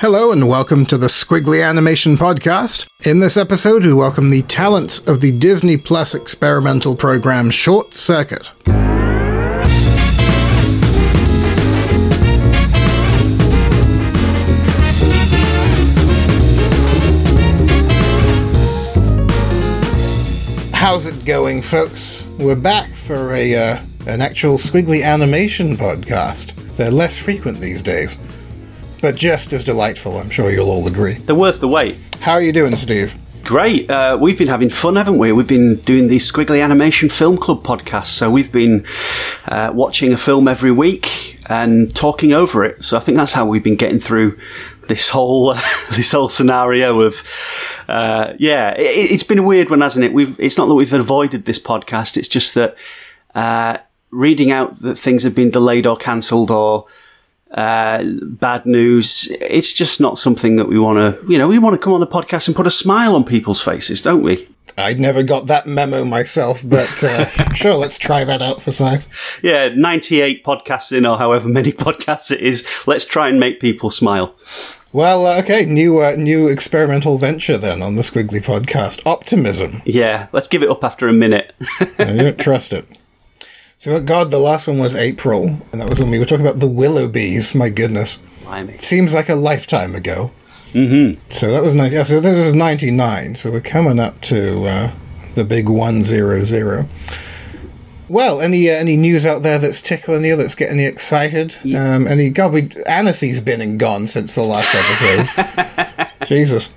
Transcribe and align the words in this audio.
Hello 0.00 0.32
and 0.32 0.48
welcome 0.48 0.86
to 0.86 0.96
the 0.96 1.08
Squiggly 1.08 1.62
Animation 1.62 2.16
Podcast. 2.16 2.88
In 3.06 3.20
this 3.20 3.36
episode, 3.36 3.84
we 3.84 3.92
welcome 3.92 4.30
the 4.30 4.40
talents 4.40 5.06
of 5.06 5.20
the 5.20 5.30
Disney 5.30 5.76
Plus 5.76 6.14
experimental 6.14 6.96
program 6.96 7.50
Short 7.50 7.92
Circuit. 7.92 8.50
How's 20.72 21.08
it 21.08 21.26
going, 21.26 21.60
folks? 21.60 22.26
We're 22.38 22.56
back 22.56 22.94
for 22.94 23.34
a 23.34 23.54
uh, 23.54 23.82
an 24.06 24.22
actual 24.22 24.56
Squiggly 24.56 25.04
Animation 25.04 25.76
podcast. 25.76 26.54
They're 26.78 26.90
less 26.90 27.18
frequent 27.18 27.60
these 27.60 27.82
days 27.82 28.16
but 29.00 29.16
just 29.16 29.52
as 29.52 29.64
delightful, 29.64 30.18
I'm 30.18 30.30
sure 30.30 30.50
you'll 30.50 30.70
all 30.70 30.86
agree. 30.86 31.14
They're 31.14 31.34
worth 31.34 31.60
the 31.60 31.68
wait. 31.68 31.96
How 32.20 32.32
are 32.32 32.42
you 32.42 32.52
doing, 32.52 32.76
Steve? 32.76 33.16
Great. 33.44 33.90
Uh, 33.90 34.18
we've 34.20 34.38
been 34.38 34.48
having 34.48 34.68
fun, 34.68 34.96
haven't 34.96 35.18
we? 35.18 35.32
We've 35.32 35.46
been 35.46 35.76
doing 35.76 36.08
the 36.08 36.16
Squiggly 36.16 36.62
Animation 36.62 37.08
Film 37.08 37.38
Club 37.38 37.64
podcast. 37.64 38.08
So 38.08 38.30
we've 38.30 38.52
been 38.52 38.84
uh, 39.48 39.72
watching 39.74 40.12
a 40.12 40.18
film 40.18 40.46
every 40.46 40.70
week 40.70 41.38
and 41.46 41.94
talking 41.96 42.32
over 42.32 42.64
it. 42.64 42.84
So 42.84 42.96
I 42.96 43.00
think 43.00 43.16
that's 43.16 43.32
how 43.32 43.46
we've 43.46 43.64
been 43.64 43.76
getting 43.76 43.98
through 43.98 44.38
this 44.88 45.08
whole 45.08 45.54
this 45.92 46.12
whole 46.12 46.28
scenario 46.28 47.00
of 47.00 47.22
uh, 47.88 48.34
yeah. 48.38 48.74
It, 48.76 49.10
has 49.10 49.22
been 49.22 49.38
a 49.38 49.42
weird 49.42 49.70
one, 49.70 49.80
hasn't 49.80 50.04
it? 50.04 50.12
We've 50.12 50.38
it's 50.38 50.58
not 50.58 50.66
that 50.66 50.74
we've 50.74 50.92
avoided 50.92 51.46
this 51.46 51.58
podcast. 51.58 52.16
It's 52.16 52.28
just 52.28 52.54
that 52.54 52.76
uh, 53.34 53.78
reading 54.10 54.50
out 54.50 54.78
that 54.80 54.96
things 54.96 55.22
have 55.22 55.34
been 55.34 55.50
delayed 55.50 55.86
or 55.86 55.96
cancelled 55.96 56.50
or 56.50 56.86
uh, 57.52 58.02
bad 58.04 58.66
news. 58.66 59.28
It's 59.40 59.72
just 59.72 60.00
not 60.00 60.18
something 60.18 60.56
that 60.56 60.68
we 60.68 60.78
want 60.78 60.98
to, 60.98 61.26
you 61.30 61.38
know, 61.38 61.48
we 61.48 61.58
want 61.58 61.74
to 61.74 61.78
come 61.78 61.92
on 61.92 62.00
the 62.00 62.06
podcast 62.06 62.46
and 62.46 62.56
put 62.56 62.66
a 62.66 62.70
smile 62.70 63.14
on 63.14 63.24
people's 63.24 63.62
faces, 63.62 64.02
don't 64.02 64.22
we? 64.22 64.48
I'd 64.78 65.00
never 65.00 65.22
got 65.22 65.46
that 65.46 65.66
memo 65.66 66.04
myself, 66.04 66.62
but 66.64 67.04
uh, 67.04 67.24
sure, 67.54 67.74
let's 67.74 67.98
try 67.98 68.24
that 68.24 68.40
out 68.40 68.62
for 68.62 68.72
size. 68.72 69.06
Yeah, 69.42 69.68
98 69.74 70.44
podcasts 70.44 70.96
in, 70.96 71.04
or 71.04 71.18
however 71.18 71.48
many 71.48 71.72
podcasts 71.86 72.30
it 72.30 72.40
is. 72.40 72.66
Let's 72.86 73.04
try 73.04 73.28
and 73.28 73.38
make 73.38 73.60
people 73.60 73.90
smile. 73.90 74.34
Well, 74.92 75.26
uh, 75.26 75.38
okay, 75.40 75.66
new 75.66 76.00
uh, 76.00 76.16
new 76.16 76.48
experimental 76.48 77.16
venture 77.16 77.56
then 77.56 77.80
on 77.80 77.94
the 77.94 78.02
Squiggly 78.02 78.42
podcast. 78.42 79.06
Optimism. 79.06 79.82
Yeah, 79.84 80.26
let's 80.32 80.48
give 80.48 80.64
it 80.64 80.68
up 80.68 80.82
after 80.82 81.06
a 81.06 81.12
minute. 81.12 81.54
I 81.98 82.04
don't 82.16 82.38
trust 82.38 82.72
it. 82.72 82.86
So, 83.80 83.98
God, 83.98 84.30
the 84.30 84.38
last 84.38 84.66
one 84.68 84.78
was 84.78 84.94
April, 84.94 85.58
and 85.72 85.80
that 85.80 85.88
was 85.88 85.98
when 85.98 86.10
we 86.10 86.18
were 86.18 86.26
talking 86.26 86.44
about 86.44 86.60
the 86.60 86.68
Willoughbys. 86.68 87.54
My 87.54 87.70
goodness, 87.70 88.18
Blimey. 88.42 88.76
seems 88.76 89.14
like 89.14 89.30
a 89.30 89.34
lifetime 89.34 89.94
ago. 89.94 90.32
Mm-hmm. 90.74 91.18
So 91.30 91.50
that 91.50 91.62
was 91.62 91.74
90, 91.74 91.96
yeah, 91.96 92.02
so 92.02 92.20
this 92.20 92.36
is 92.36 92.54
ninety 92.54 92.90
nine. 92.90 93.36
So 93.36 93.50
we're 93.50 93.62
coming 93.62 93.98
up 93.98 94.20
to 94.20 94.66
uh, 94.66 94.92
the 95.32 95.44
big 95.44 95.70
one 95.70 96.04
zero 96.04 96.42
zero. 96.42 96.90
Well, 98.06 98.42
any 98.42 98.68
uh, 98.68 98.74
any 98.74 98.98
news 98.98 99.24
out 99.24 99.42
there 99.42 99.58
that's 99.58 99.80
tickling 99.80 100.26
you, 100.26 100.36
that's 100.36 100.54
getting 100.54 100.78
you 100.78 100.86
excited? 100.86 101.56
Yeah. 101.64 101.94
Um, 101.94 102.06
any 102.06 102.28
God, 102.28 102.52
we 102.52 102.68
Annecy's 102.86 103.40
been 103.40 103.62
and 103.62 103.80
gone 103.80 104.06
since 104.08 104.34
the 104.34 104.42
last 104.42 104.74
episode. 104.74 106.06
Jesus. 106.26 106.74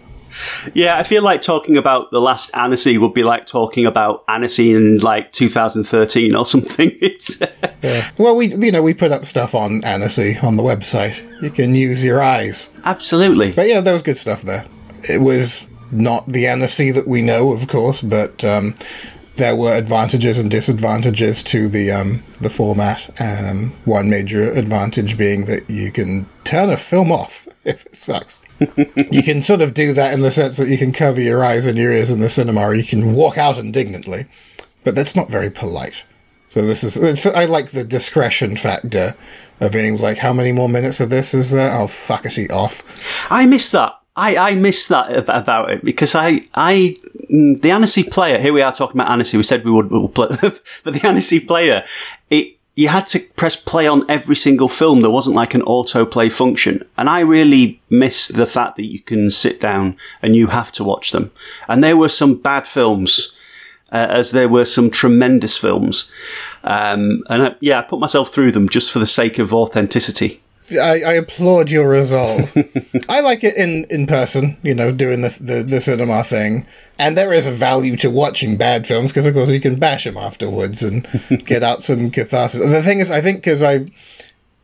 Yeah, 0.73 0.97
I 0.97 1.03
feel 1.03 1.23
like 1.23 1.41
talking 1.41 1.77
about 1.77 2.11
the 2.11 2.21
last 2.21 2.55
Annecy 2.55 2.97
would 2.97 3.13
be 3.13 3.23
like 3.23 3.45
talking 3.45 3.85
about 3.85 4.23
Annecy 4.27 4.73
in 4.73 4.97
like 4.99 5.31
2013 5.31 6.35
or 6.35 6.45
something. 6.45 6.91
It's 7.03 7.39
yeah. 7.81 8.09
Well, 8.17 8.35
we 8.35 8.55
you 8.55 8.71
know 8.71 8.81
we 8.81 8.93
put 8.93 9.11
up 9.11 9.25
stuff 9.25 9.53
on 9.53 9.83
Annecy 9.83 10.37
on 10.41 10.55
the 10.55 10.63
website. 10.63 11.21
You 11.41 11.49
can 11.49 11.75
use 11.75 12.03
your 12.03 12.21
eyes. 12.21 12.73
Absolutely. 12.85 13.51
But 13.51 13.67
yeah, 13.67 13.81
there 13.81 13.93
was 13.93 14.01
good 14.01 14.15
stuff 14.15 14.41
there. 14.43 14.65
It 15.09 15.19
was 15.19 15.67
not 15.91 16.27
the 16.27 16.47
Annecy 16.47 16.91
that 16.91 17.07
we 17.07 17.21
know, 17.21 17.51
of 17.51 17.67
course, 17.67 18.01
but 18.01 18.43
um, 18.45 18.75
there 19.35 19.55
were 19.55 19.73
advantages 19.73 20.39
and 20.39 20.49
disadvantages 20.49 21.43
to 21.43 21.67
the 21.67 21.91
um, 21.91 22.23
the 22.39 22.49
format. 22.49 23.09
Um, 23.19 23.73
one 23.85 24.09
major 24.09 24.51
advantage 24.51 25.17
being 25.17 25.45
that 25.45 25.69
you 25.69 25.91
can 25.91 26.27
turn 26.43 26.69
a 26.69 26.77
film 26.77 27.11
off 27.11 27.47
if 27.65 27.85
it 27.85 27.95
sucks 27.95 28.39
you 29.11 29.23
can 29.23 29.41
sort 29.41 29.61
of 29.61 29.73
do 29.73 29.93
that 29.93 30.13
in 30.13 30.21
the 30.21 30.31
sense 30.31 30.57
that 30.57 30.67
you 30.67 30.77
can 30.77 30.91
cover 30.91 31.21
your 31.21 31.43
eyes 31.43 31.65
and 31.65 31.77
your 31.77 31.91
ears 31.91 32.11
in 32.11 32.19
the 32.19 32.29
cinema, 32.29 32.61
or 32.61 32.75
you 32.75 32.83
can 32.83 33.13
walk 33.13 33.37
out 33.37 33.57
indignantly, 33.57 34.25
but 34.83 34.95
that's 34.95 35.15
not 35.15 35.29
very 35.29 35.49
polite. 35.49 36.03
So 36.49 36.61
this 36.61 36.83
is, 36.83 37.25
I 37.25 37.45
like 37.45 37.71
the 37.71 37.83
discretion 37.83 38.57
factor 38.57 39.15
of 39.59 39.71
being 39.71 39.97
like, 39.97 40.19
how 40.19 40.33
many 40.33 40.51
more 40.51 40.69
minutes 40.69 40.99
of 40.99 41.09
this 41.09 41.33
is 41.33 41.49
there? 41.49 41.75
Oh, 41.75 41.87
fuck 41.87 42.25
it, 42.25 42.51
off. 42.51 42.83
I 43.31 43.47
miss 43.47 43.71
that. 43.71 43.93
I, 44.15 44.37
I 44.37 44.55
miss 44.55 44.87
that 44.89 45.27
about 45.27 45.71
it 45.71 45.83
because 45.83 46.13
I, 46.13 46.41
I, 46.53 46.95
mm, 47.31 47.59
the 47.59 47.71
Annecy 47.71 48.03
player, 48.03 48.39
here 48.39 48.53
we 48.53 48.61
are 48.61 48.71
talking 48.71 49.01
about 49.01 49.11
Annecy, 49.11 49.37
we 49.37 49.41
said 49.43 49.65
we 49.65 49.71
would, 49.71 49.89
we'll 49.89 50.09
play, 50.09 50.27
but 50.41 50.93
the 50.93 51.01
Annecy 51.03 51.39
player, 51.39 51.83
it, 52.29 52.57
you 52.75 52.87
had 52.87 53.07
to 53.07 53.19
press 53.35 53.55
play 53.55 53.87
on 53.87 54.09
every 54.09 54.35
single 54.35 54.67
film. 54.67 55.01
There 55.01 55.11
wasn't 55.11 55.35
like 55.35 55.53
an 55.53 55.61
autoplay 55.61 56.31
function. 56.31 56.83
And 56.97 57.07
I 57.07 57.19
really 57.19 57.81
miss 57.89 58.29
the 58.29 58.47
fact 58.47 58.77
that 58.77 58.85
you 58.85 58.99
can 58.99 59.29
sit 59.29 59.61
down 59.61 59.95
and 60.21 60.35
you 60.35 60.47
have 60.47 60.71
to 60.73 60.83
watch 60.83 61.11
them. 61.11 61.31
And 61.67 61.83
there 61.83 61.97
were 61.97 62.09
some 62.09 62.35
bad 62.35 62.65
films, 62.65 63.37
uh, 63.91 64.07
as 64.09 64.31
there 64.31 64.49
were 64.49 64.65
some 64.65 64.89
tremendous 64.89 65.57
films. 65.57 66.11
Um, 66.63 67.23
and 67.29 67.43
I, 67.43 67.55
yeah, 67.59 67.79
I 67.79 67.83
put 67.83 67.99
myself 67.99 68.33
through 68.33 68.51
them 68.51 68.67
just 68.69 68.91
for 68.91 68.99
the 68.99 69.05
sake 69.05 69.37
of 69.37 69.53
authenticity. 69.53 70.42
I, 70.77 71.11
I 71.11 71.13
applaud 71.13 71.69
your 71.69 71.89
resolve. 71.89 72.55
I 73.09 73.21
like 73.21 73.43
it 73.43 73.55
in, 73.55 73.85
in 73.89 74.07
person, 74.07 74.57
you 74.63 74.73
know, 74.73 74.91
doing 74.91 75.21
the, 75.21 75.37
the, 75.39 75.63
the 75.63 75.81
cinema 75.81 76.23
thing. 76.23 76.67
And 76.99 77.17
there 77.17 77.33
is 77.33 77.47
a 77.47 77.51
value 77.51 77.95
to 77.97 78.09
watching 78.09 78.57
bad 78.57 78.87
films 78.87 79.11
because, 79.11 79.25
of 79.25 79.33
course, 79.33 79.51
you 79.51 79.59
can 79.59 79.79
bash 79.79 80.03
them 80.03 80.17
afterwards 80.17 80.83
and 80.83 81.07
get 81.45 81.63
out 81.63 81.83
some 81.83 82.11
catharsis. 82.11 82.65
The 82.65 82.83
thing 82.83 82.99
is, 82.99 83.09
I 83.09 83.21
think 83.21 83.37
because 83.37 83.63
I 83.63 83.85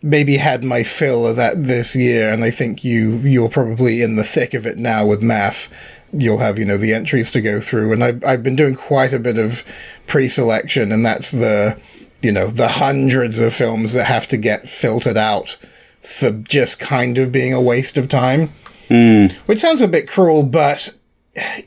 maybe 0.01 0.37
had 0.37 0.63
my 0.63 0.83
fill 0.83 1.27
of 1.27 1.35
that 1.35 1.63
this 1.63 1.95
year, 1.95 2.31
and 2.31 2.43
I 2.43 2.51
think 2.51 2.83
you 2.83 3.17
you're 3.17 3.49
probably 3.49 4.01
in 4.01 4.15
the 4.15 4.23
thick 4.23 4.53
of 4.53 4.65
it 4.65 4.77
now 4.77 5.05
with 5.05 5.21
MAF. 5.21 5.71
You'll 6.11 6.39
have 6.39 6.57
you 6.57 6.65
know 6.65 6.77
the 6.77 6.93
entries 6.93 7.31
to 7.31 7.41
go 7.41 7.59
through, 7.59 7.93
and 7.93 8.03
I've 8.03 8.23
I've 8.23 8.43
been 8.43 8.55
doing 8.55 8.75
quite 8.75 9.13
a 9.13 9.19
bit 9.19 9.37
of 9.37 9.63
pre-selection, 10.07 10.91
and 10.91 11.05
that's 11.05 11.31
the 11.31 11.79
you 12.21 12.31
know 12.31 12.47
the 12.47 12.67
hundreds 12.67 13.39
of 13.39 13.53
films 13.53 13.93
that 13.93 14.05
have 14.05 14.27
to 14.27 14.37
get 14.37 14.69
filtered 14.69 15.17
out 15.17 15.57
for 16.01 16.31
just 16.31 16.79
kind 16.79 17.17
of 17.17 17.31
being 17.31 17.53
a 17.53 17.61
waste 17.61 17.97
of 17.97 18.07
time. 18.07 18.49
Mm. 18.89 19.33
Which 19.45 19.59
sounds 19.59 19.81
a 19.81 19.87
bit 19.87 20.07
cruel, 20.07 20.43
but 20.43 20.93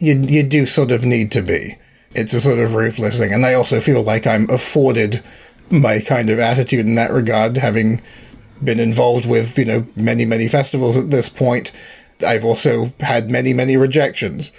you, 0.00 0.14
you 0.26 0.42
do 0.42 0.66
sort 0.66 0.90
of 0.90 1.04
need 1.04 1.30
to 1.32 1.42
be. 1.42 1.76
It's 2.12 2.34
a 2.34 2.40
sort 2.40 2.58
of 2.58 2.74
ruthless 2.74 3.18
thing. 3.18 3.32
And 3.32 3.46
I 3.46 3.54
also 3.54 3.80
feel 3.80 4.02
like 4.02 4.26
I'm 4.26 4.48
afforded 4.50 5.22
my 5.70 6.00
kind 6.00 6.28
of 6.28 6.38
attitude 6.38 6.86
in 6.86 6.94
that 6.96 7.12
regard, 7.12 7.56
having 7.56 8.02
been 8.62 8.80
involved 8.80 9.28
with, 9.28 9.58
you 9.58 9.64
know, 9.64 9.86
many, 9.96 10.24
many 10.24 10.48
festivals 10.48 10.96
at 10.96 11.10
this 11.10 11.28
point. 11.28 11.72
I've 12.26 12.44
also 12.44 12.92
had 13.00 13.30
many, 13.30 13.52
many 13.52 13.76
rejections. 13.76 14.52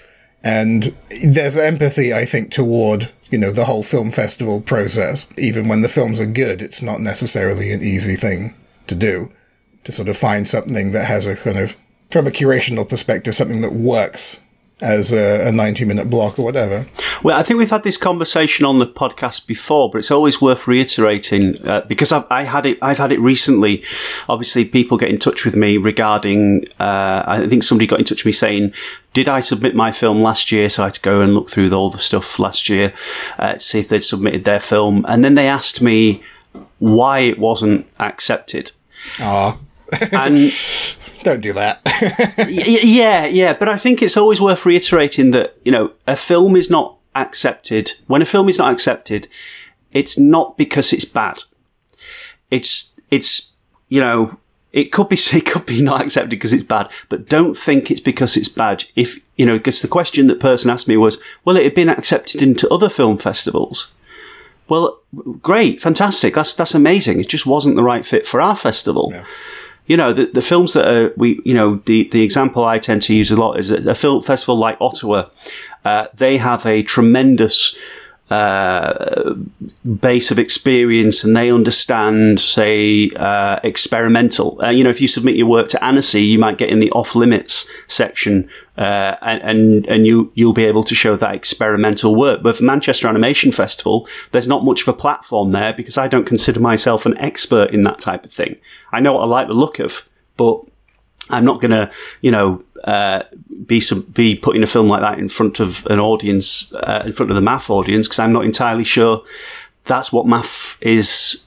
And 0.43 0.95
there's 1.25 1.55
empathy, 1.55 2.13
I 2.13 2.25
think, 2.25 2.51
toward, 2.51 3.11
you 3.29 3.37
know, 3.37 3.51
the 3.51 3.65
whole 3.65 3.83
film 3.83 4.11
festival 4.11 4.59
process. 4.59 5.27
Even 5.37 5.67
when 5.67 5.81
the 5.81 5.89
films 5.89 6.19
are 6.19 6.25
good, 6.25 6.61
it's 6.61 6.81
not 6.81 6.99
necessarily 6.99 7.71
an 7.71 7.81
easy 7.81 8.15
thing 8.15 8.55
to 8.87 8.95
do 8.95 9.29
to 9.83 9.91
sort 9.91 10.09
of 10.09 10.17
find 10.17 10.47
something 10.47 10.91
that 10.91 11.05
has 11.05 11.25
a 11.25 11.35
kind 11.35 11.59
of, 11.59 11.75
from 12.11 12.27
a 12.27 12.31
curational 12.31 12.87
perspective, 12.87 13.35
something 13.35 13.61
that 13.61 13.73
works 13.73 14.39
as 14.83 15.13
a, 15.13 15.47
a 15.47 15.51
90 15.51 15.85
minute 15.85 16.09
block 16.09 16.37
or 16.37 16.43
whatever. 16.43 16.85
Well, 17.23 17.37
I 17.37 17.43
think 17.43 17.57
we've 17.57 17.69
had 17.69 17.83
this 17.83 17.97
conversation 17.97 18.65
on 18.65 18.79
the 18.79 18.85
podcast 18.85 19.47
before, 19.47 19.89
but 19.89 19.99
it's 19.99 20.11
always 20.11 20.41
worth 20.41 20.67
reiterating 20.67 21.65
uh, 21.65 21.81
because 21.87 22.11
I've 22.11 22.25
I 22.29 22.43
had 22.43 22.65
it. 22.65 22.77
I've 22.81 22.97
had 22.97 23.11
it 23.11 23.19
recently. 23.19 23.83
Obviously, 24.27 24.65
people 24.65 24.97
get 24.97 25.09
in 25.09 25.19
touch 25.19 25.45
with 25.45 25.55
me 25.55 25.77
regarding. 25.77 26.65
Uh, 26.79 27.23
I 27.25 27.47
think 27.47 27.63
somebody 27.63 27.87
got 27.87 27.99
in 27.99 28.05
touch 28.05 28.23
with 28.23 28.27
me 28.27 28.31
saying, 28.33 28.73
"Did 29.13 29.29
I 29.29 29.39
submit 29.39 29.73
my 29.73 29.91
film 29.91 30.21
last 30.21 30.51
year?" 30.51 30.69
So 30.69 30.83
I 30.83 30.87
had 30.87 30.95
to 30.95 31.01
go 31.01 31.21
and 31.21 31.33
look 31.33 31.49
through 31.49 31.71
all 31.71 31.89
the 31.89 31.99
stuff 31.99 32.37
last 32.37 32.67
year 32.67 32.93
uh, 33.39 33.53
to 33.53 33.59
see 33.59 33.79
if 33.79 33.87
they'd 33.87 34.03
submitted 34.03 34.43
their 34.43 34.59
film, 34.59 35.05
and 35.07 35.23
then 35.23 35.35
they 35.35 35.47
asked 35.47 35.81
me 35.81 36.21
why 36.79 37.19
it 37.19 37.39
wasn't 37.39 37.87
accepted. 37.99 38.71
Ah 39.19 39.57
and 40.11 40.51
don't 41.23 41.41
do 41.41 41.53
that. 41.53 41.81
yeah, 42.49 43.25
yeah, 43.25 43.53
but 43.53 43.69
I 43.69 43.77
think 43.77 44.01
it's 44.01 44.17
always 44.17 44.41
worth 44.41 44.65
reiterating 44.65 45.31
that 45.31 45.57
you 45.63 45.71
know 45.71 45.91
a 46.07 46.15
film 46.15 46.55
is 46.55 46.69
not 46.69 46.97
accepted 47.15 47.93
when 48.07 48.21
a 48.21 48.25
film 48.25 48.49
is 48.49 48.57
not 48.57 48.71
accepted. 48.71 49.27
It's 49.91 50.17
not 50.17 50.57
because 50.57 50.93
it's 50.93 51.05
bad. 51.05 51.43
It's 52.49 52.99
it's 53.09 53.55
you 53.89 53.99
know 53.99 54.37
it 54.73 54.91
could 54.91 55.07
be 55.07 55.15
it 55.33 55.45
could 55.45 55.65
be 55.65 55.81
not 55.81 56.01
accepted 56.01 56.31
because 56.31 56.51
it's 56.51 56.63
bad, 56.63 56.89
but 57.07 57.29
don't 57.29 57.55
think 57.55 57.89
it's 57.89 58.01
because 58.01 58.35
it's 58.35 58.49
bad. 58.49 58.83
If 58.95 59.19
you 59.37 59.45
know, 59.45 59.57
because 59.57 59.81
the 59.81 59.87
question 59.87 60.27
that 60.27 60.39
person 60.39 60.69
asked 60.69 60.87
me 60.87 60.97
was, 60.97 61.19
well, 61.45 61.55
it 61.55 61.63
had 61.63 61.75
been 61.75 61.89
accepted 61.89 62.41
into 62.41 62.69
other 62.69 62.89
film 62.89 63.17
festivals. 63.17 63.93
Well, 64.67 64.99
great, 65.41 65.81
fantastic. 65.81 66.33
That's 66.33 66.53
that's 66.53 66.75
amazing. 66.75 67.19
It 67.19 67.29
just 67.29 67.45
wasn't 67.45 67.75
the 67.75 67.83
right 67.83 68.05
fit 68.05 68.27
for 68.27 68.41
our 68.41 68.55
festival. 68.55 69.09
Yeah. 69.13 69.25
You 69.85 69.97
know, 69.97 70.13
the, 70.13 70.27
the 70.27 70.41
films 70.41 70.73
that 70.73 70.87
are, 70.87 71.13
we, 71.17 71.41
you 71.43 71.53
know, 71.53 71.81
the, 71.85 72.07
the 72.11 72.23
example 72.23 72.63
I 72.63 72.79
tend 72.79 73.01
to 73.03 73.15
use 73.15 73.31
a 73.31 73.35
lot 73.39 73.59
is 73.59 73.69
a, 73.69 73.89
a 73.89 73.95
film 73.95 74.21
festival 74.23 74.55
like 74.55 74.77
Ottawa. 74.79 75.29
Uh, 75.83 76.07
they 76.13 76.37
have 76.37 76.65
a 76.65 76.83
tremendous 76.83 77.75
uh, 78.33 79.35
base 79.99 80.31
of 80.31 80.39
experience 80.39 81.23
and 81.23 81.35
they 81.35 81.51
understand, 81.51 82.39
say, 82.39 83.11
uh, 83.15 83.59
experimental. 83.63 84.59
Uh, 84.61 84.71
you 84.71 84.83
know, 84.83 84.89
if 84.89 84.99
you 84.99 85.07
submit 85.07 85.35
your 85.35 85.45
work 85.45 85.67
to 85.69 85.83
Annecy, 85.83 86.23
you 86.23 86.39
might 86.39 86.57
get 86.57 86.69
in 86.69 86.79
the 86.79 86.89
off 86.91 87.15
limits 87.15 87.69
section, 87.87 88.49
uh, 88.77 89.15
and, 89.21 89.85
and 89.85 90.07
you 90.07 90.31
you'll 90.33 90.53
be 90.53 90.65
able 90.65 90.83
to 90.83 90.95
show 90.95 91.15
that 91.15 91.35
experimental 91.35 92.15
work. 92.15 92.41
But 92.41 92.57
for 92.57 92.63
Manchester 92.63 93.07
Animation 93.07 93.51
Festival, 93.51 94.07
there's 94.31 94.47
not 94.47 94.65
much 94.65 94.81
of 94.81 94.87
a 94.87 94.93
platform 94.93 95.51
there 95.51 95.73
because 95.73 95.97
I 95.97 96.07
don't 96.07 96.25
consider 96.25 96.59
myself 96.59 97.05
an 97.05 97.17
expert 97.17 97.69
in 97.71 97.83
that 97.83 97.99
type 97.99 98.25
of 98.25 98.31
thing. 98.31 98.55
I 98.91 98.99
know 98.99 99.13
what 99.13 99.23
I 99.23 99.27
like 99.27 99.47
the 99.47 99.53
look 99.53 99.79
of, 99.79 100.09
but 100.37 100.59
I'm 101.29 101.45
not 101.45 101.61
going 101.61 101.71
to, 101.71 101.91
you 102.21 102.31
know, 102.31 102.63
uh, 102.83 103.23
be 103.65 103.79
some, 103.79 104.01
be 104.01 104.35
putting 104.35 104.63
a 104.63 104.67
film 104.67 104.87
like 104.87 105.01
that 105.01 105.19
in 105.19 105.29
front 105.29 105.59
of 105.59 105.85
an 105.87 105.99
audience, 105.99 106.73
uh, 106.75 107.03
in 107.05 107.13
front 107.13 107.31
of 107.31 107.35
the 107.35 107.41
MAF 107.41 107.69
audience, 107.69 108.07
because 108.07 108.19
I'm 108.19 108.33
not 108.33 108.45
entirely 108.45 108.83
sure 108.83 109.23
that's 109.85 110.11
what 110.11 110.25
MAF 110.25 110.77
is 110.81 111.45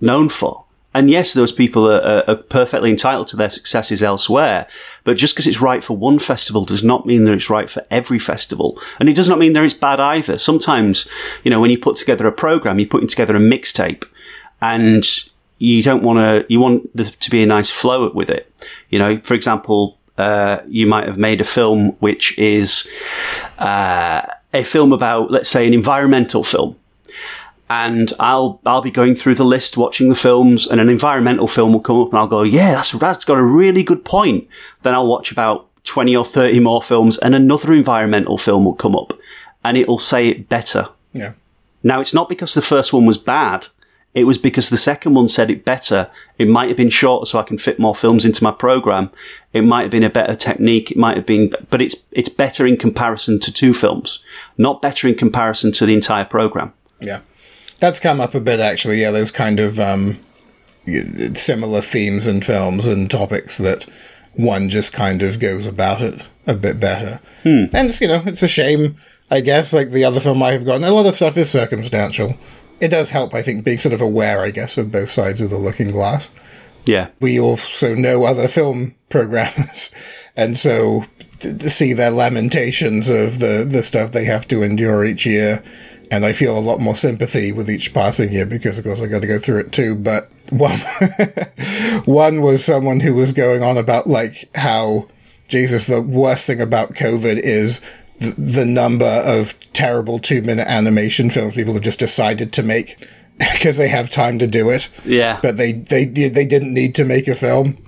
known 0.00 0.28
for. 0.28 0.64
And 0.96 1.10
yes, 1.10 1.34
those 1.34 1.50
people 1.50 1.90
are, 1.90 2.22
are, 2.30 2.36
perfectly 2.36 2.88
entitled 2.88 3.26
to 3.28 3.36
their 3.36 3.50
successes 3.50 4.00
elsewhere. 4.00 4.68
But 5.02 5.16
just 5.16 5.34
because 5.34 5.48
it's 5.48 5.60
right 5.60 5.82
for 5.82 5.96
one 5.96 6.20
festival 6.20 6.64
does 6.64 6.84
not 6.84 7.04
mean 7.04 7.24
that 7.24 7.32
it's 7.32 7.50
right 7.50 7.68
for 7.68 7.84
every 7.90 8.20
festival. 8.20 8.80
And 9.00 9.08
it 9.08 9.16
does 9.16 9.28
not 9.28 9.40
mean 9.40 9.54
that 9.54 9.64
it's 9.64 9.74
bad 9.74 9.98
either. 9.98 10.38
Sometimes, 10.38 11.08
you 11.42 11.50
know, 11.50 11.60
when 11.60 11.72
you 11.72 11.78
put 11.78 11.96
together 11.96 12.28
a 12.28 12.32
program, 12.32 12.78
you're 12.78 12.88
putting 12.88 13.08
together 13.08 13.34
a 13.34 13.40
mixtape 13.40 14.04
and 14.60 15.04
you 15.58 15.82
don't 15.82 16.02
want 16.02 16.18
to, 16.18 16.52
you 16.52 16.60
want 16.60 16.94
there 16.96 17.06
to 17.06 17.30
be 17.30 17.42
a 17.42 17.46
nice 17.46 17.70
flow 17.70 18.10
with 18.12 18.30
it. 18.30 18.50
You 18.90 18.98
know, 18.98 19.20
for 19.20 19.34
example, 19.34 19.98
uh, 20.18 20.60
you 20.68 20.86
might 20.86 21.06
have 21.06 21.18
made 21.18 21.40
a 21.40 21.44
film 21.44 21.96
which 22.00 22.38
is 22.38 22.88
uh, 23.58 24.22
a 24.52 24.64
film 24.64 24.92
about, 24.92 25.30
let's 25.30 25.48
say, 25.48 25.66
an 25.66 25.74
environmental 25.74 26.44
film. 26.44 26.76
And 27.70 28.12
I'll 28.20 28.60
I'll 28.66 28.82
be 28.82 28.90
going 28.90 29.14
through 29.14 29.36
the 29.36 29.44
list, 29.44 29.78
watching 29.78 30.10
the 30.10 30.14
films, 30.14 30.66
and 30.66 30.80
an 30.80 30.90
environmental 30.90 31.48
film 31.48 31.72
will 31.72 31.80
come 31.80 31.98
up, 31.98 32.10
and 32.10 32.18
I'll 32.18 32.28
go, 32.28 32.42
"Yeah, 32.42 32.74
that's 32.74 32.92
that's 32.92 33.24
got 33.24 33.38
a 33.38 33.42
really 33.42 33.82
good 33.82 34.04
point." 34.04 34.46
Then 34.82 34.94
I'll 34.94 35.08
watch 35.08 35.32
about 35.32 35.66
twenty 35.82 36.14
or 36.14 36.26
thirty 36.26 36.60
more 36.60 36.82
films, 36.82 37.16
and 37.16 37.34
another 37.34 37.72
environmental 37.72 38.36
film 38.36 38.66
will 38.66 38.74
come 38.74 38.94
up, 38.94 39.14
and 39.64 39.78
it'll 39.78 39.98
say 39.98 40.28
it 40.28 40.50
better. 40.50 40.90
Yeah. 41.14 41.32
Now 41.82 42.00
it's 42.00 42.12
not 42.12 42.28
because 42.28 42.52
the 42.52 42.62
first 42.62 42.92
one 42.92 43.06
was 43.06 43.16
bad; 43.16 43.68
it 44.14 44.24
was 44.24 44.38
because 44.38 44.70
the 44.70 44.76
second 44.76 45.14
one 45.14 45.26
said 45.26 45.50
it 45.50 45.64
better. 45.64 46.08
It 46.38 46.46
might 46.46 46.68
have 46.68 46.76
been 46.76 46.88
shorter 46.88 47.26
so 47.26 47.40
I 47.40 47.42
can 47.42 47.58
fit 47.58 47.80
more 47.80 47.96
films 47.96 48.24
into 48.24 48.44
my 48.44 48.52
program. 48.52 49.10
It 49.52 49.62
might 49.62 49.82
have 49.82 49.90
been 49.90 50.04
a 50.04 50.10
better 50.10 50.36
technique. 50.36 50.92
It 50.92 50.96
might 50.96 51.16
have 51.16 51.26
been, 51.26 51.52
but 51.68 51.82
it's, 51.82 52.06
it's 52.12 52.28
better 52.28 52.64
in 52.64 52.76
comparison 52.76 53.40
to 53.40 53.52
two 53.52 53.74
films, 53.74 54.22
not 54.56 54.80
better 54.80 55.08
in 55.08 55.16
comparison 55.16 55.72
to 55.72 55.86
the 55.86 55.94
entire 55.94 56.24
program. 56.24 56.72
Yeah. 57.00 57.20
That's 57.80 57.98
come 57.98 58.20
up 58.20 58.34
a 58.34 58.40
bit 58.40 58.60
actually. 58.60 59.00
Yeah. 59.00 59.10
Those 59.10 59.32
kind 59.32 59.58
of, 59.58 59.80
um, 59.80 60.20
similar 61.34 61.80
themes 61.80 62.26
and 62.28 62.44
films 62.44 62.86
and 62.86 63.10
topics 63.10 63.58
that 63.58 63.84
one 64.34 64.68
just 64.68 64.92
kind 64.92 65.22
of 65.22 65.40
goes 65.40 65.66
about 65.66 66.00
it 66.00 66.22
a 66.46 66.54
bit 66.54 66.78
better. 66.78 67.20
Hmm. 67.42 67.64
And 67.72 67.88
it's, 67.88 68.00
you 68.00 68.06
know, 68.06 68.22
it's 68.26 68.42
a 68.44 68.48
shame, 68.48 68.96
I 69.28 69.40
guess, 69.40 69.72
like 69.72 69.90
the 69.90 70.04
other 70.04 70.20
film 70.20 70.42
I 70.42 70.52
have 70.52 70.64
gotten. 70.64 70.84
A 70.84 70.92
lot 70.92 71.06
of 71.06 71.14
stuff 71.14 71.36
is 71.36 71.50
circumstantial 71.50 72.36
it 72.84 72.90
does 72.90 73.08
help, 73.08 73.32
I 73.32 73.40
think, 73.40 73.64
being 73.64 73.78
sort 73.78 73.94
of 73.94 74.02
aware, 74.02 74.40
I 74.40 74.50
guess, 74.50 74.76
of 74.76 74.92
both 74.92 75.08
sides 75.08 75.40
of 75.40 75.48
the 75.48 75.56
looking 75.56 75.90
glass. 75.90 76.28
Yeah. 76.84 77.08
We 77.18 77.40
also 77.40 77.94
know 77.94 78.24
other 78.24 78.46
film 78.46 78.94
programmers, 79.08 79.90
and 80.36 80.54
so 80.54 81.06
to 81.40 81.70
see 81.70 81.94
their 81.94 82.10
lamentations 82.10 83.08
of 83.08 83.38
the, 83.38 83.66
the 83.68 83.82
stuff 83.82 84.12
they 84.12 84.24
have 84.24 84.46
to 84.48 84.62
endure 84.62 85.02
each 85.02 85.24
year, 85.24 85.64
and 86.10 86.26
I 86.26 86.34
feel 86.34 86.58
a 86.58 86.60
lot 86.60 86.78
more 86.78 86.94
sympathy 86.94 87.52
with 87.52 87.70
each 87.70 87.94
passing 87.94 88.30
year 88.30 88.44
because, 88.44 88.76
of 88.76 88.84
course, 88.84 89.00
I 89.00 89.06
got 89.06 89.22
to 89.22 89.26
go 89.26 89.38
through 89.38 89.60
it 89.60 89.72
too. 89.72 89.94
But 89.94 90.30
one, 90.50 90.78
one 92.04 92.42
was 92.42 92.62
someone 92.62 93.00
who 93.00 93.14
was 93.14 93.32
going 93.32 93.62
on 93.62 93.78
about 93.78 94.06
like 94.06 94.50
how 94.54 95.08
Jesus, 95.48 95.86
the 95.86 96.02
worst 96.02 96.46
thing 96.46 96.60
about 96.60 96.94
COVID 96.94 97.38
is 97.42 97.80
the, 98.18 98.64
number 98.64 99.22
of 99.24 99.58
terrible 99.72 100.18
two 100.18 100.40
minute 100.42 100.66
animation 100.68 101.30
films 101.30 101.54
people 101.54 101.74
have 101.74 101.82
just 101.82 101.98
decided 101.98 102.52
to 102.52 102.62
make 102.62 103.08
because 103.38 103.76
they 103.76 103.88
have 103.88 104.10
time 104.10 104.38
to 104.38 104.46
do 104.46 104.70
it. 104.70 104.88
Yeah. 105.04 105.40
But 105.42 105.56
they, 105.56 105.72
they, 105.72 106.04
they 106.04 106.46
didn't 106.46 106.72
need 106.72 106.94
to 106.96 107.04
make 107.04 107.28
a 107.28 107.34
film. 107.34 107.78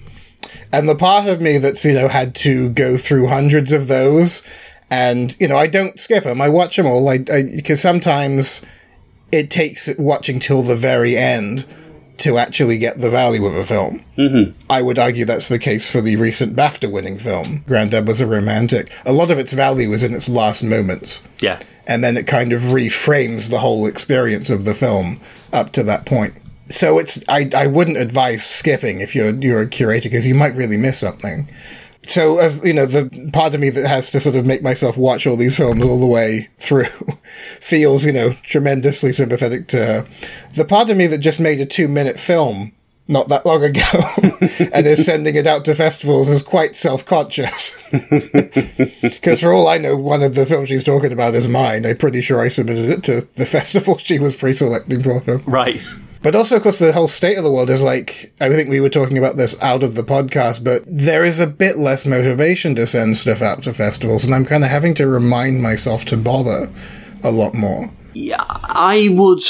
And 0.72 0.88
the 0.88 0.96
part 0.96 1.28
of 1.28 1.40
me 1.40 1.58
that's, 1.58 1.84
you 1.84 1.92
know, 1.92 2.08
had 2.08 2.34
to 2.36 2.70
go 2.70 2.96
through 2.96 3.28
hundreds 3.28 3.72
of 3.72 3.88
those 3.88 4.42
and, 4.90 5.36
you 5.40 5.48
know, 5.48 5.56
I 5.56 5.66
don't 5.66 5.98
skip 5.98 6.24
them. 6.24 6.40
I 6.40 6.48
watch 6.48 6.76
them 6.76 6.86
all. 6.86 7.08
I, 7.08 7.18
because 7.18 7.80
sometimes 7.80 8.62
it 9.32 9.50
takes 9.50 9.88
watching 9.98 10.38
till 10.38 10.62
the 10.62 10.76
very 10.76 11.16
end 11.16 11.64
to 12.18 12.38
actually 12.38 12.78
get 12.78 12.98
the 12.98 13.10
value 13.10 13.44
of 13.46 13.54
a 13.54 13.64
film. 13.64 14.04
Mm-hmm. 14.16 14.58
I 14.70 14.82
would 14.82 14.98
argue 14.98 15.24
that's 15.24 15.48
the 15.48 15.58
case 15.58 15.90
for 15.90 16.00
the 16.00 16.16
recent 16.16 16.56
BAFTA 16.56 16.90
winning 16.90 17.18
film, 17.18 17.64
Granddad 17.66 18.06
Was 18.06 18.20
a 18.20 18.26
Romantic. 18.26 18.92
A 19.04 19.12
lot 19.12 19.30
of 19.30 19.38
its 19.38 19.52
value 19.52 19.92
is 19.92 20.02
in 20.02 20.14
its 20.14 20.28
last 20.28 20.62
moments. 20.62 21.20
Yeah. 21.40 21.60
And 21.86 22.02
then 22.02 22.16
it 22.16 22.26
kind 22.26 22.52
of 22.52 22.62
reframes 22.62 23.50
the 23.50 23.58
whole 23.58 23.86
experience 23.86 24.50
of 24.50 24.64
the 24.64 24.74
film 24.74 25.20
up 25.52 25.72
to 25.72 25.82
that 25.84 26.06
point. 26.06 26.34
So 26.68 26.98
it's 26.98 27.22
I, 27.28 27.48
I 27.56 27.68
wouldn't 27.68 27.96
advise 27.96 28.44
skipping 28.44 29.00
if 29.00 29.14
you're 29.14 29.34
you're 29.36 29.62
a 29.62 29.68
curator 29.68 30.08
because 30.08 30.26
you 30.26 30.34
might 30.34 30.54
really 30.54 30.76
miss 30.76 30.98
something 30.98 31.48
so 32.06 32.38
as 32.38 32.64
you 32.64 32.72
know 32.72 32.86
the 32.86 33.30
part 33.32 33.54
of 33.54 33.60
me 33.60 33.70
that 33.70 33.86
has 33.86 34.10
to 34.10 34.20
sort 34.20 34.36
of 34.36 34.46
make 34.46 34.62
myself 34.62 34.96
watch 34.96 35.26
all 35.26 35.36
these 35.36 35.56
films 35.56 35.82
all 35.82 35.98
the 35.98 36.06
way 36.06 36.48
through 36.58 36.84
feels 37.60 38.04
you 38.04 38.12
know 38.12 38.32
tremendously 38.42 39.12
sympathetic 39.12 39.68
to 39.68 40.06
the 40.54 40.64
part 40.64 40.88
of 40.88 40.96
me 40.96 41.06
that 41.06 41.18
just 41.18 41.40
made 41.40 41.60
a 41.60 41.66
two 41.66 41.88
minute 41.88 42.18
film 42.18 42.72
not 43.08 43.28
that 43.28 43.46
long 43.46 43.62
ago 43.62 43.80
and 44.72 44.86
is 44.86 45.04
sending 45.04 45.36
it 45.36 45.46
out 45.46 45.64
to 45.64 45.74
festivals 45.74 46.28
is 46.28 46.42
quite 46.42 46.74
self-conscious. 46.74 47.74
Because 49.00 49.40
for 49.40 49.52
all 49.52 49.68
i 49.68 49.78
know 49.78 49.96
one 49.96 50.22
of 50.22 50.34
the 50.34 50.44
films 50.44 50.68
she's 50.68 50.82
talking 50.84 51.12
about 51.12 51.34
is 51.34 51.46
mine. 51.46 51.86
I'm 51.86 51.96
pretty 51.96 52.20
sure 52.20 52.40
i 52.40 52.48
submitted 52.48 52.90
it 52.90 53.02
to 53.04 53.20
the 53.36 53.46
festival 53.46 53.96
she 53.98 54.18
was 54.18 54.34
pre-selecting 54.36 55.02
for 55.02 55.20
her. 55.20 55.38
right 55.38 55.80
but 56.26 56.34
also, 56.34 56.56
of 56.56 56.64
course, 56.64 56.80
the 56.80 56.92
whole 56.92 57.06
state 57.06 57.38
of 57.38 57.44
the 57.44 57.52
world 57.52 57.70
is 57.70 57.84
like, 57.84 58.32
I 58.40 58.48
think 58.48 58.68
we 58.68 58.80
were 58.80 58.88
talking 58.88 59.16
about 59.16 59.36
this 59.36 59.62
out 59.62 59.84
of 59.84 59.94
the 59.94 60.02
podcast, 60.02 60.64
but 60.64 60.82
there 60.84 61.24
is 61.24 61.38
a 61.38 61.46
bit 61.46 61.78
less 61.78 62.04
motivation 62.04 62.74
to 62.74 62.84
send 62.88 63.16
stuff 63.16 63.42
out 63.42 63.62
to 63.62 63.72
festivals, 63.72 64.24
and 64.24 64.34
I'm 64.34 64.44
kind 64.44 64.64
of 64.64 64.70
having 64.70 64.92
to 64.94 65.06
remind 65.06 65.62
myself 65.62 66.04
to 66.06 66.16
bother 66.16 66.68
a 67.22 67.30
lot 67.30 67.54
more. 67.54 67.92
Yeah, 68.12 68.42
I 68.44 69.08
would, 69.12 69.40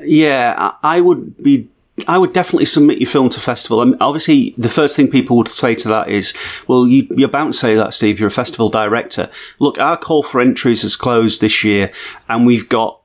yeah, 0.00 0.72
I 0.82 1.02
would 1.02 1.36
be 1.42 1.68
I 2.08 2.16
would 2.16 2.32
definitely 2.32 2.64
submit 2.64 2.96
your 2.96 3.10
film 3.10 3.28
to 3.28 3.40
festival. 3.40 3.84
Mean, 3.84 3.98
obviously, 4.00 4.54
the 4.56 4.70
first 4.70 4.96
thing 4.96 5.10
people 5.10 5.36
would 5.36 5.48
say 5.48 5.74
to 5.74 5.88
that 5.88 6.08
is, 6.08 6.32
"Well, 6.66 6.86
you, 6.86 7.26
are 7.26 7.28
bound 7.28 7.52
to 7.52 7.58
say 7.58 7.74
that, 7.74 7.92
Steve. 7.92 8.18
You're 8.18 8.28
a 8.28 8.30
festival 8.30 8.70
director. 8.70 9.28
Look, 9.58 9.78
our 9.78 9.98
call 9.98 10.22
for 10.22 10.40
entries 10.40 10.80
has 10.80 10.96
closed 10.96 11.42
this 11.42 11.62
year, 11.62 11.92
and 12.26 12.46
we've 12.46 12.70
got 12.70 13.02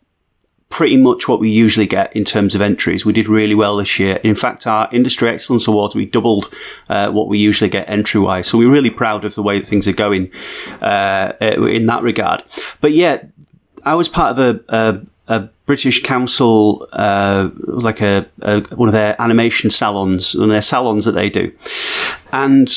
pretty 0.72 0.98
much 0.98 1.28
what 1.28 1.40
we 1.40 1.50
usually 1.52 1.86
get 1.86 2.16
in 2.16 2.26
terms 2.26 2.56
of 2.56 2.62
entries. 2.62 3.06
We 3.06 3.14
did 3.14 3.28
really 3.28 3.54
well 3.54 3.78
this 3.78 4.00
year. 4.00 4.16
In 4.24 4.36
fact, 4.36 4.66
our 4.66 4.90
Industry 4.92 5.30
Excellence 5.30 5.68
Awards, 5.68 5.96
we 5.96 6.06
doubled 6.06 6.52
uh, 6.90 7.12
what 7.12 7.28
we 7.28 7.38
usually 7.38 7.70
get 7.70 7.88
entry 7.88 8.20
wise. 8.20 8.48
So 8.48 8.58
we're 8.58 8.72
really 8.72 8.90
proud 8.90 9.24
of 9.24 9.36
the 9.36 9.44
way 9.44 9.60
that 9.60 9.68
things 9.68 9.88
are 9.88 9.94
going 9.94 10.32
uh, 10.82 11.34
in 11.42 11.86
that 11.86 12.02
regard. 12.02 12.44
But 12.80 12.94
yeah, 12.94 13.22
I 13.86 13.94
was 13.96 14.10
part 14.10 14.32
of 14.32 14.40
a, 14.40 14.76
a 14.76 15.02
a 15.28 15.50
British 15.66 16.04
council, 16.04 16.88
uh, 16.92 17.50
like 17.66 18.02
a, 18.02 18.26
a, 18.42 18.62
one 18.76 18.90
of 18.90 18.94
their 18.94 19.16
animation 19.22 19.70
salons, 19.70 20.36
one 20.36 20.46
of 20.46 20.50
their 20.50 20.62
salons 20.62 21.06
that 21.06 21.14
they 21.14 21.30
do, 21.30 21.54
and 22.34 22.70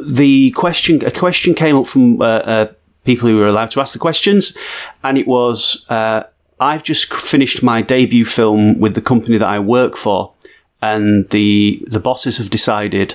the 0.00 0.50
question, 0.52 1.04
a 1.04 1.10
question 1.10 1.54
came 1.54 1.76
up 1.76 1.86
from 1.86 2.22
uh, 2.22 2.24
uh, 2.24 2.72
people 3.04 3.28
who 3.28 3.36
were 3.36 3.48
allowed 3.48 3.70
to 3.72 3.80
ask 3.80 3.92
the 3.92 3.98
questions, 3.98 4.56
and 5.04 5.18
it 5.18 5.26
was, 5.26 5.84
uh, 5.90 6.22
I've 6.62 6.82
just 6.82 7.12
finished 7.12 7.62
my 7.62 7.82
debut 7.82 8.24
film 8.24 8.78
with 8.78 8.94
the 8.94 9.02
company 9.02 9.38
that 9.38 9.48
I 9.48 9.58
work 9.58 9.96
for, 9.96 10.32
and 10.80 11.28
the 11.30 11.84
the 11.86 12.00
bosses 12.00 12.38
have 12.38 12.50
decided 12.50 13.14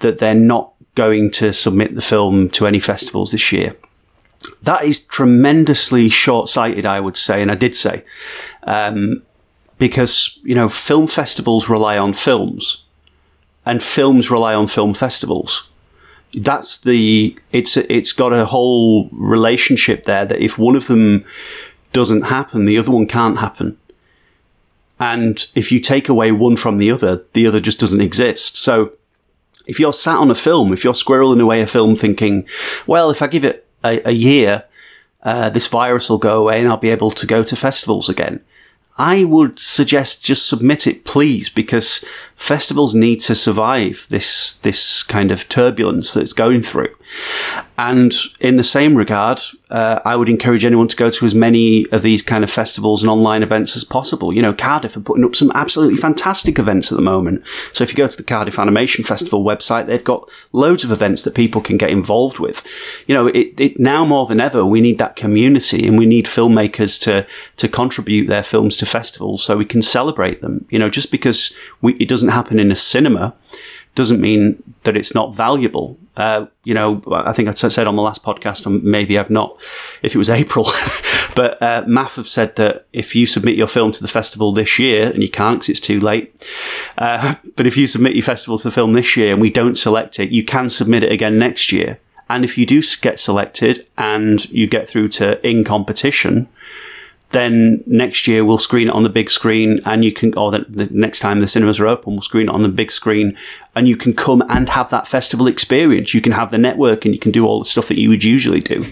that 0.00 0.18
they're 0.18 0.34
not 0.34 0.72
going 0.94 1.30
to 1.30 1.52
submit 1.52 1.94
the 1.94 2.02
film 2.02 2.50
to 2.50 2.66
any 2.66 2.80
festivals 2.80 3.32
this 3.32 3.52
year. 3.52 3.76
That 4.62 4.84
is 4.84 5.06
tremendously 5.06 6.08
short 6.08 6.48
sighted, 6.48 6.86
I 6.86 7.00
would 7.00 7.16
say, 7.16 7.42
and 7.42 7.50
I 7.50 7.54
did 7.54 7.74
say, 7.74 8.04
um, 8.64 9.22
because 9.78 10.38
you 10.42 10.54
know, 10.54 10.68
film 10.68 11.06
festivals 11.06 11.68
rely 11.68 11.98
on 11.98 12.12
films, 12.12 12.82
and 13.64 13.82
films 13.82 14.30
rely 14.30 14.54
on 14.54 14.66
film 14.66 14.94
festivals 14.94 15.68
that's 16.34 16.82
the 16.82 17.36
it's 17.52 17.76
it's 17.76 18.12
got 18.12 18.32
a 18.32 18.44
whole 18.44 19.08
relationship 19.12 20.04
there 20.04 20.26
that 20.26 20.40
if 20.40 20.58
one 20.58 20.76
of 20.76 20.86
them 20.86 21.24
doesn't 21.92 22.22
happen, 22.22 22.64
the 22.64 22.78
other 22.78 22.90
one 22.90 23.06
can't 23.06 23.38
happen. 23.38 23.78
And 25.00 25.46
if 25.54 25.70
you 25.70 25.80
take 25.80 26.08
away 26.08 26.32
one 26.32 26.56
from 26.56 26.78
the 26.78 26.90
other, 26.90 27.24
the 27.32 27.46
other 27.46 27.60
just 27.60 27.80
doesn't 27.80 28.00
exist. 28.00 28.56
So 28.56 28.92
if 29.66 29.78
you're 29.78 29.92
sat 29.92 30.18
on 30.18 30.30
a 30.30 30.34
film, 30.34 30.72
if 30.72 30.82
you're 30.82 30.92
squirreling 30.92 31.40
away 31.40 31.60
a 31.60 31.66
film 31.66 31.94
thinking, 31.94 32.48
well, 32.86 33.10
if 33.10 33.22
I 33.22 33.28
give 33.28 33.44
it 33.44 33.66
a, 33.84 34.08
a 34.08 34.12
year, 34.12 34.64
uh, 35.22 35.50
this 35.50 35.68
virus 35.68 36.10
will 36.10 36.18
go 36.18 36.40
away 36.40 36.60
and 36.60 36.68
I'll 36.68 36.78
be 36.78 36.90
able 36.90 37.10
to 37.12 37.26
go 37.26 37.44
to 37.44 37.56
festivals 37.56 38.08
again. 38.08 38.40
I 38.96 39.24
would 39.24 39.60
suggest 39.60 40.24
just 40.24 40.48
submit 40.48 40.86
it, 40.86 41.04
please, 41.04 41.48
because 41.48 42.04
festivals 42.38 42.94
need 42.94 43.16
to 43.16 43.34
survive 43.34 44.06
this 44.10 44.58
this 44.60 45.02
kind 45.02 45.30
of 45.30 45.48
turbulence 45.48 46.14
that's 46.14 46.32
going 46.32 46.62
through. 46.62 46.94
And 47.76 48.12
in 48.40 48.56
the 48.56 48.64
same 48.64 48.96
regard, 48.96 49.40
uh, 49.70 50.00
I 50.04 50.16
would 50.16 50.28
encourage 50.28 50.64
anyone 50.64 50.88
to 50.88 50.96
go 50.96 51.10
to 51.10 51.26
as 51.26 51.34
many 51.34 51.86
of 51.92 52.02
these 52.02 52.22
kind 52.22 52.42
of 52.42 52.50
festivals 52.50 53.02
and 53.02 53.10
online 53.10 53.42
events 53.44 53.76
as 53.76 53.84
possible. 53.84 54.32
You 54.32 54.42
know, 54.42 54.52
Cardiff 54.52 54.96
are 54.96 55.00
putting 55.00 55.24
up 55.24 55.36
some 55.36 55.52
absolutely 55.54 55.96
fantastic 55.96 56.58
events 56.58 56.90
at 56.90 56.96
the 56.96 57.02
moment. 57.02 57.46
So 57.72 57.84
if 57.84 57.90
you 57.90 57.96
go 57.96 58.08
to 58.08 58.16
the 58.16 58.24
Cardiff 58.24 58.58
Animation 58.58 59.04
Festival 59.04 59.44
website, 59.44 59.86
they've 59.86 60.02
got 60.02 60.28
loads 60.52 60.82
of 60.82 60.90
events 60.90 61.22
that 61.22 61.36
people 61.36 61.60
can 61.60 61.76
get 61.76 61.90
involved 61.90 62.40
with. 62.40 62.66
You 63.06 63.14
know, 63.14 63.28
it, 63.28 63.58
it 63.60 63.78
now 63.78 64.04
more 64.04 64.26
than 64.26 64.40
ever, 64.40 64.64
we 64.64 64.80
need 64.80 64.98
that 64.98 65.14
community 65.14 65.86
and 65.86 65.96
we 65.96 66.06
need 66.06 66.26
filmmakers 66.26 67.00
to, 67.02 67.26
to 67.58 67.68
contribute 67.68 68.26
their 68.26 68.42
films 68.42 68.76
to 68.78 68.86
festivals 68.86 69.44
so 69.44 69.56
we 69.56 69.64
can 69.64 69.82
celebrate 69.82 70.42
them. 70.42 70.66
You 70.68 70.80
know, 70.80 70.90
just 70.90 71.12
because 71.12 71.56
we, 71.80 71.94
it 71.94 72.08
doesn't 72.08 72.27
happen 72.30 72.58
in 72.58 72.70
a 72.70 72.76
cinema 72.76 73.34
doesn't 73.98 74.20
mean 74.20 74.62
that 74.84 74.96
it's 74.96 75.12
not 75.12 75.34
valuable. 75.34 75.98
Uh, 76.16 76.46
you 76.62 76.72
know, 76.72 77.02
I 77.10 77.32
think 77.32 77.48
I 77.48 77.52
said 77.52 77.88
on 77.88 77.96
the 77.96 78.02
last 78.02 78.22
podcast, 78.22 78.64
and 78.64 78.82
maybe 78.84 79.18
I've 79.18 79.28
not, 79.28 79.60
if 80.02 80.14
it 80.14 80.18
was 80.18 80.30
April, 80.42 80.64
but 81.34 81.60
uh, 81.60 81.82
MAF 81.84 82.14
have 82.14 82.28
said 82.28 82.54
that 82.56 82.86
if 82.92 83.16
you 83.16 83.26
submit 83.26 83.56
your 83.56 83.66
film 83.66 83.90
to 83.92 84.00
the 84.00 84.08
festival 84.08 84.52
this 84.52 84.78
year, 84.78 85.10
and 85.10 85.20
you 85.20 85.28
can't 85.28 85.58
because 85.58 85.70
it's 85.70 85.80
too 85.80 85.98
late, 85.98 86.32
uh, 86.96 87.34
but 87.56 87.66
if 87.66 87.76
you 87.76 87.88
submit 87.88 88.14
your 88.14 88.22
festival 88.22 88.56
to 88.58 88.68
the 88.68 88.72
film 88.72 88.92
this 88.92 89.16
year 89.16 89.32
and 89.32 89.40
we 89.40 89.50
don't 89.50 89.76
select 89.76 90.20
it, 90.20 90.30
you 90.30 90.44
can 90.44 90.68
submit 90.68 91.02
it 91.02 91.10
again 91.10 91.36
next 91.36 91.72
year. 91.72 91.98
And 92.30 92.44
if 92.44 92.56
you 92.56 92.66
do 92.66 92.82
get 93.00 93.18
selected 93.18 93.86
and 93.96 94.48
you 94.50 94.68
get 94.68 94.88
through 94.88 95.08
to 95.08 95.44
in 95.44 95.64
competition, 95.64 96.48
then 97.30 97.82
next 97.86 98.26
year 98.26 98.44
we'll 98.44 98.58
screen 98.58 98.88
it 98.88 98.94
on 98.94 99.02
the 99.02 99.08
big 99.08 99.30
screen 99.30 99.80
and 99.84 100.04
you 100.04 100.12
can, 100.12 100.36
or 100.36 100.50
the, 100.50 100.64
the, 100.68 100.86
next 100.86 101.20
time 101.20 101.40
the 101.40 101.48
cinemas 101.48 101.78
are 101.78 101.86
open, 101.86 102.14
we'll 102.14 102.22
screen 102.22 102.48
it 102.48 102.54
on 102.54 102.62
the 102.62 102.68
big 102.68 102.90
screen 102.90 103.36
and 103.76 103.86
you 103.86 103.96
can 103.96 104.14
come 104.14 104.42
and 104.48 104.70
have 104.70 104.88
that 104.90 105.06
festival 105.06 105.46
experience. 105.46 106.14
You 106.14 106.22
can 106.22 106.32
have 106.32 106.50
the 106.50 106.58
network 106.58 107.04
and 107.04 107.14
you 107.14 107.20
can 107.20 107.32
do 107.32 107.46
all 107.46 107.58
the 107.58 107.66
stuff 107.66 107.88
that 107.88 107.98
you 107.98 108.08
would 108.08 108.24
usually 108.24 108.60
do. 108.60 108.84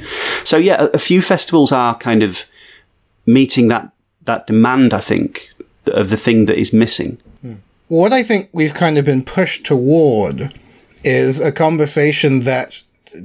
So 0.45 0.59
yeah, 0.59 0.85
a, 0.85 0.87
a 0.95 0.99
few 0.99 1.23
festivals 1.23 1.73
are 1.73 1.97
kind 1.97 2.23
of 2.23 2.45
meeting 3.25 3.69
that, 3.69 3.91
that 4.25 4.47
demand, 4.47 4.93
I 4.93 5.01
think, 5.01 5.51
of 5.87 6.11
the 6.11 6.17
thing 6.17 6.45
that 6.47 6.59
is 6.59 6.73
missing. 6.73 7.19
Hmm. 7.41 7.55
What 7.89 8.13
I 8.13 8.23
think 8.23 8.51
we've 8.53 8.75
kind 8.75 8.99
of 8.99 9.05
been 9.05 9.25
pushed 9.25 9.65
toward 9.65 10.53
is 11.05 11.41
a 11.41 11.53
conversation 11.53 12.41
that 12.41 12.83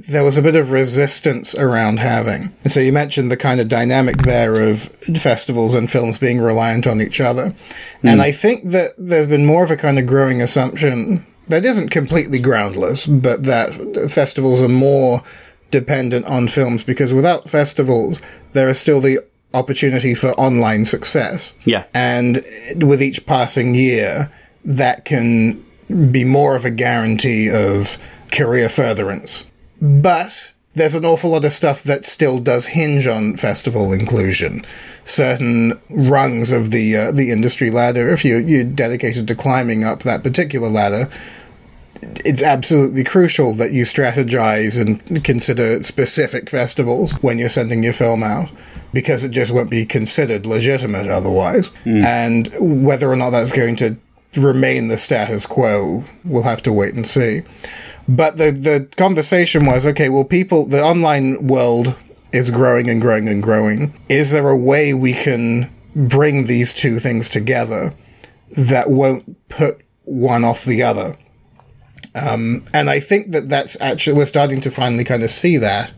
there 0.08 0.24
was 0.24 0.38
a 0.38 0.42
bit 0.42 0.56
of 0.56 0.70
resistance 0.70 1.54
around 1.54 1.98
having. 1.98 2.54
And 2.62 2.72
so 2.72 2.80
you 2.80 2.92
mentioned 2.92 3.30
the 3.30 3.36
kind 3.36 3.60
of 3.60 3.68
dynamic 3.68 4.18
there 4.18 4.60
of 4.60 4.82
festivals 5.20 5.74
and 5.74 5.90
films 5.90 6.18
being 6.18 6.40
reliant 6.40 6.86
on 6.86 7.00
each 7.00 7.20
other. 7.20 7.50
Mm. 7.50 8.12
And 8.12 8.22
I 8.22 8.32
think 8.32 8.70
that 8.70 8.92
there's 8.98 9.26
been 9.26 9.46
more 9.46 9.64
of 9.64 9.70
a 9.70 9.76
kind 9.76 9.98
of 9.98 10.06
growing 10.06 10.40
assumption 10.40 11.26
that 11.48 11.64
isn't 11.64 11.90
completely 11.90 12.38
groundless, 12.38 13.06
but 13.06 13.44
that 13.44 14.10
festivals 14.10 14.62
are 14.62 14.68
more 14.68 15.22
dependent 15.70 16.26
on 16.26 16.48
films 16.48 16.84
because 16.84 17.12
without 17.12 17.48
festivals, 17.48 18.20
there 18.52 18.68
is 18.68 18.78
still 18.78 19.00
the 19.00 19.18
opportunity 19.54 20.14
for 20.14 20.28
online 20.32 20.84
success. 20.84 21.54
Yeah. 21.64 21.84
And 21.94 22.40
with 22.76 23.02
each 23.02 23.26
passing 23.26 23.74
year, 23.74 24.32
that 24.64 25.04
can 25.04 25.64
be 26.10 26.24
more 26.24 26.56
of 26.56 26.64
a 26.64 26.70
guarantee 26.70 27.50
of 27.52 27.98
career 28.30 28.68
furtherance. 28.68 29.44
But 29.82 30.54
there's 30.74 30.94
an 30.94 31.04
awful 31.04 31.30
lot 31.30 31.44
of 31.44 31.52
stuff 31.52 31.82
that 31.82 32.04
still 32.04 32.38
does 32.38 32.68
hinge 32.68 33.06
on 33.06 33.36
festival 33.36 33.92
inclusion. 33.92 34.64
Certain 35.04 35.78
rungs 35.90 36.52
of 36.52 36.70
the 36.70 36.96
uh, 36.96 37.12
the 37.12 37.30
industry 37.30 37.70
ladder, 37.70 38.08
if 38.08 38.24
you 38.24 38.38
you're 38.38 38.64
dedicated 38.64 39.26
to 39.28 39.34
climbing 39.34 39.82
up 39.82 40.04
that 40.04 40.22
particular 40.22 40.68
ladder, 40.68 41.10
it's 42.24 42.42
absolutely 42.42 43.04
crucial 43.04 43.52
that 43.54 43.72
you 43.72 43.82
strategize 43.82 44.80
and 44.80 45.24
consider 45.24 45.82
specific 45.82 46.48
festivals 46.48 47.12
when 47.22 47.38
you're 47.38 47.48
sending 47.48 47.82
your 47.82 47.92
film 47.92 48.22
out 48.22 48.50
because 48.92 49.24
it 49.24 49.30
just 49.30 49.52
won't 49.52 49.70
be 49.70 49.84
considered 49.84 50.46
legitimate 50.46 51.08
otherwise. 51.08 51.70
Mm. 51.84 52.04
And 52.04 52.84
whether 52.84 53.10
or 53.10 53.16
not 53.16 53.30
that's 53.30 53.52
going 53.52 53.76
to 53.76 53.96
remain 54.36 54.88
the 54.88 54.98
status 54.98 55.46
quo, 55.46 56.04
we'll 56.24 56.42
have 56.42 56.62
to 56.62 56.72
wait 56.72 56.94
and 56.94 57.06
see. 57.06 57.42
But 58.08 58.36
the 58.36 58.50
the 58.50 58.88
conversation 58.96 59.66
was 59.66 59.86
okay. 59.86 60.08
Well, 60.08 60.24
people, 60.24 60.66
the 60.66 60.82
online 60.82 61.46
world 61.46 61.96
is 62.32 62.50
growing 62.50 62.88
and 62.88 63.00
growing 63.00 63.28
and 63.28 63.42
growing. 63.42 63.98
Is 64.08 64.32
there 64.32 64.48
a 64.48 64.56
way 64.56 64.94
we 64.94 65.12
can 65.12 65.72
bring 65.94 66.46
these 66.46 66.72
two 66.72 66.98
things 66.98 67.28
together 67.28 67.94
that 68.56 68.90
won't 68.90 69.48
put 69.48 69.82
one 70.04 70.44
off 70.44 70.64
the 70.64 70.82
other? 70.82 71.16
Um, 72.14 72.64
and 72.74 72.90
I 72.90 73.00
think 73.00 73.30
that 73.30 73.48
that's 73.48 73.80
actually 73.80 74.16
we're 74.16 74.26
starting 74.26 74.60
to 74.62 74.70
finally 74.70 75.04
kind 75.04 75.22
of 75.22 75.30
see 75.30 75.56
that 75.58 75.92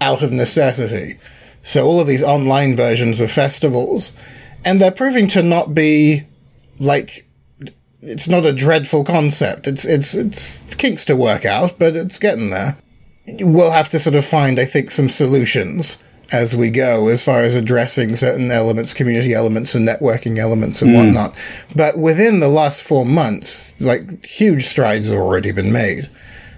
out 0.00 0.22
of 0.22 0.32
necessity. 0.32 1.18
So 1.62 1.86
all 1.86 2.00
of 2.00 2.06
these 2.06 2.22
online 2.22 2.74
versions 2.76 3.20
of 3.20 3.30
festivals, 3.30 4.12
and 4.64 4.80
they're 4.80 4.90
proving 4.90 5.28
to 5.28 5.42
not 5.42 5.74
be 5.74 6.22
like 6.78 7.26
it's 8.02 8.28
not 8.28 8.44
a 8.44 8.52
dreadful 8.52 9.04
concept. 9.04 9.66
It's 9.66 9.84
it's 9.84 10.14
it's 10.14 10.74
kinks 10.74 11.04
to 11.06 11.16
work 11.16 11.44
out, 11.44 11.78
but 11.78 11.94
it's 11.94 12.18
getting 12.18 12.50
there. 12.50 12.76
We'll 13.40 13.70
have 13.70 13.88
to 13.90 14.00
sort 14.00 14.16
of 14.16 14.24
find, 14.24 14.58
I 14.58 14.64
think, 14.64 14.90
some 14.90 15.08
solutions 15.08 15.98
as 16.32 16.56
we 16.56 16.70
go 16.70 17.08
as 17.08 17.22
far 17.22 17.42
as 17.42 17.54
addressing 17.54 18.16
certain 18.16 18.50
elements, 18.50 18.94
community 18.94 19.34
elements 19.34 19.74
and 19.74 19.86
networking 19.86 20.38
elements 20.38 20.82
and 20.82 20.90
mm. 20.90 20.96
whatnot. 20.96 21.36
But 21.76 21.98
within 21.98 22.40
the 22.40 22.48
last 22.48 22.82
four 22.82 23.04
months, 23.04 23.80
like 23.80 24.24
huge 24.24 24.64
strides 24.64 25.08
have 25.08 25.18
already 25.18 25.52
been 25.52 25.72
made. 25.72 26.10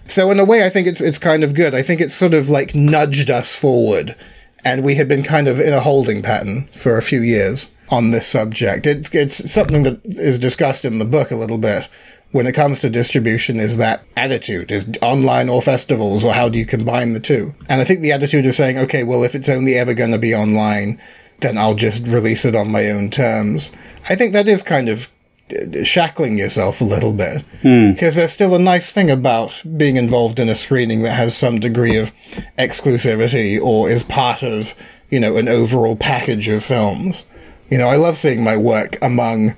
So 0.06 0.30
in 0.30 0.40
a 0.40 0.44
way, 0.44 0.64
I 0.64 0.70
think 0.70 0.86
it's 0.86 1.00
it's 1.00 1.18
kind 1.18 1.44
of 1.44 1.54
good. 1.54 1.74
I 1.74 1.82
think 1.82 2.00
it's 2.00 2.14
sort 2.14 2.34
of 2.34 2.48
like 2.48 2.74
nudged 2.74 3.28
us 3.28 3.58
forward, 3.58 4.16
and 4.64 4.82
we 4.82 4.94
had 4.94 5.08
been 5.08 5.22
kind 5.22 5.48
of 5.48 5.60
in 5.60 5.74
a 5.74 5.80
holding 5.80 6.22
pattern 6.22 6.68
for 6.72 6.96
a 6.96 7.02
few 7.02 7.20
years 7.20 7.70
on 7.90 8.10
this 8.10 8.26
subject. 8.26 8.86
It, 8.86 9.14
it's 9.14 9.50
something 9.50 9.82
that 9.82 10.00
is 10.04 10.38
discussed 10.38 10.84
in 10.84 10.98
the 10.98 11.04
book 11.04 11.30
a 11.30 11.36
little 11.36 11.58
bit. 11.58 11.88
When 12.32 12.48
it 12.48 12.54
comes 12.54 12.80
to 12.80 12.90
distribution 12.90 13.60
is 13.60 13.76
that 13.76 14.02
attitude? 14.16 14.72
Is 14.72 14.88
online 15.00 15.48
or 15.48 15.62
festivals 15.62 16.24
or 16.24 16.32
how 16.32 16.48
do 16.48 16.58
you 16.58 16.66
combine 16.66 17.12
the 17.12 17.20
two? 17.20 17.54
And 17.68 17.80
i 17.80 17.84
think 17.84 18.00
the 18.00 18.10
attitude 18.10 18.44
of 18.46 18.54
saying 18.56 18.76
okay 18.78 19.04
well 19.04 19.22
if 19.22 19.36
it's 19.36 19.48
only 19.48 19.76
ever 19.76 19.94
going 19.94 20.10
to 20.10 20.18
be 20.18 20.34
online 20.34 21.00
then 21.40 21.56
i'll 21.56 21.76
just 21.76 22.04
release 22.06 22.44
it 22.44 22.56
on 22.56 22.72
my 22.72 22.90
own 22.90 23.10
terms. 23.10 23.70
I 24.08 24.16
think 24.16 24.32
that 24.32 24.48
is 24.48 24.64
kind 24.64 24.88
of 24.88 25.10
uh, 25.52 25.84
shackling 25.84 26.38
yourself 26.38 26.80
a 26.80 26.84
little 26.84 27.12
bit. 27.12 27.44
Because 27.62 28.14
hmm. 28.14 28.18
there's 28.18 28.32
still 28.32 28.54
a 28.54 28.58
nice 28.58 28.92
thing 28.92 29.10
about 29.10 29.62
being 29.76 29.96
involved 29.96 30.40
in 30.40 30.48
a 30.48 30.54
screening 30.54 31.02
that 31.02 31.12
has 31.12 31.36
some 31.36 31.60
degree 31.60 31.96
of 31.96 32.12
exclusivity 32.58 33.60
or 33.60 33.90
is 33.90 34.02
part 34.02 34.42
of 34.42 34.74
you 35.10 35.20
know 35.20 35.36
an 35.36 35.48
overall 35.48 35.96
package 35.96 36.48
of 36.48 36.64
films 36.64 37.24
you 37.74 37.78
know, 37.78 37.88
I 37.88 37.96
love 37.96 38.16
seeing 38.16 38.44
my 38.44 38.56
work 38.56 38.96
among 39.02 39.56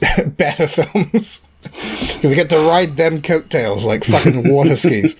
better 0.26 0.68
films 0.68 1.40
because 1.62 2.30
I 2.30 2.34
get 2.36 2.50
to 2.50 2.60
ride 2.60 2.96
them 2.96 3.20
coattails 3.20 3.84
like 3.84 4.04
fucking 4.04 4.48
water 4.52 4.76
skis. 4.76 5.16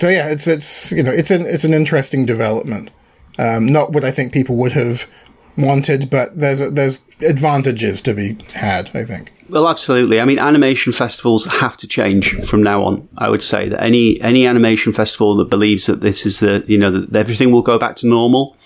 So 0.00 0.08
yeah, 0.08 0.28
it's 0.28 0.48
it's 0.48 0.90
you 0.90 1.04
know 1.04 1.12
it's 1.12 1.30
an 1.30 1.46
it's 1.46 1.62
an 1.62 1.72
interesting 1.72 2.26
development. 2.26 2.90
Um, 3.38 3.66
not 3.66 3.92
what 3.92 4.02
I 4.02 4.10
think 4.10 4.32
people 4.32 4.56
would 4.56 4.72
have 4.72 5.08
wanted, 5.56 6.10
but 6.10 6.36
there's 6.36 6.60
a, 6.60 6.68
there's 6.68 6.98
advantages 7.20 8.00
to 8.02 8.12
be 8.12 8.38
had. 8.54 8.90
I 8.92 9.04
think. 9.04 9.32
Well, 9.48 9.68
absolutely. 9.68 10.20
I 10.20 10.24
mean, 10.24 10.40
animation 10.40 10.92
festivals 10.92 11.44
have 11.44 11.76
to 11.76 11.86
change 11.86 12.44
from 12.44 12.64
now 12.64 12.82
on. 12.82 13.08
I 13.18 13.28
would 13.28 13.42
say 13.42 13.68
that 13.68 13.80
any 13.80 14.20
any 14.20 14.48
animation 14.48 14.92
festival 14.92 15.36
that 15.36 15.48
believes 15.48 15.86
that 15.86 16.00
this 16.00 16.26
is 16.26 16.40
the 16.40 16.64
you 16.66 16.76
know 16.76 16.90
that 16.90 17.16
everything 17.16 17.52
will 17.52 17.62
go 17.62 17.78
back 17.78 17.94
to 17.96 18.08
normal 18.08 18.56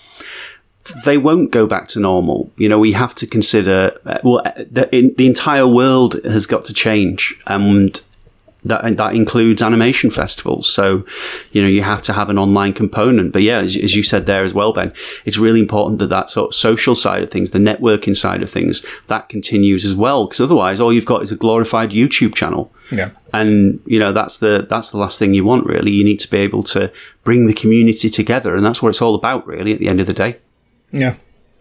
they 1.05 1.17
won't 1.17 1.51
go 1.51 1.65
back 1.65 1.87
to 1.89 1.99
normal. 1.99 2.51
You 2.57 2.69
know, 2.69 2.79
we 2.79 2.93
have 2.93 3.15
to 3.15 3.27
consider 3.27 3.97
uh, 4.05 4.19
well, 4.23 4.41
uh, 4.45 4.51
the, 4.69 4.93
in, 4.95 5.13
the 5.15 5.27
entire 5.27 5.67
world 5.67 6.15
has 6.23 6.45
got 6.45 6.65
to 6.65 6.73
change, 6.73 7.39
and 7.47 7.99
that 8.67 8.97
that 8.97 9.15
includes 9.15 9.61
animation 9.61 10.09
festivals. 10.09 10.71
So, 10.71 11.05
you 11.51 11.61
know, 11.61 11.67
you 11.67 11.83
have 11.83 12.01
to 12.03 12.13
have 12.13 12.29
an 12.29 12.37
online 12.37 12.73
component. 12.73 13.31
But 13.31 13.41
yeah, 13.41 13.59
as, 13.59 13.75
as, 13.75 13.95
you 13.95 14.03
said 14.03 14.25
there 14.25 14.43
as 14.43 14.53
well, 14.53 14.73
Ben, 14.73 14.93
it's 15.25 15.37
really 15.37 15.59
important 15.59 15.99
that 15.99 16.07
that 16.07 16.29
sort 16.29 16.49
of 16.49 16.55
social 16.55 16.95
side 16.95 17.23
of 17.23 17.31
things, 17.31 17.51
the 17.51 17.59
networking 17.59 18.15
side 18.15 18.43
of 18.43 18.49
things, 18.49 18.85
that 19.07 19.29
continues 19.29 19.85
as 19.85 19.95
well. 19.95 20.25
Because 20.25 20.41
otherwise, 20.41 20.79
all 20.79 20.91
you've 20.91 21.05
got 21.05 21.21
is 21.21 21.31
a 21.31 21.35
glorified 21.35 21.91
YouTube 21.91 22.35
channel. 22.35 22.71
Yeah. 22.91 23.11
And 23.33 23.81
you 23.85 23.99
know 23.99 24.13
that's 24.13 24.37
the 24.37 24.65
that's 24.69 24.91
the 24.91 24.97
last 24.97 25.19
thing 25.19 25.33
you 25.33 25.43
want 25.43 25.65
really. 25.65 25.91
You 25.91 26.03
need 26.03 26.19
to 26.21 26.29
be 26.29 26.37
able 26.37 26.63
to 26.63 26.91
bring 27.23 27.45
the 27.45 27.53
community 27.53 28.09
together, 28.09 28.55
and 28.55 28.65
that's 28.65 28.81
what 28.81 28.89
it's 28.89 29.01
all 29.01 29.15
about 29.15 29.45
really. 29.45 29.73
At 29.73 29.79
the 29.79 29.89
end 29.89 29.99
of 29.99 30.07
the 30.07 30.13
day. 30.13 30.37
Yeah. 30.91 31.15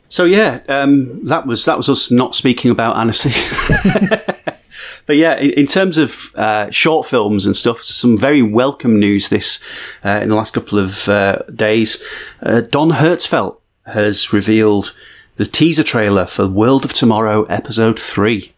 So 0.08 0.24
yeah, 0.24 0.60
um, 0.68 1.24
that 1.26 1.46
was 1.46 1.64
that 1.64 1.76
was 1.76 1.88
us 1.88 2.10
not 2.10 2.34
speaking 2.34 2.70
about 2.70 2.96
Annecy. 2.96 3.30
but 5.06 5.16
yeah, 5.16 5.36
in, 5.36 5.50
in 5.50 5.66
terms 5.66 5.98
of 5.98 6.32
uh, 6.36 6.70
short 6.70 7.06
films 7.06 7.44
and 7.44 7.56
stuff, 7.56 7.82
some 7.82 8.16
very 8.16 8.42
welcome 8.42 9.00
news 9.00 9.28
this 9.28 9.62
uh, 10.04 10.20
in 10.22 10.28
the 10.28 10.36
last 10.36 10.54
couple 10.54 10.78
of 10.78 11.08
uh, 11.08 11.38
days. 11.54 12.04
Uh, 12.40 12.60
Don 12.60 12.90
Hertzfeldt 12.90 13.58
has 13.86 14.32
revealed 14.32 14.94
the 15.36 15.46
teaser 15.46 15.84
trailer 15.84 16.26
for 16.26 16.48
World 16.48 16.84
of 16.84 16.92
Tomorrow 16.92 17.44
Episode 17.44 17.98
3, 18.00 18.52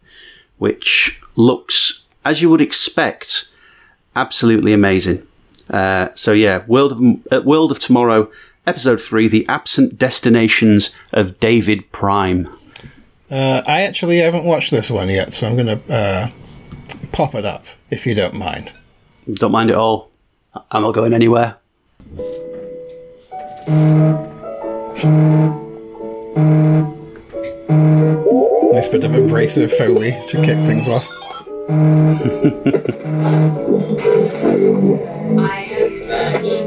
which 0.57 1.21
looks, 1.35 2.05
as 2.23 2.41
you 2.41 2.49
would 2.49 2.61
expect, 2.61 3.49
absolutely 4.15 4.71
amazing. 4.71 5.25
Uh, 5.69 6.09
so 6.15 6.31
yeah, 6.31 6.63
World 6.67 6.91
of 6.91 7.01
uh, 7.31 7.41
World 7.45 7.71
of 7.71 7.79
Tomorrow, 7.79 8.31
Episode 8.65 9.01
Three: 9.01 9.27
The 9.27 9.47
Absent 9.47 9.97
Destinations 9.97 10.95
of 11.11 11.39
David 11.39 11.91
Prime. 11.91 12.47
Uh, 13.31 13.61
I 13.67 13.81
actually 13.81 14.17
haven't 14.17 14.45
watched 14.45 14.71
this 14.71 14.89
one 14.89 15.07
yet, 15.07 15.33
so 15.33 15.47
I'm 15.47 15.55
going 15.55 15.79
to 15.79 15.93
uh, 15.93 16.27
pop 17.11 17.35
it 17.35 17.45
up 17.45 17.65
if 17.89 18.07
you 18.07 18.15
don't 18.15 18.35
mind. 18.35 18.73
Don't 19.31 19.51
mind 19.51 19.69
at 19.69 19.75
all. 19.75 20.09
I'm 20.71 20.81
not 20.81 20.93
going 20.93 21.13
anywhere. 21.13 21.57
Nice 28.71 28.87
bit 28.87 29.03
of 29.03 29.13
abrasive 29.13 29.71
foley 29.73 30.11
to 30.27 30.41
kick 30.43 30.57
things 30.59 30.87
off. 30.87 31.07
I 35.39 35.61
have 35.61 35.91
searched 35.91 36.58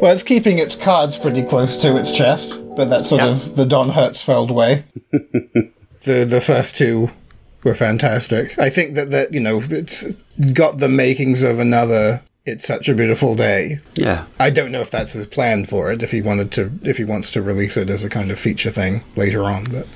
Well, 0.00 0.12
it's 0.12 0.22
keeping 0.22 0.58
its 0.58 0.76
cards 0.76 1.16
pretty 1.16 1.42
close 1.42 1.76
to 1.78 1.96
its 1.96 2.10
chest, 2.10 2.60
but 2.76 2.86
that's 2.90 3.08
sort 3.08 3.22
Yeah. 3.22 3.30
of 3.30 3.56
the 3.56 3.64
Don 3.64 3.90
Hertzfeldt 3.90 4.50
way. 4.50 4.84
the 5.10 6.24
the 6.24 6.40
first 6.40 6.76
two 6.76 7.08
were 7.64 7.74
fantastic. 7.74 8.58
I 8.58 8.68
think 8.68 8.94
that 8.94 9.10
that 9.10 9.32
you 9.32 9.40
know 9.40 9.62
it's 9.70 10.04
got 10.52 10.78
the 10.78 10.88
makings 10.88 11.42
of 11.42 11.58
another. 11.58 12.22
It's 12.44 12.64
such 12.66 12.88
a 12.88 12.94
beautiful 12.94 13.34
day. 13.34 13.80
Yeah, 13.96 14.26
I 14.38 14.50
don't 14.50 14.70
know 14.70 14.80
if 14.80 14.90
that's 14.90 15.14
his 15.14 15.26
plan 15.26 15.64
for 15.66 15.90
it. 15.90 16.02
If 16.02 16.12
he 16.12 16.22
wanted 16.22 16.52
to, 16.52 16.70
if 16.82 16.96
he 16.98 17.04
wants 17.04 17.30
to 17.32 17.42
release 17.42 17.76
it 17.76 17.90
as 17.90 18.04
a 18.04 18.08
kind 18.10 18.30
of 18.30 18.38
feature 18.38 18.70
thing 18.70 19.02
later 19.16 19.42
on, 19.44 19.64
but 19.64 19.86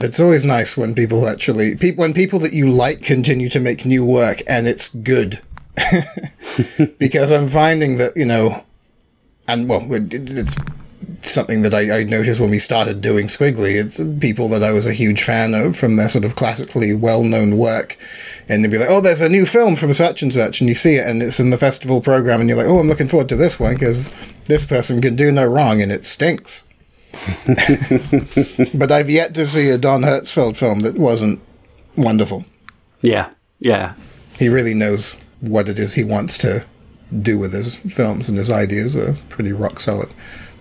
it's 0.00 0.18
always 0.20 0.44
nice 0.44 0.74
when 0.76 0.94
people 0.94 1.28
actually, 1.28 1.74
peop 1.76 1.96
when 1.96 2.14
people 2.14 2.38
that 2.38 2.54
you 2.54 2.70
like 2.70 3.02
continue 3.02 3.50
to 3.50 3.60
make 3.60 3.84
new 3.84 4.04
work 4.06 4.42
and 4.46 4.66
it's 4.66 4.88
good. 4.88 5.42
because 6.98 7.30
I'm 7.30 7.48
finding 7.48 7.98
that 7.98 8.16
you 8.16 8.24
know, 8.24 8.64
and 9.52 9.68
well, 9.68 9.86
it's 9.90 10.56
something 11.20 11.62
that 11.62 11.74
I, 11.74 12.00
I 12.00 12.04
noticed 12.04 12.40
when 12.40 12.50
we 12.50 12.58
started 12.58 13.00
doing 13.00 13.26
Squiggly. 13.26 13.80
It's 13.80 14.00
people 14.20 14.48
that 14.48 14.62
I 14.62 14.72
was 14.72 14.86
a 14.86 14.92
huge 14.92 15.22
fan 15.22 15.54
of 15.54 15.76
from 15.76 15.96
their 15.96 16.08
sort 16.08 16.24
of 16.24 16.36
classically 16.36 16.94
well 16.94 17.22
known 17.22 17.56
work. 17.56 17.96
And 18.48 18.64
they'd 18.64 18.70
be 18.70 18.78
like, 18.78 18.90
oh, 18.90 19.00
there's 19.00 19.20
a 19.20 19.28
new 19.28 19.46
film 19.46 19.76
from 19.76 19.92
such 19.92 20.22
and 20.22 20.32
such. 20.32 20.60
And 20.60 20.68
you 20.68 20.74
see 20.74 20.96
it 20.96 21.06
and 21.06 21.22
it's 21.22 21.40
in 21.40 21.50
the 21.50 21.58
festival 21.58 22.00
program. 22.00 22.40
And 22.40 22.48
you're 22.48 22.58
like, 22.58 22.66
oh, 22.66 22.78
I'm 22.78 22.88
looking 22.88 23.08
forward 23.08 23.28
to 23.30 23.36
this 23.36 23.60
one 23.60 23.74
because 23.74 24.12
this 24.46 24.64
person 24.64 25.00
can 25.00 25.16
do 25.16 25.30
no 25.30 25.46
wrong 25.46 25.80
and 25.80 25.92
it 25.92 26.06
stinks. 26.06 26.64
but 28.74 28.90
I've 28.90 29.10
yet 29.10 29.34
to 29.34 29.46
see 29.46 29.68
a 29.68 29.78
Don 29.78 30.02
Hertzfeldt 30.02 30.56
film 30.56 30.80
that 30.80 30.96
wasn't 30.96 31.40
wonderful. 31.96 32.44
yeah, 33.02 33.30
yeah. 33.60 33.94
He 34.38 34.48
really 34.48 34.74
knows 34.74 35.20
what 35.40 35.68
it 35.68 35.78
is 35.78 35.94
he 35.94 36.04
wants 36.04 36.38
to 36.38 36.64
do 37.20 37.38
with 37.38 37.52
his 37.52 37.76
films, 37.76 38.28
and 38.28 38.38
his 38.38 38.50
ideas 38.50 38.96
are 38.96 39.14
pretty 39.28 39.52
rock 39.52 39.80
solid. 39.80 40.08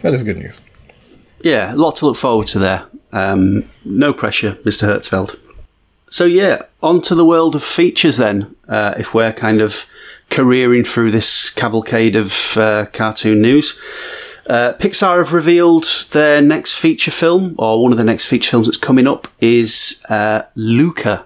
That 0.02 0.14
is 0.14 0.24
good 0.24 0.38
news. 0.38 0.60
Yeah, 1.42 1.74
a 1.74 1.76
lot 1.76 1.96
to 1.98 2.06
look 2.06 2.18
forward 2.18 2.48
to 2.48 2.60
there. 2.60 2.86
Um, 3.12 3.66
no 3.84 4.14
pressure, 4.14 4.54
Mr. 4.64 4.88
Hertzfeldt. 4.88 5.40
So 6.10 6.26
yeah, 6.26 6.64
on 6.84 7.02
to 7.04 7.16
the 7.16 7.26
world 7.26 7.56
of 7.56 7.64
features 7.64 8.18
then. 8.18 8.56
Uh, 8.68 8.94
if 8.98 9.14
we're 9.14 9.32
kind 9.32 9.62
of 9.62 9.86
careering 10.30 10.84
through 10.84 11.12
this 11.12 11.50
cavalcade 11.50 12.16
of 12.16 12.58
uh, 12.58 12.88
cartoon 12.88 13.42
news, 13.42 13.80
uh, 14.48 14.74
Pixar 14.74 15.20
have 15.20 15.32
revealed 15.32 15.86
their 16.12 16.42
next 16.42 16.76
feature 16.76 17.12
film, 17.12 17.56
or 17.58 17.82
one 17.82 17.94
of 17.94 17.98
the 17.98 18.04
next 18.04 18.26
feature 18.26 18.52
films 18.52 18.68
that's 18.68 18.78
coming 18.78 19.08
up, 19.08 19.30
is 19.40 20.04
uh, 20.10 20.44
Luca. 20.56 21.26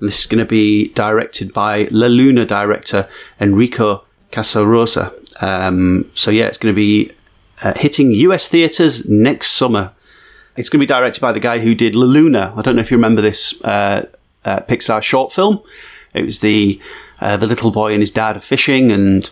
And 0.00 0.08
this 0.08 0.20
is 0.20 0.26
going 0.26 0.38
to 0.38 0.46
be 0.46 0.88
directed 0.88 1.52
by 1.52 1.88
La 1.90 2.06
Luna 2.06 2.46
director 2.46 3.08
Enrico 3.38 4.05
Casarosa. 4.36 5.14
Um, 5.42 6.10
so 6.14 6.30
yeah, 6.30 6.44
it's 6.44 6.58
going 6.58 6.74
to 6.74 6.76
be 6.76 7.12
uh, 7.62 7.72
hitting 7.74 8.12
US 8.12 8.48
theatres 8.48 9.08
next 9.08 9.52
summer. 9.52 9.92
It's 10.56 10.68
going 10.68 10.78
to 10.78 10.82
be 10.82 10.86
directed 10.86 11.20
by 11.20 11.32
the 11.32 11.40
guy 11.40 11.58
who 11.58 11.74
did 11.74 11.94
La 11.94 12.04
Luna. 12.04 12.52
I 12.54 12.62
don't 12.62 12.76
know 12.76 12.82
if 12.82 12.90
you 12.90 12.98
remember 12.98 13.22
this 13.22 13.62
uh, 13.64 14.06
uh, 14.44 14.60
Pixar 14.60 15.02
short 15.02 15.32
film. 15.32 15.62
It 16.12 16.22
was 16.22 16.40
the 16.40 16.80
uh, 17.20 17.38
the 17.38 17.46
little 17.46 17.70
boy 17.70 17.92
and 17.92 18.02
his 18.02 18.10
dad 18.10 18.36
are 18.36 18.40
fishing, 18.40 18.92
and, 18.92 19.30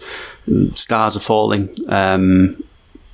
stars 0.74 1.16
are 1.16 1.20
falling. 1.20 1.74
Um, 1.88 2.62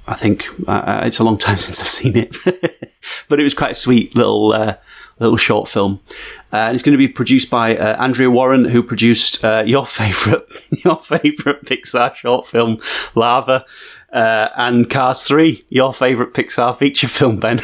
I 0.07 0.14
think 0.14 0.48
it's 0.68 1.18
a 1.18 1.24
long 1.24 1.38
time 1.46 1.59
since 1.59 1.81
I've 1.81 1.88
seen 1.88 2.16
it, 2.16 2.37
but 3.29 3.40
it 3.40 3.42
was 3.44 3.55
quite 3.55 3.72
a 3.72 3.76
sweet 3.76 4.14
little 4.16 4.53
uh, 4.53 4.76
little 5.20 5.37
short 5.37 5.68
film. 5.68 6.00
Uh, 6.52 6.56
and 6.56 6.74
it's 6.74 6.83
going 6.83 6.92
to 6.92 6.98
be 6.98 7.09
produced 7.09 7.50
by 7.50 7.76
uh, 7.76 7.96
Andrea 8.02 8.30
Warren, 8.30 8.64
who 8.64 8.83
produced 8.83 9.44
uh, 9.44 9.62
your 9.66 9.87
favorite 10.00 10.46
your 10.85 10.96
favorite 10.96 11.64
Pixar 11.64 12.14
short 12.14 12.46
film, 12.46 12.78
Lava, 13.14 13.64
uh, 14.12 14.48
and 14.56 14.90
Cars 14.90 15.22
Three, 15.22 15.64
your 15.68 15.92
favorite 15.92 16.35
Pixar 16.35 16.76
feature 16.76 17.09
film, 17.09 17.38
Ben. 17.38 17.61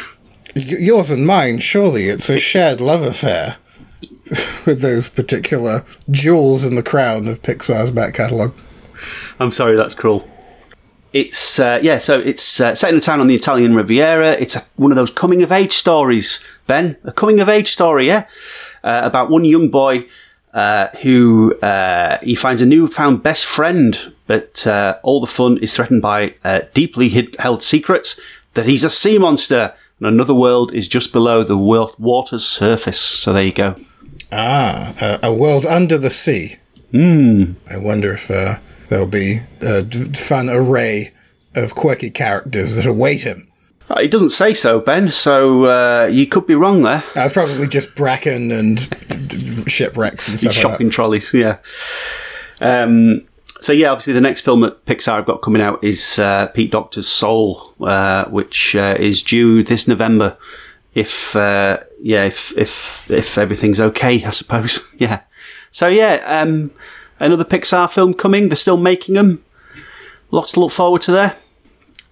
Yours 0.55 1.11
and 1.11 1.27
mine, 1.27 1.59
surely 1.59 2.05
it's 2.05 2.29
a 2.29 2.39
shared 2.39 2.81
love 2.81 3.03
affair 3.03 3.57
with 4.65 4.81
those 4.81 5.09
particular 5.09 5.85
jewels 6.09 6.63
in 6.63 6.75
the 6.75 6.83
crown 6.83 7.27
of 7.27 7.41
Pixar's 7.41 7.91
back 7.91 8.13
catalogue. 8.15 8.53
I'm 9.39 9.51
sorry, 9.51 9.75
that's 9.75 9.93
cruel. 9.93 10.27
It's 11.13 11.59
uh, 11.59 11.79
yeah, 11.81 11.99
so 11.99 12.19
it's 12.19 12.59
uh, 12.59 12.75
set 12.75 12.91
in 12.91 12.97
a 12.97 13.01
town 13.01 13.19
on 13.21 13.27
the 13.27 13.35
Italian 13.35 13.75
Riviera. 13.75 14.31
It's 14.33 14.55
a, 14.55 14.61
one 14.75 14.91
of 14.91 14.97
those 14.97 15.11
coming 15.11 15.41
of 15.41 15.51
age 15.51 15.73
stories, 15.73 16.43
Ben. 16.67 16.97
A 17.03 17.11
coming 17.11 17.39
of 17.39 17.49
age 17.49 17.69
story, 17.71 18.07
yeah, 18.07 18.27
uh, 18.83 19.01
about 19.03 19.29
one 19.29 19.45
young 19.45 19.69
boy 19.69 20.05
uh, 20.53 20.87
who 21.01 21.55
uh, 21.61 22.17
he 22.19 22.35
finds 22.35 22.61
a 22.61 22.65
newfound 22.65 23.23
best 23.23 23.45
friend, 23.45 24.13
but 24.27 24.65
uh, 24.67 24.97
all 25.03 25.19
the 25.19 25.27
fun 25.27 25.57
is 25.59 25.75
threatened 25.75 26.01
by 26.01 26.35
uh, 26.43 26.61
deeply 26.73 27.09
hid- 27.09 27.35
held 27.37 27.63
secrets 27.63 28.19
that 28.53 28.65
he's 28.65 28.83
a 28.83 28.89
sea 28.89 29.17
monster 29.17 29.73
and 29.99 30.07
another 30.07 30.33
world 30.33 30.73
is 30.73 30.87
just 30.87 31.11
below 31.13 31.43
the 31.43 31.57
wor- 31.57 31.93
water's 31.97 32.45
surface. 32.45 32.99
So 32.99 33.33
there 33.33 33.43
you 33.43 33.51
go. 33.53 33.75
Ah, 34.31 34.93
a, 35.01 35.27
a 35.27 35.33
world 35.33 35.65
under 35.65 35.97
the 35.97 36.09
sea. 36.09 36.55
Hmm. 36.91 37.53
I 37.69 37.77
wonder 37.77 38.13
if 38.13 38.29
uh, 38.31 38.55
there'll 38.89 39.07
be 39.07 39.39
a 39.61 39.83
d- 39.83 40.13
fun 40.13 40.49
array 40.49 41.13
of 41.55 41.75
quirky 41.75 42.09
characters 42.09 42.75
that 42.75 42.85
await 42.85 43.21
him. 43.23 43.47
Uh, 43.89 43.99
It 44.01 44.11
doesn't 44.11 44.29
say 44.31 44.53
so, 44.53 44.79
Ben. 44.79 45.11
So 45.11 45.65
uh, 45.65 46.07
you 46.07 46.27
could 46.27 46.45
be 46.47 46.55
wrong 46.55 46.81
there. 46.81 47.03
Uh, 47.15 47.21
it's 47.21 47.33
probably 47.33 47.67
just 47.67 47.95
bracken 47.95 48.51
and 48.51 48.79
shipwrecks 49.69 50.27
and 50.27 50.39
stuff 50.39 50.53
like 50.55 50.61
shopping 50.61 50.87
that. 50.87 50.93
trolleys. 50.93 51.33
Yeah. 51.33 51.57
Um, 52.61 53.27
so 53.61 53.73
yeah, 53.73 53.89
obviously 53.89 54.13
the 54.13 54.21
next 54.21 54.41
film 54.41 54.61
that 54.61 54.85
Pixar 54.85 55.15
have 55.15 55.25
got 55.25 55.41
coming 55.41 55.61
out 55.61 55.83
is 55.83 56.19
uh, 56.19 56.47
Pete 56.47 56.71
Docter's 56.71 57.07
Soul, 57.07 57.73
uh, 57.81 58.25
which 58.25 58.75
uh, 58.75 58.95
is 58.99 59.21
due 59.23 59.63
this 59.63 59.87
November. 59.87 60.37
If 60.93 61.35
uh, 61.35 61.79
yeah, 62.01 62.23
if 62.25 62.55
if 62.57 63.09
if 63.09 63.37
everything's 63.37 63.79
okay, 63.79 64.23
I 64.23 64.31
suppose. 64.31 64.93
yeah. 64.99 65.21
So 65.71 65.87
yeah, 65.87 66.15
um, 66.25 66.71
another 67.19 67.45
Pixar 67.45 67.91
film 67.91 68.13
coming. 68.13 68.49
They're 68.49 68.55
still 68.55 68.77
making 68.77 69.15
them. 69.15 69.43
Lots 70.31 70.51
to 70.53 70.59
look 70.59 70.71
forward 70.71 71.01
to 71.03 71.11
there. 71.11 71.35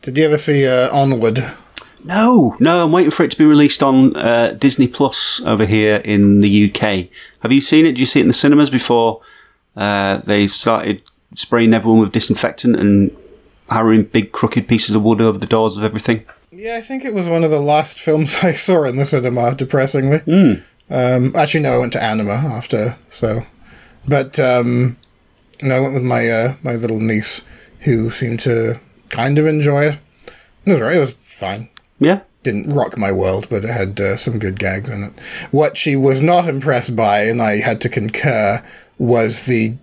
Did 0.01 0.17
you 0.17 0.25
ever 0.25 0.37
see 0.37 0.67
uh, 0.67 0.95
Onward? 0.95 1.43
No, 2.05 2.55
no, 2.59 2.83
I'm 2.83 2.91
waiting 2.91 3.09
for 3.09 3.23
it 3.23 3.31
to 3.31 3.37
be 3.37 3.45
released 3.45 3.81
on 3.81 4.15
uh, 4.15 4.51
Disney 4.51 4.87
Plus 4.87 5.41
over 5.41 5.65
here 5.65 5.95
in 6.05 6.41
the 6.41 6.69
UK. 6.69 7.07
Have 7.39 7.51
you 7.51 7.61
seen 7.61 7.83
it? 7.85 7.93
Did 7.93 7.99
you 7.99 8.05
see 8.05 8.19
it 8.19 8.23
in 8.23 8.27
the 8.27 8.33
cinemas 8.33 8.69
before 8.69 9.21
uh, 9.75 10.17
they 10.17 10.47
started 10.47 11.01
spraying 11.35 11.73
everyone 11.73 11.99
with 11.99 12.11
disinfectant 12.11 12.75
and 12.75 13.15
hammering 13.71 14.03
big 14.03 14.31
crooked 14.31 14.67
pieces 14.67 14.95
of 14.95 15.01
wood 15.01 15.19
over 15.19 15.39
the 15.39 15.47
doors 15.47 15.77
of 15.77 15.83
everything? 15.83 16.23
Yeah, 16.51 16.75
I 16.77 16.81
think 16.81 17.03
it 17.05 17.13
was 17.15 17.27
one 17.27 17.43
of 17.43 17.49
the 17.49 17.59
last 17.59 17.99
films 17.99 18.35
I 18.43 18.53
saw 18.53 18.83
in 18.83 18.97
the 18.97 19.05
cinema, 19.05 19.55
depressingly. 19.55 20.21
Um, 20.91 21.35
actually, 21.35 21.61
no, 21.61 21.73
I 21.73 21.77
went 21.79 21.93
to 21.93 22.03
Anima 22.03 22.33
after, 22.33 22.97
so. 23.09 23.47
But, 24.07 24.39
um, 24.39 24.97
no, 25.63 25.75
I 25.75 25.79
went 25.79 25.95
with 25.95 26.03
my, 26.03 26.29
uh, 26.29 26.55
my 26.61 26.75
little 26.75 26.99
niece, 26.99 27.41
who 27.79 28.11
seemed 28.11 28.41
to 28.41 28.79
kind 29.09 29.39
of 29.39 29.47
enjoy 29.47 29.85
it. 29.85 29.99
It 30.65 30.73
was 30.73 30.81
right, 30.81 30.97
it 30.97 30.99
was 30.99 31.11
fine. 31.11 31.71
Yeah. 31.99 32.23
Didn't 32.43 32.73
rock 32.73 32.97
my 32.97 33.11
world, 33.11 33.47
but 33.49 33.63
it 33.63 33.69
had 33.69 33.99
uh, 33.99 34.17
some 34.17 34.39
good 34.39 34.59
gags 34.59 34.89
in 34.89 35.03
it. 35.03 35.13
What 35.51 35.77
she 35.77 35.95
was 35.95 36.21
not 36.21 36.47
impressed 36.47 36.95
by, 36.95 37.23
and 37.23 37.41
I 37.41 37.57
had 37.57 37.81
to 37.81 37.89
concur, 37.89 38.59
was 38.97 39.45
the 39.45 39.75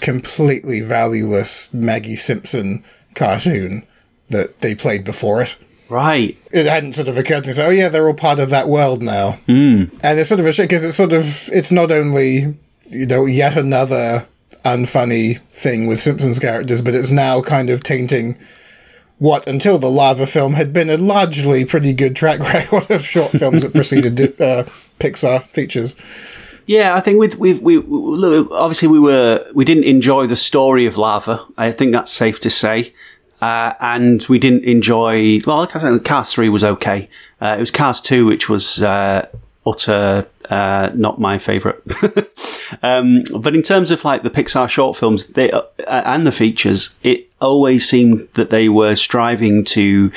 completely 0.00 0.80
valueless 0.80 1.72
Maggie 1.72 2.16
Simpson 2.16 2.84
cartoon 3.14 3.86
that 4.30 4.60
they 4.60 4.74
played 4.74 5.04
before 5.04 5.42
it. 5.42 5.56
Right. 5.88 6.38
It 6.50 6.66
hadn't 6.66 6.94
sort 6.94 7.08
of 7.08 7.18
occurred 7.18 7.44
to 7.44 7.50
me. 7.50 7.54
So, 7.54 7.66
oh 7.66 7.70
yeah, 7.70 7.90
they're 7.90 8.06
all 8.06 8.14
part 8.14 8.38
of 8.38 8.50
that 8.50 8.68
world 8.68 9.02
now. 9.02 9.38
Mm. 9.46 9.92
And 10.02 10.18
it's 10.18 10.30
sort 10.30 10.40
of 10.40 10.46
a 10.46 10.52
shame 10.52 10.64
because 10.64 10.84
it's 10.84 10.96
sort 10.96 11.12
of 11.12 11.50
it's 11.52 11.70
not 11.70 11.90
only 11.90 12.56
you 12.86 13.06
know 13.06 13.26
yet 13.26 13.58
another 13.58 14.26
unfunny 14.64 15.40
thing 15.48 15.86
with 15.86 16.00
Simpsons 16.00 16.38
characters, 16.38 16.80
but 16.80 16.94
it's 16.94 17.10
now 17.10 17.42
kind 17.42 17.68
of 17.68 17.82
tainting 17.82 18.38
what 19.18 19.46
until 19.46 19.78
the 19.78 19.90
lava 19.90 20.26
film 20.26 20.54
had 20.54 20.72
been 20.72 20.90
a 20.90 20.96
largely 20.96 21.64
pretty 21.64 21.92
good 21.92 22.16
track 22.16 22.40
record 22.52 22.90
of 22.90 23.04
short 23.04 23.30
films 23.30 23.62
that 23.62 23.72
preceded 23.72 24.20
uh, 24.40 24.64
Pixar 24.98 25.42
features. 25.42 25.94
Yeah, 26.66 26.94
I 26.94 27.00
think 27.00 27.18
with 27.18 27.36
we 27.36 27.54
look, 27.54 28.50
obviously 28.52 28.88
we 28.88 29.00
were 29.00 29.44
we 29.54 29.64
didn't 29.64 29.84
enjoy 29.84 30.26
the 30.26 30.36
story 30.36 30.86
of 30.86 30.96
lava. 30.96 31.44
I 31.56 31.72
think 31.72 31.92
that's 31.92 32.12
safe 32.12 32.40
to 32.40 32.50
say. 32.50 32.94
Uh, 33.40 33.74
and 33.80 34.24
we 34.28 34.38
didn't 34.38 34.62
enjoy. 34.62 35.40
Well, 35.44 35.66
Cars 35.66 36.32
three 36.32 36.48
was 36.48 36.62
okay. 36.62 37.08
Uh, 37.40 37.56
it 37.56 37.60
was 37.60 37.72
Cars 37.72 38.00
two, 38.00 38.24
which 38.24 38.48
was 38.48 38.80
uh, 38.84 39.26
utter 39.66 40.28
uh, 40.48 40.90
not 40.94 41.20
my 41.20 41.38
favourite. 41.38 41.78
um, 42.82 43.24
but 43.38 43.54
in 43.54 43.62
terms 43.62 43.90
of 43.90 44.04
like 44.04 44.22
the 44.22 44.30
Pixar 44.30 44.68
short 44.68 44.96
films 44.96 45.26
they, 45.28 45.50
uh, 45.50 45.62
and 45.86 46.26
the 46.26 46.32
features, 46.32 46.94
it 47.02 47.28
always 47.40 47.88
seemed 47.88 48.28
that 48.34 48.50
they 48.50 48.68
were 48.68 48.94
striving 48.94 49.64
to 49.64 50.12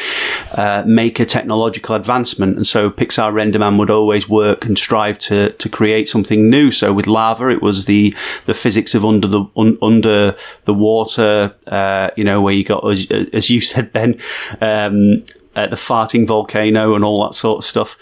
uh, 0.52 0.84
make 0.86 1.20
a 1.20 1.26
technological 1.26 1.96
advancement, 1.96 2.56
and 2.56 2.68
so 2.68 2.90
Pixar 2.90 3.34
RenderMan 3.34 3.78
would 3.80 3.90
always 3.90 4.30
work 4.30 4.66
and 4.66 4.78
strive 4.78 5.20
to 5.20 5.52
to 5.52 5.70
create 5.70 6.08
something 6.08 6.50
new. 6.50 6.72
So 6.72 6.94
with 6.94 7.08
lava, 7.08 7.50
it 7.50 7.62
was 7.62 7.86
the 7.86 8.16
the 8.46 8.54
physics 8.54 8.96
of 8.96 9.04
under 9.04 9.28
the 9.28 9.46
un, 9.56 9.78
under 9.82 10.36
the 10.66 10.74
water, 10.74 11.54
uh, 11.68 12.12
you 12.16 12.24
know, 12.24 12.42
where 12.42 12.54
you 12.54 12.64
got 12.64 12.88
as, 12.90 13.10
as 13.34 13.50
you 13.50 13.62
said, 13.62 13.92
Ben, 13.92 14.20
um, 14.62 15.26
the 15.56 15.78
farting 15.78 16.28
volcano 16.28 16.96
and 16.96 17.04
all 17.04 17.26
that 17.26 17.34
sort 17.34 17.60
of 17.60 17.66
stuff. 17.66 17.98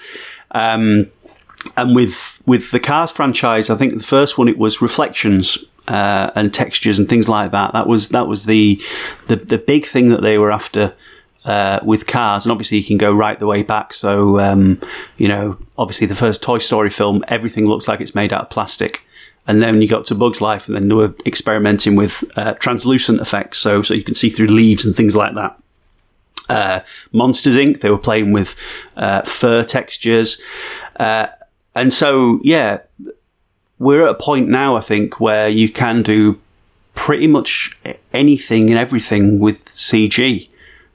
Um, 0.52 1.12
and 1.78 1.96
with 1.96 2.42
with 2.46 2.72
the 2.72 2.80
Cars 2.80 3.12
franchise, 3.12 3.70
I 3.70 3.76
think 3.76 3.98
the 3.98 4.04
first 4.04 4.38
one 4.38 4.48
it 4.48 4.58
was 4.58 4.82
Reflections 4.82 5.58
uh, 5.88 6.32
and 6.36 6.54
textures 6.54 7.00
and 7.00 7.08
things 7.08 7.28
like 7.30 7.52
that. 7.52 7.74
That 7.74 7.88
was 7.88 8.10
that 8.10 8.28
was 8.28 8.46
the 8.46 8.82
the, 9.28 9.36
the 9.36 9.58
big 9.58 9.86
thing 9.86 10.10
that 10.10 10.22
they 10.22 10.38
were 10.38 10.52
after. 10.52 10.94
Uh, 11.46 11.82
with 11.84 12.08
cars, 12.08 12.46
and 12.46 12.54
obviously 12.54 12.78
you 12.78 12.86
can 12.86 12.98
go 12.98 13.12
right 13.12 13.38
the 13.38 13.46
way 13.46 13.64
back. 13.64 13.94
So, 13.94 14.40
um, 14.40 14.80
you 15.18 15.28
know, 15.28 15.58
obviously 15.78 16.08
the 16.08 16.16
first 16.16 16.42
Toy 16.42 16.58
Story 16.58 16.90
film, 16.90 17.22
everything 17.28 17.66
looks 17.66 17.86
like 17.86 18.00
it's 18.00 18.16
made 18.16 18.32
out 18.32 18.44
of 18.44 18.50
plastic. 18.50 19.02
And 19.46 19.62
then 19.62 19.82
you 19.82 19.90
got 19.90 20.06
to 20.06 20.16
Bugs 20.16 20.40
Life, 20.40 20.68
and 20.68 20.76
then 20.78 20.88
they 20.88 20.96
were 20.96 21.14
experimenting 21.26 21.98
with 21.98 22.24
uh, 22.38 22.54
translucent 22.54 23.20
effects, 23.20 23.60
so 23.60 23.82
so 23.82 23.94
you 23.94 24.06
can 24.06 24.16
see 24.16 24.30
through 24.30 24.48
leaves 24.48 24.86
and 24.86 24.96
things 24.96 25.18
like 25.18 25.36
that. 25.36 25.60
Uh, 26.48 26.80
Monsters 27.12 27.58
Inc. 27.58 27.82
They 27.82 27.90
were 27.90 27.98
playing 27.98 28.32
with 28.32 28.56
uh, 28.96 29.24
fur 29.24 29.66
textures, 29.66 30.42
uh, 30.98 31.28
and 31.76 31.94
so, 31.94 32.40
yeah, 32.44 32.80
we're 33.80 34.04
at 34.04 34.10
a 34.10 34.16
point 34.16 34.48
now, 34.48 34.76
I 34.76 34.82
think, 34.82 35.20
where 35.20 35.50
you 35.50 35.70
can 35.70 36.04
do 36.04 36.40
pretty 36.96 37.28
much 37.28 37.78
anything 38.14 38.70
and 38.70 38.80
everything 38.80 39.40
with 39.40 39.66
CG. 39.66 40.48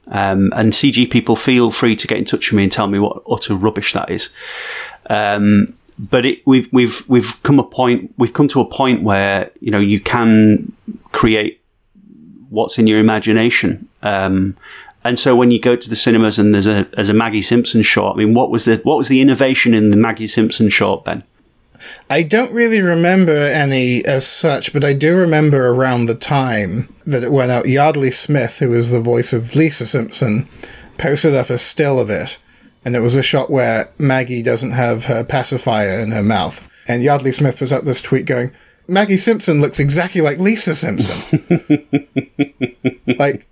Um, 0.07 0.51
and 0.55 0.73
CG 0.73 1.09
people 1.11 1.35
feel 1.35 1.71
free 1.71 1.95
to 1.95 2.07
get 2.07 2.17
in 2.17 2.25
touch 2.25 2.51
with 2.51 2.57
me 2.57 2.63
and 2.63 2.71
tell 2.71 2.87
me 2.87 2.99
what 2.99 3.21
utter 3.29 3.53
rubbish 3.55 3.93
that 3.93 4.09
is. 4.09 4.33
Um, 5.09 5.75
but 5.99 6.25
it, 6.25 6.47
we've 6.47 6.71
we've 6.71 7.07
we've 7.09 7.41
come 7.43 7.59
a 7.59 7.63
point 7.63 8.13
we've 8.17 8.33
come 8.33 8.47
to 8.47 8.61
a 8.61 8.65
point 8.65 9.03
where 9.03 9.51
you 9.59 9.69
know 9.69 9.79
you 9.79 9.99
can 9.99 10.71
create 11.11 11.61
what's 12.49 12.79
in 12.79 12.87
your 12.87 12.99
imagination. 12.99 13.87
Um, 14.01 14.55
and 15.03 15.17
so 15.17 15.35
when 15.35 15.51
you 15.51 15.59
go 15.59 15.75
to 15.75 15.89
the 15.89 15.95
cinemas 15.95 16.37
and 16.37 16.53
there's 16.53 16.67
a 16.67 16.87
there's 16.95 17.09
a 17.09 17.13
Maggie 17.13 17.41
Simpson 17.41 17.81
short, 17.81 18.15
I 18.15 18.19
mean, 18.19 18.33
what 18.33 18.51
was 18.51 18.65
the 18.65 18.77
what 18.83 18.97
was 18.97 19.07
the 19.07 19.21
innovation 19.21 19.73
in 19.73 19.91
the 19.91 19.97
Maggie 19.97 20.27
Simpson 20.27 20.69
short, 20.69 21.05
Ben? 21.05 21.23
I 22.09 22.23
don't 22.23 22.53
really 22.53 22.81
remember 22.81 23.31
any 23.31 24.03
as 24.05 24.27
such, 24.27 24.73
but 24.73 24.83
I 24.83 24.91
do 24.91 25.15
remember 25.15 25.69
around 25.69 26.05
the 26.05 26.15
time 26.15 26.93
that 27.05 27.23
it 27.23 27.31
went 27.31 27.51
out, 27.51 27.69
Yeardley 27.69 28.11
Smith, 28.11 28.59
who 28.59 28.69
was 28.69 28.91
the 28.91 28.99
voice 28.99 29.31
of 29.31 29.55
Lisa 29.55 29.85
Simpson, 29.85 30.49
posted 30.97 31.35
up 31.35 31.49
a 31.49 31.57
still 31.57 31.99
of 31.99 32.09
it, 32.09 32.37
and 32.83 32.95
it 32.95 32.99
was 32.99 33.15
a 33.15 33.23
shot 33.23 33.49
where 33.49 33.93
Maggie 33.97 34.43
doesn't 34.43 34.71
have 34.71 35.05
her 35.05 35.23
pacifier 35.23 35.99
in 35.99 36.11
her 36.11 36.23
mouth, 36.23 36.67
and 36.87 37.01
Yeardley 37.01 37.31
Smith 37.31 37.57
puts 37.57 37.71
up 37.71 37.85
this 37.85 38.01
tweet 38.01 38.25
going. 38.25 38.51
Maggie 38.87 39.17
Simpson 39.17 39.61
looks 39.61 39.79
exactly 39.79 40.19
like 40.19 40.39
Lisa 40.39 40.73
Simpson. 40.73 41.87
like, 43.19 43.47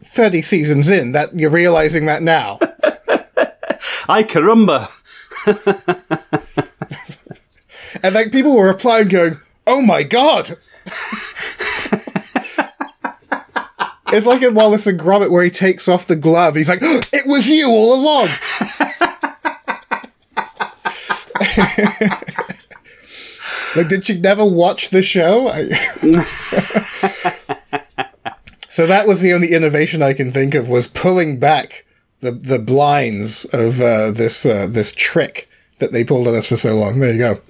30 0.00 0.42
seasons 0.42 0.90
in 0.90 1.12
that 1.12 1.28
you're 1.34 1.50
realizing 1.50 2.06
that 2.06 2.22
now. 2.22 2.58
I 4.08 4.22
caramba. 4.22 4.90
and 8.02 8.14
like 8.14 8.32
people 8.32 8.56
were 8.56 8.66
replying 8.66 9.08
going, 9.08 9.34
"Oh 9.66 9.82
my 9.82 10.02
god." 10.02 10.56
it's 14.12 14.26
like 14.26 14.42
in 14.42 14.54
Wallace 14.54 14.86
and 14.86 14.98
Gromit 14.98 15.30
where 15.30 15.44
he 15.44 15.50
takes 15.50 15.88
off 15.88 16.06
the 16.06 16.16
glove. 16.16 16.54
He's 16.54 16.68
like, 16.68 16.80
oh, 16.82 17.00
"It 17.12 17.26
was 17.26 17.48
you 17.48 17.68
all 17.68 18.00
along." 18.00 18.28
like, 23.76 23.88
did 23.88 24.08
you 24.08 24.18
never 24.18 24.44
watch 24.44 24.90
the 24.90 25.02
show? 25.02 25.48
So 28.78 28.86
that 28.86 29.08
was 29.08 29.22
the 29.22 29.32
only 29.32 29.48
innovation 29.48 30.02
I 30.04 30.12
can 30.12 30.30
think 30.30 30.54
of 30.54 30.68
was 30.68 30.86
pulling 30.86 31.40
back 31.40 31.84
the 32.20 32.30
the 32.30 32.60
blinds 32.60 33.44
of 33.46 33.80
uh, 33.80 34.12
this 34.12 34.46
uh, 34.46 34.68
this 34.70 34.92
trick 34.92 35.48
that 35.78 35.90
they 35.90 36.04
pulled 36.04 36.28
on 36.28 36.36
us 36.36 36.46
for 36.46 36.54
so 36.54 36.74
long. 36.74 37.00
There 37.00 37.12
you 37.12 37.18
go. 37.18 37.40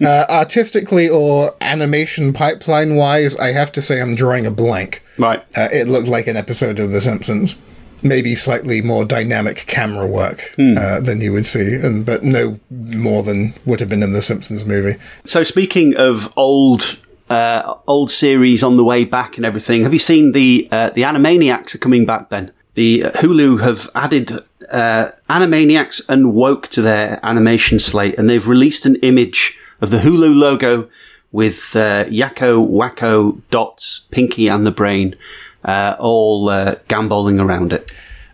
uh, 0.06 0.24
artistically 0.30 1.10
or 1.10 1.54
animation 1.60 2.32
pipeline 2.32 2.96
wise, 2.96 3.36
I 3.36 3.48
have 3.48 3.70
to 3.72 3.82
say 3.82 4.00
I'm 4.00 4.14
drawing 4.14 4.46
a 4.46 4.50
blank. 4.50 5.02
Right. 5.18 5.40
Uh, 5.54 5.68
it 5.70 5.88
looked 5.88 6.08
like 6.08 6.26
an 6.26 6.38
episode 6.38 6.78
of 6.78 6.90
The 6.90 7.02
Simpsons. 7.02 7.56
Maybe 8.00 8.34
slightly 8.34 8.80
more 8.80 9.04
dynamic 9.04 9.66
camera 9.66 10.06
work 10.06 10.54
hmm. 10.56 10.78
uh, 10.78 11.00
than 11.00 11.20
you 11.20 11.34
would 11.34 11.44
see, 11.44 11.74
and 11.74 12.06
but 12.06 12.22
no 12.22 12.58
more 12.70 13.22
than 13.22 13.52
would 13.66 13.80
have 13.80 13.90
been 13.90 14.02
in 14.02 14.12
the 14.12 14.22
Simpsons 14.22 14.64
movie. 14.64 14.98
So 15.26 15.44
speaking 15.44 15.94
of 15.98 16.32
old 16.34 16.98
uh, 17.32 17.78
old 17.86 18.10
series 18.10 18.62
on 18.62 18.76
the 18.76 18.84
way 18.84 19.04
back 19.04 19.36
and 19.36 19.46
everything. 19.46 19.82
Have 19.82 19.92
you 19.92 19.98
seen 19.98 20.32
the 20.32 20.68
uh, 20.70 20.90
the 20.90 21.02
Animaniacs 21.02 21.74
are 21.74 21.78
coming 21.78 22.04
back? 22.04 22.28
Then 22.28 22.52
the 22.74 23.04
uh, 23.04 23.10
Hulu 23.12 23.60
have 23.62 23.88
added 23.94 24.32
uh, 24.70 25.10
Animaniacs 25.30 26.08
and 26.08 26.34
Woke 26.34 26.68
to 26.68 26.82
their 26.82 27.18
animation 27.22 27.78
slate, 27.78 28.18
and 28.18 28.28
they've 28.28 28.46
released 28.46 28.84
an 28.86 28.96
image 28.96 29.58
of 29.80 29.90
the 29.90 29.98
Hulu 29.98 30.34
logo 30.34 30.88
with 31.32 31.74
uh, 31.74 32.04
Yakko, 32.04 32.68
Wakko, 32.68 33.40
Dots, 33.50 34.06
Pinky, 34.10 34.48
and 34.48 34.66
the 34.66 34.70
Brain 34.70 35.16
uh, 35.64 35.96
all 35.98 36.50
uh, 36.50 36.74
gamboling 36.88 37.40
around 37.40 37.72
it. 37.72 37.90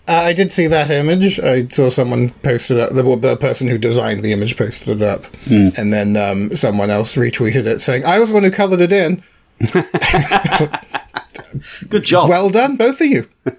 Uh, 0.09 0.23
I 0.25 0.33
did 0.33 0.51
see 0.51 0.67
that 0.67 0.91
image. 0.91 1.39
I 1.39 1.69
saw 1.69 1.91
someone 1.91 2.31
posted 2.43 2.81
up, 2.81 2.95
the, 2.95 3.03
the 3.03 3.37
person 3.37 3.69
who 3.69 3.77
designed 3.77 4.23
the 4.23 4.33
image 4.33 4.57
posted 4.57 4.89
it 4.89 5.03
up. 5.03 5.25
Mm. 5.45 5.77
And 5.77 5.93
then 5.93 6.17
um, 6.17 6.57
someone 6.57 6.89
else 6.89 7.15
retweeted 7.15 7.67
it 7.67 7.83
saying, 7.83 8.07
I 8.07 8.19
was 8.19 8.31
the 8.31 8.35
one 8.35 8.43
who 8.43 8.51
coloured 8.51 8.81
it 8.81 8.91
in. 8.91 9.23
Good 11.91 12.05
job. 12.05 12.31
Well 12.31 12.49
done, 12.49 12.77
both 12.77 13.03
of 13.03 13.07
you. 13.07 13.29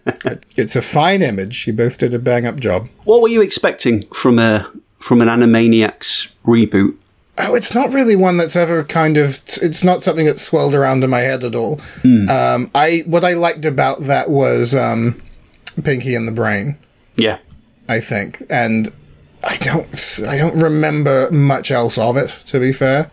it's 0.57 0.75
a 0.75 0.81
fine 0.81 1.21
image. 1.21 1.67
You 1.67 1.73
both 1.73 1.99
did 1.99 2.15
a 2.15 2.19
bang 2.19 2.47
up 2.47 2.59
job. 2.59 2.89
What 3.03 3.21
were 3.21 3.27
you 3.27 3.41
expecting 3.41 4.03
from 4.07 4.39
a 4.39 4.67
from 4.97 5.21
an 5.21 5.27
Animaniacs 5.27 6.33
reboot? 6.45 6.95
Oh, 7.37 7.55
it's 7.55 7.73
not 7.73 7.93
really 7.93 8.15
one 8.15 8.37
that's 8.37 8.55
ever 8.55 8.83
kind 8.83 9.17
of. 9.17 9.41
It's 9.61 9.83
not 9.83 10.03
something 10.03 10.25
that 10.25 10.39
swirled 10.39 10.73
around 10.73 11.03
in 11.03 11.09
my 11.09 11.19
head 11.19 11.43
at 11.43 11.55
all. 11.55 11.77
Mm. 12.03 12.29
Um, 12.29 12.71
I 12.75 13.03
what 13.05 13.23
I 13.23 13.33
liked 13.33 13.65
about 13.65 14.01
that 14.01 14.29
was 14.29 14.75
um, 14.75 15.21
Pinky 15.83 16.15
and 16.15 16.27
the 16.27 16.31
Brain. 16.31 16.77
Yeah, 17.15 17.39
I 17.87 17.99
think, 17.99 18.43
and 18.49 18.91
I 19.43 19.57
don't, 19.57 20.19
I 20.27 20.37
don't 20.37 20.61
remember 20.61 21.29
much 21.31 21.71
else 21.71 21.97
of 21.97 22.17
it. 22.17 22.35
To 22.47 22.59
be 22.59 22.71
fair, 22.71 23.11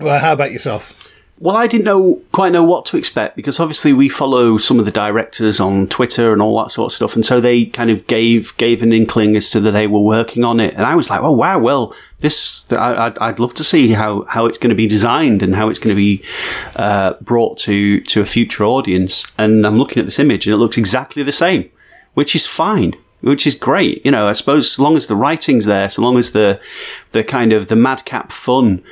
well, 0.00 0.20
how 0.20 0.32
about 0.32 0.52
yourself? 0.52 0.98
Well, 1.42 1.56
I 1.56 1.66
didn't 1.66 1.86
know 1.86 2.22
quite 2.30 2.52
know 2.52 2.62
what 2.62 2.84
to 2.86 2.96
expect 2.96 3.34
because 3.34 3.58
obviously 3.58 3.92
we 3.92 4.08
follow 4.08 4.58
some 4.58 4.78
of 4.78 4.84
the 4.84 4.92
directors 4.92 5.58
on 5.58 5.88
Twitter 5.88 6.32
and 6.32 6.40
all 6.40 6.62
that 6.62 6.70
sort 6.70 6.92
of 6.92 6.94
stuff, 6.94 7.16
and 7.16 7.26
so 7.26 7.40
they 7.40 7.64
kind 7.64 7.90
of 7.90 8.06
gave 8.06 8.56
gave 8.58 8.80
an 8.80 8.92
inkling 8.92 9.34
as 9.34 9.50
to 9.50 9.58
that 9.58 9.72
they 9.72 9.88
were 9.88 9.98
working 9.98 10.44
on 10.44 10.60
it, 10.60 10.72
and 10.74 10.84
I 10.84 10.94
was 10.94 11.10
like, 11.10 11.20
oh 11.20 11.32
wow, 11.32 11.58
well 11.58 11.96
this 12.20 12.64
I, 12.70 13.08
would 13.18 13.40
love 13.40 13.54
to 13.54 13.64
see 13.64 13.88
how 13.88 14.22
how 14.28 14.46
it's 14.46 14.56
going 14.56 14.70
to 14.70 14.76
be 14.76 14.86
designed 14.86 15.42
and 15.42 15.56
how 15.56 15.68
it's 15.68 15.80
going 15.80 15.96
to 15.96 16.00
be 16.00 16.22
uh, 16.76 17.14
brought 17.20 17.58
to 17.58 18.00
to 18.02 18.20
a 18.20 18.24
future 18.24 18.64
audience, 18.64 19.24
and 19.36 19.66
I'm 19.66 19.78
looking 19.78 19.98
at 19.98 20.04
this 20.04 20.20
image 20.20 20.46
and 20.46 20.54
it 20.54 20.58
looks 20.58 20.78
exactly 20.78 21.24
the 21.24 21.32
same 21.32 21.71
which 22.14 22.34
is 22.34 22.46
fine, 22.46 22.94
which 23.20 23.46
is 23.46 23.54
great. 23.54 24.04
You 24.04 24.10
know, 24.10 24.28
I 24.28 24.32
suppose 24.32 24.70
so 24.70 24.82
long 24.82 24.96
as 24.96 25.06
the 25.06 25.16
writing's 25.16 25.66
there, 25.66 25.88
so 25.88 26.02
long 26.02 26.18
as 26.18 26.32
the 26.32 26.60
the 27.12 27.24
kind 27.24 27.52
of 27.52 27.68
the 27.68 27.76
madcap 27.76 28.32
fun 28.32 28.82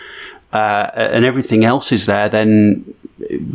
uh, 0.53 0.91
and 0.95 1.25
everything 1.25 1.65
else 1.65 1.93
is 1.93 2.07
there, 2.07 2.29
then 2.29 2.95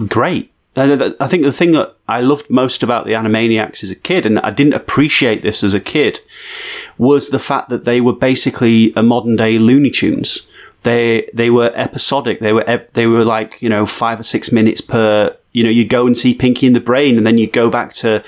great. 0.07 0.51
Uh, 0.75 1.11
I 1.19 1.27
think 1.27 1.43
the 1.43 1.53
thing 1.53 1.71
that 1.71 1.95
I 2.07 2.19
loved 2.19 2.49
most 2.49 2.83
about 2.83 3.05
the 3.05 3.13
Animaniacs 3.13 3.81
as 3.83 3.91
a 3.91 3.95
kid, 3.95 4.25
and 4.25 4.39
I 4.39 4.51
didn't 4.51 4.73
appreciate 4.73 5.41
this 5.41 5.63
as 5.63 5.73
a 5.73 5.79
kid, 5.79 6.19
was 6.97 7.29
the 7.29 7.39
fact 7.39 7.69
that 7.69 7.85
they 7.85 8.01
were 8.01 8.13
basically 8.13 8.91
a 8.95 9.03
modern 9.03 9.35
day 9.35 9.57
Looney 9.57 9.89
Tunes. 9.89 10.49
They 10.83 11.29
they 11.33 11.49
were 11.49 11.71
episodic. 11.75 12.39
They 12.41 12.53
were 12.53 12.85
they 12.93 13.07
were 13.07 13.23
like 13.23 13.61
you 13.61 13.69
know 13.69 13.85
five 13.85 14.19
or 14.19 14.23
six 14.23 14.51
minutes 14.51 14.81
per. 14.81 15.35
You 15.55 15.63
know, 15.63 15.69
you 15.69 15.85
go 15.85 16.05
and 16.05 16.17
see 16.17 16.33
Pinky 16.33 16.67
and 16.67 16.75
the 16.75 16.81
Brain, 16.81 17.17
and 17.17 17.25
then 17.25 17.37
you 17.37 17.47
go 17.47 17.69
back 17.69 17.93
to 17.93 18.21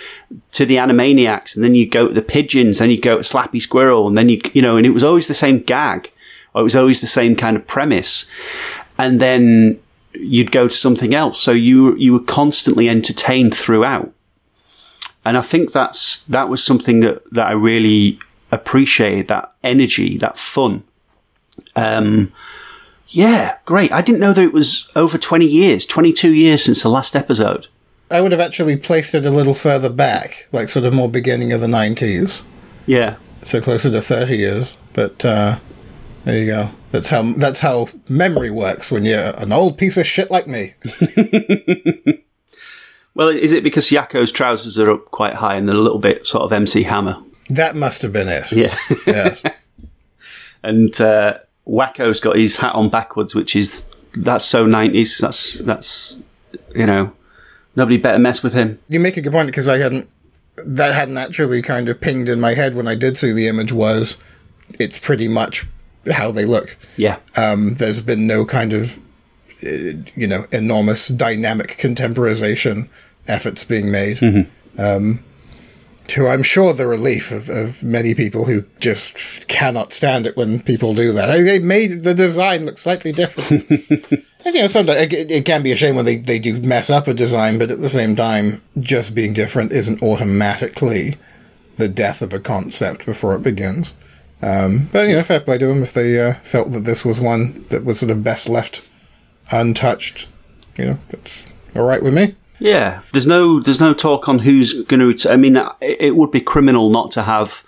to 0.54 0.66
the 0.66 0.78
Animaniacs, 0.78 1.56
and 1.56 1.64
then 1.64 1.76
you 1.76 1.86
go 1.86 2.08
to 2.08 2.14
the 2.14 2.22
Pigeons, 2.22 2.80
then 2.80 2.90
you 2.90 3.02
go 3.02 3.18
to 3.18 3.22
Slappy 3.22 3.62
Squirrel, 3.62 4.08
and 4.08 4.18
then 4.18 4.30
you 4.30 4.40
you 4.54 4.62
know, 4.62 4.78
and 4.78 4.86
it 4.86 4.92
was 4.92 5.04
always 5.04 5.28
the 5.28 5.34
same 5.34 5.60
gag, 5.60 6.10
or 6.54 6.62
it 6.62 6.64
was 6.64 6.76
always 6.76 7.02
the 7.02 7.08
same 7.08 7.36
kind 7.36 7.58
of 7.58 7.68
premise, 7.68 8.32
and 8.98 9.20
then 9.20 9.78
you'd 10.14 10.54
go 10.54 10.70
to 10.70 10.74
something 10.74 11.14
else. 11.14 11.42
So 11.42 11.52
you 11.52 11.98
you 11.98 12.14
were 12.14 12.24
constantly 12.24 12.88
entertained 12.88 13.54
throughout, 13.54 14.14
and 15.26 15.38
I 15.38 15.42
think 15.42 15.74
that's 15.74 16.26
that 16.28 16.48
was 16.48 16.64
something 16.64 17.02
that 17.02 17.22
that 17.34 17.48
I 17.48 17.52
really 17.52 18.20
appreciated 18.52 19.28
that 19.28 19.52
energy, 19.64 20.18
that 20.18 20.38
fun. 20.38 20.84
Um, 21.76 22.32
yeah, 23.10 23.58
great. 23.66 23.92
I 23.92 24.02
didn't 24.02 24.20
know 24.20 24.34
that 24.34 24.44
it 24.44 24.54
was 24.54 24.92
over 24.96 25.18
twenty 25.18 25.46
years, 25.48 25.86
twenty 25.86 26.14
two 26.14 26.34
years 26.34 26.64
since 26.64 26.84
the 26.84 26.90
last 26.90 27.16
episode. 27.16 27.68
I 28.10 28.22
would 28.22 28.32
have 28.32 28.42
actually 28.42 28.78
placed 28.78 29.14
it 29.14 29.26
a 29.26 29.30
little 29.30 29.54
further 29.54 29.90
back, 29.90 30.48
like 30.54 30.70
sort 30.70 30.86
of 30.86 30.94
more 30.94 31.10
beginning 31.10 31.52
of 31.52 31.60
the 31.60 31.68
90s. 31.68 32.44
Yeah, 32.86 33.18
So 33.44 33.60
closer 33.60 33.90
to 33.92 34.00
30 34.00 34.38
years. 34.38 34.78
But 34.94 35.26
uh, 35.26 35.60
there 36.24 36.38
you 36.40 36.46
go. 36.46 36.70
That's 36.92 37.10
how 37.10 37.34
that's 37.34 37.60
how 37.60 37.90
memory 38.08 38.50
works 38.50 38.94
when 38.94 39.04
you're 39.04 39.34
an 39.38 39.52
old 39.52 39.78
piece 39.78 39.98
of 39.98 40.06
shit 40.06 40.32
like 40.32 40.48
me. 40.48 40.76
Well, 43.18 43.30
is 43.30 43.52
it 43.52 43.64
because 43.64 43.90
Yakko's 43.90 44.32
trousers 44.32 44.78
are 44.78 44.92
up 44.92 45.06
quite 45.06 45.34
high 45.34 45.56
and 45.56 45.68
they're 45.68 45.76
a 45.76 45.80
little 45.80 45.98
bit 45.98 46.28
sort 46.28 46.44
of 46.44 46.54
MC 46.54 46.84
Hammer? 46.84 47.18
That 47.50 47.76
must 47.76 48.04
have 48.04 48.14
been 48.14 48.28
it. 48.28 48.52
Yeah. 48.52 48.78
Yes. 49.08 49.42
and 50.64 51.02
uh, 51.02 51.40
Wakko's 51.68 52.20
got 52.20 52.38
his 52.38 52.58
hat 52.58 52.74
on 52.74 52.90
backwards, 52.90 53.36
which 53.36 53.56
is 53.56 53.92
that's 54.16 54.46
so 54.46 54.66
nineties. 54.66 55.18
That's 55.18 55.60
that's 55.60 56.18
you 56.74 56.86
know 56.86 57.14
nobody 57.76 57.98
better 57.98 58.20
mess 58.20 58.42
with 58.44 58.54
him. 58.54 58.80
You 58.88 59.00
make 59.00 59.18
a 59.18 59.22
good 59.22 59.34
point 59.34 59.48
because 59.48 59.68
I 59.68 59.78
hadn't 59.78 60.10
that 60.66 60.94
hadn't 60.94 61.18
actually 61.18 61.62
kind 61.62 61.90
of 61.90 62.00
pinged 62.02 62.30
in 62.30 62.40
my 62.40 62.54
head 62.54 62.76
when 62.76 62.88
I 62.88 62.96
did 62.96 63.18
see 63.18 63.32
the 63.32 63.48
image 63.48 63.72
was 63.72 64.18
it's 64.80 64.98
pretty 64.98 65.28
much 65.28 65.66
how 66.12 66.32
they 66.32 66.46
look. 66.46 66.78
Yeah, 66.96 67.18
Um, 67.38 67.76
there's 67.76 68.02
been 68.02 68.26
no 68.28 68.46
kind 68.46 68.74
of 68.74 68.98
uh, 69.64 70.00
you 70.16 70.28
know 70.28 70.46
enormous 70.52 71.10
dynamic 71.10 71.78
contemporization 71.78 72.90
efforts 73.28 73.64
being 73.64 73.92
made. 73.92 74.22
Um, 74.80 75.24
to 76.10 76.28
I'm 76.28 76.44
sure 76.44 76.74
the 76.74 76.88
relief 76.88 77.32
of, 77.32 77.50
of 77.50 77.84
many 77.84 78.14
people 78.14 78.46
who 78.46 78.64
just 78.80 79.48
cannot 79.48 79.94
stand 79.94 80.26
it 80.26 80.38
when 80.38 80.62
people 80.62 80.94
do 80.94 81.12
that. 81.14 81.28
They 81.28 81.60
made 81.60 82.04
the 82.04 82.14
design 82.14 82.66
look 82.66 82.78
slightly 82.78 83.12
different. 83.12 83.70
and, 84.46 84.56
you 84.56 84.62
know, 84.62 84.68
sometimes 84.68 85.00
it, 85.02 85.32
it 85.32 85.46
can 85.46 85.64
be 85.64 85.72
a 85.72 85.76
shame 85.76 85.96
when 85.96 86.06
they, 86.06 86.18
they 86.18 86.40
do 86.40 86.60
mess 86.62 86.90
up 86.90 87.08
a 87.08 87.14
design, 87.14 87.58
but 87.60 87.72
at 87.72 87.80
the 87.80 87.90
same 87.90 88.16
time, 88.16 88.62
just 88.80 89.16
being 89.16 89.34
different 89.34 89.72
isn't 89.72 90.02
automatically 90.02 91.16
the 91.78 91.88
death 91.88 92.22
of 92.22 92.34
a 92.34 92.40
concept 92.40 93.06
before 93.06 93.36
it 93.36 93.44
begins. 93.44 93.94
Um, 94.42 94.90
but 94.92 95.08
you 95.08 95.16
know, 95.16 95.24
fair 95.24 95.40
play 95.40 95.58
to 95.58 95.68
them 95.68 95.82
if 95.82 95.94
they 95.94 96.20
uh, 96.20 96.34
felt 96.36 96.72
that 96.72 96.86
this 96.86 97.04
was 97.04 97.20
one 97.20 97.66
that 97.70 97.84
was 97.84 98.00
sort 98.00 98.12
of 98.12 98.24
best 98.24 98.50
left 98.50 98.84
untouched. 99.52 100.28
You 100.78 100.86
know, 100.86 101.00
that's 101.10 101.54
all 101.76 101.86
right 101.86 102.04
with 102.04 102.14
me. 102.14 102.36
Yeah. 102.60 103.02
There's 103.12 103.28
no 103.28 103.60
there's 103.60 103.80
no 103.80 103.94
talk 103.94 104.28
on 104.28 104.40
who's 104.40 104.84
going 104.84 105.16
to. 105.16 105.32
I 105.32 105.36
mean, 105.36 105.58
it, 105.82 106.16
would 106.16 106.32
be 106.32 106.42
criminal 106.42 106.90
not 106.90 107.12
to 107.12 107.24
have 107.24 107.64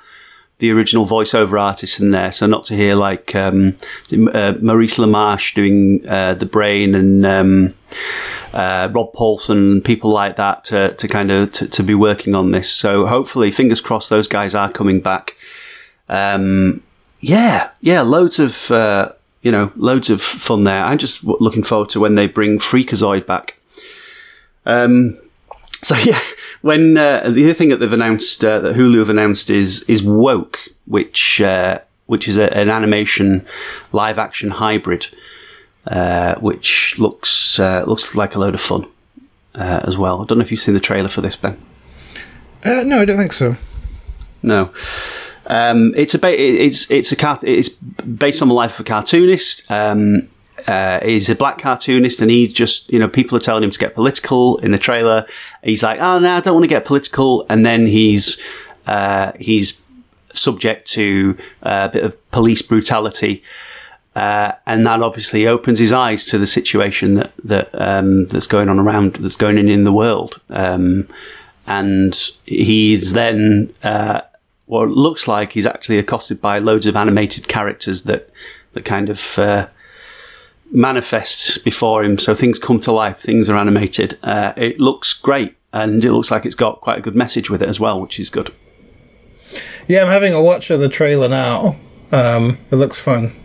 the 0.59 0.71
original 0.71 1.05
voiceover 1.05 1.61
artists 1.61 1.99
in 1.99 2.11
there. 2.11 2.31
So 2.31 2.45
not 2.45 2.63
to 2.65 2.75
hear 2.75 2.95
like 2.95 3.35
um, 3.35 3.77
uh, 4.11 4.53
Maurice 4.61 4.97
LaMarche 4.97 5.53
doing 5.53 6.07
uh, 6.07 6.33
the 6.35 6.45
brain 6.45 6.95
and. 6.95 7.25
Um, 7.25 7.75
uh, 8.53 8.89
Rob 8.91 9.13
Paulsen, 9.13 9.51
and 9.51 9.85
people 9.85 10.11
like 10.11 10.37
that, 10.37 10.65
to, 10.65 10.95
to 10.95 11.07
kind 11.07 11.31
of 11.31 11.53
to, 11.53 11.67
to 11.67 11.83
be 11.83 11.93
working 11.93 12.33
on 12.33 12.49
this. 12.49 12.73
So 12.73 13.05
hopefully, 13.05 13.51
fingers 13.51 13.79
crossed, 13.79 14.09
those 14.09 14.27
guys 14.27 14.55
are 14.55 14.71
coming 14.71 15.01
back. 15.01 15.35
Um, 16.07 16.81
yeah, 17.19 17.69
yeah, 17.81 18.01
loads 18.01 18.39
of 18.39 18.71
uh, 18.71 19.11
you 19.41 19.51
know, 19.51 19.71
loads 19.75 20.09
of 20.09 20.21
fun 20.21 20.63
there. 20.63 20.83
I'm 20.83 20.97
just 20.97 21.23
looking 21.23 21.63
forward 21.63 21.89
to 21.89 21.99
when 21.99 22.15
they 22.15 22.27
bring 22.27 22.59
Freakazoid 22.59 23.25
back. 23.25 23.55
Um, 24.69 25.17
so 25.81 25.95
yeah, 26.03 26.19
when 26.61 26.97
uh, 26.97 27.29
the 27.29 27.43
other 27.45 27.53
thing 27.53 27.69
that 27.69 27.77
they've 27.77 27.93
announced 27.93 28.43
uh, 28.43 28.59
that 28.59 28.75
Hulu 28.75 28.99
have 28.99 29.09
announced 29.09 29.49
is 29.49 29.83
is 29.89 30.03
Woke, 30.03 30.59
which 30.85 31.41
uh, 31.41 31.79
which 32.05 32.27
is 32.27 32.37
a, 32.37 32.53
an 32.55 32.69
animation 32.69 33.45
live 33.91 34.17
action 34.19 34.51
hybrid, 34.51 35.07
uh, 35.87 36.35
which 36.35 36.97
looks 36.99 37.59
uh, 37.59 37.83
looks 37.87 38.15
like 38.15 38.35
a 38.35 38.39
load 38.39 38.53
of 38.53 38.61
fun 38.61 38.85
uh, 39.55 39.81
as 39.83 39.97
well. 39.97 40.21
I 40.21 40.25
don't 40.25 40.37
know 40.37 40.43
if 40.43 40.51
you've 40.51 40.59
seen 40.59 40.73
the 40.75 40.79
trailer 40.79 41.09
for 41.09 41.21
this, 41.21 41.35
Ben. 41.35 41.57
Uh, 42.63 42.83
no, 42.85 43.01
I 43.01 43.05
don't 43.05 43.17
think 43.17 43.33
so. 43.33 43.55
No. 44.43 44.73
Um, 45.47 45.93
it's 45.95 46.13
a 46.13 46.19
ba- 46.19 46.39
it's 46.39 46.91
it's 46.91 47.11
a 47.11 47.15
cart- 47.15 47.43
it's 47.43 47.69
based 47.69 48.41
on 48.41 48.47
the 48.49 48.53
life 48.53 48.79
of 48.79 48.85
a 48.85 48.89
cartoonist. 48.89 49.69
Um, 49.71 50.29
uh, 50.67 50.99
he's 51.03 51.29
a 51.29 51.35
black 51.35 51.59
cartoonist, 51.59 52.21
and 52.21 52.31
he's 52.31 52.53
just 52.53 52.91
you 52.91 52.99
know 52.99 53.07
people 53.07 53.37
are 53.37 53.41
telling 53.41 53.63
him 53.63 53.71
to 53.71 53.79
get 53.79 53.95
political 53.95 54.57
in 54.57 54.71
the 54.71 54.77
trailer. 54.77 55.25
He's 55.63 55.83
like, 55.83 55.99
oh 55.99 56.19
no, 56.19 56.37
I 56.37 56.41
don't 56.41 56.53
want 56.53 56.63
to 56.63 56.69
get 56.69 56.85
political, 56.85 57.45
and 57.49 57.65
then 57.65 57.87
he's 57.87 58.41
uh, 58.87 59.31
he's 59.39 59.83
subject 60.33 60.87
to 60.89 61.37
uh, 61.63 61.87
a 61.89 61.93
bit 61.93 62.03
of 62.03 62.31
police 62.31 62.61
brutality. 62.61 63.43
Uh, 64.15 64.53
and 64.65 64.85
that 64.85 65.01
obviously 65.01 65.47
opens 65.47 65.79
his 65.79 65.93
eyes 65.93 66.25
to 66.25 66.37
the 66.37 66.47
situation 66.47 67.13
that 67.15 67.31
that 67.43 67.69
um, 67.73 68.25
that's 68.27 68.47
going 68.47 68.67
on 68.67 68.79
around 68.79 69.15
that's 69.15 69.35
going 69.35 69.57
on 69.57 69.69
in 69.69 69.83
the 69.83 69.93
world. 69.93 70.41
Um, 70.49 71.07
and 71.67 72.31
he's 72.45 73.13
then 73.13 73.73
uh, 73.83 74.21
what 74.65 74.89
looks 74.89 75.27
like 75.27 75.51
he's 75.51 75.67
actually 75.67 75.99
accosted 75.99 76.41
by 76.41 76.57
loads 76.57 76.87
of 76.87 76.95
animated 76.95 77.47
characters 77.47 78.03
that 78.03 78.29
that 78.73 78.85
kind 78.85 79.09
of 79.09 79.39
uh, 80.69 80.77
manifest 80.77 81.63
before 81.63 82.03
him. 82.03 82.17
So 82.17 82.35
things 82.35 82.59
come 82.59 82.79
to 82.81 82.91
life, 82.91 83.19
things 83.19 83.49
are 83.49 83.57
animated. 83.57 84.17
Uh, 84.23 84.53
it 84.55 84.79
looks 84.79 85.13
great, 85.13 85.55
and 85.73 86.03
it 86.03 86.11
looks 86.11 86.31
like 86.31 86.45
it's 86.45 86.55
got 86.55 86.81
quite 86.81 86.97
a 86.97 87.01
good 87.01 87.15
message 87.15 87.49
with 87.49 87.61
it 87.61 87.69
as 87.69 87.79
well, 87.79 87.99
which 87.99 88.19
is 88.19 88.29
good. 88.29 88.53
Yeah, 89.87 90.03
I'm 90.03 90.07
having 90.07 90.33
a 90.33 90.41
watch 90.41 90.69
of 90.69 90.79
the 90.79 90.89
trailer 90.89 91.27
now. 91.27 91.75
Um, 92.11 92.57
it 92.71 92.75
looks 92.75 92.99
fun. 92.99 93.35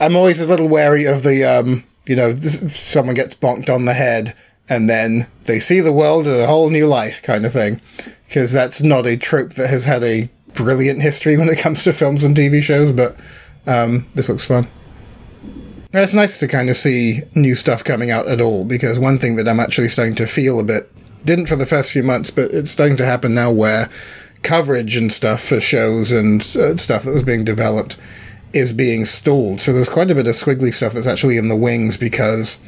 I'm 0.00 0.16
always 0.16 0.40
a 0.40 0.46
little 0.46 0.68
wary 0.68 1.04
of 1.04 1.22
the, 1.22 1.44
um, 1.44 1.84
you 2.06 2.16
know, 2.16 2.34
someone 2.34 3.14
gets 3.14 3.34
bonked 3.34 3.74
on 3.74 3.84
the 3.84 3.94
head 3.94 4.34
and 4.68 4.88
then 4.88 5.28
they 5.44 5.60
see 5.60 5.80
the 5.80 5.92
world 5.92 6.26
in 6.26 6.40
a 6.40 6.46
whole 6.46 6.70
new 6.70 6.86
light 6.86 7.20
kind 7.22 7.44
of 7.44 7.52
thing. 7.52 7.80
Because 8.26 8.52
that's 8.52 8.82
not 8.82 9.06
a 9.06 9.16
trope 9.16 9.52
that 9.52 9.70
has 9.70 9.84
had 9.84 10.02
a 10.02 10.28
brilliant 10.54 11.02
history 11.02 11.36
when 11.36 11.48
it 11.48 11.58
comes 11.58 11.84
to 11.84 11.92
films 11.92 12.24
and 12.24 12.36
TV 12.36 12.62
shows, 12.62 12.90
but 12.90 13.16
um, 13.66 14.08
this 14.14 14.28
looks 14.28 14.46
fun. 14.46 14.68
It's 15.92 16.14
nice 16.14 16.36
to 16.38 16.48
kind 16.48 16.68
of 16.68 16.76
see 16.76 17.20
new 17.34 17.54
stuff 17.54 17.82
coming 17.82 18.10
out 18.10 18.28
at 18.28 18.40
all 18.40 18.64
because 18.64 18.98
one 18.98 19.18
thing 19.18 19.36
that 19.36 19.48
I'm 19.48 19.60
actually 19.60 19.88
starting 19.88 20.14
to 20.16 20.26
feel 20.26 20.60
a 20.60 20.64
bit 20.64 20.90
didn't 21.24 21.46
for 21.46 21.56
the 21.56 21.66
first 21.66 21.90
few 21.90 22.02
months, 22.02 22.30
but 22.30 22.50
it's 22.52 22.70
starting 22.70 22.96
to 22.98 23.06
happen 23.06 23.34
now 23.34 23.50
where 23.50 23.88
coverage 24.42 24.96
and 24.96 25.10
stuff 25.10 25.40
for 25.42 25.58
shows 25.60 26.12
and 26.12 26.42
uh, 26.56 26.76
stuff 26.76 27.02
that 27.04 27.12
was 27.12 27.22
being 27.22 27.44
developed 27.44 27.96
is 28.52 28.72
being 28.72 29.04
stalled. 29.04 29.60
So 29.60 29.72
there's 29.72 29.88
quite 29.88 30.10
a 30.10 30.14
bit 30.14 30.26
of 30.26 30.34
squiggly 30.34 30.72
stuff 30.72 30.92
that's 30.92 31.06
actually 31.06 31.36
in 31.38 31.48
the 31.48 31.56
wings 31.56 31.96
because 31.96 32.58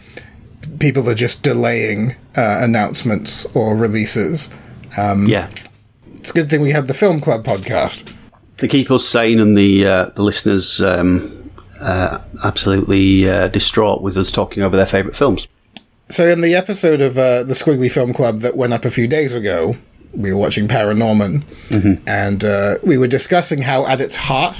people 0.80 1.08
are 1.08 1.14
just 1.14 1.42
delaying 1.42 2.12
uh, 2.36 2.58
announcements 2.62 3.44
or 3.54 3.76
releases. 3.76 4.48
yeah, 4.96 5.50
It's 6.16 6.30
a 6.30 6.32
good 6.34 6.48
thing 6.48 6.62
we 6.62 6.72
have 6.72 6.86
the 6.88 6.94
Film 6.94 7.20
Club 7.20 7.44
podcast. 7.44 8.12
to 8.56 8.66
keep 8.66 8.90
us 8.90 9.04
sane 9.04 9.38
and 9.38 9.56
the 9.56 9.86
uh, 9.86 10.04
the 10.14 10.22
listeners 10.22 10.80
um, 10.82 11.30
uh, 11.80 12.20
absolutely 12.44 13.28
uh, 13.28 13.48
distraught 13.48 14.02
with 14.02 14.16
us 14.16 14.30
talking 14.30 14.62
over 14.62 14.76
their 14.76 14.86
favourite 14.86 15.16
films. 15.16 15.46
So 16.08 16.26
in 16.26 16.40
the 16.40 16.54
episode 16.54 17.00
of 17.00 17.18
uh, 17.18 17.42
the 17.42 17.52
Squiggly 17.52 17.90
Film 17.90 18.12
Club 18.14 18.38
that 18.38 18.56
went 18.56 18.72
up 18.72 18.84
a 18.84 18.90
few 18.90 19.06
days 19.06 19.34
ago, 19.34 19.74
we 20.14 20.32
were 20.32 20.38
watching 20.38 20.66
Paranorman, 20.66 21.44
and 22.08 22.42
uh, 22.42 22.76
we 22.82 22.96
were 22.96 23.06
discussing 23.06 23.62
how 23.62 23.86
at 23.86 24.00
its 24.00 24.16
heart, 24.16 24.56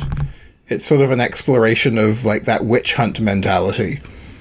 it's 0.66 0.84
sort 0.84 1.00
of 1.00 1.10
an 1.10 1.20
exploration 1.20 1.96
of 1.96 2.24
like 2.24 2.44
that 2.44 2.66
witch 2.66 2.94
hunt 2.94 3.20
mentality. 3.20 4.00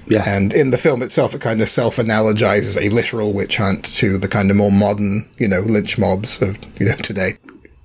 Yeah, 0.10 0.24
And 0.26 0.54
in 0.54 0.70
the 0.70 0.78
film 0.78 1.02
itself, 1.02 1.34
it 1.34 1.42
kind 1.42 1.62
of 1.62 1.68
self 1.68 1.98
analogizes 1.98 2.82
a 2.82 2.90
literal 2.90 3.34
witch 3.34 3.58
hunt 3.58 3.84
to 3.98 4.18
the 4.18 4.28
kind 4.28 4.50
of 4.50 4.56
more 4.56 4.72
modern, 4.72 5.30
you 5.38 5.48
know, 5.50 5.60
lynch 5.62 5.98
mobs 5.98 6.42
of, 6.42 6.58
you 6.80 6.86
know, 6.86 6.96
today. 6.96 7.34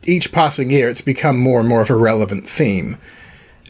Each 0.05 0.31
passing 0.31 0.71
year, 0.71 0.89
it's 0.89 1.01
become 1.01 1.39
more 1.39 1.59
and 1.59 1.69
more 1.69 1.83
of 1.83 1.91
a 1.91 1.97
relevant 1.97 2.45
theme. 2.45 2.97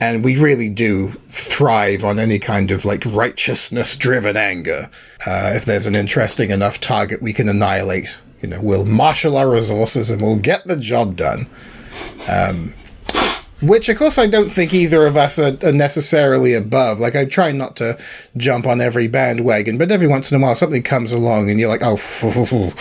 And 0.03 0.25
we 0.25 0.37
really 0.37 0.69
do 0.69 1.11
thrive 1.29 2.03
on 2.03 2.19
any 2.19 2.41
kind 2.41 2.73
of 2.73 2.85
like 2.85 3.05
righteousness 3.07 3.97
driven 3.97 4.37
anger. 4.37 4.91
Uh, 5.25 5.53
if 5.55 5.65
there's 5.65 5.87
an 5.87 5.95
interesting 5.95 6.51
enough 6.51 6.81
target 6.81 7.23
we 7.23 7.33
can 7.33 7.49
annihilate, 7.49 8.21
you 8.41 8.49
know, 8.49 8.61
we'll 8.61 8.85
marshal 8.85 9.37
our 9.37 9.49
resources 9.49 10.11
and 10.11 10.21
we'll 10.21 10.35
get 10.35 10.65
the 10.65 10.75
job 10.75 11.15
done. 11.15 11.47
Um, 12.29 12.75
which, 13.63 13.89
of 13.89 13.97
course, 13.97 14.19
I 14.19 14.27
don't 14.27 14.51
think 14.51 14.75
either 14.75 15.07
of 15.07 15.17
us 15.17 15.39
are, 15.39 15.57
are, 15.63 15.71
necessarily 15.71 16.53
above. 16.53 16.99
Like, 16.99 17.15
I 17.15 17.25
try 17.25 17.53
not 17.53 17.77
to 17.77 17.97
jump 18.37 18.67
on 18.67 18.81
every 18.81 19.07
bandwagon, 19.07 19.79
but 19.79 19.93
every 19.93 20.09
once 20.09 20.33
in 20.33 20.43
a 20.43 20.45
while 20.45 20.57
something 20.57 20.83
comes 20.83 21.13
along 21.13 21.49
and 21.49 21.61
you're 21.61 21.69
like, 21.69 21.83
oh, 21.85 21.95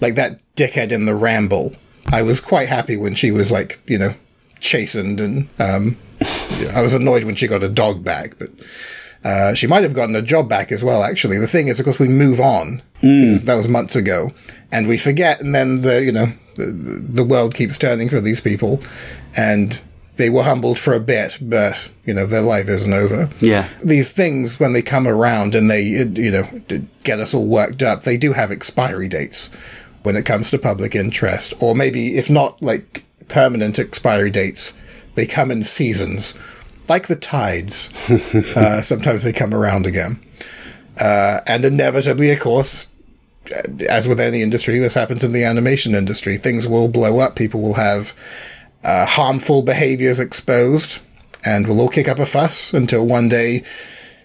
like 0.00 0.14
that 0.14 0.40
dickhead 0.54 0.92
in 0.92 1.04
the 1.04 1.16
ramble. 1.16 1.72
I 2.12 2.22
was 2.22 2.40
quite 2.40 2.68
happy 2.68 2.96
when 2.96 3.16
she 3.16 3.32
was 3.32 3.50
like, 3.50 3.80
you 3.88 3.98
know, 3.98 4.12
chastened 4.60 5.18
and 5.18 5.48
um, 5.58 5.96
I 6.74 6.82
was 6.82 6.94
annoyed 6.94 7.24
when 7.24 7.34
she 7.34 7.46
got 7.46 7.62
a 7.62 7.68
dog 7.68 8.04
back, 8.04 8.38
but 8.38 8.50
uh, 9.24 9.54
she 9.54 9.66
might 9.66 9.82
have 9.82 9.94
gotten 9.94 10.16
a 10.16 10.22
job 10.22 10.48
back 10.48 10.72
as 10.72 10.84
well. 10.84 11.02
Actually, 11.02 11.38
the 11.38 11.46
thing 11.46 11.68
is, 11.68 11.80
of 11.80 11.84
course, 11.84 11.98
we 11.98 12.08
move 12.08 12.40
on. 12.40 12.82
Mm. 13.02 13.42
That 13.42 13.54
was 13.54 13.68
months 13.68 13.94
ago, 13.94 14.32
and 14.72 14.88
we 14.88 14.98
forget, 14.98 15.40
and 15.40 15.54
then 15.54 15.82
the 15.82 16.04
you 16.04 16.12
know 16.12 16.26
the, 16.56 16.64
the 16.64 17.24
world 17.24 17.54
keeps 17.54 17.78
turning 17.78 18.08
for 18.08 18.20
these 18.20 18.40
people, 18.40 18.80
and 19.36 19.80
they 20.16 20.30
were 20.30 20.42
humbled 20.42 20.78
for 20.78 20.94
a 20.94 21.00
bit, 21.00 21.38
but 21.40 21.90
you 22.04 22.12
know 22.12 22.26
their 22.26 22.42
life 22.42 22.68
isn't 22.68 22.92
over. 22.92 23.30
Yeah, 23.40 23.68
these 23.84 24.12
things 24.12 24.58
when 24.58 24.72
they 24.72 24.82
come 24.82 25.06
around 25.06 25.54
and 25.54 25.70
they 25.70 25.82
you 25.82 26.30
know 26.30 26.44
get 27.04 27.20
us 27.20 27.34
all 27.34 27.46
worked 27.46 27.82
up, 27.82 28.02
they 28.02 28.16
do 28.16 28.32
have 28.32 28.50
expiry 28.50 29.08
dates 29.08 29.50
when 30.02 30.16
it 30.16 30.24
comes 30.24 30.50
to 30.50 30.58
public 30.58 30.94
interest, 30.94 31.54
or 31.60 31.74
maybe 31.74 32.16
if 32.18 32.28
not 32.28 32.60
like 32.60 33.04
permanent 33.28 33.78
expiry 33.78 34.30
dates, 34.30 34.76
they 35.18 35.26
come 35.26 35.50
in 35.50 35.64
seasons, 35.64 36.34
like 36.88 37.08
the 37.08 37.16
tides. 37.16 37.92
uh, 38.56 38.80
sometimes 38.80 39.24
they 39.24 39.32
come 39.32 39.52
around 39.52 39.84
again, 39.84 40.22
uh, 41.00 41.40
and 41.44 41.64
inevitably, 41.64 42.30
of 42.30 42.38
course, 42.38 42.86
as 43.90 44.06
with 44.06 44.20
any 44.20 44.42
industry, 44.42 44.78
this 44.78 44.94
happens 44.94 45.24
in 45.24 45.32
the 45.32 45.42
animation 45.42 45.96
industry. 45.96 46.36
Things 46.36 46.68
will 46.68 46.86
blow 46.86 47.18
up. 47.18 47.34
People 47.34 47.60
will 47.60 47.74
have 47.74 48.12
uh, 48.84 49.06
harmful 49.06 49.62
behaviors 49.62 50.20
exposed, 50.20 51.00
and 51.44 51.66
we'll 51.66 51.80
all 51.80 51.88
kick 51.88 52.06
up 52.06 52.20
a 52.20 52.26
fuss 52.26 52.72
until 52.72 53.04
one 53.04 53.28
day 53.28 53.64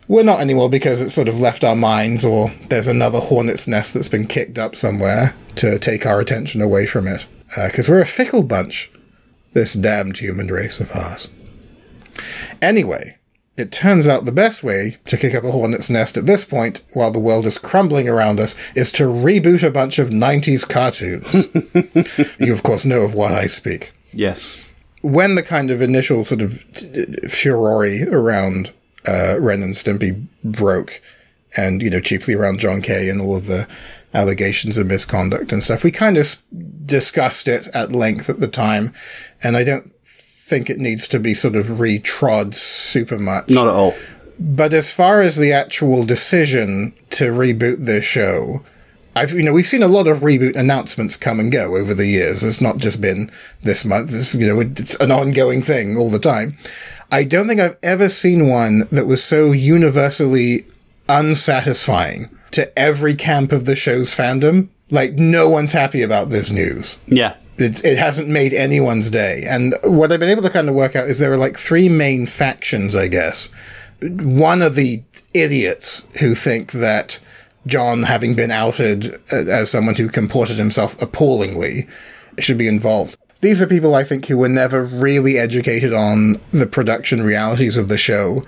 we're 0.07 0.23
not 0.23 0.41
anymore 0.41 0.69
because 0.69 1.01
it's 1.01 1.15
sort 1.15 1.27
of 1.27 1.39
left 1.39 1.63
our 1.63 1.75
minds, 1.75 2.23
or 2.23 2.49
there's 2.69 2.87
another 2.87 3.19
hornet's 3.19 3.67
nest 3.67 3.95
that's 3.95 4.09
been 4.09 4.27
kicked 4.27 4.59
up 4.59 4.75
somewhere 4.75 5.33
to 5.55 5.79
take 5.79 6.05
our 6.05 6.19
attention 6.19 6.61
away 6.61 6.85
from 6.85 7.07
it. 7.07 7.25
Because 7.55 7.89
uh, 7.89 7.93
we're 7.93 8.01
a 8.01 8.05
fickle 8.05 8.43
bunch, 8.43 8.91
this 9.53 9.73
damned 9.73 10.17
human 10.17 10.47
race 10.47 10.79
of 10.79 10.91
ours. 10.95 11.29
Anyway, 12.61 13.17
it 13.55 13.71
turns 13.71 14.07
out 14.07 14.25
the 14.25 14.31
best 14.31 14.63
way 14.63 14.97
to 15.05 15.17
kick 15.17 15.35
up 15.35 15.43
a 15.43 15.51
hornet's 15.51 15.89
nest 15.89 16.17
at 16.17 16.25
this 16.25 16.43
point, 16.43 16.81
while 16.93 17.11
the 17.11 17.19
world 17.19 17.45
is 17.45 17.57
crumbling 17.57 18.09
around 18.09 18.39
us, 18.39 18.55
is 18.75 18.91
to 18.93 19.03
reboot 19.03 19.63
a 19.63 19.71
bunch 19.71 19.99
of 19.99 20.09
90s 20.09 20.67
cartoons. 20.67 21.47
you, 22.39 22.51
of 22.51 22.63
course, 22.63 22.83
know 22.83 23.01
of 23.01 23.13
what 23.13 23.31
I 23.31 23.45
speak. 23.45 23.91
Yes. 24.11 24.69
When 25.01 25.35
the 25.35 25.43
kind 25.43 25.69
of 25.69 25.81
initial 25.81 26.23
sort 26.23 26.41
of 26.41 26.63
furore 27.29 27.87
around 28.11 28.71
uh, 29.07 29.39
Ren 29.39 29.61
and 29.61 29.73
Stimpy 29.73 30.25
broke, 30.43 31.01
and 31.55 31.83
you 31.83 31.89
know, 31.89 31.99
chiefly 31.99 32.33
around 32.33 32.59
John 32.59 32.81
K. 32.81 33.09
and 33.09 33.21
all 33.21 33.35
of 33.35 33.45
the 33.45 33.67
allegations 34.13 34.77
of 34.77 34.87
misconduct 34.87 35.51
and 35.51 35.63
stuff, 35.63 35.83
we 35.83 35.91
kind 35.91 36.17
of 36.17 36.35
discussed 36.85 37.47
it 37.47 37.67
at 37.73 37.91
length 37.91 38.29
at 38.29 38.39
the 38.39 38.47
time, 38.47 38.93
and 39.41 39.57
I 39.57 39.63
don't 39.63 39.87
think 39.87 40.69
it 40.69 40.77
needs 40.77 41.07
to 41.09 41.19
be 41.19 41.33
sort 41.33 41.55
of 41.55 41.65
retrod 41.65 42.53
super 42.53 43.17
much. 43.17 43.49
Not 43.49 43.67
at 43.67 43.73
all. 43.73 43.93
But 44.39 44.73
as 44.73 44.93
far 44.93 45.21
as 45.21 45.37
the 45.37 45.53
actual 45.53 46.03
decision 46.03 46.93
to 47.11 47.31
reboot 47.31 47.85
this 47.85 48.03
show, 48.03 48.63
I've 49.15 49.31
you 49.31 49.43
know 49.43 49.53
we've 49.53 49.67
seen 49.67 49.83
a 49.83 49.87
lot 49.87 50.07
of 50.07 50.19
reboot 50.19 50.55
announcements 50.55 51.17
come 51.17 51.39
and 51.39 51.51
go 51.51 51.75
over 51.75 51.93
the 51.93 52.07
years. 52.07 52.43
It's 52.43 52.61
not 52.61 52.77
just 52.77 52.99
been 52.99 53.31
this 53.61 53.85
month. 53.85 54.11
It's, 54.13 54.33
you 54.33 54.47
know 54.47 54.59
it's 54.59 54.95
an 54.95 55.11
ongoing 55.11 55.61
thing 55.61 55.97
all 55.97 56.09
the 56.09 56.19
time. 56.19 56.57
I 57.11 57.23
don't 57.23 57.47
think 57.47 57.59
I've 57.59 57.77
ever 57.83 58.09
seen 58.09 58.49
one 58.49 58.87
that 58.91 59.05
was 59.05 59.23
so 59.23 59.51
universally 59.51 60.65
unsatisfying 61.07 62.29
to 62.53 62.79
every 62.79 63.15
camp 63.15 63.51
of 63.51 63.65
the 63.65 63.75
show's 63.75 64.15
fandom. 64.15 64.69
Like 64.89 65.13
no 65.13 65.49
one's 65.49 65.71
happy 65.71 66.01
about 66.01 66.29
this 66.29 66.49
news. 66.49 66.97
Yeah. 67.07 67.35
It's, 67.57 67.83
it 67.83 67.97
hasn't 67.97 68.29
made 68.29 68.53
anyone's 68.53 69.09
day. 69.09 69.43
And 69.47 69.75
what 69.83 70.11
I've 70.11 70.19
been 70.19 70.29
able 70.29 70.41
to 70.43 70.49
kind 70.49 70.69
of 70.69 70.75
work 70.75 70.95
out 70.95 71.07
is 71.07 71.19
there 71.19 71.33
are 71.33 71.37
like 71.37 71.57
three 71.57 71.89
main 71.89 72.25
factions, 72.25 72.95
I 72.95 73.07
guess. 73.07 73.49
One 74.01 74.61
of 74.61 74.75
the 74.75 75.03
idiots 75.33 76.07
who 76.19 76.35
think 76.35 76.71
that 76.71 77.19
John, 77.65 78.03
having 78.03 78.35
been 78.35 78.51
outed 78.51 79.21
as 79.31 79.71
someone 79.71 79.95
who 79.95 80.09
comported 80.09 80.57
himself 80.57 80.99
appallingly, 81.01 81.87
should 82.39 82.57
be 82.57 82.67
involved. 82.67 83.17
These 83.41 83.61
are 83.61 83.67
people 83.67 83.93
I 83.95 84.03
think 84.03 84.25
who 84.25 84.37
were 84.37 84.49
never 84.49 84.83
really 84.83 85.37
educated 85.37 85.93
on 85.93 86.39
the 86.51 86.65
production 86.65 87.23
realities 87.23 87.77
of 87.77 87.87
the 87.87 87.97
show 87.97 88.45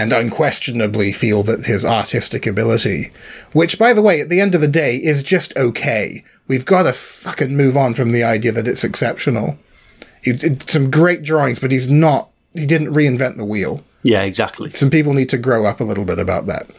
and 0.00 0.12
unquestionably 0.12 1.12
feel 1.12 1.42
that 1.42 1.66
his 1.66 1.84
artistic 1.84 2.46
ability, 2.46 3.12
which 3.52 3.78
by 3.78 3.92
the 3.92 4.00
way, 4.00 4.20
at 4.20 4.30
the 4.30 4.40
end 4.40 4.54
of 4.54 4.62
the 4.62 4.68
day 4.68 4.96
is 4.96 5.22
just 5.22 5.56
okay. 5.58 6.24
We've 6.48 6.64
got 6.64 6.84
to 6.84 6.92
fucking 6.92 7.54
move 7.54 7.76
on 7.76 7.92
from 7.92 8.10
the 8.10 8.24
idea 8.24 8.52
that 8.52 8.66
it's 8.66 8.82
exceptional. 8.82 9.58
It's, 10.22 10.42
it's 10.42 10.72
some 10.72 10.90
great 10.90 11.22
drawings, 11.22 11.58
but 11.58 11.70
he's 11.70 11.90
not, 11.90 12.30
he 12.54 12.66
didn't 12.66 12.94
reinvent 12.94 13.36
the 13.36 13.44
wheel. 13.44 13.84
Yeah, 14.02 14.22
exactly. 14.22 14.70
Some 14.70 14.88
people 14.88 15.12
need 15.12 15.28
to 15.28 15.38
grow 15.38 15.66
up 15.66 15.80
a 15.80 15.84
little 15.84 16.06
bit 16.06 16.18
about 16.18 16.46
that 16.46 16.70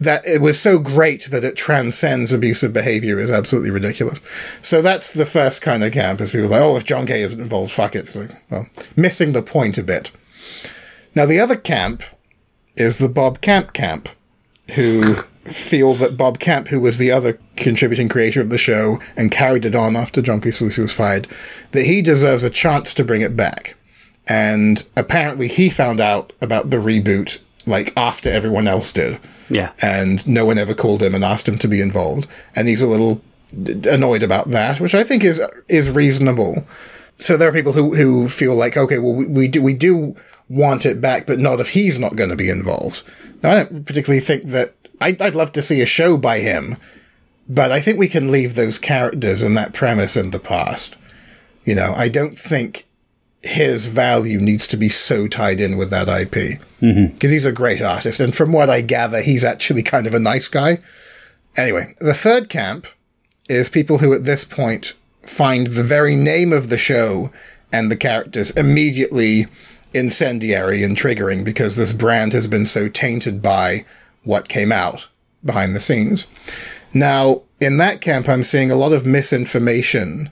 that 0.00 0.24
it 0.24 0.40
was 0.40 0.60
so 0.60 0.78
great 0.78 1.24
that 1.30 1.42
it 1.42 1.56
transcends 1.56 2.32
abusive 2.32 2.72
behavior 2.72 3.18
is 3.18 3.32
absolutely 3.32 3.70
ridiculous. 3.70 4.20
So 4.62 4.80
that's 4.80 5.12
the 5.12 5.26
first 5.26 5.60
kind 5.60 5.82
of 5.82 5.92
camp 5.92 6.20
is 6.20 6.30
people 6.30 6.48
like, 6.48 6.60
oh, 6.60 6.76
if 6.76 6.84
John 6.84 7.04
K 7.04 7.20
isn't 7.22 7.40
involved, 7.40 7.72
fuck 7.72 7.96
it. 7.96 8.08
So, 8.08 8.28
well, 8.48 8.68
missing 8.94 9.32
the 9.32 9.42
point 9.42 9.76
a 9.76 9.82
bit. 9.82 10.12
Now 11.14 11.26
the 11.26 11.40
other 11.40 11.56
camp 11.56 12.04
is 12.78 12.98
the 12.98 13.08
Bob 13.08 13.40
Camp 13.40 13.72
camp, 13.72 14.08
who 14.74 15.16
feel 15.44 15.94
that 15.94 16.16
Bob 16.16 16.38
Camp, 16.38 16.68
who 16.68 16.80
was 16.80 16.98
the 16.98 17.10
other 17.10 17.38
contributing 17.56 18.08
creator 18.08 18.40
of 18.40 18.50
the 18.50 18.58
show 18.58 19.00
and 19.16 19.30
carried 19.30 19.64
it 19.64 19.74
on 19.74 19.96
after 19.96 20.22
John 20.22 20.40
K. 20.40 20.50
was 20.60 20.92
fired, 20.92 21.26
that 21.72 21.84
he 21.84 22.02
deserves 22.02 22.44
a 22.44 22.50
chance 22.50 22.94
to 22.94 23.04
bring 23.04 23.22
it 23.22 23.36
back. 23.36 23.76
And 24.26 24.86
apparently 24.96 25.48
he 25.48 25.70
found 25.70 26.00
out 26.00 26.32
about 26.40 26.70
the 26.70 26.76
reboot 26.76 27.38
like 27.66 27.92
after 27.96 28.30
everyone 28.30 28.68
else 28.68 28.92
did. 28.92 29.18
Yeah. 29.50 29.72
And 29.82 30.26
no 30.26 30.44
one 30.44 30.58
ever 30.58 30.74
called 30.74 31.02
him 31.02 31.14
and 31.14 31.24
asked 31.24 31.48
him 31.48 31.58
to 31.58 31.68
be 31.68 31.80
involved. 31.80 32.26
And 32.54 32.68
he's 32.68 32.82
a 32.82 32.86
little 32.86 33.22
annoyed 33.52 34.22
about 34.22 34.50
that, 34.50 34.80
which 34.80 34.94
I 34.94 35.04
think 35.04 35.24
is 35.24 35.40
is 35.68 35.90
reasonable. 35.90 36.66
So 37.18 37.36
there 37.36 37.48
are 37.48 37.52
people 37.52 37.72
who, 37.72 37.94
who 37.96 38.28
feel 38.28 38.54
like, 38.54 38.76
okay, 38.76 38.98
well, 38.98 39.14
we, 39.14 39.26
we 39.26 39.48
do 39.48 39.62
we 39.62 39.74
do 39.74 40.14
want 40.48 40.86
it 40.86 41.00
back, 41.00 41.26
but 41.26 41.38
not 41.38 41.60
if 41.60 41.70
he's 41.70 41.98
not 41.98 42.16
going 42.16 42.30
to 42.30 42.36
be 42.36 42.50
involved. 42.50 43.02
Now, 43.42 43.50
I 43.50 43.64
don't 43.64 43.84
particularly 43.84 44.20
think 44.20 44.44
that 44.44 44.74
I'd, 45.00 45.20
I'd 45.20 45.34
love 45.34 45.52
to 45.52 45.62
see 45.62 45.80
a 45.80 45.86
show 45.86 46.16
by 46.16 46.38
him, 46.38 46.76
but 47.48 47.70
I 47.70 47.80
think 47.80 47.98
we 47.98 48.08
can 48.08 48.32
leave 48.32 48.54
those 48.54 48.78
characters 48.78 49.42
and 49.42 49.56
that 49.56 49.72
premise 49.72 50.16
in 50.16 50.30
the 50.30 50.40
past. 50.40 50.96
You 51.64 51.74
know, 51.74 51.94
I 51.96 52.08
don't 52.08 52.36
think 52.36 52.86
his 53.42 53.86
value 53.86 54.40
needs 54.40 54.66
to 54.66 54.76
be 54.76 54.88
so 54.88 55.28
tied 55.28 55.60
in 55.60 55.76
with 55.76 55.90
that 55.90 56.08
IP 56.08 56.32
because 56.32 56.62
mm-hmm. 56.80 57.28
he's 57.28 57.44
a 57.44 57.52
great 57.52 57.80
artist, 57.80 58.20
and 58.20 58.34
from 58.34 58.52
what 58.52 58.70
I 58.70 58.80
gather, 58.80 59.20
he's 59.20 59.44
actually 59.44 59.82
kind 59.82 60.06
of 60.06 60.14
a 60.14 60.20
nice 60.20 60.48
guy. 60.48 60.78
Anyway, 61.56 61.94
the 62.00 62.14
third 62.14 62.48
camp 62.48 62.86
is 63.48 63.68
people 63.68 63.98
who 63.98 64.12
at 64.12 64.24
this 64.24 64.44
point 64.44 64.94
find 65.22 65.68
the 65.68 65.82
very 65.82 66.16
name 66.16 66.52
of 66.52 66.68
the 66.68 66.78
show 66.78 67.30
and 67.72 67.90
the 67.90 67.96
characters 67.96 68.50
immediately 68.52 69.46
incendiary 69.94 70.82
and 70.82 70.96
triggering 70.96 71.44
because 71.44 71.76
this 71.76 71.92
brand 71.92 72.32
has 72.32 72.46
been 72.46 72.66
so 72.66 72.88
tainted 72.88 73.40
by 73.40 73.84
what 74.24 74.48
came 74.48 74.72
out 74.72 75.08
behind 75.44 75.74
the 75.74 75.80
scenes. 75.80 76.26
Now, 76.92 77.42
in 77.60 77.78
that 77.78 78.00
camp, 78.00 78.28
I'm 78.28 78.42
seeing 78.42 78.70
a 78.70 78.76
lot 78.76 78.92
of 78.92 79.06
misinformation 79.06 80.30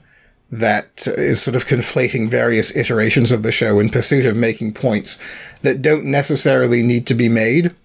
that 0.49 1.07
is 1.07 1.41
sort 1.41 1.55
of 1.55 1.65
conflating 1.65 2.29
various 2.29 2.75
iterations 2.75 3.31
of 3.31 3.43
the 3.43 3.51
show 3.51 3.79
in 3.79 3.89
pursuit 3.89 4.25
of 4.25 4.37
making 4.37 4.73
points 4.73 5.19
that 5.61 5.81
don't 5.81 6.05
necessarily 6.05 6.81
need 6.81 7.05
to 7.07 7.13
be 7.13 7.27
made 7.27 7.75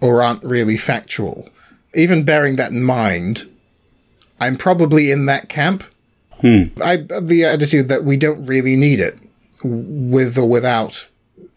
or 0.00 0.22
aren't 0.22 0.44
really 0.44 0.76
factual. 0.76 1.48
Even 1.94 2.24
bearing 2.24 2.56
that 2.56 2.70
in 2.70 2.82
mind, 2.82 3.44
I'm 4.40 4.56
probably 4.56 5.10
in 5.10 5.26
that 5.26 5.48
camp. 5.48 5.84
Hmm. 6.40 6.64
I 6.82 6.96
the 6.96 7.44
attitude 7.44 7.88
that 7.88 8.04
we 8.04 8.16
don't 8.16 8.44
really 8.44 8.74
need 8.74 8.98
it 8.98 9.14
with 9.62 10.36
or 10.36 10.48
without 10.48 11.08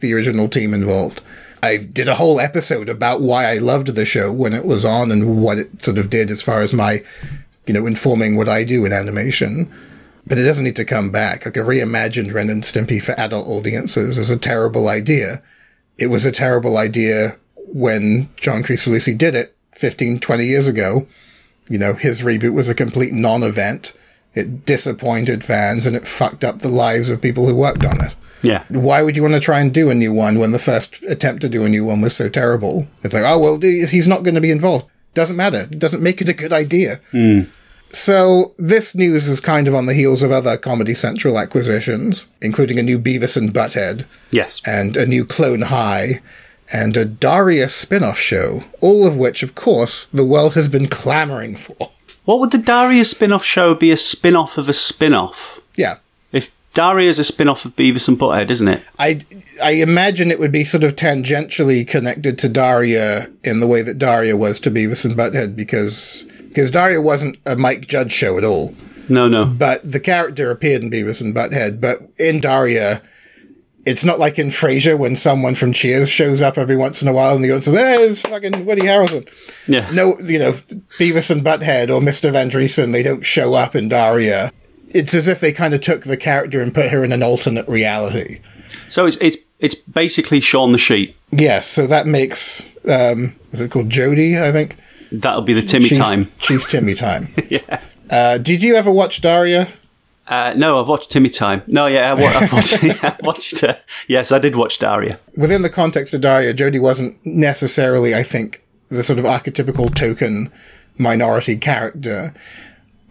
the 0.06 0.14
original 0.14 0.48
team 0.48 0.74
involved. 0.74 1.22
I 1.64 1.78
did 1.78 2.08
a 2.08 2.16
whole 2.16 2.40
episode 2.40 2.90
about 2.90 3.22
why 3.22 3.46
I 3.46 3.58
loved 3.58 3.88
the 3.88 4.06
show 4.06 4.32
when 4.32 4.54
it 4.54 4.66
was 4.66 4.86
on 4.86 5.12
and 5.12 5.42
what 5.42 5.58
it 5.58 5.82
sort 5.82 5.98
of 5.98 6.10
did 6.10 6.30
as 6.30 6.42
far 6.42 6.62
as 6.62 6.74
my, 6.74 7.02
you 7.66 7.74
know, 7.74 7.88
informing 7.88 8.36
what 8.36 8.48
I 8.48 8.64
do 8.64 8.86
in 8.86 8.94
animation 8.94 9.74
but 10.28 10.38
it 10.38 10.44
doesn't 10.44 10.64
need 10.64 10.76
to 10.78 10.86
come 10.86 11.12
back. 11.12 11.46
Like 11.46 11.58
a 11.58 11.62
reimagined 11.62 12.34
Ren 12.34 12.50
and 12.50 12.64
Stimpy 12.64 13.02
for 13.02 13.20
adult 13.20 13.48
audiences 13.48 14.18
is 14.18 14.30
a 14.30 14.38
terrible 14.38 14.88
idea. 14.88 15.42
It 15.98 16.08
was 16.08 16.26
a 16.26 16.32
terrible 16.32 16.78
idea 16.78 17.38
when 17.56 18.30
John 18.38 18.64
Kricfalusi 18.64 19.18
did 19.18 19.36
it 19.36 19.56
15, 19.74 20.20
20 20.20 20.46
years 20.46 20.68
ago. 20.68 21.08
You 21.70 21.78
know, 21.78 21.94
his 21.94 22.24
reboot 22.24 22.54
was 22.54 22.70
a 22.70 22.76
complete 22.76 23.14
non-event. 23.14 23.94
It 24.34 24.66
disappointed 24.66 25.44
fans 25.44 25.86
and 25.86 25.96
it 25.96 26.08
fucked 26.08 26.44
up 26.44 26.60
the 26.60 26.70
lives 26.70 27.10
of 27.10 27.22
people 27.22 27.48
who 27.48 27.56
worked 27.56 27.86
on 27.86 28.04
it. 28.04 28.16
Yeah. 28.42 28.64
Why 28.70 29.02
would 29.02 29.16
you 29.16 29.22
want 29.24 29.34
to 29.36 29.40
try 29.40 29.60
and 29.60 29.74
do 29.74 29.90
a 29.90 29.96
new 29.96 30.14
one 30.14 30.38
when 30.40 30.52
the 30.52 30.60
first 30.60 31.02
attempt 31.04 31.42
to 31.42 31.50
do 31.50 31.64
a 31.66 31.70
new 31.70 31.84
one 31.86 32.02
was 32.02 32.16
so 32.16 32.30
terrible? 32.30 32.88
It's 33.04 33.14
like, 33.14 33.24
oh, 33.26 33.40
well, 33.40 33.60
he's 33.60 34.08
not 34.08 34.24
going 34.24 34.36
to 34.36 34.42
be 34.42 34.52
involved. 34.52 34.86
Doesn't 35.14 35.36
matter. 35.38 35.62
It 35.72 35.80
doesn't 35.80 36.04
make 36.04 36.22
it 36.22 36.30
a 36.30 36.34
good 36.34 36.54
idea. 36.54 36.98
Hmm. 37.12 37.42
So 37.90 38.54
this 38.58 38.94
news 38.94 39.28
is 39.28 39.40
kind 39.40 39.68
of 39.68 39.76
on 39.76 39.86
the 39.86 39.94
heels 39.94 40.22
of 40.22 40.32
other 40.32 40.58
Comedy 40.58 40.94
Central 40.94 41.40
acquisitions, 41.40 42.28
including 42.42 42.78
a 42.78 42.84
new 42.84 43.00
Beavis 43.00 43.38
and 43.38 43.54
Butthead 43.54 44.06
Yes. 44.32 44.62
and 44.66 44.98
a 44.98 45.06
new 45.06 45.24
Clone 45.26 45.62
High 45.64 46.22
and 46.74 46.98
a 46.98 47.06
Daria 47.06 47.70
spin-off 47.70 48.18
show, 48.20 48.64
all 48.82 49.08
of 49.08 49.16
which, 49.18 49.44
of 49.44 49.56
course, 49.56 50.06
the 50.06 50.26
world 50.26 50.56
has 50.56 50.68
been 50.68 50.88
clamoring 50.88 51.56
for. 51.56 51.78
What 52.26 52.40
would 52.40 52.52
the 52.52 52.58
Daria 52.58 53.06
spin 53.06 53.32
off 53.32 53.46
show 53.46 53.76
be 53.76 53.92
a 53.92 53.98
spin 53.98 54.36
off 54.36 54.58
of 54.58 54.68
a 54.68 54.74
spin 54.74 55.14
off? 55.14 55.62
Yeah. 55.78 55.98
If 56.32 56.52
Daria 56.76 57.08
is 57.08 57.18
a 57.20 57.24
spin 57.24 57.48
off 57.48 57.66
of 57.66 57.76
Beavis 57.76 58.08
and 58.08 58.20
Butthead, 58.20 58.52
isn't 58.52 58.68
it? 58.68 58.84
I, 59.00 59.26
I 59.64 59.72
imagine 59.72 60.30
it 60.30 60.40
would 60.40 60.52
be 60.52 60.66
sort 60.66 60.84
of 60.84 60.96
tangentially 60.96 61.88
connected 61.88 62.38
to 62.40 62.50
Daria 62.50 63.28
in 63.44 63.62
the 63.62 63.68
way 63.68 63.82
that 63.82 63.98
Daria 63.98 64.36
was 64.36 64.60
to 64.60 64.70
Beavis 64.70 65.06
and 65.06 65.16
Butthead 65.16 65.56
because 65.56 66.26
because 66.50 66.70
Daria 66.72 67.02
wasn't 67.02 67.38
a 67.46 67.56
Mike 67.56 67.88
Judge 67.88 68.12
show 68.12 68.38
at 68.38 68.44
all. 68.44 68.76
No, 69.10 69.28
no. 69.28 69.46
But 69.46 69.90
the 69.90 70.00
character 70.00 70.52
appeared 70.52 70.84
in 70.84 70.92
Beavis 70.92 71.22
and 71.22 71.34
Butthead. 71.34 71.80
But 71.80 72.00
in 72.18 72.40
Daria, 72.40 73.02
it's 73.86 74.04
not 74.04 74.20
like 74.20 74.40
in 74.40 74.48
Frasier 74.48 74.98
when 74.98 75.16
someone 75.16 75.56
from 75.56 75.72
Cheers 75.72 76.10
shows 76.10 76.42
up 76.42 76.58
every 76.58 76.76
once 76.76 77.02
in 77.02 77.08
a 77.08 77.14
while 77.14 77.36
and 77.36 77.44
the 77.44 77.52
audience 77.52 77.66
says, 77.66 77.76
"Hey, 77.76 77.96
it's 78.04 78.22
fucking 78.22 78.66
Woody 78.66 78.82
Harrelson." 78.82 79.30
Yeah. 79.68 79.90
No, 79.92 80.18
you 80.20 80.40
know, 80.40 80.54
Beavis 80.98 81.32
and 81.32 81.44
Butthead 81.44 81.90
or 81.90 82.02
Mr. 82.02 82.32
Van 82.34 82.92
they 82.92 83.04
don't 83.04 83.26
show 83.26 83.54
up 83.54 83.76
in 83.76 83.88
Daria. 83.88 84.52
It's 84.96 85.14
as 85.14 85.28
if 85.28 85.40
they 85.42 85.52
kind 85.52 85.74
of 85.74 85.82
took 85.82 86.04
the 86.04 86.18
character 86.18 86.62
and 86.62 86.74
put 86.74 86.90
her 86.90 87.04
in 87.04 87.12
an 87.12 87.22
alternate 87.22 87.68
reality. 87.68 88.40
So 88.90 89.06
it's 89.06 89.18
it's 89.18 89.38
it's 89.60 89.76
basically 89.76 90.40
Shaun 90.40 90.72
the 90.72 90.78
Sheep. 90.78 91.16
Yes, 91.32 91.68
so 91.68 91.86
that 91.88 92.08
makes 92.08 92.70
um 92.90 93.36
is 93.52 93.62
it 93.62 93.72
called 93.72 93.90
Jodie, 93.90 94.42
I 94.42 94.52
think? 94.52 94.78
That'll 95.12 95.42
be 95.42 95.54
the 95.54 95.62
Timmy 95.62 95.86
she's, 95.86 95.98
time. 95.98 96.28
She's 96.40 96.66
Timmy 96.66 96.96
time. 96.96 97.28
yeah. 97.50 97.82
Uh, 98.10 98.38
did 98.38 98.64
you 98.64 98.76
ever 98.76 98.92
watch 98.92 99.22
Daria? 99.22 99.68
Uh, 100.28 100.54
no, 100.58 100.82
I've 100.82 100.88
watched 100.88 101.12
Timmy 101.12 101.30
Time. 101.30 101.62
No, 101.68 101.86
yeah, 101.86 102.12
I 102.12 102.14
I've 102.14 102.52
watched. 102.52 102.84
I 103.04 103.16
watched 103.22 103.64
uh, 103.64 103.76
yes, 104.08 104.32
I 104.32 104.40
did 104.40 104.56
watch 104.56 104.80
Daria. 104.80 105.20
Within 105.38 105.62
the 105.62 105.70
context 105.70 106.14
of 106.14 106.22
Daria, 106.22 106.54
Jodie 106.54 106.82
wasn't 106.82 107.24
necessarily, 107.26 108.16
I 108.16 108.24
think, 108.24 108.64
the 108.90 109.04
sort 109.04 109.20
of 109.20 109.26
archetypical 109.26 109.94
token 109.94 110.52
minority 110.98 111.58
character. 111.58 112.34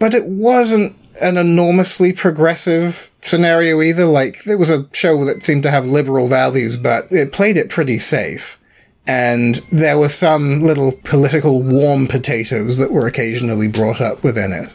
But 0.00 0.12
it 0.12 0.26
wasn't 0.26 0.96
an 1.20 1.36
enormously 1.36 2.12
progressive 2.12 3.10
scenario 3.22 3.80
either. 3.80 4.04
Like, 4.04 4.44
there 4.44 4.58
was 4.58 4.70
a 4.70 4.88
show 4.92 5.24
that 5.24 5.42
seemed 5.42 5.62
to 5.64 5.70
have 5.70 5.86
liberal 5.86 6.28
values, 6.28 6.76
but 6.76 7.04
it 7.10 7.32
played 7.32 7.56
it 7.56 7.70
pretty 7.70 7.98
safe. 7.98 8.58
And 9.06 9.56
there 9.70 9.98
were 9.98 10.08
some 10.08 10.62
little 10.62 10.92
political 11.04 11.62
warm 11.62 12.06
potatoes 12.06 12.78
that 12.78 12.90
were 12.90 13.06
occasionally 13.06 13.68
brought 13.68 14.00
up 14.00 14.22
within 14.22 14.52
it. 14.52 14.70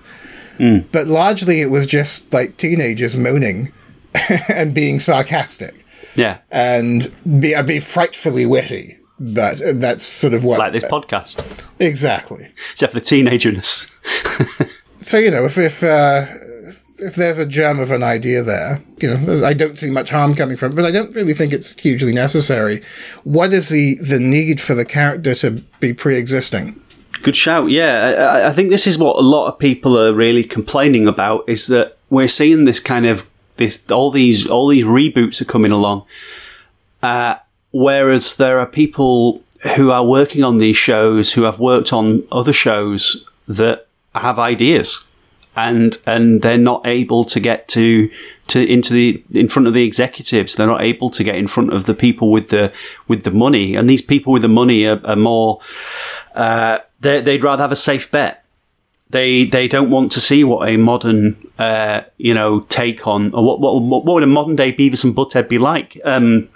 Hmm. 0.60 0.88
But 0.92 1.08
largely 1.08 1.62
it 1.62 1.72
was 1.72 1.88
just 1.88 2.32
like 2.34 2.58
teenagers 2.58 3.18
moaning 3.18 3.72
and 4.50 4.74
being 4.76 5.00
sarcastic 5.00 5.86
Yeah, 6.16 6.40
and 6.52 7.16
be, 7.40 7.60
be 7.64 7.80
frightfully 7.80 8.46
witty. 8.46 8.98
But 9.22 9.60
that's 9.76 10.04
sort 10.04 10.34
of 10.34 10.46
what 10.46 10.60
like 10.60 10.72
this 10.72 10.86
podcast, 10.86 11.44
exactly. 11.80 12.48
except 12.72 12.94
for 12.94 13.00
the 13.00 13.06
teenagerness. 13.06 14.00
So 15.00 15.18
you 15.18 15.32
know, 15.32 15.46
if 15.46 15.58
if 15.58 15.84
uh, 15.84 16.26
if 17.00 17.16
there's 17.16 17.38
a 17.38 17.46
germ 17.46 17.80
of 17.80 17.92
an 17.92 18.04
idea 18.04 18.44
there, 18.44 18.82
you 19.00 19.16
know, 19.16 19.46
I 19.46 19.54
don't 19.54 19.80
see 19.80 19.90
much 19.90 20.10
harm 20.10 20.36
coming 20.36 20.58
from 20.58 20.74
it, 20.74 20.76
but 20.76 20.86
I 20.86 20.92
don't 20.92 21.16
really 21.16 21.34
think 21.34 21.54
it's 21.54 21.80
hugely 21.82 22.14
necessary. 22.14 22.82
What 23.24 23.54
is 23.54 23.70
the 23.70 23.96
the 23.96 24.20
need 24.20 24.60
for 24.60 24.76
the 24.76 24.86
character 24.86 25.36
to 25.36 25.52
be 25.80 25.94
pre-existing? 25.94 26.82
Good 27.22 27.36
shout. 27.36 27.70
Yeah, 27.70 28.42
I, 28.44 28.50
I 28.50 28.54
think 28.54 28.70
this 28.70 28.88
is 28.88 28.98
what 28.98 29.18
a 29.18 29.22
lot 29.22 29.48
of 29.48 29.60
people 29.60 29.98
are 29.98 30.14
really 30.14 30.44
complaining 30.44 31.08
about 31.08 31.44
is 31.48 31.68
that 31.68 31.98
we're 32.10 32.30
seeing 32.30 32.66
this 32.66 32.80
kind 32.80 33.06
of 33.06 33.30
this 33.58 33.90
all 33.92 34.12
these 34.12 34.48
all 34.48 34.68
these 34.68 34.86
reboots 34.86 35.42
are 35.42 35.46
coming 35.46 35.72
along, 35.72 36.06
uh, 37.04 37.36
whereas 37.72 38.38
there 38.38 38.60
are 38.60 38.66
people 38.66 39.44
who 39.76 39.92
are 39.92 40.06
working 40.06 40.44
on 40.44 40.58
these 40.58 40.78
shows 40.78 41.34
who 41.34 41.44
have 41.44 41.60
worked 41.60 41.92
on 41.92 42.24
other 42.32 42.54
shows 42.54 43.26
that 43.48 43.89
have 44.20 44.40
ideas 44.40 45.06
and 45.56 45.98
and 46.06 46.42
they're 46.42 46.58
not 46.58 46.86
able 46.86 47.26
to 47.26 47.40
get 47.40 47.68
to 47.68 48.10
to 48.48 48.66
into 48.66 48.94
the 48.94 49.24
in 49.34 49.48
front 49.48 49.68
of 49.68 49.74
the 49.74 49.84
executives. 49.84 50.56
They're 50.56 50.68
not 50.68 50.82
able 50.82 51.10
to 51.12 51.24
get 51.24 51.36
in 51.36 51.48
front 51.48 51.74
of 51.74 51.86
the 51.86 51.94
people 51.94 52.32
with 52.32 52.50
the 52.50 52.72
with 53.08 53.24
the 53.24 53.32
money, 53.32 53.76
and 53.76 53.90
these 53.90 54.02
people 54.02 54.32
with 54.34 54.42
the 54.42 54.48
money 54.48 54.88
are, 54.88 55.02
are 55.06 55.16
more. 55.16 55.60
Uh, 56.34 56.80
they, 57.02 57.22
they'd 57.22 57.44
rather 57.44 57.62
have 57.62 57.72
a 57.72 57.78
safe 57.78 58.10
bet. 58.12 58.46
They 59.10 59.46
they 59.46 59.68
don't 59.68 59.90
want 59.90 60.12
to 60.14 60.22
see 60.22 60.44
what 60.44 60.70
a 60.70 60.78
modern 60.78 61.36
uh, 61.58 62.02
you 62.18 62.34
know 62.34 62.62
take 62.62 63.08
on 63.08 63.34
or 63.34 63.44
what, 63.44 63.60
what 63.60 63.82
what 63.82 64.06
would 64.06 64.24
a 64.24 64.28
modern 64.28 64.56
day 64.56 64.72
Beavis 64.72 65.04
and 65.04 65.16
Butthead 65.16 65.50
be 65.50 65.58
like? 65.58 66.00
Um, 66.04 66.50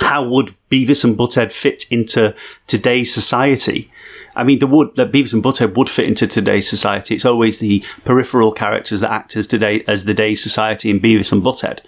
how 0.00 0.26
would 0.28 0.54
Beavis 0.70 1.04
and 1.04 1.16
Butthead 1.16 1.52
fit 1.52 1.90
into 1.90 2.34
today's 2.66 3.12
society? 3.12 3.90
I 4.38 4.44
mean, 4.44 4.60
the 4.60 4.68
would 4.68 4.94
that 4.94 5.10
Beavis 5.10 5.34
and 5.34 5.42
Butthead 5.42 5.74
would 5.76 5.90
fit 5.90 6.06
into 6.06 6.28
today's 6.28 6.70
society. 6.70 7.16
It's 7.16 7.24
always 7.24 7.58
the 7.58 7.84
peripheral 8.04 8.52
characters 8.52 9.00
that 9.00 9.10
act 9.10 9.36
as 9.36 9.48
today 9.48 9.82
as 9.88 10.04
the 10.04 10.14
day's 10.14 10.40
society 10.40 10.90
in 10.90 11.00
Beavis 11.00 11.32
and 11.32 11.42
Butthead. 11.42 11.80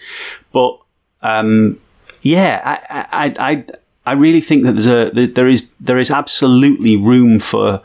But 0.52 0.78
um, 1.22 1.80
yeah, 2.22 2.60
I, 2.64 3.06
I 3.26 3.50
I 3.50 3.64
I 4.04 4.12
really 4.14 4.40
think 4.40 4.64
that 4.64 4.72
there's 4.72 4.88
a 4.88 5.10
there 5.28 5.46
is 5.46 5.72
there 5.78 5.98
is 5.98 6.10
absolutely 6.10 6.96
room 6.96 7.38
for 7.38 7.82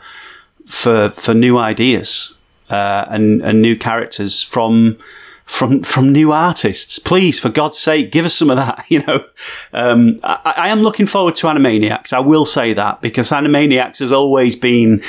for 0.66 1.10
for 1.10 1.32
new 1.32 1.58
ideas 1.58 2.36
uh, 2.68 3.04
and 3.08 3.42
and 3.42 3.62
new 3.62 3.76
characters 3.76 4.42
from 4.42 4.98
from 5.46 5.82
from 5.82 6.12
new 6.12 6.32
artists. 6.32 6.98
Please, 6.98 7.40
for 7.40 7.48
God's 7.48 7.78
sake, 7.78 8.12
give 8.12 8.24
us 8.24 8.34
some 8.34 8.50
of 8.50 8.56
that. 8.56 8.84
You 8.96 9.02
know, 9.02 9.24
um, 9.72 10.20
I, 10.22 10.54
I 10.56 10.68
am 10.68 10.80
looking 10.80 11.06
forward 11.06 11.34
to 11.36 11.46
Animaniacs. 11.48 12.12
I 12.12 12.20
will 12.20 12.44
say 12.44 12.72
that 12.72 13.00
because 13.00 13.30
Animaniacs 13.30 13.98
has 13.98 14.12
always 14.12 14.54
been 14.54 15.02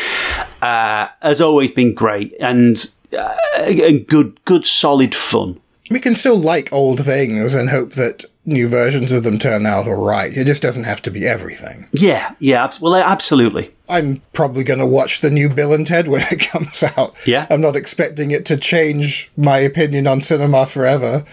uh, 0.61 1.07
has 1.21 1.41
always 1.41 1.71
been 1.71 1.93
great 1.93 2.33
and 2.39 2.89
uh, 3.13 3.35
and 3.57 4.05
good 4.07 4.43
good 4.45 4.65
solid 4.65 5.13
fun. 5.13 5.59
We 5.89 5.99
can 5.99 6.15
still 6.15 6.38
like 6.38 6.71
old 6.73 6.99
things 7.03 7.55
and 7.55 7.69
hope 7.69 7.93
that 7.93 8.25
new 8.45 8.67
versions 8.67 9.11
of 9.11 9.23
them 9.23 9.38
turn 9.38 9.65
out 9.65 9.88
all 9.88 10.03
right. 10.03 10.35
It 10.35 10.45
just 10.45 10.61
doesn't 10.61 10.85
have 10.85 11.01
to 11.03 11.11
be 11.11 11.25
everything. 11.25 11.88
Yeah, 11.91 12.33
yeah, 12.39 12.71
well, 12.81 12.95
absolutely. 12.95 13.73
I'm 13.89 14.21
probably 14.33 14.63
going 14.63 14.79
to 14.79 14.85
watch 14.85 15.21
the 15.21 15.29
new 15.29 15.49
Bill 15.49 15.73
and 15.73 15.85
Ted 15.85 16.07
when 16.07 16.21
it 16.31 16.39
comes 16.39 16.83
out. 16.83 17.15
Yeah. 17.25 17.47
I'm 17.49 17.61
not 17.61 17.75
expecting 17.75 18.31
it 18.31 18.45
to 18.47 18.57
change 18.57 19.31
my 19.38 19.59
opinion 19.59 20.07
on 20.07 20.21
cinema 20.21 20.65
forever. 20.65 21.25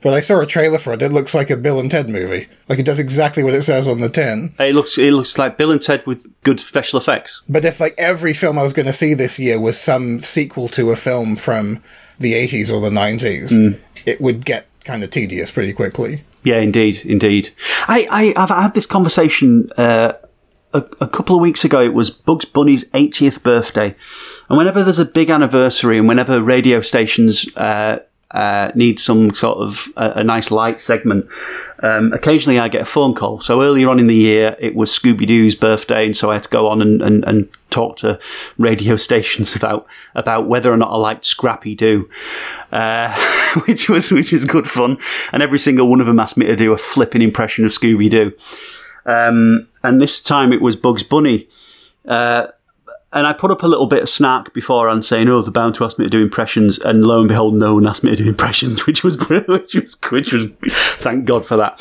But 0.00 0.14
I 0.14 0.20
saw 0.20 0.40
a 0.40 0.46
trailer 0.46 0.78
for 0.78 0.92
it. 0.92 1.02
It 1.02 1.10
looks 1.10 1.34
like 1.34 1.50
a 1.50 1.56
Bill 1.56 1.80
and 1.80 1.90
Ted 1.90 2.08
movie. 2.08 2.46
Like 2.68 2.78
it 2.78 2.86
does 2.86 3.00
exactly 3.00 3.42
what 3.42 3.54
it 3.54 3.62
says 3.62 3.88
on 3.88 3.98
the 3.98 4.08
tin. 4.08 4.54
It 4.58 4.72
looks 4.74 4.96
it 4.96 5.12
looks 5.12 5.36
like 5.36 5.58
Bill 5.58 5.72
and 5.72 5.82
Ted 5.82 6.06
with 6.06 6.32
good 6.44 6.60
special 6.60 7.00
effects. 7.00 7.42
But 7.48 7.64
if 7.64 7.80
like 7.80 7.94
every 7.98 8.32
film 8.32 8.60
I 8.60 8.62
was 8.62 8.72
going 8.72 8.86
to 8.86 8.92
see 8.92 9.12
this 9.12 9.40
year 9.40 9.60
was 9.60 9.76
some 9.76 10.20
sequel 10.20 10.68
to 10.68 10.90
a 10.90 10.96
film 10.96 11.34
from 11.34 11.82
the 12.16 12.34
80s 12.34 12.72
or 12.72 12.80
the 12.80 12.90
90s, 12.90 13.76
it 14.06 14.20
would 14.20 14.44
get 14.44 14.68
kind 14.84 15.02
of 15.02 15.10
tedious 15.10 15.50
pretty 15.50 15.72
quickly. 15.72 16.22
Yeah, 16.44 16.58
indeed, 16.58 17.02
indeed. 17.04 17.50
I, 17.88 18.06
I 18.08 18.40
I've 18.40 18.48
had 18.50 18.74
this 18.74 18.86
conversation 18.86 19.70
uh, 19.76 20.12
a, 20.72 20.84
a 21.00 21.08
couple 21.08 21.36
of 21.36 21.42
weeks 21.42 21.64
ago. 21.64 21.80
It 21.80 21.94
was 21.94 22.10
Bugs 22.10 22.44
Bunny's 22.44 22.88
80th 22.90 23.42
birthday, 23.42 23.94
and 24.48 24.58
whenever 24.58 24.82
there's 24.82 24.98
a 24.98 25.04
big 25.04 25.30
anniversary, 25.30 25.98
and 25.98 26.08
whenever 26.08 26.42
radio 26.42 26.80
stations 26.80 27.46
uh, 27.56 28.00
uh, 28.30 28.70
need 28.74 29.00
some 29.00 29.32
sort 29.32 29.58
of 29.58 29.88
a, 29.96 30.20
a 30.20 30.24
nice 30.24 30.50
light 30.50 30.80
segment, 30.80 31.26
um, 31.82 32.12
occasionally 32.12 32.58
I 32.58 32.68
get 32.68 32.82
a 32.82 32.86
phone 32.86 33.14
call. 33.14 33.40
So 33.40 33.62
earlier 33.62 33.88
on 33.88 33.98
in 33.98 34.06
the 34.06 34.14
year, 34.14 34.56
it 34.58 34.74
was 34.74 34.90
Scooby 34.90 35.26
Doo's 35.26 35.54
birthday, 35.54 36.04
and 36.04 36.16
so 36.16 36.30
I 36.30 36.34
had 36.34 36.42
to 36.44 36.50
go 36.50 36.68
on 36.68 36.82
and, 36.82 37.00
and, 37.00 37.24
and 37.24 37.48
talk 37.70 37.96
to 37.98 38.18
radio 38.58 38.96
stations 39.08 39.56
about 39.56 39.86
about 40.14 40.46
whether 40.46 40.72
or 40.72 40.76
not 40.76 40.90
I 40.90 40.96
liked 40.96 41.24
Scrappy 41.24 41.74
Doo, 41.74 42.08
uh, 42.72 43.18
which 43.66 43.88
was 43.88 44.10
which 44.10 44.32
was 44.32 44.44
good 44.44 44.68
fun. 44.68 44.98
And 45.32 45.42
every 45.42 45.58
single 45.58 45.88
one 45.88 46.00
of 46.00 46.06
them 46.06 46.20
asked 46.20 46.36
me 46.36 46.46
to 46.46 46.56
do 46.56 46.72
a 46.72 46.78
flipping 46.78 47.22
impression 47.22 47.64
of 47.64 47.70
Scooby 47.70 48.10
Doo. 48.10 48.32
Um, 49.08 49.68
and 49.82 50.00
this 50.00 50.20
time 50.20 50.52
it 50.52 50.60
was 50.60 50.76
Bugs 50.76 51.02
Bunny. 51.02 51.48
Uh, 52.06 52.48
and 53.12 53.26
I 53.26 53.32
put 53.32 53.50
up 53.50 53.62
a 53.62 53.66
little 53.66 53.86
bit 53.86 54.02
of 54.02 54.08
snark 54.08 54.52
before 54.52 54.86
on 54.88 55.02
saying, 55.02 55.28
"Oh, 55.30 55.40
they're 55.40 55.50
bound 55.50 55.74
to 55.76 55.84
ask 55.84 55.98
me 55.98 56.04
to 56.04 56.10
do 56.10 56.20
impressions," 56.20 56.78
and 56.78 57.04
lo 57.06 57.20
and 57.20 57.28
behold, 57.28 57.54
no 57.54 57.74
one 57.74 57.86
asked 57.86 58.04
me 58.04 58.10
to 58.10 58.16
do 58.22 58.28
impressions, 58.28 58.86
which 58.86 59.02
was 59.02 59.18
which 59.28 59.74
was 59.74 59.96
which 60.10 60.32
was 60.32 60.46
thank 60.98 61.24
God 61.24 61.46
for 61.46 61.56
that. 61.56 61.80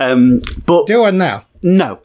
Um, 0.00 0.42
but 0.66 0.86
Do 0.88 1.02
one 1.02 1.16
now. 1.18 1.44
no. 1.62 2.00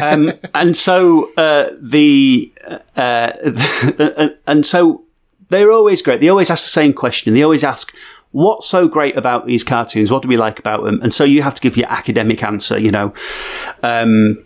Um, 0.00 0.32
and 0.54 0.76
so 0.76 1.32
uh, 1.36 1.70
the 1.80 2.52
uh, 2.96 3.32
and 4.46 4.64
so 4.64 5.02
they're 5.48 5.72
always 5.72 6.00
great. 6.00 6.20
They 6.20 6.28
always 6.28 6.50
ask 6.50 6.64
the 6.64 6.70
same 6.70 6.92
question. 6.92 7.34
They 7.34 7.42
always 7.42 7.64
ask, 7.64 7.92
"What's 8.32 8.66
so 8.66 8.88
great 8.88 9.16
about 9.16 9.46
these 9.46 9.64
cartoons? 9.64 10.10
What 10.10 10.22
do 10.22 10.28
we 10.28 10.36
like 10.36 10.58
about 10.58 10.84
them?" 10.84 11.00
And 11.02 11.14
so 11.14 11.24
you 11.24 11.42
have 11.42 11.54
to 11.54 11.62
give 11.62 11.76
your 11.76 11.90
academic 11.90 12.42
answer. 12.42 12.78
You 12.78 12.90
know, 12.90 13.14
um, 13.82 14.44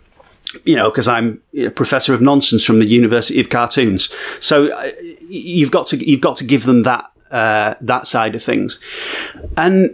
you 0.63 0.75
know, 0.75 0.89
because 0.89 1.07
I'm 1.07 1.41
a 1.55 1.69
professor 1.69 2.13
of 2.13 2.21
nonsense 2.21 2.63
from 2.63 2.79
the 2.79 2.87
University 2.87 3.39
of 3.39 3.49
Cartoons. 3.49 4.13
So 4.39 4.69
uh, 4.69 4.91
you've 5.29 5.71
got 5.71 5.87
to 5.87 6.09
you've 6.09 6.21
got 6.21 6.35
to 6.37 6.43
give 6.43 6.65
them 6.65 6.83
that 6.83 7.11
uh, 7.31 7.75
that 7.81 8.07
side 8.07 8.35
of 8.35 8.43
things, 8.43 8.79
and 9.57 9.93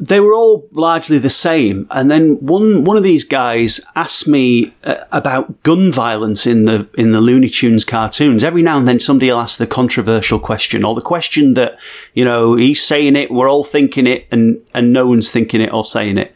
they 0.00 0.18
were 0.18 0.34
all 0.34 0.66
largely 0.72 1.18
the 1.18 1.30
same. 1.30 1.86
And 1.90 2.10
then 2.10 2.36
one 2.36 2.84
one 2.84 2.96
of 2.96 3.02
these 3.02 3.22
guys 3.22 3.80
asked 3.94 4.26
me 4.26 4.74
uh, 4.82 4.96
about 5.12 5.62
gun 5.62 5.92
violence 5.92 6.46
in 6.46 6.64
the 6.64 6.88
in 6.94 7.12
the 7.12 7.20
Looney 7.20 7.50
Tunes 7.50 7.84
cartoons. 7.84 8.42
Every 8.42 8.62
now 8.62 8.78
and 8.78 8.88
then, 8.88 8.98
somebody 8.98 9.30
will 9.30 9.38
ask 9.38 9.58
the 9.58 9.66
controversial 9.66 10.38
question 10.38 10.84
or 10.84 10.94
the 10.94 11.02
question 11.02 11.52
that 11.54 11.78
you 12.14 12.24
know 12.24 12.56
he's 12.56 12.82
saying 12.82 13.14
it, 13.14 13.30
we're 13.30 13.50
all 13.50 13.62
thinking 13.62 14.06
it, 14.06 14.26
and 14.32 14.60
and 14.72 14.92
no 14.92 15.06
one's 15.06 15.30
thinking 15.30 15.60
it 15.60 15.72
or 15.72 15.84
saying 15.84 16.16
it. 16.16 16.32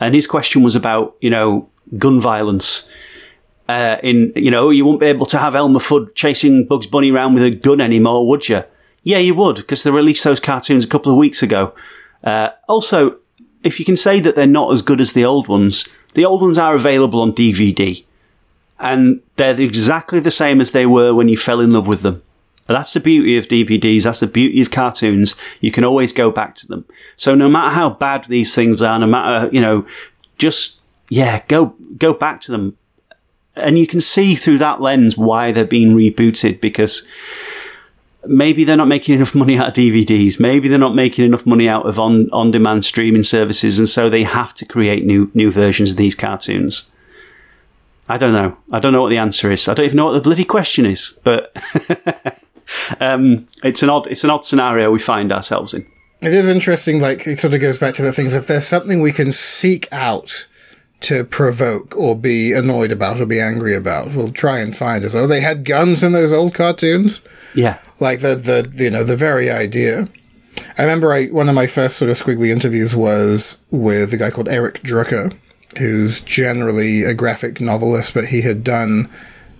And 0.00 0.14
his 0.14 0.26
question 0.26 0.64
was 0.64 0.74
about 0.74 1.16
you 1.20 1.30
know 1.30 1.68
gun 1.96 2.20
violence. 2.20 2.90
Uh, 3.66 3.96
in 4.02 4.32
you 4.34 4.50
know, 4.50 4.70
you 4.70 4.84
won't 4.84 5.00
be 5.00 5.06
able 5.06 5.24
to 5.26 5.38
have 5.38 5.54
Elmer 5.54 5.78
Fudd 5.78 6.14
chasing 6.16 6.66
Bugs 6.66 6.88
Bunny 6.88 7.12
around 7.12 7.34
with 7.34 7.44
a 7.44 7.50
gun 7.50 7.80
anymore, 7.80 8.26
would 8.28 8.48
you? 8.48 8.64
Yeah, 9.04 9.18
you 9.18 9.34
would, 9.34 9.56
because 9.56 9.82
they 9.82 9.90
released 9.90 10.24
those 10.24 10.40
cartoons 10.40 10.84
a 10.84 10.88
couple 10.88 11.12
of 11.12 11.18
weeks 11.18 11.42
ago. 11.42 11.74
Uh, 12.24 12.50
also, 12.68 13.18
if 13.62 13.78
you 13.78 13.84
can 13.84 13.96
say 13.96 14.18
that 14.18 14.34
they're 14.34 14.46
not 14.46 14.72
as 14.72 14.82
good 14.82 15.00
as 15.00 15.12
the 15.12 15.24
old 15.24 15.46
ones, 15.46 15.88
the 16.14 16.24
old 16.24 16.40
ones 16.40 16.58
are 16.58 16.74
available 16.74 17.20
on 17.20 17.32
DVD. 17.32 18.04
And 18.80 19.20
they're 19.36 19.60
exactly 19.60 20.18
the 20.20 20.30
same 20.30 20.60
as 20.60 20.72
they 20.72 20.86
were 20.86 21.14
when 21.14 21.28
you 21.28 21.36
fell 21.36 21.60
in 21.60 21.72
love 21.72 21.86
with 21.86 22.02
them. 22.02 22.22
That's 22.66 22.94
the 22.94 23.00
beauty 23.00 23.36
of 23.36 23.46
DVDs. 23.46 24.04
That's 24.04 24.20
the 24.20 24.26
beauty 24.26 24.60
of 24.62 24.70
cartoons. 24.70 25.36
You 25.60 25.70
can 25.70 25.84
always 25.84 26.12
go 26.12 26.30
back 26.30 26.54
to 26.56 26.66
them. 26.66 26.86
So 27.16 27.34
no 27.34 27.48
matter 27.48 27.74
how 27.74 27.90
bad 27.90 28.24
these 28.24 28.54
things 28.54 28.82
are, 28.82 28.98
no 28.98 29.06
matter, 29.06 29.50
you 29.52 29.60
know, 29.60 29.86
just, 30.38 30.80
yeah, 31.10 31.42
go, 31.46 31.74
go 31.98 32.14
back 32.14 32.40
to 32.42 32.52
them. 32.52 32.76
And 33.54 33.78
you 33.78 33.86
can 33.86 34.00
see 34.00 34.34
through 34.34 34.58
that 34.58 34.80
lens 34.80 35.16
why 35.16 35.52
they're 35.52 35.64
being 35.64 35.94
rebooted 35.94 36.60
because 36.60 37.06
maybe 38.26 38.64
they're 38.64 38.76
not 38.76 38.88
making 38.88 39.14
enough 39.16 39.34
money 39.34 39.56
out 39.58 39.68
of 39.68 39.74
DVDs. 39.74 40.38
Maybe 40.40 40.68
they're 40.68 40.78
not 40.78 40.94
making 40.94 41.24
enough 41.24 41.46
money 41.46 41.68
out 41.68 41.86
of 41.86 41.98
on 41.98 42.30
on 42.30 42.50
demand 42.50 42.84
streaming 42.84 43.24
services, 43.24 43.78
and 43.78 43.88
so 43.88 44.08
they 44.08 44.24
have 44.24 44.54
to 44.54 44.64
create 44.64 45.04
new 45.04 45.30
new 45.34 45.50
versions 45.50 45.90
of 45.90 45.96
these 45.96 46.14
cartoons. 46.14 46.90
I 48.08 48.18
don't 48.18 48.32
know. 48.32 48.56
I 48.70 48.80
don't 48.80 48.92
know 48.92 49.02
what 49.02 49.10
the 49.10 49.18
answer 49.18 49.50
is. 49.50 49.66
I 49.66 49.74
don't 49.74 49.86
even 49.86 49.96
know 49.96 50.06
what 50.06 50.12
the 50.12 50.20
bloody 50.20 50.44
question 50.44 50.84
is. 50.84 51.18
But 51.24 51.56
um, 53.00 53.46
it's 53.62 53.82
an 53.82 53.90
odd 53.90 54.06
it's 54.08 54.24
an 54.24 54.30
odd 54.30 54.44
scenario 54.44 54.90
we 54.90 54.98
find 54.98 55.32
ourselves 55.32 55.72
in. 55.72 55.86
It 56.22 56.32
is 56.32 56.48
interesting, 56.48 57.00
like, 57.00 57.26
it 57.26 57.38
sort 57.38 57.52
of 57.52 57.60
goes 57.60 57.76
back 57.76 57.94
to 57.96 58.02
the 58.02 58.12
things 58.12 58.32
if 58.32 58.46
there's 58.46 58.66
something 58.66 59.02
we 59.02 59.12
can 59.12 59.30
seek 59.30 59.92
out 59.92 60.46
to 61.04 61.24
provoke 61.24 61.96
or 61.96 62.16
be 62.16 62.52
annoyed 62.52 62.92
about 62.92 63.20
or 63.20 63.26
be 63.26 63.40
angry 63.40 63.74
about, 63.74 64.14
we'll 64.14 64.32
try 64.32 64.58
and 64.58 64.76
find 64.76 65.04
us. 65.04 65.14
Oh, 65.14 65.26
they 65.26 65.40
had 65.40 65.64
guns 65.64 66.02
in 66.02 66.12
those 66.12 66.32
old 66.32 66.54
cartoons? 66.54 67.22
Yeah. 67.54 67.78
Like 68.00 68.20
the, 68.20 68.34
the, 68.34 68.84
you 68.84 68.90
know, 68.90 69.04
the 69.04 69.16
very 69.16 69.50
idea. 69.50 70.08
I 70.78 70.82
remember 70.82 71.12
I, 71.12 71.26
one 71.26 71.48
of 71.48 71.54
my 71.54 71.66
first 71.66 71.96
sort 71.96 72.10
of 72.10 72.16
squiggly 72.16 72.50
interviews 72.50 72.94
was 72.94 73.62
with 73.70 74.12
a 74.12 74.16
guy 74.16 74.30
called 74.30 74.48
Eric 74.48 74.82
Drooker, 74.82 75.32
who's 75.78 76.20
generally 76.20 77.02
a 77.02 77.14
graphic 77.14 77.60
novelist, 77.60 78.14
but 78.14 78.26
he 78.26 78.42
had 78.42 78.64
done 78.64 79.10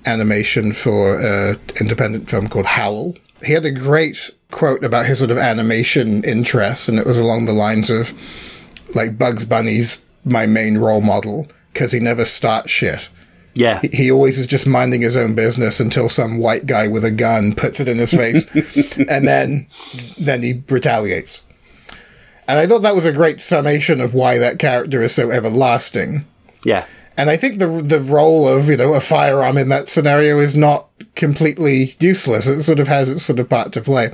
animation 0.07 0.73
for 0.73 1.21
an 1.21 1.59
independent 1.81 2.31
film 2.31 2.49
called 2.49 2.67
Howl. 2.67 3.15
He 3.45 3.53
had 3.53 3.65
a 3.65 3.71
great 3.71 4.31
quote 4.51 4.85
about 4.85 5.07
his 5.07 5.19
sort 5.19 5.31
of 5.31 5.39
animation 5.39 6.23
interests, 6.25 6.89
and 6.89 6.99
it 6.99 7.07
was 7.07 7.19
along 7.19 7.47
the 7.47 7.53
lines 7.53 7.91
of 7.91 8.13
like 8.95 9.19
Bugs 9.19 9.45
Bunny's 9.45 10.01
my 10.25 10.47
main 10.47 10.79
role 10.79 11.01
model 11.01 11.49
because 11.73 11.93
he 11.93 12.01
never 12.01 12.25
starts 12.25 12.71
shit. 12.71 13.09
Yeah. 13.55 13.81
He, 13.81 13.89
he 13.89 14.11
always 14.11 14.39
is 14.39 14.47
just 14.47 14.67
minding 14.67 15.03
his 15.03 15.17
own 15.17 15.35
business 15.35 15.81
until 15.81 16.09
some 16.09 16.39
white 16.39 16.67
guy 16.67 16.89
with 16.89 17.05
a 17.05 17.11
gun 17.11 17.55
puts 17.55 17.81
it 17.81 17.89
in 17.89 17.99
his 17.99 18.13
face, 18.13 18.45
and 19.09 19.27
then 19.27 19.69
then 20.19 20.43
he 20.43 20.63
retaliates. 20.69 21.43
And 22.47 22.59
I 22.59 22.67
thought 22.67 22.83
that 22.83 22.97
was 22.97 23.07
a 23.07 23.13
great 23.13 23.41
summation 23.41 24.01
of 24.01 24.13
why 24.13 24.39
that 24.39 24.59
character 24.59 25.01
is 25.03 25.15
so 25.15 25.31
everlasting. 25.31 26.27
Yeah. 26.65 26.87
And 27.17 27.31
I 27.31 27.37
think 27.37 27.59
the 27.59 27.81
the 27.81 28.01
role 28.01 28.49
of 28.49 28.69
you 28.69 28.77
know 28.77 28.95
a 28.95 29.01
firearm 29.01 29.57
in 29.57 29.69
that 29.69 29.89
scenario 29.89 30.41
is 30.41 30.57
not 30.57 30.89
completely 31.15 31.95
useless. 32.01 32.49
It 32.49 32.63
sort 32.65 32.81
of 32.81 32.89
has 32.89 33.09
its 33.09 33.25
sort 33.25 33.39
of 33.39 33.49
part 33.49 33.73
to 33.75 33.81
play. 33.81 34.07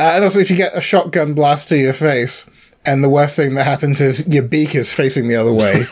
Uh, 0.00 0.12
and 0.14 0.24
also, 0.24 0.38
if 0.38 0.50
you 0.50 0.56
get 0.56 0.76
a 0.76 0.80
shotgun 0.80 1.34
blast 1.34 1.68
to 1.68 1.76
your 1.76 1.92
face, 1.92 2.48
and 2.84 3.04
the 3.04 3.08
worst 3.08 3.36
thing 3.36 3.54
that 3.54 3.64
happens 3.64 4.00
is 4.00 4.26
your 4.26 4.42
beak 4.42 4.74
is 4.74 4.92
facing 4.94 5.28
the 5.28 5.36
other 5.36 5.52
way, 5.52 5.84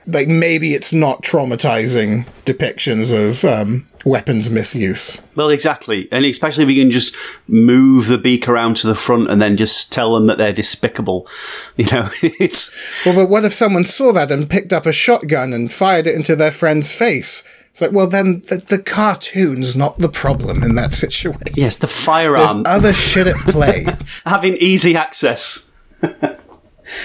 like 0.06 0.28
maybe 0.28 0.74
it's 0.74 0.92
not 0.92 1.22
traumatizing 1.22 2.26
depictions 2.44 3.12
of 3.12 3.44
um, 3.44 3.86
weapons 4.04 4.50
misuse. 4.50 5.22
Well, 5.34 5.48
exactly. 5.50 6.08
And 6.12 6.24
especially 6.24 6.64
if 6.64 6.70
you 6.70 6.82
can 6.82 6.90
just 6.90 7.14
move 7.48 8.08
the 8.08 8.18
beak 8.18 8.48
around 8.48 8.76
to 8.78 8.86
the 8.86 8.94
front 8.94 9.30
and 9.30 9.40
then 9.40 9.56
just 9.56 9.92
tell 9.92 10.14
them 10.14 10.26
that 10.26 10.38
they're 10.38 10.52
despicable. 10.52 11.26
You 11.76 11.86
know, 11.86 12.08
it's. 12.22 12.76
Well, 13.06 13.14
but 13.14 13.30
what 13.30 13.46
if 13.46 13.54
someone 13.54 13.86
saw 13.86 14.12
that 14.12 14.30
and 14.30 14.50
picked 14.50 14.72
up 14.72 14.84
a 14.84 14.92
shotgun 14.92 15.54
and 15.54 15.72
fired 15.72 16.06
it 16.06 16.14
into 16.14 16.36
their 16.36 16.50
friend's 16.52 16.92
face? 16.92 17.42
It's 17.70 17.80
like, 17.80 17.92
well, 17.92 18.06
then 18.08 18.40
the, 18.48 18.56
the 18.56 18.82
cartoon's 18.82 19.74
not 19.76 19.96
the 19.98 20.08
problem 20.10 20.62
in 20.62 20.74
that 20.74 20.92
situation. 21.04 21.40
Yes, 21.54 21.78
the 21.78 21.86
There's 21.86 22.04
firearm. 22.04 22.64
other 22.66 22.92
shit 22.92 23.28
at 23.28 23.36
play. 23.36 23.86
having 24.26 24.56
easy 24.56 24.94
access. 24.94 25.69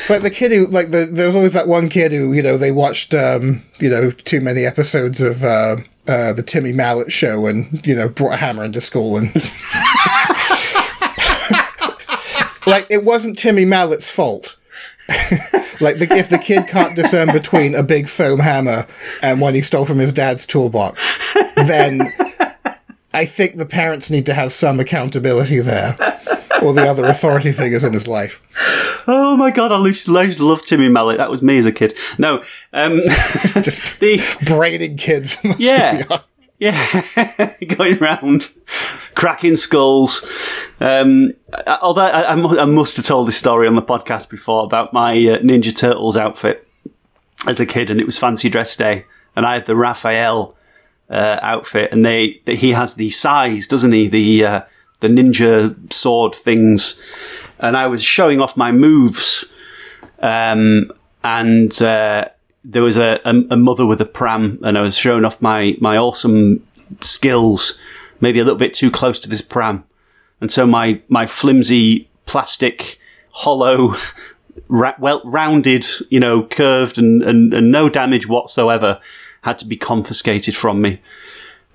It's 0.01 0.09
like 0.09 0.23
the 0.23 0.31
kid 0.31 0.51
who, 0.51 0.65
like, 0.67 0.89
the, 0.89 1.05
there 1.05 1.27
was 1.27 1.35
always 1.35 1.53
that 1.53 1.67
one 1.67 1.89
kid 1.89 2.11
who, 2.11 2.33
you 2.33 2.41
know, 2.41 2.57
they 2.57 2.71
watched, 2.71 3.13
um, 3.13 3.61
you 3.79 3.89
know, 3.89 4.09
too 4.11 4.41
many 4.41 4.65
episodes 4.65 5.21
of 5.21 5.43
uh, 5.43 5.77
uh, 6.07 6.33
the 6.33 6.41
Timmy 6.41 6.73
Mallett 6.73 7.11
show 7.11 7.45
and, 7.45 7.85
you 7.85 7.95
know, 7.95 8.09
brought 8.09 8.33
a 8.33 8.37
hammer 8.37 8.63
into 8.63 8.81
school 8.81 9.17
and. 9.17 9.27
like, 12.65 12.87
it 12.89 13.03
wasn't 13.03 13.37
Timmy 13.37 13.65
Mallett's 13.65 14.09
fault. 14.09 14.55
like, 15.79 15.97
the, 15.97 16.07
if 16.11 16.29
the 16.29 16.39
kid 16.39 16.67
can't 16.67 16.95
discern 16.95 17.31
between 17.31 17.75
a 17.75 17.83
big 17.83 18.09
foam 18.09 18.39
hammer 18.39 18.87
and 19.21 19.39
one 19.39 19.53
he 19.53 19.61
stole 19.61 19.85
from 19.85 19.99
his 19.99 20.11
dad's 20.11 20.47
toolbox, 20.47 21.35
then 21.55 22.11
I 23.13 23.25
think 23.25 23.57
the 23.57 23.67
parents 23.67 24.09
need 24.09 24.25
to 24.25 24.33
have 24.33 24.51
some 24.51 24.79
accountability 24.79 25.59
there. 25.59 25.95
Or 26.65 26.73
the 26.73 26.87
other 26.87 27.05
authority 27.05 27.51
figures 27.51 27.83
in 27.83 27.93
his 27.93 28.07
life. 28.07 28.41
Oh 29.07 29.37
my 29.37 29.51
god, 29.51 29.71
I 29.71 29.85
used 29.85 30.07
to, 30.07 30.17
I 30.17 30.23
used 30.23 30.39
to 30.39 30.45
love 30.45 30.65
Timmy 30.65 30.89
Mallett. 30.89 31.19
That 31.19 31.29
was 31.29 31.41
me 31.43 31.59
as 31.59 31.65
a 31.65 31.71
kid. 31.71 31.97
No, 32.17 32.43
um, 32.73 33.01
Just 33.61 33.99
the 33.99 34.19
braiding 34.45 34.97
kids. 34.97 35.35
the 35.41 35.55
yeah, 35.59 36.19
yeah, 36.57 37.55
going 37.67 38.01
around 38.01 38.49
cracking 39.13 39.57
skulls. 39.57 40.25
Um, 40.79 41.33
although 41.67 42.01
I, 42.01 42.21
I, 42.21 42.33
I 42.33 42.65
must 42.65 42.97
have 42.97 43.05
told 43.05 43.27
this 43.27 43.37
story 43.37 43.67
on 43.67 43.75
the 43.75 43.81
podcast 43.81 44.29
before 44.29 44.63
about 44.63 44.91
my 44.91 45.11
uh, 45.11 45.39
Ninja 45.39 45.75
Turtles 45.75 46.17
outfit 46.17 46.67
as 47.45 47.59
a 47.59 47.65
kid, 47.65 47.91
and 47.91 47.99
it 47.99 48.05
was 48.05 48.17
fancy 48.17 48.49
dress 48.49 48.75
day, 48.75 49.05
and 49.35 49.45
I 49.45 49.53
had 49.55 49.67
the 49.67 49.75
Raphael 49.75 50.55
uh, 51.09 51.39
outfit, 51.41 51.91
and 51.91 52.03
they 52.03 52.41
he 52.47 52.71
has 52.71 52.95
the 52.95 53.11
sais, 53.11 53.67
doesn't 53.67 53.91
he? 53.91 54.07
The 54.07 54.45
uh, 54.45 54.61
the 54.99 55.07
ninja 55.07 55.75
sword 55.91 56.35
things, 56.35 57.01
and 57.59 57.75
I 57.77 57.87
was 57.87 58.03
showing 58.03 58.41
off 58.41 58.57
my 58.57 58.71
moves, 58.71 59.45
um, 60.19 60.91
and 61.23 61.81
uh, 61.81 62.29
there 62.63 62.83
was 62.83 62.97
a, 62.97 63.19
a, 63.25 63.33
a 63.51 63.57
mother 63.57 63.85
with 63.85 64.01
a 64.01 64.05
pram, 64.05 64.59
and 64.63 64.77
I 64.77 64.81
was 64.81 64.97
showing 64.97 65.25
off 65.25 65.41
my 65.41 65.77
my 65.79 65.97
awesome 65.97 66.65
skills, 67.01 67.79
maybe 68.21 68.39
a 68.39 68.43
little 68.43 68.59
bit 68.59 68.73
too 68.73 68.91
close 68.91 69.19
to 69.19 69.29
this 69.29 69.41
pram, 69.41 69.83
and 70.41 70.51
so 70.51 70.65
my 70.65 71.01
my 71.07 71.25
flimsy 71.25 72.09
plastic 72.25 72.99
hollow. 73.31 73.93
Ra- 74.69 74.95
well 74.97 75.21
rounded, 75.25 75.85
you 76.09 76.19
know, 76.19 76.41
curved 76.41 76.97
and, 76.97 77.21
and, 77.21 77.53
and 77.53 77.71
no 77.71 77.89
damage 77.89 78.27
whatsoever 78.27 78.99
had 79.41 79.59
to 79.59 79.65
be 79.65 79.75
confiscated 79.75 80.55
from 80.55 80.81
me 80.81 80.99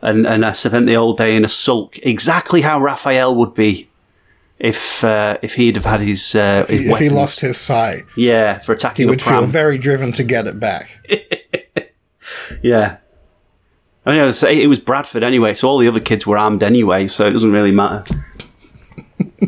and 0.02 0.26
and 0.26 0.44
I 0.44 0.52
spent 0.52 0.86
the 0.86 0.94
whole 0.94 1.14
day 1.14 1.36
in 1.36 1.44
a 1.44 1.48
sulk, 1.48 1.98
exactly 1.98 2.62
how 2.62 2.80
Raphael 2.80 3.34
would 3.34 3.54
be 3.54 3.88
if 4.58 5.02
uh, 5.02 5.38
if 5.42 5.54
he'd 5.54 5.76
have 5.76 5.86
had 5.86 6.00
his, 6.02 6.34
uh, 6.34 6.64
If 6.64 6.70
he, 6.70 6.76
his 6.78 6.90
if 6.90 6.98
he 6.98 7.08
lost 7.08 7.40
his 7.40 7.58
sight, 7.58 8.02
yeah, 8.16 8.58
for 8.58 8.72
attacking, 8.72 9.06
he 9.06 9.10
would 9.10 9.22
feel 9.22 9.46
very 9.46 9.78
driven 9.78 10.12
to 10.12 10.22
get 10.22 10.46
it 10.46 10.60
back. 10.60 10.98
yeah, 12.62 12.98
I 14.04 14.10
mean, 14.10 14.20
it 14.20 14.26
was, 14.26 14.42
it 14.42 14.68
was 14.68 14.78
Bradford 14.78 15.22
anyway, 15.22 15.54
so 15.54 15.68
all 15.68 15.78
the 15.78 15.88
other 15.88 16.00
kids 16.00 16.26
were 16.26 16.36
armed 16.36 16.62
anyway, 16.62 17.06
so 17.06 17.26
it 17.26 17.30
doesn't 17.30 17.52
really 17.52 17.72
matter. 17.72 18.04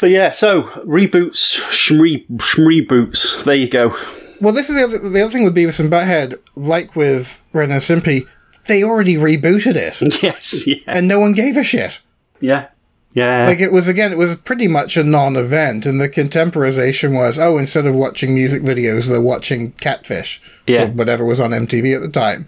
but 0.00 0.10
yeah, 0.10 0.30
so 0.30 0.64
reboots, 0.84 1.60
shmre, 1.70 2.26
shmreboots. 2.28 3.44
There 3.44 3.54
you 3.54 3.68
go. 3.68 3.96
Well, 4.40 4.54
this 4.54 4.70
is 4.70 4.76
the 4.76 4.84
other, 4.84 5.10
the 5.10 5.20
other 5.22 5.30
thing 5.30 5.44
with 5.44 5.54
Beavis 5.54 5.80
and 5.80 5.90
Butthead. 5.90 6.36
Like 6.56 6.96
with 6.96 7.42
Ren 7.52 7.70
and 7.70 7.80
Stimpy, 7.80 8.26
they 8.66 8.82
already 8.82 9.14
rebooted 9.16 9.74
it, 9.76 10.22
Yes, 10.22 10.66
yeah, 10.66 10.76
and 10.86 11.08
no 11.08 11.18
one 11.20 11.32
gave 11.32 11.56
a 11.56 11.64
shit. 11.64 12.00
yeah, 12.40 12.68
yeah. 13.14 13.44
Like 13.46 13.60
it 13.60 13.72
was 13.72 13.88
again, 13.88 14.12
it 14.12 14.18
was 14.18 14.36
pretty 14.36 14.68
much 14.68 14.96
a 14.96 15.02
non-event, 15.04 15.86
and 15.86 16.00
the 16.00 16.08
contemporization 16.08 17.14
was, 17.14 17.38
oh, 17.38 17.58
instead 17.58 17.86
of 17.86 17.94
watching 17.96 18.34
music 18.34 18.62
videos, 18.62 19.08
they're 19.08 19.20
watching 19.20 19.72
Catfish, 19.72 20.40
Yeah. 20.66 20.84
or 20.84 20.90
whatever 20.92 21.24
was 21.24 21.40
on 21.40 21.50
MTV 21.52 21.94
at 21.96 22.02
the 22.02 22.08
time. 22.08 22.46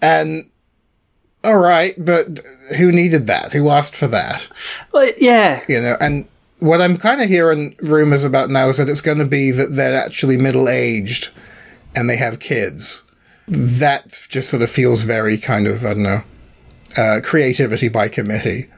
And 0.00 0.50
all 1.44 1.58
right, 1.58 1.94
but 1.98 2.40
who 2.78 2.90
needed 2.92 3.26
that? 3.26 3.52
Who 3.52 3.68
asked 3.68 3.94
for 3.96 4.06
that? 4.08 4.48
Well, 4.92 5.10
yeah, 5.18 5.62
You 5.68 5.80
know, 5.80 5.96
and 6.00 6.28
what 6.60 6.80
I'm 6.80 6.96
kind 6.96 7.20
of 7.20 7.28
hearing 7.28 7.74
rumors 7.80 8.22
about 8.24 8.48
now 8.50 8.68
is 8.68 8.76
that 8.78 8.88
it's 8.88 9.00
going 9.00 9.18
to 9.18 9.24
be 9.24 9.50
that 9.50 9.74
they're 9.74 9.98
actually 9.98 10.36
middle-aged 10.36 11.30
and 11.96 12.08
they 12.08 12.16
have 12.16 12.38
kids. 12.38 13.02
That 13.48 14.26
just 14.28 14.48
sort 14.50 14.62
of 14.62 14.70
feels 14.70 15.04
very 15.04 15.36
kind 15.36 15.66
of 15.66 15.84
I 15.84 15.94
don't 15.94 16.02
know, 16.02 16.20
uh, 16.96 17.20
creativity 17.22 17.88
by 17.88 18.08
committee. 18.08 18.68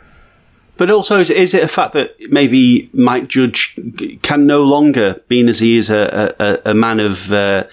But 0.76 0.90
also, 0.90 1.20
is, 1.20 1.30
is 1.30 1.54
it 1.54 1.62
a 1.62 1.68
fact 1.68 1.92
that 1.94 2.16
maybe 2.30 2.90
Mike 2.92 3.28
Judge 3.28 3.78
can 4.22 4.46
no 4.46 4.62
longer, 4.62 5.20
being 5.28 5.48
as 5.48 5.60
he 5.60 5.76
is 5.76 5.88
a, 5.88 6.34
a, 6.40 6.70
a 6.70 6.74
man 6.74 6.98
of, 6.98 7.32
uh, 7.32 7.64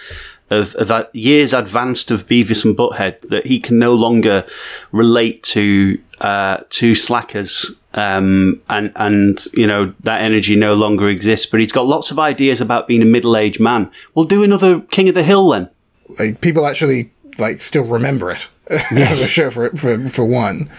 of, 0.52 0.76
of 0.76 1.08
years 1.14 1.54
advanced 1.54 2.12
of 2.12 2.28
Beavis 2.28 2.64
and 2.64 2.78
Butthead, 2.78 3.22
that 3.30 3.48
he 3.48 3.60
can 3.60 3.80
no 3.80 3.96
longer 3.96 4.46
relate 4.92 5.42
to 5.44 6.00
uh, 6.20 6.58
to 6.70 6.94
slackers, 6.94 7.72
um, 7.96 8.62
and 8.70 8.92
and 8.96 9.48
you 9.54 9.66
know 9.66 9.96
that 10.02 10.22
energy 10.22 10.56
no 10.56 10.76
longer 10.76 11.10
exists. 11.10 11.48
But 11.48 11.62
he's 11.62 11.72
got 11.72 11.88
lots 11.88 12.12
of 12.12 12.20
ideas 12.20 12.62
about 12.62 12.88
being 12.88 13.02
a 13.02 13.06
middle 13.06 13.36
aged 13.36 13.60
man. 13.60 13.89
We'll 14.14 14.26
do 14.26 14.44
another 14.44 14.82
King 14.82 15.10
of 15.10 15.16
the 15.16 15.24
Hill 15.24 15.50
then. 15.50 15.72
Like 16.20 16.41
people 16.41 16.66
actually 16.66 17.12
like 17.38 17.62
still 17.62 17.86
remember 17.86 18.30
it 18.32 18.47
as 18.70 19.20
a 19.20 19.28
show 19.28 19.49
for 19.49 19.70
for 19.72 20.07
for 20.07 20.26
one. 20.26 20.70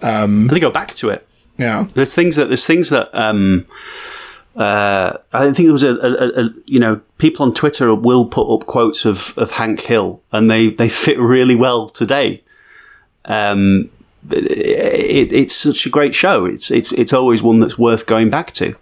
And 0.00 0.50
they 0.50 0.58
go 0.60 0.70
back 0.70 0.94
to 0.96 1.10
it. 1.10 1.26
Yeah, 1.58 1.84
There's 1.94 2.14
things 2.14 2.36
that 2.36 2.46
there's 2.46 2.66
things 2.66 2.88
that 2.90 3.14
um, 3.14 3.66
uh, 4.56 5.18
I 5.32 5.52
think 5.52 5.66
there 5.66 5.72
was 5.72 5.84
a, 5.84 5.94
a, 5.94 6.44
a 6.44 6.50
you 6.66 6.80
know 6.80 7.00
people 7.18 7.46
on 7.46 7.54
Twitter 7.54 7.94
will 7.94 8.26
put 8.26 8.52
up 8.52 8.66
quotes 8.66 9.04
of, 9.04 9.36
of 9.38 9.52
Hank 9.52 9.80
Hill 9.80 10.20
and 10.32 10.50
they, 10.50 10.70
they 10.70 10.88
fit 10.88 11.18
really 11.18 11.54
well 11.54 11.88
today. 11.88 12.42
Um, 13.26 13.90
it, 14.30 15.32
it's 15.32 15.54
such 15.54 15.86
a 15.86 15.90
great 15.90 16.14
show. 16.14 16.46
It's 16.46 16.70
it's 16.70 16.90
it's 16.92 17.12
always 17.12 17.42
one 17.42 17.60
that's 17.60 17.78
worth 17.78 18.06
going 18.06 18.30
back 18.30 18.52
to. 18.54 18.74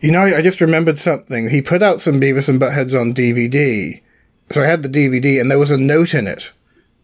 you 0.00 0.12
know, 0.12 0.20
I 0.20 0.42
just 0.42 0.60
remembered 0.60 0.98
something. 0.98 1.48
He 1.50 1.60
put 1.62 1.82
out 1.82 2.00
some 2.00 2.20
Beavis 2.20 2.48
and 2.48 2.60
Buttheads 2.60 2.98
on 2.98 3.14
DVD, 3.14 4.00
so 4.50 4.62
I 4.62 4.66
had 4.66 4.82
the 4.82 4.88
DVD, 4.88 5.40
and 5.40 5.50
there 5.50 5.58
was 5.58 5.70
a 5.70 5.78
note 5.78 6.14
in 6.14 6.26
it 6.26 6.52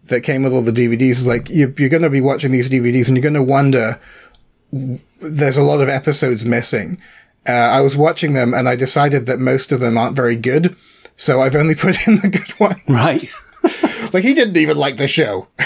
that 0.07 0.23
came 0.23 0.43
with 0.43 0.53
all 0.53 0.63
the 0.63 0.73
DVDs. 0.73 1.27
Like 1.27 1.49
you, 1.51 1.75
you're 1.79 1.89
going 1.89 2.03
to 2.03 2.11
be 2.11 2.21
watching 2.21 2.53
these 2.53 2.69
DVDs, 2.69 3.09
and 3.09 3.17
you're 3.17 3.23
going 3.23 3.35
to 3.35 3.43
wonder. 3.43 4.01
There's 4.73 5.57
a 5.57 5.63
lot 5.63 5.81
of 5.81 5.89
episodes 5.89 6.45
missing. 6.45 7.01
Uh, 7.49 7.53
I 7.53 7.81
was 7.81 7.97
watching 7.97 8.33
them, 8.33 8.55
and 8.55 8.69
I 8.69 8.77
decided 8.77 9.27
that 9.27 9.39
most 9.39 9.71
of 9.71 9.81
them 9.81 9.97
aren't 9.97 10.17
very 10.17 10.37
good. 10.37 10.77
So 11.17 11.41
I've 11.41 11.55
only 11.55 11.75
put 11.77 12.07
in 12.07 12.17
the 12.17 12.29
good 12.29 12.59
ones. 12.61 12.83
Right. 12.89 13.29
Like 14.15 14.23
he 14.23 14.33
didn't 14.33 14.57
even 14.57 14.77
like 14.77 14.97
the 14.97 15.09
show. 15.09 15.49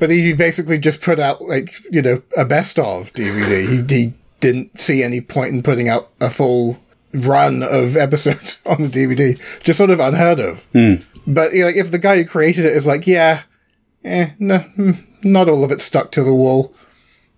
but 0.00 0.10
he 0.10 0.32
basically 0.32 0.76
just 0.76 1.00
put 1.00 1.20
out 1.20 1.40
like, 1.40 1.72
you 1.92 2.02
know, 2.02 2.20
a 2.36 2.44
best 2.44 2.80
of 2.80 3.12
DVD. 3.12 3.88
He, 3.88 3.94
he 3.94 4.14
didn't 4.40 4.76
see 4.76 5.04
any 5.04 5.20
point 5.20 5.54
in 5.54 5.62
putting 5.62 5.88
out 5.88 6.10
a 6.20 6.28
full 6.28 6.82
run 7.14 7.62
of 7.62 7.96
episodes 8.06 8.60
on 8.66 8.82
the 8.82 8.88
DVD. 8.88 9.62
Just 9.62 9.78
sort 9.78 9.90
of 9.90 10.00
unheard 10.00 10.40
of. 10.40 10.66
But 11.26 11.52
you 11.52 11.60
know, 11.60 11.66
like 11.66 11.76
if 11.76 11.90
the 11.90 11.98
guy 11.98 12.16
who 12.16 12.24
created 12.24 12.64
it 12.64 12.76
is 12.76 12.86
like, 12.86 13.06
yeah, 13.06 13.42
eh, 14.04 14.30
no, 14.38 14.58
hmm, 14.58 14.90
not 15.22 15.48
all 15.48 15.64
of 15.64 15.70
it 15.70 15.80
stuck 15.80 16.10
to 16.12 16.22
the 16.22 16.34
wall, 16.34 16.74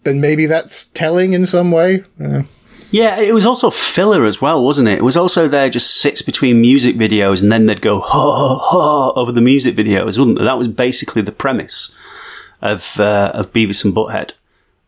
then 0.05 0.21
maybe 0.21 0.47
that's 0.47 0.87
telling 0.87 1.33
in 1.33 1.47
some 1.47 1.71
way. 1.71 2.05
Uh, 2.23 2.43
Yeah, 2.91 3.19
it 3.19 3.35
was 3.35 3.45
also 3.45 3.71
filler 3.71 4.25
as 4.25 4.41
well, 4.41 4.63
wasn't 4.65 4.89
it? 4.89 4.99
It 4.99 5.05
was 5.05 5.17
also 5.17 5.49
there 5.49 5.69
just 5.69 5.97
sits 6.01 6.23
between 6.23 6.61
music 6.61 6.95
videos 6.97 7.43
and 7.43 7.51
then 7.51 7.67
they'd 7.67 7.81
go 7.83 7.99
ha 8.01 8.59
ha 8.59 9.11
over 9.17 9.33
the 9.33 9.41
music 9.41 9.75
videos, 9.75 10.17
wasn't 10.17 10.39
it? 10.39 10.45
That 10.45 10.59
was 10.59 10.69
basically 10.69 11.21
the 11.23 11.33
premise 11.33 11.93
of 12.63 12.99
uh, 13.01 13.33
of 13.35 13.53
Beavis 13.53 13.85
and 13.85 13.95
Butthead. 13.95 14.33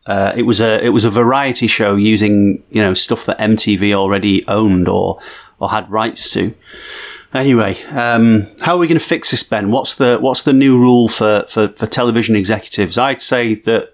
Uh, 0.07 0.33
it 0.37 0.43
was 0.43 0.61
a 0.61 0.85
it 0.85 0.91
was 0.91 1.05
a 1.05 1.11
variety 1.11 1.67
show 1.67 1.97
using 1.97 2.63
you 2.71 2.81
know 2.81 2.95
stuff 2.95 3.27
that 3.27 3.39
MTV 3.39 3.93
already 3.93 4.47
owned 4.49 4.89
or 4.89 5.21
or 5.59 5.71
had 5.71 5.91
rights 5.91 6.31
to. 6.33 6.55
Anyway, 7.35 7.83
um, 7.87 8.47
how 8.61 8.77
are 8.77 8.79
we 8.79 8.87
going 8.87 8.99
to 8.99 9.05
fix 9.05 9.31
this, 9.31 9.43
Ben? 9.43 9.71
What's 9.71 9.97
the 9.97 10.19
what's 10.19 10.43
the 10.43 10.53
new 10.53 10.79
rule 10.79 11.09
for, 11.09 11.45
for, 11.49 11.69
for 11.69 11.87
television 11.87 12.37
executives? 12.37 12.97
I'd 12.97 13.21
say 13.21 13.55
that 13.55 13.93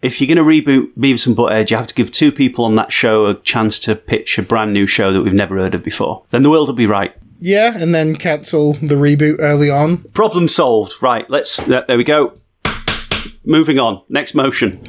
if 0.00 0.20
you're 0.20 0.32
going 0.32 0.38
to 0.38 0.42
reboot 0.44 0.92
Beavis 0.96 1.26
and 1.26 1.36
Butthead, 1.36 1.70
you 1.70 1.76
have 1.76 1.88
to 1.88 1.94
give 1.94 2.12
two 2.12 2.30
people 2.30 2.64
on 2.64 2.76
that 2.76 2.92
show 2.92 3.26
a 3.26 3.34
chance 3.34 3.78
to 3.80 3.96
pitch 3.96 4.38
a 4.38 4.42
brand 4.42 4.72
new 4.72 4.86
show 4.86 5.12
that 5.12 5.22
we've 5.22 5.34
never 5.34 5.56
heard 5.56 5.74
of 5.74 5.82
before. 5.82 6.22
Then 6.30 6.42
the 6.44 6.50
world 6.50 6.68
will 6.68 6.74
be 6.74 6.86
right. 6.86 7.14
yeah, 7.40 7.76
and 7.76 7.94
then 7.94 8.14
cancel 8.16 8.74
the 8.74 8.94
reboot 8.94 9.36
early 9.40 9.68
on. 9.68 9.98
Problem 10.14 10.48
solved. 10.48 10.94
Right, 11.02 11.28
let's. 11.28 11.56
There 11.58 11.84
there 11.88 11.96
we 11.98 12.04
go. 12.04 12.32
Moving 13.44 13.78
on. 13.78 14.02
Next 14.08 14.34
motion. 14.34 14.82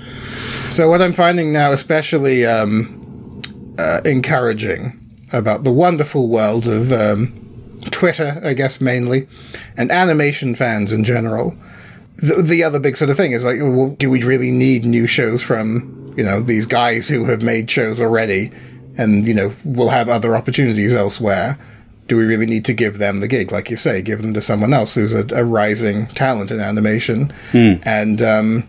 So 0.69 0.89
what 0.89 1.01
I'm 1.01 1.13
finding 1.13 1.53
now, 1.53 1.71
especially 1.71 2.45
um, 2.45 3.41
uh, 3.79 4.01
encouraging 4.05 4.99
about 5.31 5.63
the 5.63 5.71
wonderful 5.71 6.27
world 6.27 6.67
of 6.67 6.91
um, 6.91 7.77
Twitter, 7.91 8.39
I 8.43 8.53
guess 8.53 8.81
mainly, 8.81 9.27
and 9.77 9.91
animation 9.91 10.55
fans 10.55 10.91
in 10.91 11.03
general. 11.03 11.55
The, 12.17 12.41
the 12.41 12.63
other 12.63 12.79
big 12.79 12.97
sort 12.97 13.09
of 13.09 13.17
thing 13.17 13.31
is 13.31 13.45
like, 13.45 13.57
well, 13.59 13.89
do 13.91 14.09
we 14.09 14.23
really 14.23 14.51
need 14.51 14.85
new 14.85 15.07
shows 15.07 15.41
from 15.41 16.13
you 16.17 16.23
know 16.23 16.41
these 16.41 16.65
guys 16.65 17.07
who 17.07 17.25
have 17.25 17.41
made 17.41 17.69
shows 17.71 18.01
already, 18.01 18.51
and 18.97 19.25
you 19.27 19.33
know 19.33 19.53
will 19.63 19.89
have 19.89 20.09
other 20.09 20.35
opportunities 20.35 20.93
elsewhere? 20.93 21.57
Do 22.07 22.17
we 22.17 22.23
really 22.23 22.45
need 22.45 22.65
to 22.65 22.73
give 22.73 22.97
them 22.99 23.19
the 23.19 23.27
gig, 23.27 23.51
like 23.51 23.69
you 23.69 23.75
say, 23.77 24.01
give 24.01 24.21
them 24.21 24.33
to 24.33 24.41
someone 24.41 24.73
else 24.73 24.95
who's 24.95 25.13
a, 25.13 25.27
a 25.35 25.43
rising 25.43 26.07
talent 26.07 26.51
in 26.51 26.59
animation? 26.59 27.31
And 27.85 28.21
um, 28.21 28.67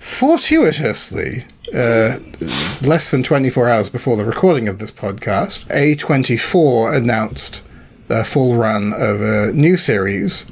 fortuitously, 0.00 1.44
uh, 1.74 2.18
less 2.82 3.10
than 3.10 3.22
24 3.22 3.68
hours 3.68 3.88
before 3.88 4.16
the 4.16 4.24
recording 4.24 4.66
of 4.66 4.78
this 4.78 4.90
podcast, 4.90 5.66
A24 5.68 6.96
announced 6.96 7.62
the 8.08 8.24
full 8.24 8.56
run 8.56 8.92
of 8.92 9.20
a 9.20 9.52
new 9.52 9.76
series 9.76 10.50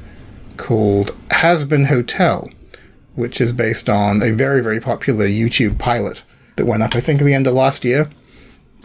called 0.58 1.16
Hazbin 1.30 1.86
Hotel, 1.86 2.48
which 3.14 3.40
is 3.40 3.52
based 3.52 3.88
on 3.88 4.22
a 4.22 4.30
very, 4.32 4.62
very 4.62 4.80
popular 4.80 5.26
YouTube 5.26 5.78
pilot 5.78 6.22
that 6.56 6.66
went 6.66 6.82
up, 6.82 6.94
I 6.94 7.00
think, 7.00 7.20
at 7.20 7.24
the 7.24 7.34
end 7.34 7.46
of 7.46 7.54
last 7.54 7.84
year. 7.84 8.10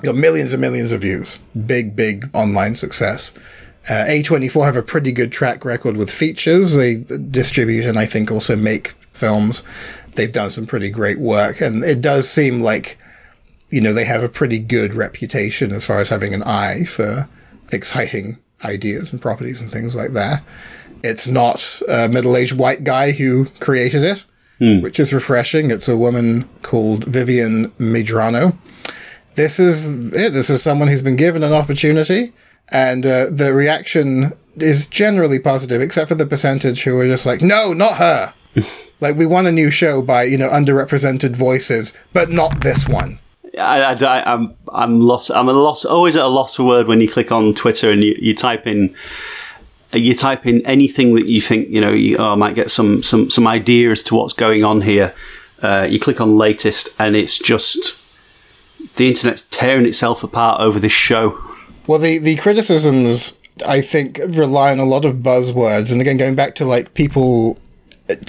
Got 0.02 0.16
millions 0.16 0.54
and 0.54 0.62
millions 0.62 0.92
of 0.92 1.02
views. 1.02 1.40
Big, 1.66 1.96
big 1.96 2.30
online 2.34 2.76
success. 2.76 3.32
Uh, 3.90 4.06
A24 4.08 4.66
have 4.66 4.78
a 4.78 4.82
pretty 4.82 5.12
good 5.12 5.32
track 5.32 5.66
record 5.66 5.98
with 5.98 6.10
features. 6.10 6.74
They 6.74 6.96
distribute 6.96 7.86
and 7.86 8.00
I 8.00 8.06
think 8.06 8.32
also 8.32 8.56
make 8.56 8.94
films. 9.12 9.62
They've 10.16 10.32
done 10.32 10.52
some 10.52 10.66
pretty 10.66 10.90
great 10.90 11.20
work, 11.20 11.62
and 11.62 11.84
it 11.84 12.02
does 12.02 12.30
seem 12.30 12.62
like, 12.62 12.98
you 13.70 13.82
know, 13.82 13.94
they 13.94 14.06
have 14.06 14.24
a 14.24 14.30
pretty 14.30 14.60
good 14.60 14.94
reputation 14.94 15.72
as 15.72 15.86
far 15.86 16.00
as 16.00 16.10
having 16.10 16.34
an 16.34 16.44
eye 16.44 16.84
for 16.86 17.28
exciting 17.72 18.38
ideas 18.64 19.12
and 19.12 19.22
properties 19.22 19.62
and 19.62 19.72
things 19.72 19.96
like 19.96 20.12
that. 20.12 20.44
It's 21.04 21.28
not 21.28 21.82
a 21.90 22.08
middle 22.08 22.38
aged 22.38 22.58
white 22.58 22.84
guy 22.84 23.12
who 23.12 23.46
created 23.60 24.04
it, 24.04 24.26
which 24.82 25.00
is 25.00 25.14
refreshing. 25.14 25.72
It's 25.72 25.90
a 25.90 25.98
woman 25.98 26.48
called 26.62 27.04
Vivienne 27.06 27.72
Medrano. 27.72 28.56
This 29.36 29.60
is 29.60 30.16
it. 30.16 30.32
This 30.32 30.50
is 30.50 30.62
someone 30.62 30.88
who's 30.88 31.02
been 31.02 31.16
given 31.18 31.44
an 31.44 31.52
opportunity, 31.54 32.32
and 32.70 33.06
uh, 33.06 33.26
the 33.32 33.52
reaction 33.54 34.32
is 34.58 34.86
generally 34.88 35.40
positive, 35.40 35.82
except 35.82 36.08
for 36.08 36.16
the 36.16 36.26
percentage 36.28 36.84
who 36.84 36.98
are 37.00 37.08
just 37.08 37.26
like, 37.26 37.42
no, 37.42 37.74
not 37.74 37.98
her. 37.98 38.34
like, 39.00 39.16
we 39.16 39.26
want 39.26 39.48
a 39.48 39.52
new 39.52 39.70
show 39.70 40.02
by, 40.02 40.24
you 40.24 40.38
know, 40.38 40.50
underrepresented 40.50 41.36
voices, 41.36 41.94
but 42.14 42.30
not 42.30 42.62
this 42.62 42.88
one. 42.88 43.20
I, 43.58 43.82
I, 43.82 43.94
I, 43.94 44.34
I'm 44.34 44.56
I'm 44.70 45.02
lost. 45.02 45.30
I'm 45.30 45.48
a 45.48 45.54
loss. 45.54 45.86
Always 45.86 46.16
at 46.16 46.24
a 46.24 46.28
loss 46.28 46.56
for 46.56 46.64
word 46.64 46.88
when 46.88 47.02
you 47.02 47.08
click 47.08 47.32
on 47.32 47.54
Twitter 47.54 47.92
and 47.92 48.04
you, 48.04 48.16
you 48.20 48.34
type 48.34 48.66
in 48.66 48.96
you 49.92 50.16
type 50.16 50.48
in 50.48 50.66
anything 50.66 51.14
that 51.14 51.28
you 51.28 51.40
think 51.40 51.70
you 51.70 51.80
know 51.80 51.92
you 51.92 52.18
oh, 52.18 52.36
might 52.36 52.56
get 52.56 52.72
some 52.72 53.04
some 53.04 53.30
some 53.30 53.46
idea 53.46 53.92
as 53.92 54.02
to 54.04 54.16
what's 54.16 54.34
going 54.34 54.64
on 54.64 54.82
here. 54.82 55.14
Uh, 55.62 55.88
you 55.90 56.00
click 56.00 56.20
on 56.20 56.36
latest 56.36 56.90
and 57.00 57.16
it's 57.16 57.38
just 57.38 58.02
the 58.96 59.08
internet's 59.08 59.44
tearing 59.44 59.86
itself 59.86 60.24
apart 60.24 60.60
over 60.60 60.80
this 60.80 60.92
show. 60.92 61.40
Well, 61.88 62.00
the, 62.00 62.18
the 62.18 62.36
criticisms, 62.36 63.40
I 63.66 63.82
think, 63.82 64.20
rely 64.28 64.72
on 64.72 64.80
a 64.80 64.86
lot 64.86 65.06
of 65.06 65.18
buzzwords. 65.18 65.92
And 65.92 66.02
again, 66.02 66.18
going 66.18 66.36
back 66.36 66.56
to 66.56 66.66
like 66.66 66.94
people 66.94 67.58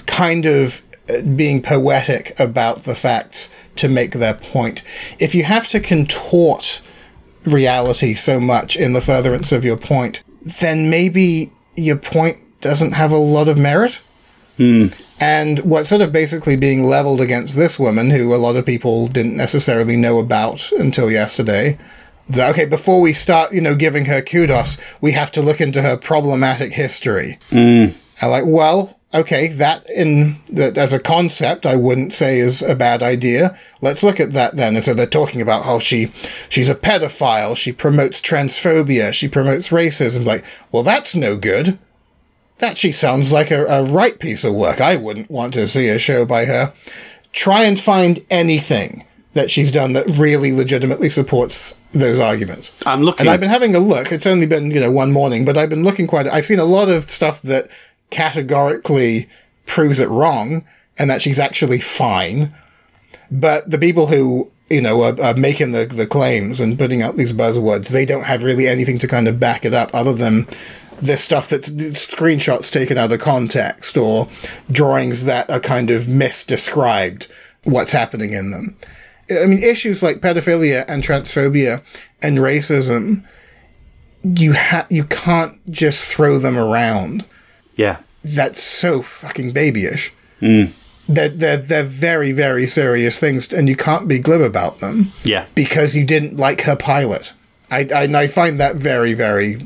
kind 0.05 0.45
of 0.45 0.81
uh, 1.09 1.21
being 1.35 1.61
poetic 1.61 2.37
about 2.39 2.83
the 2.83 2.95
facts 2.95 3.49
to 3.75 3.87
make 3.87 4.11
their 4.11 4.33
point. 4.33 4.83
If 5.19 5.35
you 5.35 5.43
have 5.43 5.67
to 5.69 5.79
contort 5.79 6.81
reality 7.45 8.13
so 8.13 8.39
much 8.39 8.75
in 8.75 8.93
the 8.93 9.01
furtherance 9.01 9.51
of 9.51 9.63
your 9.65 9.77
point, 9.77 10.23
then 10.41 10.89
maybe 10.89 11.51
your 11.75 11.97
point 11.97 12.37
doesn't 12.61 12.93
have 12.93 13.11
a 13.11 13.17
lot 13.17 13.47
of 13.47 13.57
merit. 13.57 14.01
And 15.19 15.59
what's 15.59 15.89
sort 15.89 16.01
of 16.01 16.11
basically 16.11 16.55
being 16.55 16.85
leveled 16.85 17.21
against 17.21 17.55
this 17.57 17.77
woman, 17.77 18.09
who 18.09 18.33
a 18.33 18.37
lot 18.37 18.55
of 18.55 18.65
people 18.65 19.07
didn't 19.07 19.35
necessarily 19.35 19.95
know 19.97 20.19
about 20.19 20.71
until 20.73 21.11
yesterday. 21.11 21.77
that, 22.29 22.51
Okay, 22.51 22.65
before 22.65 23.01
we 23.01 23.13
start, 23.13 23.53
you 23.53 23.61
know, 23.61 23.75
giving 23.75 24.05
her 24.05 24.21
kudos, 24.21 24.77
we 25.01 25.11
have 25.11 25.31
to 25.33 25.41
look 25.41 25.59
into 25.61 25.81
her 25.81 25.97
problematic 25.97 26.71
history. 26.73 27.37
I'm 28.21 28.29
like, 28.31 28.45
well, 28.47 28.94
okay, 29.13 29.47
that 29.47 29.89
in 29.89 30.37
that 30.51 30.77
as 30.77 30.93
a 30.93 30.99
concept, 30.99 31.65
I 31.65 31.75
wouldn't 31.75 32.13
say 32.13 32.39
is 32.39 32.61
a 32.61 32.75
bad 32.75 33.01
idea. 33.01 33.57
Let's 33.81 34.03
look 34.03 34.19
at 34.19 34.33
that 34.33 34.55
then. 34.55 34.75
And 34.75 34.83
so 34.83 34.93
they're 34.93 35.05
talking 35.05 35.41
about 35.41 35.65
how 35.65 35.79
she 35.79 36.11
she's 36.49 36.69
a 36.69 36.75
pedophile, 36.75 37.55
she 37.55 37.71
promotes 37.71 38.21
transphobia, 38.21 39.13
she 39.13 39.27
promotes 39.27 39.69
racism. 39.69 40.25
Like, 40.25 40.45
well, 40.71 40.83
that's 40.83 41.15
no 41.15 41.37
good. 41.37 41.79
That 42.59 42.77
she 42.77 42.91
sounds 42.91 43.33
like 43.33 43.51
a, 43.51 43.65
a 43.65 43.83
right 43.83 44.17
piece 44.17 44.43
of 44.43 44.53
work. 44.53 44.79
I 44.79 44.95
wouldn't 44.95 45.29
want 45.29 45.53
to 45.55 45.67
see 45.67 45.89
a 45.89 45.99
show 45.99 46.25
by 46.25 46.45
her. 46.45 46.73
Try 47.33 47.63
and 47.65 47.77
find 47.77 48.25
anything 48.29 49.05
that 49.33 49.51
she's 49.51 49.69
done 49.69 49.91
that 49.91 50.07
really 50.07 50.53
legitimately 50.53 51.09
supports 51.09 51.77
those 51.91 52.17
arguments. 52.19 52.71
I'm 52.85 53.01
looking. 53.03 53.21
And 53.21 53.29
I've 53.29 53.41
been 53.41 53.49
having 53.49 53.75
a 53.75 53.79
look. 53.79 54.13
It's 54.13 54.25
only 54.25 54.45
been, 54.45 54.71
you 54.71 54.79
know, 54.79 54.91
one 54.91 55.11
morning, 55.11 55.43
but 55.43 55.57
I've 55.57 55.69
been 55.69 55.83
looking 55.83 56.07
quite, 56.07 56.25
I've 56.27 56.45
seen 56.45 56.59
a 56.59 56.65
lot 56.65 56.87
of 56.87 57.09
stuff 57.09 57.41
that 57.41 57.69
categorically 58.09 59.29
proves 59.65 59.99
it 59.99 60.09
wrong 60.09 60.65
and 60.97 61.09
that 61.09 61.21
she's 61.21 61.39
actually 61.39 61.79
fine. 61.79 62.55
But 63.31 63.69
the 63.69 63.77
people 63.77 64.07
who, 64.07 64.51
you 64.69 64.81
know, 64.81 65.01
are, 65.03 65.21
are 65.21 65.35
making 65.35 65.71
the, 65.71 65.85
the 65.85 66.07
claims 66.07 66.59
and 66.59 66.77
putting 66.77 67.01
out 67.01 67.15
these 67.15 67.33
buzzwords, 67.33 67.89
they 67.89 68.05
don't 68.05 68.25
have 68.25 68.43
really 68.43 68.67
anything 68.67 68.99
to 68.99 69.07
kind 69.07 69.27
of 69.27 69.39
back 69.39 69.65
it 69.65 69.73
up 69.73 69.93
other 69.93 70.13
than 70.13 70.47
this 71.01 71.23
stuff 71.23 71.49
that's 71.49 71.69
screenshots 71.69 72.71
taken 72.71 72.97
out 72.97 73.11
of 73.11 73.19
context 73.19 73.97
or 73.97 74.29
drawings 74.71 75.25
that 75.25 75.49
are 75.49 75.59
kind 75.59 75.91
of 75.91 76.03
misdescribed 76.03 77.27
what's 77.63 77.91
happening 77.91 78.31
in 78.31 78.51
them. 78.51 78.75
I 79.29 79.45
mean, 79.45 79.61
issues 79.61 80.03
like 80.03 80.17
pedophilia 80.17 80.85
and 80.87 81.03
transphobia 81.03 81.83
and 82.21 82.37
racism, 82.37 83.25
you 84.23 84.53
ha- 84.53 84.87
you 84.89 85.03
can't 85.03 85.59
just 85.71 86.11
throw 86.11 86.37
them 86.37 86.57
around. 86.57 87.25
Yeah. 87.75 87.97
That's 88.23 88.61
so 88.61 89.01
fucking 89.03 89.51
babyish. 89.51 90.11
They're, 91.07 91.29
they're, 91.29 91.57
they're 91.57 91.83
very, 91.83 92.31
very 92.31 92.65
serious 92.65 93.19
things, 93.19 93.53
and 93.53 93.69
you 93.69 93.75
can't 93.75 94.07
be 94.07 94.17
glib 94.17 94.41
about 94.41 94.79
them 94.79 95.11
Yeah. 95.23 95.45
because 95.53 95.95
you 95.95 96.03
didn't 96.03 96.37
like 96.37 96.61
her 96.61 96.75
pilot. 96.75 97.33
I, 97.69 97.87
I, 97.95 98.03
I 98.23 98.27
find 98.27 98.59
that 98.59 98.75
very, 98.77 99.13
very 99.13 99.57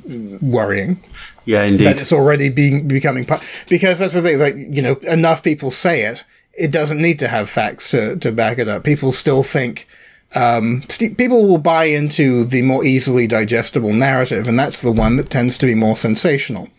worrying 0.41 1.01
Yeah, 1.45 1.64
indeed. 1.64 1.86
that 1.88 2.01
it's 2.01 2.12
already 2.14 2.49
being 2.49 2.88
becoming 2.88 3.26
part 3.26 3.41
because 3.70 3.99
that's 3.99 4.14
the 4.14 4.22
thing 4.22 4.39
like 4.39 4.55
you 4.55 4.82
know 4.82 4.95
enough 5.03 5.43
people 5.43 5.70
say 5.72 6.03
it 6.03 6.24
it 6.53 6.72
doesn't 6.72 7.01
need 7.01 7.20
to 7.20 7.28
have 7.28 7.49
facts 7.49 7.91
to, 7.91 8.16
to 8.18 8.32
back 8.32 8.57
it 8.57 8.70
up 8.70 8.86
people 8.86 9.12
still 9.12 9.43
think 9.43 9.86
um, 10.36 10.82
people 11.18 11.45
will 11.45 11.57
buy 11.57 11.86
into 11.86 12.45
the 12.45 12.62
more 12.62 12.86
easily 12.86 13.28
digestible 13.28 13.91
narrative 13.91 14.47
and 14.47 14.57
that's 14.57 14.80
the 14.82 14.91
one 14.93 15.18
that 15.18 15.30
tends 15.30 15.57
to 15.57 15.66
be 15.66 15.76
more 15.76 15.97
sensational 15.97 16.70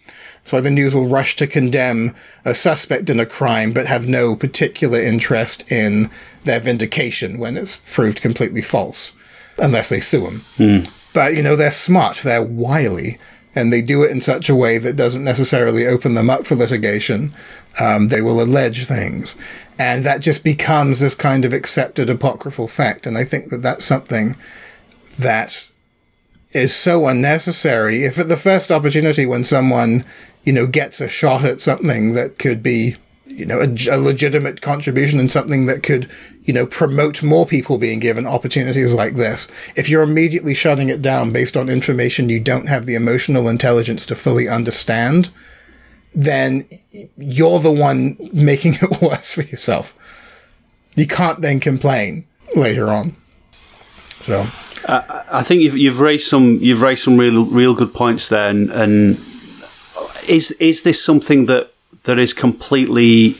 that's 0.41 0.53
why 0.53 0.61
the 0.61 0.71
news 0.71 0.95
will 0.95 1.07
rush 1.07 1.37
to 1.37 1.47
condemn 1.47 2.15
a 2.45 2.55
suspect 2.55 3.11
in 3.11 3.21
a 3.21 3.27
crime 3.27 3.73
but 3.73 3.87
have 3.87 4.09
no 4.09 4.35
particular 4.35 5.01
interest 5.01 5.71
in 5.71 6.11
their 6.45 6.61
vindication 6.61 7.39
when 7.39 7.57
it's 7.57 7.77
proved 7.77 8.21
completely 8.21 8.63
false 8.63 9.17
unless 9.59 9.91
they 9.91 10.01
sue 10.01 10.25
them 10.25 10.45
but 11.13 11.35
you 11.35 11.43
know 11.43 11.57
they're 11.57 11.71
smart 11.71 12.19
they're 12.19 12.45
wily 12.45 13.19
and 13.55 13.73
they 13.73 13.83
do 13.83 14.03
it 14.03 14.11
in 14.11 14.21
such 14.21 14.49
a 14.49 14.55
way 14.55 14.79
that 14.79 14.97
doesn't 14.97 15.25
necessarily 15.25 15.87
open 15.87 16.15
them 16.15 16.31
up 16.31 16.47
for 16.47 16.55
litigation. 16.55 17.33
Um, 17.81 18.07
they 18.07 18.23
will 18.23 18.41
allege 18.41 18.85
things. 18.85 19.35
And 19.77 20.05
that 20.05 20.21
just 20.21 20.45
becomes 20.45 21.01
this 21.01 21.17
kind 21.17 21.45
of 21.45 21.53
accepted 21.53 22.09
apocryphal 22.09 22.69
fact 22.69 23.07
and 23.07 23.17
i 23.17 23.25
think 23.25 23.49
that 23.49 23.63
that's 23.63 23.85
something 23.85 24.37
that 25.19 25.73
is 26.53 26.75
so 26.75 27.07
unnecessary. 27.07 28.05
If 28.05 28.19
at 28.19 28.29
the 28.29 28.37
first 28.37 28.71
opportunity 28.71 29.25
when 29.25 29.45
someone 29.45 30.05
you 30.45 30.53
know 30.53 30.67
gets 30.67 31.01
a 31.01 31.09
shot 31.09 31.45
at 31.45 31.61
something 31.61 32.13
that 32.13 32.39
could 32.39 32.63
be 32.63 32.97
you 33.27 33.47
know 33.47 33.61
a, 33.61 33.69
a 33.91 33.99
legitimate 33.99 34.61
contribution 34.61 35.21
and 35.21 35.31
something 35.31 35.67
that 35.67 35.83
could 35.83 36.11
you 36.43 36.53
know 36.53 36.67
promote 36.67 37.23
more 37.23 37.47
people 37.47 37.79
being 37.79 38.01
given 38.01 38.27
opportunities 38.27 38.95
like 38.95 39.15
this. 39.15 39.47
If 39.77 39.89
you're 39.89 40.03
immediately 40.03 40.55
shutting 40.55 40.89
it 40.89 41.03
down 41.03 41.33
based 41.33 41.57
on 41.57 41.69
information 41.69 42.29
you 42.29 42.41
don't 42.41 42.69
have 42.69 42.87
the 42.87 42.95
emotional 42.95 43.49
intelligence 43.49 44.05
to 44.07 44.15
fully 44.15 44.49
understand 44.49 45.31
then 46.15 46.69
you're 47.17 47.61
the 47.61 47.71
one 47.71 48.17
making 48.33 48.75
it 48.75 49.01
worse 49.03 49.35
for 49.35 49.43
yourself. 49.43 49.95
You 50.97 51.07
can't 51.07 51.41
then 51.41 51.61
complain 51.61 52.27
later 52.57 52.89
on. 52.89 53.17
So. 54.23 54.47
Uh, 54.87 55.23
I 55.31 55.43
think 55.43 55.61
you've, 55.61 55.77
you've 55.77 56.01
raised 56.01 56.27
some 56.27 56.57
you've 56.57 56.81
raised 56.81 57.05
some 57.05 57.19
real 57.19 57.45
real 57.45 57.75
good 57.75 57.93
points 57.93 58.29
there, 58.29 58.49
and, 58.49 58.71
and 58.71 59.19
is 60.31 60.53
is 60.53 60.83
this 60.85 61.05
something 61.05 61.47
that 61.47 61.73
that 62.05 62.19
is 62.19 62.33
completely? 62.33 63.37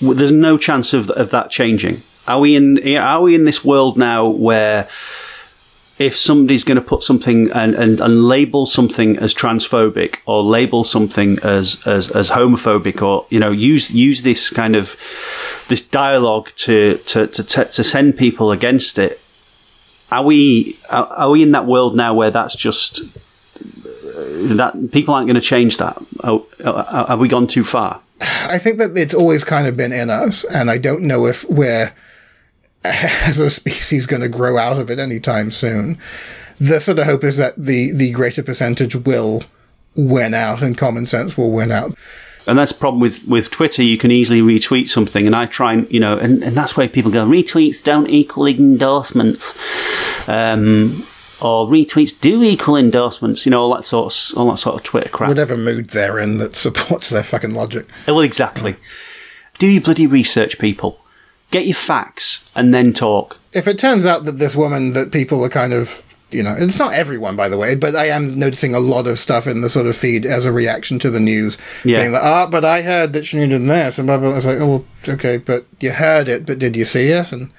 There's 0.00 0.32
no 0.32 0.58
chance 0.58 0.92
of 0.92 1.10
of 1.10 1.30
that 1.30 1.50
changing. 1.50 2.02
Are 2.26 2.40
we 2.40 2.56
in 2.56 2.96
Are 2.96 3.20
we 3.20 3.34
in 3.34 3.44
this 3.44 3.64
world 3.64 3.96
now 3.96 4.28
where? 4.28 4.88
If 5.98 6.16
somebody's 6.16 6.64
going 6.64 6.76
to 6.76 6.82
put 6.82 7.04
something 7.04 7.52
and, 7.52 7.76
and, 7.76 8.00
and 8.00 8.24
label 8.24 8.66
something 8.66 9.18
as 9.18 9.32
transphobic 9.32 10.16
or 10.26 10.42
label 10.42 10.82
something 10.82 11.38
as, 11.44 11.86
as, 11.86 12.10
as 12.10 12.30
homophobic 12.30 13.02
or 13.02 13.26
you 13.28 13.38
know 13.38 13.52
use 13.52 13.90
use 13.92 14.22
this 14.22 14.50
kind 14.50 14.74
of 14.74 14.96
this 15.68 15.86
dialogue 15.86 16.50
to 16.56 16.96
to, 17.06 17.28
to, 17.28 17.44
to 17.44 17.84
send 17.84 18.16
people 18.16 18.50
against 18.50 18.98
it, 18.98 19.20
are 20.10 20.24
we 20.24 20.76
are, 20.88 21.06
are 21.06 21.30
we 21.30 21.42
in 21.42 21.52
that 21.52 21.66
world 21.66 21.94
now 21.94 22.14
where 22.14 22.32
that's 22.32 22.56
just 22.56 23.02
that 24.14 24.90
people 24.92 25.14
aren't 25.14 25.26
going 25.26 25.34
to 25.34 25.40
change 25.40 25.76
that? 25.78 26.00
Oh, 26.22 26.46
uh, 26.64 27.06
have 27.06 27.18
we 27.18 27.28
gone 27.28 27.46
too 27.46 27.64
far? 27.64 28.00
I 28.20 28.58
think 28.58 28.78
that 28.78 28.96
it's 28.96 29.14
always 29.14 29.44
kind 29.44 29.66
of 29.66 29.76
been 29.76 29.92
in 29.92 30.10
us, 30.10 30.44
and 30.44 30.70
I 30.70 30.78
don't 30.78 31.02
know 31.02 31.26
if 31.26 31.48
we're, 31.48 31.92
as 32.84 33.40
a 33.40 33.50
species, 33.50 34.06
going 34.06 34.22
to 34.22 34.28
grow 34.28 34.58
out 34.58 34.78
of 34.78 34.90
it 34.90 34.98
anytime 34.98 35.50
soon. 35.50 35.98
The 36.58 36.80
sort 36.80 36.98
of 36.98 37.06
hope 37.06 37.24
is 37.24 37.36
that 37.38 37.56
the, 37.56 37.92
the 37.92 38.10
greater 38.12 38.42
percentage 38.42 38.94
will 38.94 39.42
win 39.94 40.34
out 40.34 40.62
and 40.62 40.78
common 40.78 41.06
sense 41.06 41.36
will 41.36 41.50
win 41.50 41.70
out. 41.70 41.94
And 42.46 42.58
that's 42.58 42.72
the 42.72 42.78
problem 42.78 43.00
with, 43.00 43.26
with 43.26 43.50
Twitter. 43.50 43.82
You 43.82 43.98
can 43.98 44.10
easily 44.10 44.40
retweet 44.40 44.88
something, 44.88 45.26
and 45.26 45.36
I 45.36 45.46
try 45.46 45.74
and 45.74 45.90
you 45.90 46.00
know, 46.00 46.18
and, 46.18 46.42
and 46.42 46.56
that's 46.56 46.76
where 46.76 46.88
people 46.88 47.10
go. 47.10 47.24
Retweets 47.24 47.82
don't 47.82 48.08
equal 48.08 48.46
endorsements, 48.46 49.56
um, 50.28 51.06
or 51.42 51.66
retweets 51.66 52.18
do 52.18 52.42
equal 52.42 52.76
endorsements. 52.76 53.44
You 53.44 53.50
know, 53.50 53.62
all 53.62 53.74
that 53.74 53.84
sort 53.84 54.12
of 54.12 54.38
all 54.38 54.50
that 54.50 54.58
sort 54.58 54.76
of 54.76 54.82
Twitter 54.82 55.10
crap. 55.10 55.28
Whatever 55.28 55.56
mood 55.56 55.90
they're 55.90 56.18
in 56.18 56.38
that 56.38 56.54
supports 56.64 57.10
their 57.10 57.22
fucking 57.22 57.54
logic. 57.54 57.86
Well, 58.06 58.20
exactly. 58.20 58.76
Do 59.58 59.66
your 59.66 59.82
bloody 59.82 60.06
research, 60.06 60.58
people. 60.58 60.98
Get 61.50 61.66
your 61.66 61.74
facts 61.74 62.50
and 62.54 62.72
then 62.72 62.94
talk. 62.94 63.38
If 63.52 63.68
it 63.68 63.78
turns 63.78 64.06
out 64.06 64.24
that 64.24 64.38
this 64.38 64.56
woman 64.56 64.94
that 64.94 65.12
people 65.12 65.44
are 65.44 65.50
kind 65.50 65.74
of 65.74 66.02
you 66.32 66.42
know, 66.42 66.54
it's 66.56 66.78
not 66.78 66.94
everyone, 66.94 67.36
by 67.36 67.48
the 67.48 67.58
way, 67.58 67.74
but 67.74 67.94
I 67.94 68.06
am 68.06 68.38
noticing 68.38 68.74
a 68.74 68.80
lot 68.80 69.06
of 69.06 69.18
stuff 69.18 69.46
in 69.46 69.60
the 69.60 69.68
sort 69.68 69.86
of 69.86 69.96
feed 69.96 70.24
as 70.24 70.44
a 70.44 70.52
reaction 70.52 70.98
to 71.00 71.10
the 71.10 71.20
news. 71.20 71.58
Yeah. 71.84 72.00
Being 72.00 72.12
like, 72.12 72.22
ah, 72.22 72.46
but 72.50 72.64
I 72.64 72.82
heard 72.82 73.12
that 73.12 73.26
she 73.26 73.36
needed 73.36 73.62
this, 73.62 73.98
and 73.98 74.06
blah, 74.06 74.18
blah, 74.18 74.28
blah. 74.28 74.36
It's 74.36 74.46
like, 74.46 74.58
oh, 74.58 74.66
well, 74.66 74.84
okay, 75.08 75.36
but 75.36 75.66
you 75.80 75.90
heard 75.90 76.28
it, 76.28 76.46
but 76.46 76.58
did 76.58 76.74
you 76.74 76.84
see 76.84 77.08
it? 77.08 77.32
And 77.32 77.50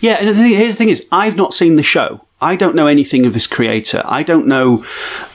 Yeah, 0.00 0.14
and 0.14 0.28
the 0.28 0.34
thing, 0.34 0.52
here's 0.52 0.74
the 0.74 0.78
thing 0.78 0.88
is, 0.90 1.06
I've 1.10 1.36
not 1.36 1.54
seen 1.54 1.76
the 1.76 1.82
show. 1.82 2.24
I 2.40 2.56
don't 2.56 2.74
know 2.74 2.86
anything 2.86 3.26
of 3.26 3.34
this 3.34 3.46
creator. 3.46 4.02
I 4.04 4.22
don't 4.22 4.46
know. 4.46 4.84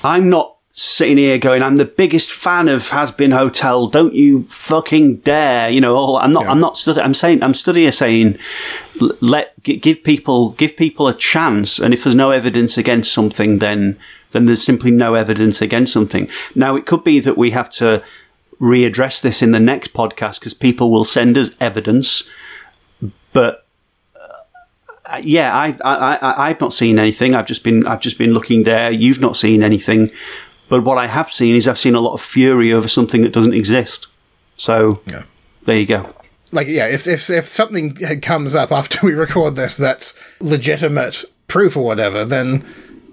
I'm 0.03 0.29
not 0.29 0.55
sitting 0.77 1.17
here 1.17 1.37
going, 1.37 1.63
I'm 1.63 1.77
the 1.77 1.85
biggest 1.85 2.33
fan 2.33 2.67
of 2.67 2.89
Hazbin 2.89 3.31
Hotel. 3.31 3.87
Don't 3.87 4.13
you 4.13 4.43
fucking 4.47 5.17
dare. 5.17 5.69
You 5.69 5.79
know, 5.79 5.95
all, 5.95 6.17
I'm 6.17 6.33
not, 6.33 6.43
Yeah. 6.43 6.51
I'm 6.51 6.59
not 6.59 6.77
studying, 6.77 7.05
I'm 7.05 7.13
saying, 7.13 7.41
I'm 7.43 7.53
studying 7.53 7.85
here 7.85 7.91
saying, 7.93 8.37
let, 9.21 9.61
give 9.63 10.03
people, 10.03 10.49
give 10.51 10.75
people 10.75 11.07
a 11.07 11.15
chance. 11.15 11.79
And 11.79 11.93
if 11.93 12.03
there's 12.03 12.15
no 12.15 12.31
evidence 12.31 12.77
against 12.77 13.13
something, 13.13 13.59
then, 13.59 13.97
then 14.33 14.47
there's 14.47 14.63
simply 14.63 14.91
no 14.91 15.15
evidence 15.15 15.61
against 15.61 15.93
something. 15.93 16.29
Now, 16.55 16.75
it 16.75 16.85
could 16.85 17.05
be 17.05 17.21
that 17.21 17.37
we 17.37 17.51
have 17.51 17.69
to 17.71 18.03
readdress 18.59 19.21
this 19.21 19.41
in 19.41 19.51
the 19.51 19.59
next 19.61 19.93
podcast 19.93 20.39
because 20.39 20.53
people 20.53 20.91
will 20.91 21.05
send 21.05 21.37
us 21.37 21.55
evidence, 21.61 22.29
but 23.31 23.64
yeah, 25.23 25.55
I, 25.55 25.77
I, 25.83 26.15
I, 26.15 26.49
I've 26.49 26.59
not 26.61 26.73
seen 26.73 26.99
anything. 26.99 27.35
I've 27.35 27.45
just 27.47 27.63
been, 27.63 27.85
I've 27.87 28.01
just 28.01 28.17
been 28.17 28.33
looking 28.33 28.63
there. 28.63 28.91
You've 28.91 29.21
not 29.21 29.35
seen 29.35 29.63
anything, 29.63 30.11
but 30.69 30.83
what 30.83 30.97
I 30.97 31.07
have 31.07 31.31
seen 31.31 31.55
is 31.55 31.67
I've 31.67 31.79
seen 31.79 31.95
a 31.95 32.01
lot 32.01 32.13
of 32.13 32.21
fury 32.21 32.71
over 32.73 32.87
something 32.87 33.21
that 33.21 33.33
doesn't 33.33 33.53
exist. 33.53 34.07
So, 34.57 35.01
Yeah. 35.05 35.23
there 35.65 35.77
you 35.77 35.85
go. 35.85 36.13
Like, 36.51 36.67
yeah, 36.67 36.87
if, 36.87 37.07
if, 37.07 37.29
if 37.29 37.45
something 37.47 37.95
comes 38.21 38.55
up 38.55 38.71
after 38.71 39.05
we 39.05 39.13
record 39.13 39.55
this 39.55 39.75
that's 39.77 40.13
legitimate 40.39 41.23
proof 41.47 41.75
or 41.75 41.83
whatever, 41.85 42.23
then 42.25 42.63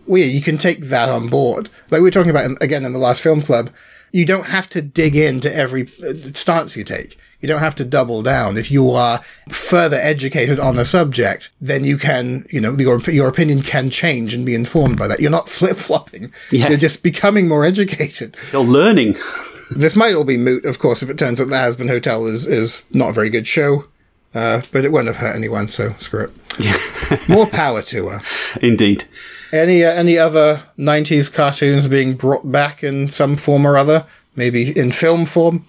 yeah, 0.07 0.25
you 0.25 0.41
can 0.41 0.59
take 0.59 0.83
that 0.85 1.09
on 1.09 1.29
board. 1.29 1.69
Like 1.91 2.01
we 2.01 2.05
were 2.05 2.11
talking 2.11 2.31
about 2.31 2.45
in, 2.45 2.57
again 2.61 2.85
in 2.85 2.93
the 2.93 2.99
last 2.99 3.21
film 3.23 3.43
club, 3.43 3.71
you 4.13 4.25
don't 4.25 4.47
have 4.47 4.69
to 4.71 4.83
dig 4.83 5.17
into 5.17 5.55
every 5.55 5.89
uh, 6.07 6.33
stance 6.33 6.77
you 6.77 6.85
take. 6.85 7.19
You 7.43 7.49
don't 7.49 7.61
have 7.61 7.75
to 7.77 7.85
double 7.85 8.23
down. 8.23 8.57
If 8.57 8.71
you 8.71 8.91
are 8.91 9.19
further 9.51 9.97
educated 9.97 10.61
on 10.61 10.79
a 10.79 10.85
subject, 10.85 11.51
then 11.61 11.85
you 11.85 11.99
can, 11.99 12.47
you 12.51 12.61
know, 12.61 12.73
your, 12.75 13.01
your 13.11 13.29
opinion 13.29 13.63
can 13.63 13.91
change 13.91 14.33
and 14.33 14.47
be 14.47 14.55
informed 14.55 14.99
by 14.99 15.09
that. 15.09 15.21
You're 15.21 15.31
not 15.31 15.49
flip 15.59 15.77
flopping. 15.77 16.33
Yeah. 16.51 16.69
You're 16.69 16.79
just 16.79 17.03
becoming 17.03 17.49
more 17.49 17.65
educated. 17.65 18.37
You're 18.53 18.65
learning. 18.65 19.17
This 19.75 19.97
might 19.97 20.15
all 20.15 20.25
be 20.25 20.37
moot, 20.37 20.67
of 20.67 20.79
course, 20.79 21.03
if 21.03 21.09
it 21.09 21.19
turns 21.19 21.41
out 21.41 21.49
the 21.49 21.55
Hazbin 21.55 21.89
Hotel 21.89 22.27
is, 22.27 22.47
is 22.47 22.83
not 22.91 23.09
a 23.09 23.13
very 23.15 23.31
good 23.31 23.47
show. 23.47 23.87
Uh, 24.35 24.63
but 24.71 24.85
it 24.85 24.93
won't 24.93 25.07
have 25.07 25.17
hurt 25.17 25.35
anyone, 25.35 25.69
so 25.69 25.93
screw 25.99 26.31
it. 26.59 27.29
more 27.29 27.47
power 27.47 27.81
to 27.83 28.09
her. 28.09 28.21
Indeed. 28.61 29.05
Any 29.53 29.85
uh, 29.85 29.91
any 29.91 30.19
other 30.19 30.63
'90s 30.79 31.33
cartoons 31.33 31.87
being 31.87 32.15
brought 32.15 32.51
back 32.51 32.83
in 32.83 33.09
some 33.09 33.37
form 33.37 33.67
or 33.67 33.77
other? 33.77 34.07
Maybe 34.35 34.79
in 34.79 34.91
film 34.93 35.27
form. 35.27 35.67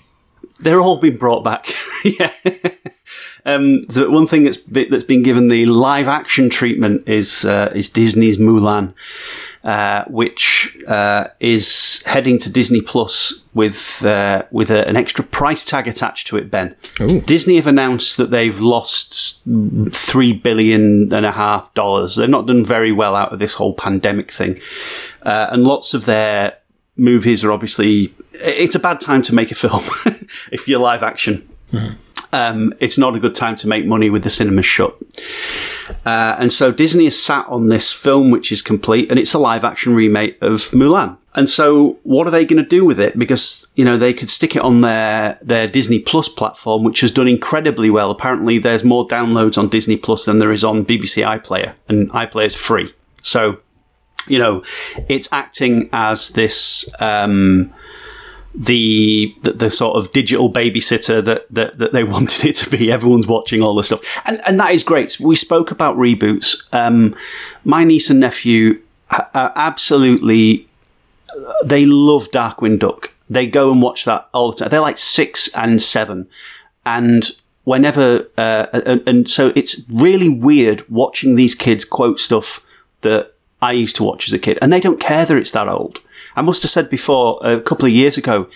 They're 0.63 0.81
all 0.81 0.97
been 0.97 1.17
brought 1.17 1.43
back. 1.43 1.67
yeah. 2.03 2.31
Um, 3.45 3.81
the 3.81 4.09
one 4.09 4.27
thing 4.27 4.43
that's 4.43 4.61
that's 4.63 5.03
been 5.03 5.23
given 5.23 5.49
the 5.49 5.65
live 5.65 6.07
action 6.07 6.49
treatment 6.49 7.07
is 7.07 7.45
uh, 7.45 7.71
is 7.75 7.89
Disney's 7.89 8.37
Mulan, 8.37 8.93
uh, 9.63 10.05
which 10.05 10.77
uh, 10.87 11.27
is 11.41 12.03
heading 12.05 12.37
to 12.39 12.49
Disney 12.49 12.81
Plus 12.81 13.43
with 13.53 14.05
uh, 14.05 14.43
with 14.51 14.71
a, 14.71 14.87
an 14.87 14.95
extra 14.95 15.25
price 15.25 15.65
tag 15.65 15.87
attached 15.89 16.27
to 16.27 16.37
it. 16.37 16.49
Ben, 16.49 16.75
Disney 17.25 17.57
have 17.57 17.67
announced 17.67 18.15
that 18.15 18.31
they've 18.31 18.59
lost 18.59 19.41
three 19.91 20.31
billion 20.31 21.13
and 21.13 21.25
a 21.25 21.31
half 21.33 21.73
dollars. 21.73 22.15
They've 22.15 22.29
not 22.29 22.47
done 22.47 22.63
very 22.63 22.93
well 22.93 23.15
out 23.15 23.33
of 23.33 23.39
this 23.39 23.55
whole 23.55 23.73
pandemic 23.73 24.31
thing, 24.31 24.61
uh, 25.23 25.47
and 25.51 25.65
lots 25.65 25.93
of 25.93 26.05
their 26.05 26.57
movies 26.95 27.43
are 27.43 27.51
obviously. 27.51 28.13
It's 28.33 28.75
a 28.75 28.79
bad 28.79 28.99
time 28.99 29.21
to 29.23 29.35
make 29.35 29.51
a 29.51 29.55
film 29.55 29.83
if 30.51 30.67
you're 30.67 30.79
live 30.79 31.03
action 31.03 31.47
um, 32.33 32.73
it's 32.79 32.97
not 32.97 33.15
a 33.15 33.19
good 33.19 33.35
time 33.35 33.55
to 33.57 33.67
make 33.67 33.85
money 33.85 34.09
with 34.09 34.23
the 34.23 34.29
cinemas 34.29 34.65
shut. 34.65 34.95
Uh, 36.05 36.35
and 36.39 36.51
so 36.51 36.71
Disney 36.71 37.05
has 37.05 37.21
sat 37.21 37.45
on 37.47 37.69
this 37.69 37.93
film, 37.93 38.31
which 38.31 38.51
is 38.51 38.61
complete, 38.61 39.09
and 39.09 39.19
it's 39.19 39.33
a 39.33 39.39
live 39.39 39.63
action 39.63 39.95
remake 39.95 40.41
of 40.41 40.71
Mulan. 40.71 41.17
And 41.35 41.49
so, 41.49 41.97
what 42.03 42.27
are 42.27 42.31
they 42.31 42.45
going 42.45 42.61
to 42.61 42.67
do 42.67 42.85
with 42.85 42.99
it? 42.99 43.17
Because 43.17 43.67
you 43.75 43.83
know 43.83 43.97
they 43.97 44.13
could 44.13 44.29
stick 44.29 44.55
it 44.55 44.61
on 44.61 44.81
their 44.81 45.39
their 45.41 45.67
Disney 45.67 45.99
Plus 45.99 46.27
platform, 46.27 46.83
which 46.83 47.01
has 47.01 47.11
done 47.11 47.27
incredibly 47.27 47.89
well. 47.89 48.11
Apparently, 48.11 48.59
there's 48.59 48.83
more 48.83 49.07
downloads 49.07 49.57
on 49.57 49.67
Disney 49.67 49.97
Plus 49.97 50.25
than 50.25 50.39
there 50.39 50.51
is 50.51 50.63
on 50.63 50.85
BBC 50.85 51.25
iPlayer, 51.25 51.73
and 51.87 52.09
iPlayer 52.11 52.45
is 52.45 52.55
free. 52.55 52.93
So, 53.23 53.59
you 54.27 54.39
know, 54.39 54.63
it's 55.09 55.31
acting 55.31 55.89
as 55.93 56.29
this. 56.29 56.89
Um, 56.99 57.73
the, 58.55 59.33
the 59.41 59.53
the 59.53 59.71
sort 59.71 59.97
of 59.97 60.11
digital 60.11 60.51
babysitter 60.51 61.25
that, 61.25 61.47
that 61.49 61.77
that 61.79 61.91
they 61.91 62.03
wanted 62.15 62.45
it 62.45 62.55
to 62.57 62.69
be. 62.69 62.91
Everyone's 62.91 63.27
watching 63.27 63.61
all 63.61 63.75
the 63.75 63.83
stuff, 63.83 64.01
and 64.25 64.41
and 64.45 64.59
that 64.59 64.73
is 64.73 64.83
great. 64.83 65.19
We 65.19 65.35
spoke 65.35 65.71
about 65.71 65.97
reboots. 65.97 66.63
Um, 66.71 67.15
my 67.63 67.83
niece 67.83 68.09
and 68.09 68.19
nephew 68.19 68.79
are 69.09 69.53
absolutely 69.55 70.67
they 71.65 71.85
love 71.85 72.29
Darkwing 72.31 72.79
Duck. 72.79 73.11
They 73.29 73.47
go 73.47 73.71
and 73.71 73.81
watch 73.81 74.05
that 74.05 74.29
all 74.33 74.51
the 74.51 74.57
time. 74.57 74.69
They're 74.69 74.79
like 74.79 74.97
six 74.97 75.53
and 75.55 75.81
seven, 75.81 76.27
and 76.85 77.31
whenever 77.63 78.27
uh, 78.37 78.67
and, 78.73 79.07
and 79.07 79.29
so 79.29 79.51
it's 79.55 79.81
really 79.89 80.29
weird 80.29 80.87
watching 80.89 81.35
these 81.35 81.55
kids 81.55 81.85
quote 81.85 82.19
stuff 82.19 82.65
that 83.01 83.32
I 83.63 83.71
used 83.71 83.95
to 83.95 84.03
watch 84.03 84.27
as 84.27 84.33
a 84.33 84.39
kid, 84.39 84.59
and 84.61 84.73
they 84.73 84.81
don't 84.81 84.99
care 84.99 85.25
that 85.25 85.37
it's 85.37 85.51
that 85.51 85.69
old. 85.69 86.01
I 86.35 86.41
must 86.41 86.63
have 86.63 86.71
said 86.71 86.89
before 86.89 87.39
a 87.43 87.61
couple 87.61 87.85
of 87.85 87.91
years 87.91 88.17
ago, 88.17 88.47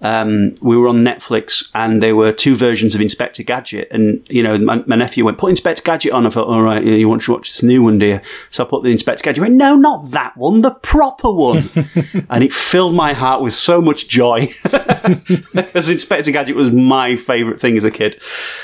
um, 0.00 0.54
we 0.62 0.76
were 0.76 0.88
on 0.88 1.04
Netflix 1.04 1.70
and 1.74 2.02
there 2.02 2.14
were 2.14 2.32
two 2.32 2.54
versions 2.54 2.94
of 2.94 3.00
Inspector 3.00 3.42
Gadget, 3.42 3.88
and 3.90 4.26
you 4.30 4.42
know 4.42 4.56
my, 4.56 4.82
my 4.86 4.96
nephew 4.96 5.24
went 5.24 5.36
put 5.36 5.50
Inspector 5.50 5.82
Gadget 5.82 6.12
on. 6.12 6.26
I 6.26 6.30
thought, 6.30 6.48
all 6.48 6.62
right, 6.62 6.82
you 6.82 7.08
want 7.08 7.22
to 7.22 7.32
watch 7.32 7.48
this 7.48 7.62
new 7.62 7.82
one, 7.82 7.98
dear? 7.98 8.22
So 8.50 8.64
I 8.64 8.68
put 8.68 8.82
the 8.82 8.90
Inspector 8.90 9.22
Gadget. 9.22 9.36
He 9.36 9.40
went, 9.42 9.54
no, 9.54 9.76
not 9.76 10.10
that 10.12 10.36
one, 10.36 10.62
the 10.62 10.70
proper 10.70 11.30
one, 11.30 11.68
and 12.30 12.42
it 12.42 12.52
filled 12.52 12.94
my 12.94 13.12
heart 13.12 13.42
with 13.42 13.52
so 13.52 13.82
much 13.82 14.08
joy 14.08 14.48
because 14.62 15.90
Inspector 15.90 16.30
Gadget 16.30 16.56
was 16.56 16.70
my 16.70 17.16
favourite 17.16 17.60
thing 17.60 17.76
as 17.76 17.84
a 17.84 17.90
kid. 17.90 18.22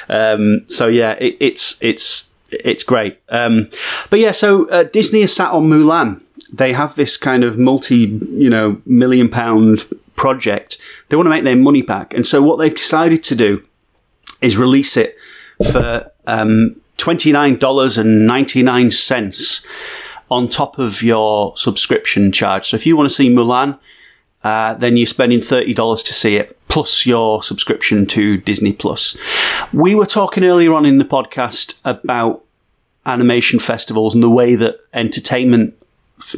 Um, 0.09 0.63
so 0.69 0.87
yeah, 0.87 1.13
it, 1.13 1.37
it's 1.41 1.83
it's 1.83 2.32
it's 2.65 2.85
great. 2.85 3.19
Um, 3.29 3.69
but 4.11 4.19
yeah, 4.19 4.33
so 4.33 4.69
uh, 4.71 4.85
Disney 4.85 5.23
has 5.23 5.35
sat 5.35 5.53
on 5.53 5.65
Mulan. 5.65 6.21
They 6.53 6.73
have 6.73 6.95
this 6.95 7.17
kind 7.17 7.45
of 7.45 7.59
multi, 7.59 7.97
you 7.97 8.51
know, 8.51 8.81
million 8.85 9.29
pound 9.29 9.87
project. 10.17 10.79
They 11.09 11.17
want 11.17 11.27
to 11.27 11.31
make 11.31 11.45
their 11.45 11.57
money 11.57 11.83
back, 11.83 12.15
and 12.15 12.27
so 12.27 12.43
what 12.43 12.57
they've 12.59 12.75
decided 12.75 13.23
to 13.25 13.35
do 13.35 13.67
is 14.41 14.57
release 14.57 14.97
it 14.97 15.17
for 15.71 16.11
um, 16.27 16.77
twenty 16.97 17.33
nine 17.33 17.57
dollars 17.57 17.99
and 17.99 18.27
ninety 18.27 18.63
nine 18.63 18.91
cents 18.91 19.67
on 20.31 20.49
top 20.49 20.79
of 20.79 21.03
your 21.03 21.57
subscription 21.57 22.33
charge. 22.33 22.71
So 22.71 22.77
if 22.77 22.87
you 22.87 22.97
want 22.97 23.09
to 23.09 23.15
see 23.15 23.29
Mulan, 23.29 23.79
uh, 24.45 24.75
then 24.75 24.97
you're 24.97 25.07
spending 25.07 25.41
thirty 25.41 25.75
dollars 25.75 26.03
to 26.05 26.13
see 26.13 26.37
it 26.37 26.59
plus 26.73 27.05
your 27.05 27.43
subscription 27.43 28.07
to 28.07 28.39
Disney 28.39 28.73
Plus. 28.73 29.15
We 29.75 29.95
were 29.95 30.07
talking 30.07 30.43
earlier 30.43 30.73
on 30.73 30.87
in 30.87 30.97
the 30.97 31.05
podcast 31.05 31.79
about 31.85 32.47
animation 33.05 33.59
festivals 33.59 34.15
and 34.15 34.23
the 34.23 34.31
way 34.31 34.55
that 34.55 34.79
entertainment 34.95 35.75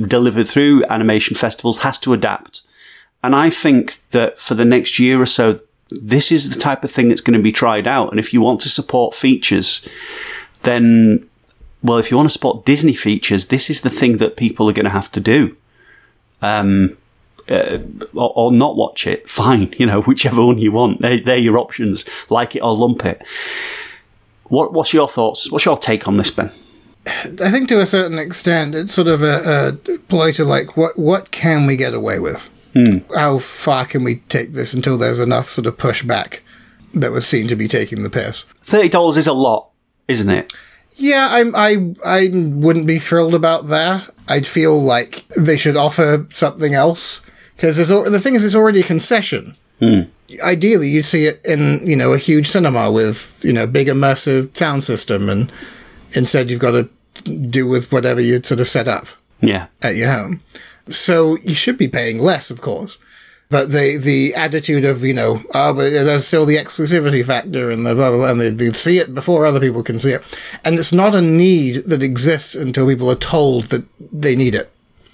delivered 0.08 0.48
through 0.48 0.84
animation 0.86 1.36
festivals 1.36 1.78
has 1.78 2.00
to 2.00 2.12
adapt. 2.12 2.62
And 3.22 3.36
I 3.36 3.48
think 3.48 4.02
that 4.10 4.36
for 4.36 4.54
the 4.54 4.64
next 4.64 4.98
year 4.98 5.22
or 5.22 5.26
so, 5.26 5.60
this 5.88 6.32
is 6.32 6.52
the 6.52 6.58
type 6.58 6.82
of 6.82 6.90
thing 6.90 7.10
that's 7.10 7.20
going 7.20 7.38
to 7.38 7.42
be 7.42 7.52
tried 7.52 7.86
out. 7.86 8.10
And 8.10 8.18
if 8.18 8.34
you 8.34 8.40
want 8.40 8.60
to 8.62 8.68
support 8.68 9.14
features, 9.14 9.88
then, 10.64 11.30
well, 11.80 11.98
if 11.98 12.10
you 12.10 12.16
want 12.16 12.28
to 12.28 12.32
support 12.32 12.64
Disney 12.64 12.94
features, 12.94 13.46
this 13.46 13.70
is 13.70 13.82
the 13.82 13.88
thing 13.88 14.16
that 14.16 14.36
people 14.36 14.68
are 14.68 14.72
going 14.72 14.82
to 14.82 14.90
have 14.90 15.12
to 15.12 15.20
do. 15.20 15.56
Um, 16.42 16.98
uh, 17.48 17.78
or, 18.14 18.32
or 18.36 18.52
not 18.52 18.76
watch 18.76 19.06
it, 19.06 19.28
fine. 19.40 19.74
You 19.78 19.86
know, 19.86 20.02
whichever 20.02 20.44
one 20.44 20.58
you 20.58 20.72
want. 20.72 21.02
They, 21.02 21.20
they're 21.20 21.38
your 21.38 21.58
options. 21.58 22.04
Like 22.30 22.56
it 22.56 22.60
or 22.60 22.76
lump 22.76 23.04
it. 23.04 23.22
What, 24.44 24.72
what's 24.72 24.92
your 24.92 25.08
thoughts? 25.08 25.50
What's 25.50 25.64
your 25.64 25.78
take 25.78 26.06
on 26.06 26.16
this, 26.16 26.30
Ben? 26.30 26.50
I 27.06 27.50
think 27.50 27.68
to 27.68 27.80
a 27.80 27.86
certain 27.86 28.18
extent, 28.18 28.74
it's 28.74 28.94
sort 28.94 29.08
of 29.08 29.22
a, 29.22 29.78
a 29.86 29.98
play 30.08 30.32
to 30.32 30.44
like 30.44 30.76
what 30.76 30.98
what 30.98 31.30
can 31.30 31.66
we 31.66 31.76
get 31.76 31.92
away 31.92 32.18
with? 32.18 32.48
How 33.14 33.38
far 33.38 33.84
can 33.84 34.02
we 34.04 34.16
take 34.28 34.52
this 34.52 34.74
until 34.74 34.98
there's 34.98 35.20
enough 35.20 35.48
sort 35.48 35.66
of 35.66 35.76
pushback 35.76 36.40
that 36.94 37.12
was 37.12 37.26
seen 37.26 37.46
to 37.48 37.56
be 37.56 37.68
taking 37.68 38.02
the 38.02 38.10
piss? 38.10 38.44
Thirty 38.62 38.88
dollars 38.88 39.16
is 39.16 39.26
a 39.26 39.32
lot, 39.32 39.68
isn't 40.08 40.30
it? 40.30 40.52
Yeah, 40.96 41.28
I'm, 41.30 41.54
I 41.54 41.94
I 42.04 42.30
wouldn't 42.32 42.86
be 42.86 42.98
thrilled 42.98 43.34
about 43.34 43.68
that. 43.68 44.08
I'd 44.28 44.46
feel 44.46 44.80
like 44.80 45.24
they 45.36 45.56
should 45.56 45.76
offer 45.76 46.26
something 46.30 46.74
else 46.74 47.20
because 47.56 47.76
the 47.76 48.20
thing 48.20 48.34
is, 48.34 48.44
it's 48.44 48.54
already 48.54 48.80
a 48.80 48.84
concession. 48.84 49.56
Hmm. 49.80 50.00
Ideally, 50.42 50.88
you'd 50.88 51.04
see 51.04 51.26
it 51.26 51.44
in 51.44 51.86
you 51.86 51.96
know 51.96 52.12
a 52.12 52.18
huge 52.18 52.46
cinema 52.48 52.90
with 52.90 53.38
you 53.42 53.52
know 53.52 53.66
big 53.66 53.88
immersive 53.88 54.56
sound 54.56 54.84
system, 54.84 55.28
and 55.28 55.50
instead 56.12 56.50
you've 56.50 56.60
got 56.60 56.72
to 56.72 56.88
do 57.24 57.66
with 57.68 57.92
whatever 57.92 58.20
you'd 58.20 58.46
sort 58.46 58.60
of 58.60 58.68
set 58.68 58.88
up 58.88 59.06
Yeah. 59.40 59.66
at 59.82 59.96
your 59.96 60.10
home. 60.12 60.40
So 60.90 61.36
you 61.42 61.54
should 61.54 61.78
be 61.78 61.88
paying 61.88 62.18
less, 62.18 62.50
of 62.50 62.60
course. 62.60 62.98
But 63.50 63.70
the 63.72 63.98
the 63.98 64.34
attitude 64.34 64.84
of 64.84 65.04
you 65.04 65.12
know, 65.14 65.40
oh, 65.54 65.74
but 65.74 65.90
there's 65.90 66.26
still 66.26 66.46
the 66.46 66.56
exclusivity 66.56 67.24
factor 67.24 67.70
and 67.70 67.86
the 67.86 67.94
blah 67.94 68.08
blah, 68.10 68.18
blah 68.18 68.30
and 68.30 68.40
they, 68.40 68.50
they 68.50 68.72
see 68.72 68.98
it 68.98 69.14
before 69.14 69.44
other 69.46 69.60
people 69.60 69.82
can 69.82 70.00
see 70.00 70.10
it, 70.12 70.22
and 70.64 70.78
it's 70.78 70.92
not 70.92 71.14
a 71.14 71.20
need 71.20 71.84
that 71.84 72.02
exists 72.02 72.54
until 72.54 72.86
people 72.88 73.10
are 73.10 73.14
told 73.16 73.64
that 73.66 73.84
they 74.12 74.34
need 74.34 74.54
it. 74.54 74.72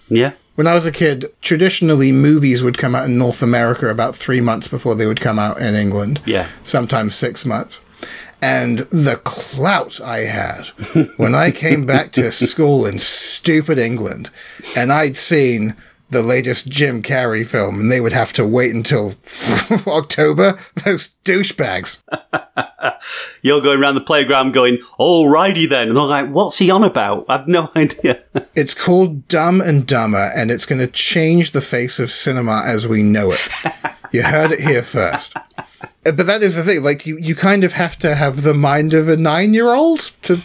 Yeah. 0.08 0.32
When 0.60 0.66
I 0.66 0.74
was 0.74 0.84
a 0.84 0.92
kid, 0.92 1.32
traditionally 1.40 2.12
movies 2.12 2.62
would 2.62 2.76
come 2.76 2.94
out 2.94 3.06
in 3.06 3.16
North 3.16 3.42
America 3.42 3.88
about 3.88 4.14
three 4.14 4.42
months 4.42 4.68
before 4.68 4.94
they 4.94 5.06
would 5.06 5.18
come 5.18 5.38
out 5.38 5.58
in 5.58 5.74
England. 5.74 6.20
Yeah. 6.26 6.48
Sometimes 6.64 7.14
six 7.14 7.46
months. 7.46 7.80
And 8.42 8.80
the 8.90 9.18
clout 9.24 10.02
I 10.02 10.18
had 10.18 10.66
when 11.16 11.34
I 11.34 11.50
came 11.50 11.86
back 11.86 12.12
to 12.12 12.30
school 12.50 12.84
in 12.84 12.98
stupid 12.98 13.78
England 13.78 14.28
and 14.76 14.92
I'd 14.92 15.16
seen 15.16 15.76
the 16.10 16.22
latest 16.22 16.68
Jim 16.68 17.02
Carrey 17.02 17.46
film 17.46 17.80
and 17.80 17.90
they 17.92 18.00
would 18.00 18.12
have 18.12 18.32
to 18.34 18.46
wait 18.46 18.74
until 18.74 19.14
October. 19.86 20.58
Those 20.84 21.14
douchebags. 21.24 21.98
You're 23.42 23.60
going 23.60 23.80
around 23.80 23.94
the 23.94 24.00
playground 24.00 24.52
going, 24.52 24.78
alrighty 24.98 25.68
then. 25.68 25.88
And 25.88 25.98
I'm 25.98 26.08
like, 26.08 26.28
what's 26.30 26.58
he 26.58 26.70
on 26.70 26.82
about? 26.84 27.26
I've 27.28 27.48
no 27.48 27.70
idea. 27.76 28.22
It's 28.54 28.74
called 28.74 29.28
Dumb 29.28 29.60
and 29.60 29.86
Dumber 29.86 30.30
and 30.34 30.50
it's 30.50 30.66
going 30.66 30.80
to 30.80 30.86
change 30.86 31.52
the 31.52 31.60
face 31.60 31.98
of 31.98 32.10
cinema 32.10 32.62
as 32.66 32.86
we 32.86 33.02
know 33.02 33.30
it. 33.32 33.48
You 34.12 34.22
heard 34.22 34.52
it 34.52 34.60
here 34.60 34.82
first. 34.82 35.36
Uh, 35.36 36.12
But 36.12 36.26
that 36.26 36.42
is 36.42 36.56
the 36.56 36.62
thing. 36.64 36.82
Like 36.82 37.06
you, 37.06 37.18
you 37.18 37.34
kind 37.36 37.62
of 37.62 37.74
have 37.74 37.96
to 38.00 38.14
have 38.16 38.42
the 38.42 38.54
mind 38.54 38.92
of 38.94 39.08
a 39.08 39.16
nine-year-old 39.16 40.10
to 40.22 40.40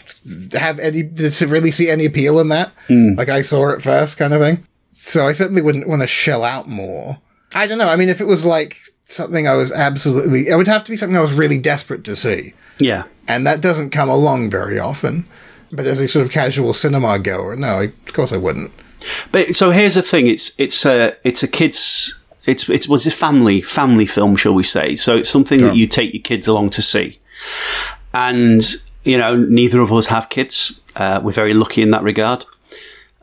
have 0.54 0.78
any 0.80 1.02
to 1.04 1.48
really 1.48 1.72
see 1.72 1.90
any 1.90 2.06
appeal 2.06 2.40
in 2.40 2.50
that. 2.50 2.72
Like 2.90 3.30
I 3.30 3.42
saw 3.42 3.70
it 3.72 3.82
first, 3.82 4.18
kind 4.18 4.34
of 4.34 4.42
thing. 4.42 4.68
So 4.98 5.28
I 5.28 5.34
certainly 5.34 5.62
wouldn't 5.62 5.90
want 5.90 6.02
to 6.02 6.08
shell 6.08 6.44
out 6.46 6.70
more. 6.70 7.20
I 7.54 7.68
don't 7.68 7.78
know. 7.78 7.90
I 7.90 7.98
mean, 7.98 8.08
if 8.10 8.22
it 8.22 8.26
was 8.28 8.46
like 8.46 8.78
something 9.04 9.46
I 9.48 9.54
was 9.56 9.72
absolutely, 9.72 10.48
it 10.48 10.56
would 10.56 10.68
have 10.68 10.84
to 10.86 10.92
be 10.92 10.96
something 10.98 11.18
I 11.18 11.22
was 11.22 11.34
really 11.34 11.58
desperate 11.60 12.04
to 12.06 12.16
see, 12.16 12.54
Yeah. 12.80 13.04
and 13.28 13.46
that 13.46 13.62
doesn't 13.62 13.90
come 13.92 14.10
along 14.10 14.50
very 14.50 14.80
often. 14.80 15.26
But 15.72 15.86
as 15.86 16.00
a 16.00 16.08
sort 16.08 16.26
of 16.26 16.32
casual 16.32 16.74
cinema 16.74 17.20
goer, 17.20 17.56
no, 17.58 17.68
I, 17.80 17.84
of 18.08 18.14
course 18.14 18.32
I 18.32 18.38
wouldn't. 18.38 18.72
But 19.32 19.54
so 19.54 19.72
here's 19.72 19.96
the 19.96 20.02
thing: 20.02 20.28
it's 20.28 20.58
it's 20.60 20.86
a 20.86 21.16
it's 21.24 21.44
a 21.44 21.48
kids. 21.48 22.18
It's 22.46 22.70
it's 22.70 22.88
was 22.88 23.06
a 23.06 23.12
family 23.12 23.62
family 23.62 24.06
film, 24.06 24.36
shall 24.38 24.54
we 24.54 24.64
say? 24.64 24.96
So 24.96 25.18
it's 25.18 25.30
something 25.30 25.60
that 25.62 25.76
you 25.76 25.88
take 25.88 26.14
your 26.14 26.22
kids 26.24 26.48
along 26.48 26.70
to 26.72 26.82
see, 26.82 27.20
and 28.14 28.64
you 29.04 29.18
know 29.18 29.36
neither 29.36 29.82
of 29.82 29.92
us 29.92 30.08
have 30.08 30.30
kids. 30.30 30.80
Uh, 30.96 31.20
we're 31.22 31.32
very 31.32 31.54
lucky 31.54 31.82
in 31.82 31.92
that 31.92 32.04
regard. 32.04 32.46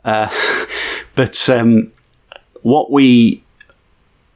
Uh, 0.05 0.29
but 1.15 1.49
um, 1.49 1.91
what 2.61 2.91
we 2.91 3.43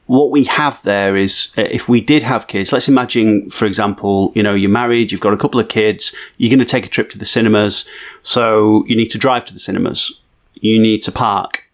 what 0.07 0.31
we 0.31 0.45
have 0.45 0.81
there 0.83 1.17
is 1.17 1.53
uh, 1.57 1.61
if 1.63 1.89
we 1.89 1.99
did 1.99 2.23
have 2.23 2.47
kids, 2.47 2.71
let's 2.71 2.87
imagine, 2.87 3.49
for 3.49 3.65
example, 3.65 4.31
you 4.35 4.41
know, 4.41 4.55
you're 4.55 4.69
married, 4.69 5.11
you've 5.11 5.21
got 5.21 5.33
a 5.33 5.37
couple 5.37 5.59
of 5.59 5.67
kids, 5.67 6.15
you're 6.37 6.49
going 6.49 6.59
to 6.59 6.65
take 6.65 6.85
a 6.85 6.89
trip 6.89 7.09
to 7.09 7.17
the 7.17 7.25
cinemas. 7.25 7.87
So 8.23 8.85
you 8.87 8.95
need 8.95 9.11
to 9.11 9.17
drive 9.17 9.45
to 9.45 9.53
the 9.53 9.59
cinemas. 9.59 10.21
You 10.55 10.79
need 10.79 11.01
to 11.03 11.11
park. 11.11 11.66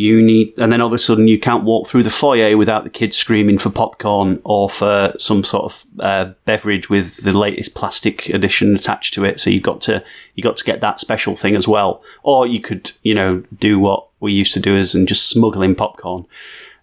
You 0.00 0.22
need, 0.22 0.54
and 0.56 0.72
then 0.72 0.80
all 0.80 0.86
of 0.86 0.92
a 0.92 0.98
sudden 0.98 1.28
you 1.28 1.38
can't 1.38 1.64
walk 1.64 1.86
through 1.86 2.04
the 2.04 2.10
foyer 2.10 2.56
without 2.56 2.84
the 2.84 2.90
kids 2.90 3.16
screaming 3.16 3.58
for 3.58 3.68
popcorn 3.68 4.40
or 4.44 4.70
for 4.70 5.12
some 5.18 5.44
sort 5.44 5.64
of 5.64 5.84
uh, 5.98 6.32
beverage 6.44 6.88
with 6.88 7.18
the 7.18 7.36
latest 7.36 7.74
plastic 7.74 8.28
edition 8.30 8.74
attached 8.74 9.12
to 9.14 9.24
it. 9.24 9.40
So 9.40 9.50
you've 9.50 9.62
got 9.62 9.80
to, 9.82 10.02
you 10.34 10.42
got 10.42 10.56
to 10.56 10.64
get 10.64 10.80
that 10.80 11.00
special 11.00 11.36
thing 11.36 11.54
as 11.54 11.68
well. 11.68 12.02
Or 12.22 12.46
you 12.46 12.60
could, 12.60 12.92
you 13.02 13.14
know, 13.14 13.42
do 13.58 13.78
what 13.78 14.06
we 14.20 14.32
used 14.32 14.54
to 14.54 14.60
do 14.60 14.76
is 14.76 14.94
and 14.94 15.06
just 15.06 15.28
smuggle 15.28 15.62
in 15.62 15.74
popcorn 15.74 16.26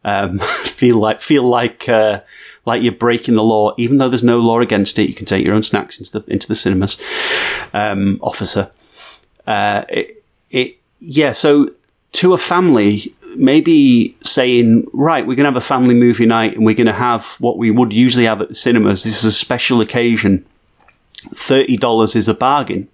um, 0.08 0.40
feel 0.40 0.98
like 0.98 1.22
feel 1.22 1.44
like 1.44 1.88
uh, 1.88 2.22
like 2.66 2.82
you're 2.82 2.94
breaking 2.94 3.36
the 3.36 3.44
law, 3.44 3.74
even 3.78 3.98
though 3.98 4.10
there's 4.10 4.24
no 4.24 4.40
law 4.40 4.60
against 4.60 4.98
it. 4.98 5.10
You 5.10 5.16
can 5.16 5.26
take 5.26 5.46
your 5.46 5.54
own 5.54 5.64
snacks 5.64 6.00
into 6.00 6.20
the 6.20 6.32
into 6.32 6.48
the 6.48 6.56
cinemas, 6.56 7.00
um, 7.74 8.20
officer. 8.22 8.72
Uh, 9.46 9.84
it, 9.90 10.24
it 10.50 10.78
yeah. 11.00 11.34
So 11.34 11.72
to 12.14 12.34
a 12.34 12.38
family, 12.38 13.14
maybe 13.36 14.18
saying 14.24 14.88
right, 14.94 15.26
we're 15.26 15.36
going 15.36 15.46
to 15.46 15.52
have 15.52 15.56
a 15.56 15.62
family 15.62 15.94
movie 15.96 16.26
night, 16.26 16.56
and 16.56 16.66
we're 16.66 16.76
going 16.76 16.88
to 16.88 16.94
have 16.94 17.36
what 17.40 17.58
we 17.58 17.72
would 17.72 17.94
usually 17.94 18.26
have 18.26 18.42
at 18.42 18.50
the 18.50 18.56
cinemas. 18.56 19.04
This 19.04 19.20
is 19.20 19.26
a 19.26 19.32
special 19.32 19.82
occasion. 19.82 20.46
Thirty 21.34 21.78
dollars 21.78 22.16
is 22.16 22.30
a 22.30 22.34
bargain 22.34 22.88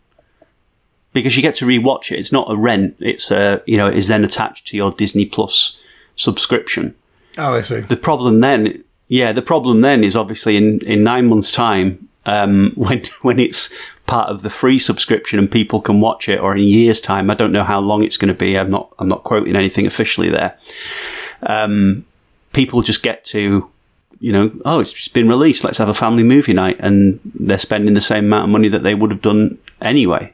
because 1.14 1.36
you 1.36 1.42
get 1.42 1.56
to 1.56 1.66
rewatch 1.66 2.12
it. 2.12 2.20
It's 2.20 2.32
not 2.32 2.52
a 2.52 2.58
rent. 2.58 2.96
It's 3.00 3.32
a 3.32 3.62
you 3.66 3.78
know 3.78 3.88
it 3.88 3.96
is 3.96 4.08
then 4.08 4.24
attached 4.24 4.68
to 4.68 4.78
your 4.78 4.92
Disney 4.92 5.26
Plus 5.26 5.78
subscription. 6.16 6.96
Oh, 7.38 7.56
I 7.56 7.62
see. 7.62 7.82
The 7.82 7.98
problem 7.98 8.40
then, 8.40 8.84
yeah, 9.08 9.32
the 9.32 9.42
problem 9.42 9.82
then 9.82 10.04
is 10.04 10.16
obviously 10.16 10.58
in, 10.58 10.80
in 10.86 11.04
nine 11.04 11.28
months' 11.28 11.52
time, 11.52 12.10
um, 12.26 12.74
when 12.76 13.04
when 13.22 13.40
it's 13.40 13.74
part 14.06 14.30
of 14.30 14.42
the 14.42 14.50
free 14.50 14.80
subscription 14.80 15.40
and 15.40 15.50
people 15.50 15.82
can 15.82 16.02
watch 16.02 16.28
it, 16.28 16.40
or 16.40 16.54
in 16.54 16.60
a 16.60 16.66
year's 16.66 17.02
time, 17.02 17.30
I 17.30 17.36
don't 17.36 17.52
know 17.52 17.64
how 17.64 17.80
long 17.80 18.04
it's 18.04 18.18
going 18.18 18.34
to 18.34 18.34
be. 18.34 18.58
I'm 18.58 18.70
not 18.70 18.94
I'm 19.00 19.08
not 19.08 19.24
quoting 19.24 19.56
anything 19.56 19.86
officially 19.86 20.30
there. 20.30 20.58
Um, 21.44 22.06
people 22.54 22.82
just 22.82 23.04
get 23.04 23.24
to, 23.26 23.70
you 24.20 24.32
know, 24.32 24.52
oh, 24.66 24.80
it's 24.80 24.94
just 24.94 25.14
been 25.14 25.30
released. 25.30 25.64
Let's 25.64 25.78
have 25.78 25.90
a 25.90 25.94
family 25.94 26.24
movie 26.24 26.54
night, 26.54 26.78
and 26.80 27.20
they're 27.24 27.60
spending 27.60 27.94
the 27.94 28.02
same 28.02 28.26
amount 28.26 28.46
of 28.46 28.52
money 28.52 28.70
that 28.70 28.84
they 28.84 28.96
would 28.96 29.12
have 29.12 29.22
done 29.22 29.58
anyway. 29.82 30.34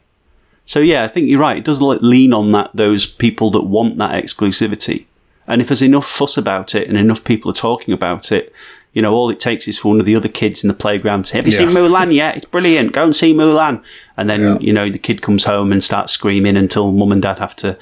So 0.65 0.79
yeah, 0.79 1.03
I 1.03 1.07
think 1.07 1.27
you're 1.27 1.39
right. 1.39 1.57
It 1.57 1.65
does 1.65 1.81
le- 1.81 1.95
lean 1.95 2.31
on 2.31 2.51
that 2.51 2.71
those 2.75 3.05
people 3.05 3.49
that 3.51 3.63
want 3.63 3.97
that 3.97 4.23
exclusivity. 4.23 5.05
And 5.47 5.61
if 5.61 5.69
there's 5.69 5.81
enough 5.81 6.07
fuss 6.07 6.37
about 6.37 6.75
it 6.75 6.87
and 6.87 6.95
enough 6.95 7.23
people 7.23 7.49
are 7.49 7.55
talking 7.55 7.91
about 7.91 8.31
it, 8.31 8.53
you 8.99 9.03
know, 9.03 9.13
all 9.13 9.29
it 9.29 9.39
takes 9.39 9.65
is 9.65 9.77
for 9.77 9.87
one 9.87 10.01
of 10.01 10.05
the 10.05 10.13
other 10.17 10.27
kids 10.27 10.61
in 10.61 10.67
the 10.67 10.73
playground 10.73 11.23
to, 11.23 11.31
say, 11.31 11.37
have 11.37 11.45
you 11.45 11.53
seen 11.53 11.69
Mulan 11.69 12.13
yet? 12.13 12.35
It's 12.35 12.45
brilliant. 12.45 12.91
Go 12.91 13.05
and 13.05 13.15
see 13.15 13.33
Mulan. 13.33 13.81
And 14.17 14.29
then, 14.29 14.41
Yeah. 14.41 14.57
you 14.59 14.73
know, 14.73 14.89
the 14.91 14.97
kid 14.99 15.21
comes 15.21 15.45
home 15.45 15.71
and 15.71 15.81
starts 15.81 16.11
screaming 16.11 16.57
until 16.57 16.91
mum 16.91 17.13
and 17.13 17.21
dad 17.21 17.39
have 17.39 17.55
to 17.57 17.77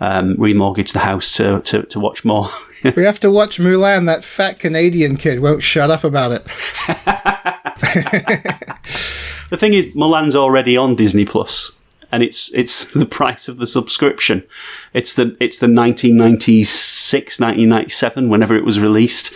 um, 0.00 0.34
remortgage 0.36 0.92
the 0.92 0.98
house 0.98 1.36
to, 1.36 1.60
to, 1.60 1.84
to 1.84 2.00
watch 2.00 2.24
more. 2.24 2.48
We 2.96 3.04
have 3.04 3.20
to 3.20 3.30
watch 3.30 3.58
Mulan. 3.58 4.06
That 4.06 4.24
fat 4.24 4.58
Canadian 4.58 5.16
kid 5.16 5.40
won't 5.40 5.62
shut 5.62 5.90
up 5.90 6.04
about 6.04 6.32
it. 6.32 6.44
the 9.50 9.56
thing 9.56 9.74
is, 9.74 9.86
Mulan's 9.86 10.36
already 10.36 10.76
on 10.76 10.94
Disney 10.96 11.24
Plus. 11.24 11.72
And 12.12 12.22
it's 12.22 12.54
it's 12.54 12.90
the 12.92 13.06
price 13.06 13.48
of 13.48 13.56
the 13.58 13.66
subscription. 13.66 14.44
It's 14.92 15.12
the 15.14 15.36
it's 15.40 15.58
the 15.58 15.66
1996, 15.66 17.40
1997, 17.40 18.28
whenever 18.28 18.56
it 18.56 18.64
was 18.64 18.78
released, 18.78 19.34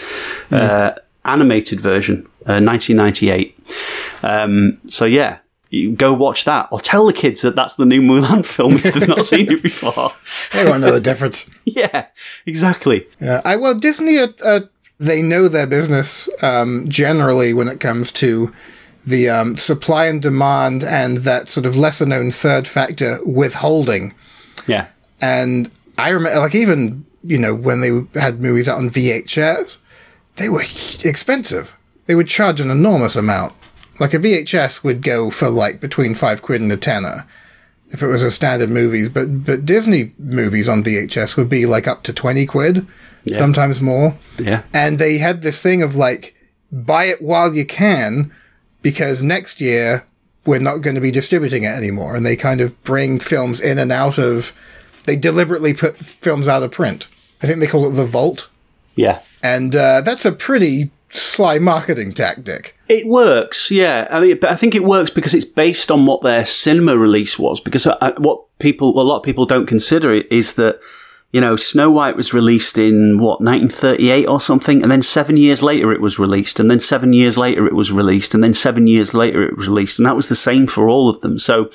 uh, 0.53 0.93
animated 1.25 1.81
version, 1.81 2.27
uh, 2.47 2.61
1998. 2.61 3.57
Um, 4.23 4.79
so 4.89 5.05
yeah, 5.05 5.39
you 5.71 5.93
go 5.93 6.13
watch 6.13 6.45
that, 6.45 6.69
or 6.73 6.81
tell 6.81 7.07
the 7.07 7.13
kids 7.13 7.43
that 7.43 7.55
that's 7.55 7.75
the 7.75 7.87
new 7.87 8.03
Mulan 8.03 8.45
film 8.57 8.75
if 8.75 8.83
they've 8.83 9.09
not 9.09 9.25
seen 9.25 9.51
it 9.51 9.63
before. 9.63 10.13
They 10.53 10.69
won't 10.69 10.81
know 10.81 10.93
the 10.93 11.01
difference. 11.01 11.49
yeah, 11.65 12.07
exactly. 12.45 13.07
Yeah, 13.21 13.41
I 13.45 13.57
well 13.57 13.75
Disney 13.79 14.19
uh, 14.19 14.29
uh, 14.45 14.61
they 14.99 15.23
know 15.23 15.49
their 15.49 15.67
business 15.67 16.29
um, 16.43 16.89
generally 16.89 17.55
when 17.55 17.69
it 17.69 17.81
comes 17.81 18.13
to 18.13 18.53
the 19.07 19.29
um, 19.31 19.57
supply 19.57 20.07
and 20.07 20.21
demand 20.21 20.83
and 20.83 21.19
that 21.19 21.49
sort 21.49 21.67
of 21.67 21.77
lesser 21.77 22.05
known 22.05 22.31
third 22.31 22.69
factor 22.69 23.19
withholding. 23.25 24.13
Yeah, 24.67 24.89
And 25.23 25.71
I 25.97 26.11
remember, 26.11 26.41
like 26.41 26.55
even 26.55 27.07
you 27.23 27.39
know 27.39 27.55
when 27.55 27.81
they 27.81 28.21
had 28.21 28.41
movies 28.41 28.69
out 28.69 28.79
on 28.79 28.91
VHS, 28.91 29.79
they 30.41 30.49
were 30.49 30.63
expensive. 31.05 31.77
They 32.07 32.15
would 32.15 32.27
charge 32.27 32.61
an 32.61 32.71
enormous 32.71 33.15
amount. 33.15 33.55
Like 34.01 34.15
a 34.15 34.19
VHS 34.19 34.83
would 34.83 35.03
go 35.03 35.31
for 35.31 35.51
like 35.51 35.81
between 35.81 36.15
five 36.15 36.43
quid 36.43 36.61
and 36.63 36.73
a 36.73 36.77
tenner 36.77 37.27
if 37.91 38.03
it 38.03 38.07
was 38.07 38.23
a 38.23 38.31
standard 38.31 38.71
movies, 38.71 39.09
but 39.09 39.45
but 39.45 39.67
Disney 39.67 40.13
movies 40.19 40.69
on 40.69 40.83
VHS 40.83 41.37
would 41.37 41.49
be 41.49 41.67
like 41.67 41.89
up 41.89 42.03
to 42.05 42.13
twenty 42.13 42.47
quid, 42.47 42.87
sometimes 43.39 43.81
more. 43.81 44.17
yeah, 44.39 44.63
And 44.73 44.99
they 44.99 45.19
had 45.19 45.43
this 45.43 45.61
thing 45.61 45.83
of 45.83 45.97
like, 45.97 46.35
buy 46.71 47.05
it 47.05 47.21
while 47.21 47.53
you 47.53 47.67
can, 47.67 48.33
because 48.81 49.23
next 49.23 49.61
year 49.61 50.07
we're 50.47 50.61
not 50.61 50.79
going 50.79 50.95
to 50.95 51.01
be 51.03 51.11
distributing 51.11 51.65
it 51.65 51.75
anymore. 51.75 52.15
And 52.17 52.25
they 52.25 52.37
kind 52.37 52.61
of 52.61 52.81
bring 52.85 53.19
films 53.21 53.61
in 53.61 53.79
and 53.79 53.93
out 53.93 54.19
of, 54.19 54.53
they 55.05 55.17
deliberately 55.17 55.75
put 55.75 55.97
films 55.99 56.49
out 56.49 56.63
of 56.63 56.71
print. 56.71 57.09
I 57.43 57.47
think 57.47 57.61
they 57.61 57.67
call 57.67 57.91
it 57.91 57.95
the 57.95 58.07
vault. 58.07 58.49
yeah. 58.95 59.21
And 59.43 59.75
uh, 59.75 60.03
that's 60.03 60.25
a 60.25 60.33
pretty 60.33 60.91
sly 61.09 61.59
marketing 61.59 62.13
tactic. 62.13 62.77
It 62.89 63.07
works, 63.07 63.71
yeah. 63.71 64.07
I 64.11 64.21
mean, 64.21 64.39
I 64.45 64.57
think 64.57 64.75
it 64.75 64.85
works 64.85 65.11
because 65.11 65.35
it's 65.35 65.45
based 65.45 65.91
on 65.91 66.07
what 66.07 66.23
their 66.23 66.45
cinema 66.45 66.97
release 66.97 67.39
was. 67.39 67.61
Because 67.61 67.87
uh, 67.87 68.13
what 68.19 68.43
people, 68.59 69.01
a 69.01 69.03
lot 69.03 69.19
of 69.19 69.23
people 69.23 69.47
don't 69.47 69.67
consider 69.67 70.13
it 70.13 70.27
is 70.31 70.55
that, 70.55 70.81
you 71.33 71.41
know, 71.41 71.55
Snow 71.55 71.93
White 71.93 72.17
was 72.17 72.35
released 72.35 72.77
in 72.77 73.19
what 73.19 73.41
1938 73.41 74.27
or 74.27 74.41
something, 74.41 74.83
and 74.83 74.91
then 74.91 75.03
seven 75.03 75.37
years 75.37 75.63
later 75.63 75.93
it 75.93 76.01
was 76.01 76.19
released, 76.19 76.59
and 76.59 76.69
then 76.69 76.81
seven 76.81 77.13
years 77.13 77.39
later 77.39 77.67
it 77.69 77.73
was 77.73 77.93
released, 77.93 78.35
and 78.35 78.43
then 78.43 78.53
seven 78.53 78.89
years 78.89 79.15
later 79.15 79.47
it 79.47 79.57
was 79.57 79.69
released, 79.69 80.01
and 80.01 80.07
that 80.07 80.17
was 80.17 80.29
the 80.29 80.35
same 80.35 80.67
for 80.67 80.89
all 80.89 81.09
of 81.09 81.21
them. 81.21 81.39
So, 81.39 81.71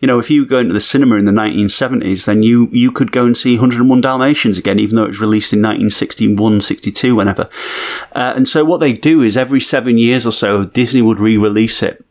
you 0.00 0.08
know, 0.08 0.18
if 0.18 0.30
you 0.30 0.46
go 0.46 0.58
into 0.58 0.72
the 0.72 0.80
cinema 0.80 1.16
in 1.16 1.26
the 1.26 1.32
1970s, 1.32 2.24
then 2.24 2.42
you 2.42 2.70
you 2.72 2.90
could 2.90 3.12
go 3.12 3.26
and 3.26 3.36
see 3.36 3.56
101 3.56 4.00
Dalmatians 4.00 4.56
again, 4.56 4.78
even 4.78 4.96
though 4.96 5.04
it 5.04 5.08
was 5.08 5.20
released 5.20 5.52
in 5.52 5.60
1961, 5.60 6.62
62, 6.62 7.14
whenever. 7.14 7.50
Uh, 8.12 8.32
and 8.34 8.48
so 8.48 8.64
what 8.64 8.80
they 8.80 8.94
do 8.94 9.20
is 9.20 9.36
every 9.36 9.60
seven 9.60 9.98
years 9.98 10.24
or 10.24 10.32
so, 10.32 10.64
Disney 10.64 11.02
would 11.02 11.18
re-release 11.18 11.82
it. 11.82 12.02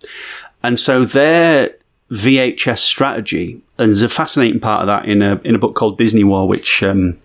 And 0.62 0.80
so 0.80 1.06
their 1.06 1.76
VHS 2.14 2.80
strategy, 2.80 3.61
and 3.78 3.89
there's 3.89 4.03
a 4.03 4.09
fascinating 4.09 4.59
part 4.59 4.82
of 4.82 4.88
that 4.88 5.05
in 5.05 5.22
a 5.22 5.41
in 5.43 5.55
a 5.55 5.59
book 5.59 5.76
called 5.76 5.97
Disney 5.97 6.24
War, 6.24 6.47
which 6.47 6.84
um, 6.84 7.18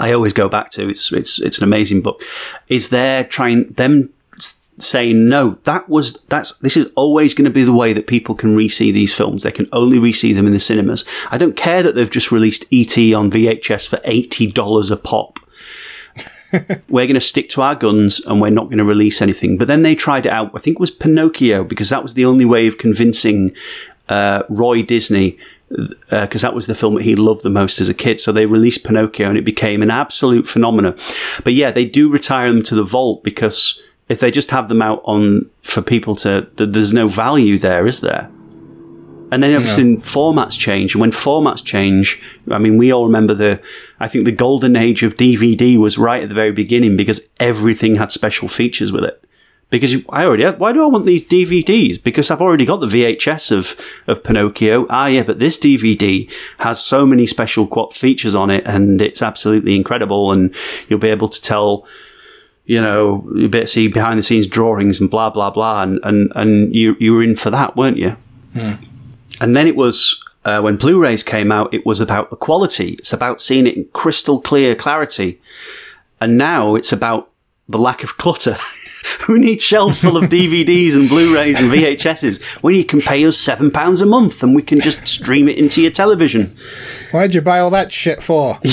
I 0.00 0.12
always 0.12 0.32
go 0.32 0.48
back 0.48 0.70
to. 0.72 0.88
It's 0.88 1.12
it's 1.12 1.40
it's 1.40 1.58
an 1.58 1.64
amazing 1.64 2.02
book. 2.02 2.22
Is 2.68 2.88
they're 2.88 3.24
trying 3.24 3.68
them 3.72 4.12
saying 4.78 5.28
no, 5.28 5.58
that 5.64 5.88
was 5.88 6.14
that's 6.24 6.58
this 6.58 6.76
is 6.76 6.90
always 6.96 7.34
going 7.34 7.44
to 7.44 7.50
be 7.50 7.62
the 7.62 7.72
way 7.72 7.92
that 7.92 8.08
people 8.08 8.34
can 8.34 8.56
re-see 8.56 8.90
these 8.90 9.14
films. 9.14 9.44
They 9.44 9.52
can 9.52 9.68
only 9.72 9.98
re-see 9.98 10.32
them 10.32 10.46
in 10.46 10.52
the 10.52 10.60
cinemas. 10.60 11.04
I 11.30 11.38
don't 11.38 11.56
care 11.56 11.82
that 11.84 11.94
they've 11.94 12.10
just 12.10 12.32
released 12.32 12.64
ET 12.72 12.96
on 13.14 13.30
VHS 13.30 13.86
for 13.86 14.00
eighty 14.04 14.50
dollars 14.50 14.90
a 14.90 14.96
pop 14.96 15.38
we're 16.88 17.06
going 17.06 17.14
to 17.14 17.20
stick 17.20 17.48
to 17.50 17.62
our 17.62 17.74
guns 17.74 18.20
and 18.20 18.40
we're 18.40 18.50
not 18.50 18.66
going 18.66 18.78
to 18.78 18.84
release 18.84 19.20
anything. 19.20 19.58
But 19.58 19.68
then 19.68 19.82
they 19.82 19.94
tried 19.94 20.26
it 20.26 20.32
out. 20.32 20.52
I 20.54 20.58
think 20.58 20.76
it 20.76 20.80
was 20.80 20.90
Pinocchio 20.90 21.64
because 21.64 21.90
that 21.90 22.02
was 22.02 22.14
the 22.14 22.24
only 22.24 22.44
way 22.44 22.66
of 22.66 22.78
convincing 22.78 23.54
uh, 24.08 24.42
Roy 24.48 24.82
Disney 24.82 25.38
because 25.68 26.42
that 26.42 26.54
was 26.54 26.66
the 26.66 26.74
film 26.74 26.94
that 26.94 27.02
he 27.02 27.16
loved 27.16 27.42
the 27.42 27.50
most 27.50 27.80
as 27.80 27.88
a 27.88 27.94
kid. 27.94 28.20
So 28.20 28.30
they 28.30 28.46
released 28.46 28.84
Pinocchio 28.84 29.28
and 29.28 29.38
it 29.38 29.44
became 29.44 29.82
an 29.82 29.90
absolute 29.90 30.46
phenomenon. 30.46 30.96
But 31.42 31.54
yeah, 31.54 31.70
they 31.72 31.84
do 31.84 32.08
retire 32.08 32.52
them 32.52 32.62
to 32.64 32.74
the 32.74 32.84
vault 32.84 33.24
because 33.24 33.82
if 34.08 34.20
they 34.20 34.30
just 34.30 34.50
have 34.50 34.68
them 34.68 34.80
out 34.80 35.02
on 35.04 35.50
for 35.62 35.82
people 35.82 36.14
to, 36.16 36.48
there's 36.56 36.92
no 36.92 37.08
value 37.08 37.58
there, 37.58 37.86
is 37.86 38.00
there? 38.00 38.30
And 39.32 39.42
then 39.42 39.56
obviously 39.56 39.96
formats 39.96 40.56
change, 40.56 40.94
and 40.94 41.00
when 41.00 41.10
formats 41.10 41.64
change, 41.64 42.22
I 42.48 42.58
mean, 42.58 42.78
we 42.78 42.92
all 42.92 43.06
remember 43.06 43.34
the, 43.34 43.60
I 43.98 44.06
think 44.06 44.24
the 44.24 44.30
golden 44.30 44.76
age 44.76 45.02
of 45.02 45.16
DVD 45.16 45.76
was 45.76 45.98
right 45.98 46.22
at 46.22 46.28
the 46.28 46.34
very 46.34 46.52
beginning 46.52 46.96
because 46.96 47.28
everything 47.40 47.96
had 47.96 48.12
special 48.12 48.46
features 48.46 48.92
with 48.92 49.02
it. 49.02 49.24
Because 49.68 49.96
I 50.10 50.24
already, 50.24 50.44
had, 50.44 50.60
why 50.60 50.72
do 50.72 50.84
I 50.84 50.86
want 50.86 51.06
these 51.06 51.24
DVDs? 51.24 52.00
Because 52.00 52.30
I've 52.30 52.40
already 52.40 52.64
got 52.64 52.80
the 52.80 52.86
VHS 52.86 53.50
of, 53.50 53.78
of 54.06 54.22
Pinocchio. 54.22 54.86
Ah, 54.88 55.06
yeah, 55.06 55.24
but 55.24 55.40
this 55.40 55.58
DVD 55.58 56.30
has 56.58 56.80
so 56.80 57.04
many 57.04 57.26
special 57.26 57.66
features 57.90 58.36
on 58.36 58.50
it, 58.50 58.64
and 58.64 59.02
it's 59.02 59.22
absolutely 59.22 59.74
incredible, 59.74 60.30
and 60.30 60.54
you'll 60.88 61.00
be 61.00 61.08
able 61.08 61.28
to 61.28 61.42
tell, 61.42 61.84
you 62.64 62.80
know, 62.80 63.28
you 63.34 63.48
bit 63.48 63.68
see 63.68 63.88
behind 63.88 64.20
the 64.20 64.22
scenes 64.22 64.46
drawings 64.46 65.00
and 65.00 65.10
blah 65.10 65.30
blah 65.30 65.50
blah, 65.50 65.82
and 65.82 65.98
and 66.04 66.30
and 66.36 66.72
you 66.72 66.96
you 67.00 67.12
were 67.12 67.22
in 67.24 67.34
for 67.34 67.50
that, 67.50 67.76
weren't 67.76 67.98
you? 67.98 68.16
And 69.40 69.56
then 69.56 69.66
it 69.66 69.74
was 69.74 70.22
uh, 70.46 70.60
when 70.60 70.76
Blu-rays 70.76 71.24
came 71.24 71.50
out, 71.50 71.74
it 71.74 71.84
was 71.84 72.00
about 72.00 72.30
the 72.30 72.36
quality. 72.36 72.92
It's 72.92 73.12
about 73.12 73.42
seeing 73.42 73.66
it 73.66 73.76
in 73.76 73.88
crystal 73.92 74.40
clear 74.40 74.76
clarity. 74.76 75.40
And 76.20 76.38
now 76.38 76.76
it's 76.76 76.92
about 76.92 77.30
the 77.68 77.78
lack 77.78 78.04
of 78.04 78.16
clutter. 78.16 78.56
Who 79.26 79.38
needs 79.38 79.62
shelves 79.64 80.00
full 80.00 80.16
of 80.16 80.24
DVDs 80.24 80.94
and 80.94 81.08
Blu-rays 81.08 81.60
and 81.60 81.70
VHSs 81.72 82.42
when 82.62 82.74
you 82.74 82.84
can 82.84 83.00
pay 83.00 83.24
us 83.24 83.36
seven 83.36 83.70
pounds 83.70 84.00
a 84.00 84.06
month 84.06 84.42
and 84.42 84.54
we 84.54 84.62
can 84.62 84.80
just 84.80 85.06
stream 85.06 85.48
it 85.48 85.58
into 85.58 85.82
your 85.82 85.90
television? 85.90 86.56
Why'd 87.10 87.34
you 87.34 87.40
buy 87.40 87.58
all 87.58 87.70
that 87.70 87.92
shit 87.92 88.22
for? 88.22 88.58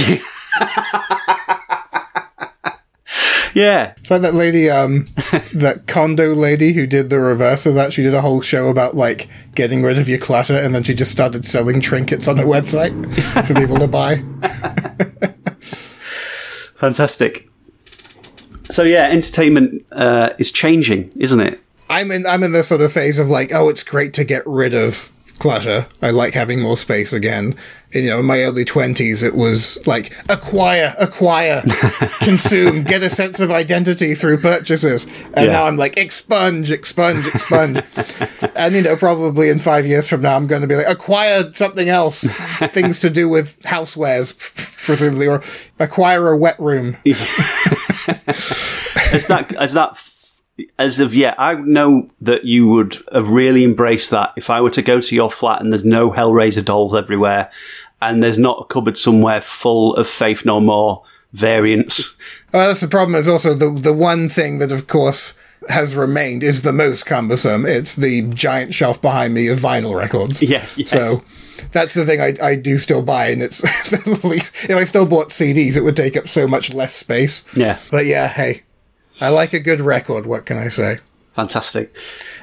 Yeah, 3.55 3.93
It's 3.97 4.09
like 4.09 4.23
that 4.23 4.33
lady, 4.33 4.67
um, 4.67 5.05
that 5.53 5.83
Kondo 5.85 6.33
lady 6.33 6.73
who 6.73 6.87
did 6.87 7.11
the 7.11 7.19
reverse 7.19 7.67
of 7.67 7.75
that. 7.75 7.93
She 7.93 8.01
did 8.01 8.15
a 8.15 8.21
whole 8.21 8.41
show 8.41 8.67
about 8.69 8.95
like 8.95 9.29
getting 9.53 9.83
rid 9.83 9.99
of 9.99 10.09
your 10.09 10.17
clutter, 10.17 10.55
and 10.55 10.73
then 10.73 10.81
she 10.81 10.95
just 10.95 11.11
started 11.11 11.45
selling 11.45 11.79
trinkets 11.79 12.27
on 12.27 12.37
her 12.37 12.45
website 12.45 12.93
for 13.45 13.53
people 13.53 13.77
to 13.77 13.87
buy. 13.87 14.23
fantastic. 16.75 17.47
So 18.73 18.81
yeah, 18.81 19.03
entertainment 19.03 19.85
uh, 19.91 20.31
is 20.39 20.51
changing, 20.51 21.13
isn't 21.15 21.39
it? 21.39 21.59
I'm 21.91 22.09
in. 22.09 22.25
I'm 22.25 22.41
in 22.41 22.53
this 22.53 22.69
sort 22.69 22.81
of 22.81 22.91
phase 22.91 23.19
of 23.19 23.27
like, 23.27 23.53
oh, 23.53 23.69
it's 23.69 23.83
great 23.83 24.15
to 24.15 24.23
get 24.23 24.41
rid 24.47 24.73
of 24.73 25.11
clutter. 25.39 25.87
I 26.01 26.11
like 26.11 26.33
having 26.33 26.61
more 26.61 26.77
space 26.77 27.13
again. 27.13 27.55
In, 27.91 28.05
you 28.05 28.09
know, 28.09 28.19
in 28.21 28.25
my 28.25 28.39
early 28.41 28.65
twenties, 28.65 29.21
it 29.21 29.35
was 29.35 29.85
like 29.85 30.13
acquire, 30.29 30.93
acquire, 30.99 31.61
consume, 32.21 32.83
get 32.83 33.03
a 33.03 33.09
sense 33.09 33.39
of 33.39 33.51
identity 33.51 34.15
through 34.15 34.37
purchases. 34.39 35.03
And 35.35 35.45
Yeah. 35.45 35.51
now 35.51 35.63
I'm 35.65 35.77
like 35.77 35.97
expunge, 35.97 36.71
expunge, 36.71 37.27
expunge. 37.27 37.81
and 38.55 38.73
you 38.75 38.81
know, 38.81 38.95
probably 38.95 39.49
in 39.49 39.59
five 39.59 39.85
years 39.85 40.07
from 40.09 40.21
now, 40.21 40.35
I'm 40.35 40.47
going 40.47 40.61
to 40.63 40.67
be 40.67 40.75
like 40.75 40.89
acquire 40.89 41.53
something 41.53 41.87
else, 41.89 42.21
things 42.71 42.97
to 42.99 43.09
do 43.11 43.29
with 43.29 43.61
housewares, 43.61 44.35
presumably, 44.85 45.27
or 45.27 45.43
acquire 45.79 46.29
a 46.29 46.37
wet 46.37 46.59
room. 46.59 46.97
As 47.05 48.07
that, 49.27 49.53
as 49.59 49.73
that, 49.73 50.01
as 50.77 50.99
of 50.99 51.13
yet, 51.15 51.35
I 51.39 51.55
know 51.55 52.09
that 52.21 52.45
you 52.45 52.67
would 52.67 52.97
have 53.11 53.29
really 53.29 53.63
embraced 53.63 54.11
that 54.11 54.33
if 54.35 54.49
I 54.49 54.61
were 54.61 54.69
to 54.71 54.81
go 54.81 55.01
to 55.01 55.15
your 55.15 55.31
flat 55.31 55.61
and 55.61 55.71
there's 55.71 55.85
no 55.85 56.11
Hellraiser 56.11 56.63
dolls 56.63 56.93
everywhere, 56.95 57.49
and 58.01 58.21
there's 58.21 58.37
not 58.37 58.59
a 58.61 58.65
cupboard 58.65 58.97
somewhere 58.97 59.41
full 59.41 59.95
of 59.95 60.07
Faith 60.07 60.45
No 60.45 60.59
More 60.59 61.03
variants. 61.31 62.17
Well, 62.53 62.67
that's 62.67 62.81
the 62.81 62.87
problem. 62.87 63.15
Is 63.15 63.27
also 63.27 63.55
the 63.55 63.71
the 63.71 63.93
one 63.93 64.29
thing 64.29 64.59
that, 64.59 64.71
of 64.71 64.85
course, 64.85 65.33
has 65.69 65.95
remained 65.95 66.43
is 66.43 66.61
the 66.61 66.71
most 66.71 67.07
cumbersome. 67.07 67.65
It's 67.65 67.95
the 67.95 68.29
giant 68.29 68.75
shelf 68.75 69.01
behind 69.01 69.33
me 69.33 69.47
of 69.47 69.57
vinyl 69.57 69.97
records. 69.97 70.39
Yeah, 70.43 70.63
yes. 70.75 70.91
So 70.91 71.15
that's 71.71 71.95
the 71.95 72.05
thing 72.05 72.21
I, 72.21 72.35
I 72.45 72.55
do 72.55 72.77
still 72.77 73.01
buy, 73.01 73.29
and 73.29 73.41
it's 73.41 73.63
if 73.91 74.69
I 74.69 74.83
still 74.83 75.07
bought 75.07 75.29
CDs, 75.29 75.75
it 75.75 75.81
would 75.81 75.95
take 75.95 76.15
up 76.15 76.27
so 76.27 76.45
much 76.47 76.75
less 76.75 76.93
space. 76.93 77.43
Yeah, 77.55 77.79
But 77.89 78.05
yeah, 78.05 78.27
hey, 78.27 78.61
I 79.21 79.29
like 79.29 79.53
a 79.53 79.59
good 79.59 79.81
record. 79.81 80.25
What 80.25 80.45
can 80.45 80.57
I 80.57 80.69
say? 80.69 80.97
fantastic. 81.33 81.95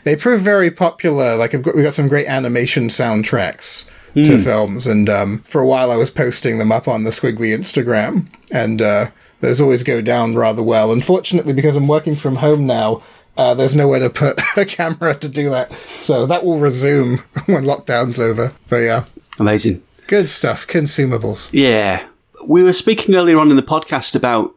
They 0.03 0.17
prove 0.17 0.41
very 0.41 0.69
popular. 0.71 1.37
Like 1.37 1.55
I've 1.55 1.63
got, 1.63 1.77
we 1.77 1.83
got 1.85 1.95
some 1.95 2.09
great 2.09 2.27
animation 2.27 2.89
soundtracks 2.89 3.89
to 4.15 4.37
films, 4.41 4.85
and 4.89 5.09
um, 5.09 5.39
for 5.47 5.61
a 5.61 5.67
while 5.67 5.93
I 5.93 5.97
was 5.97 6.11
posting 6.11 6.59
them 6.59 6.73
up 6.73 6.89
on 6.89 7.05
the 7.05 7.11
Skwigly 7.11 7.57
Instagram, 7.57 8.27
and 8.53 8.83
uh, 8.83 9.07
those 9.39 9.61
always 9.61 9.85
go 9.85 10.01
down 10.03 10.35
rather 10.35 10.63
well. 10.65 10.91
Unfortunately, 10.93 11.53
because 11.53 11.77
I'm 11.77 11.87
working 11.87 12.17
from 12.17 12.37
home 12.37 12.67
now. 12.67 13.03
Uh, 13.37 13.55
there's 13.55 13.77
nowhere 13.77 14.01
to 14.01 14.11
put 14.11 14.41
a 14.57 14.65
camera 14.65 15.15
to 15.15 15.29
do 15.29 15.49
that, 15.51 15.73
so 16.01 16.27
that 16.27 16.45
will 16.45 16.59
resume 16.59 17.19
when 17.47 17.63
lockdown's 17.65 18.19
over. 18.19 18.53
But 18.69 18.79
yeah, 18.79 19.05
Amazing. 19.39 19.83
good 20.09 20.29
stuff. 20.29 20.67
Consumables. 20.67 21.49
Yeah. 21.53 22.05
We 22.45 22.65
were 22.65 22.73
speaking 22.73 23.15
earlier 23.15 23.39
on 23.39 23.51
in 23.51 23.57
the 23.57 23.63
podcast 23.63 24.17
about 24.17 24.55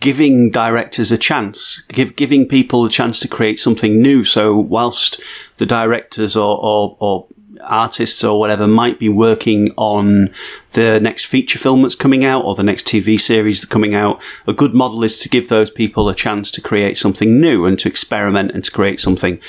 giving 0.00 0.50
directors 0.50 1.12
a 1.12 1.18
chance, 1.18 1.82
give, 1.88 2.16
giving 2.16 2.48
people 2.48 2.84
a 2.84 2.90
chance 2.90 3.20
to 3.20 3.28
create 3.28 3.60
something 3.60 4.02
new. 4.02 4.24
So 4.24 4.56
whilst 4.56 5.20
the 5.58 5.66
directors 5.66 6.36
or, 6.36 6.58
or, 6.58 6.96
or 6.98 7.26
artists 7.60 8.22
or 8.24 8.38
whatever 8.38 8.66
might 8.66 8.98
be 8.98 9.08
working 9.08 9.72
on 9.76 10.32
the 10.72 11.00
next 11.00 11.24
feature 11.26 11.58
film 11.58 11.82
that's 11.82 11.94
coming 11.94 12.24
out 12.24 12.44
or 12.44 12.54
the 12.54 12.62
next 12.62 12.86
TV 12.86 13.20
series 13.20 13.60
that's 13.60 13.72
coming 13.72 13.94
out, 13.94 14.22
a 14.46 14.52
good 14.52 14.74
model 14.74 15.04
is 15.04 15.18
to 15.18 15.28
give 15.28 15.48
those 15.48 15.70
people 15.70 16.08
a 16.08 16.14
chance 16.14 16.50
to 16.52 16.60
create 16.60 16.98
something 16.98 17.40
new 17.40 17.64
and 17.64 17.78
to 17.78 17.88
experiment 17.88 18.50
and 18.52 18.64
to 18.64 18.70
create 18.70 19.00
something 19.00 19.40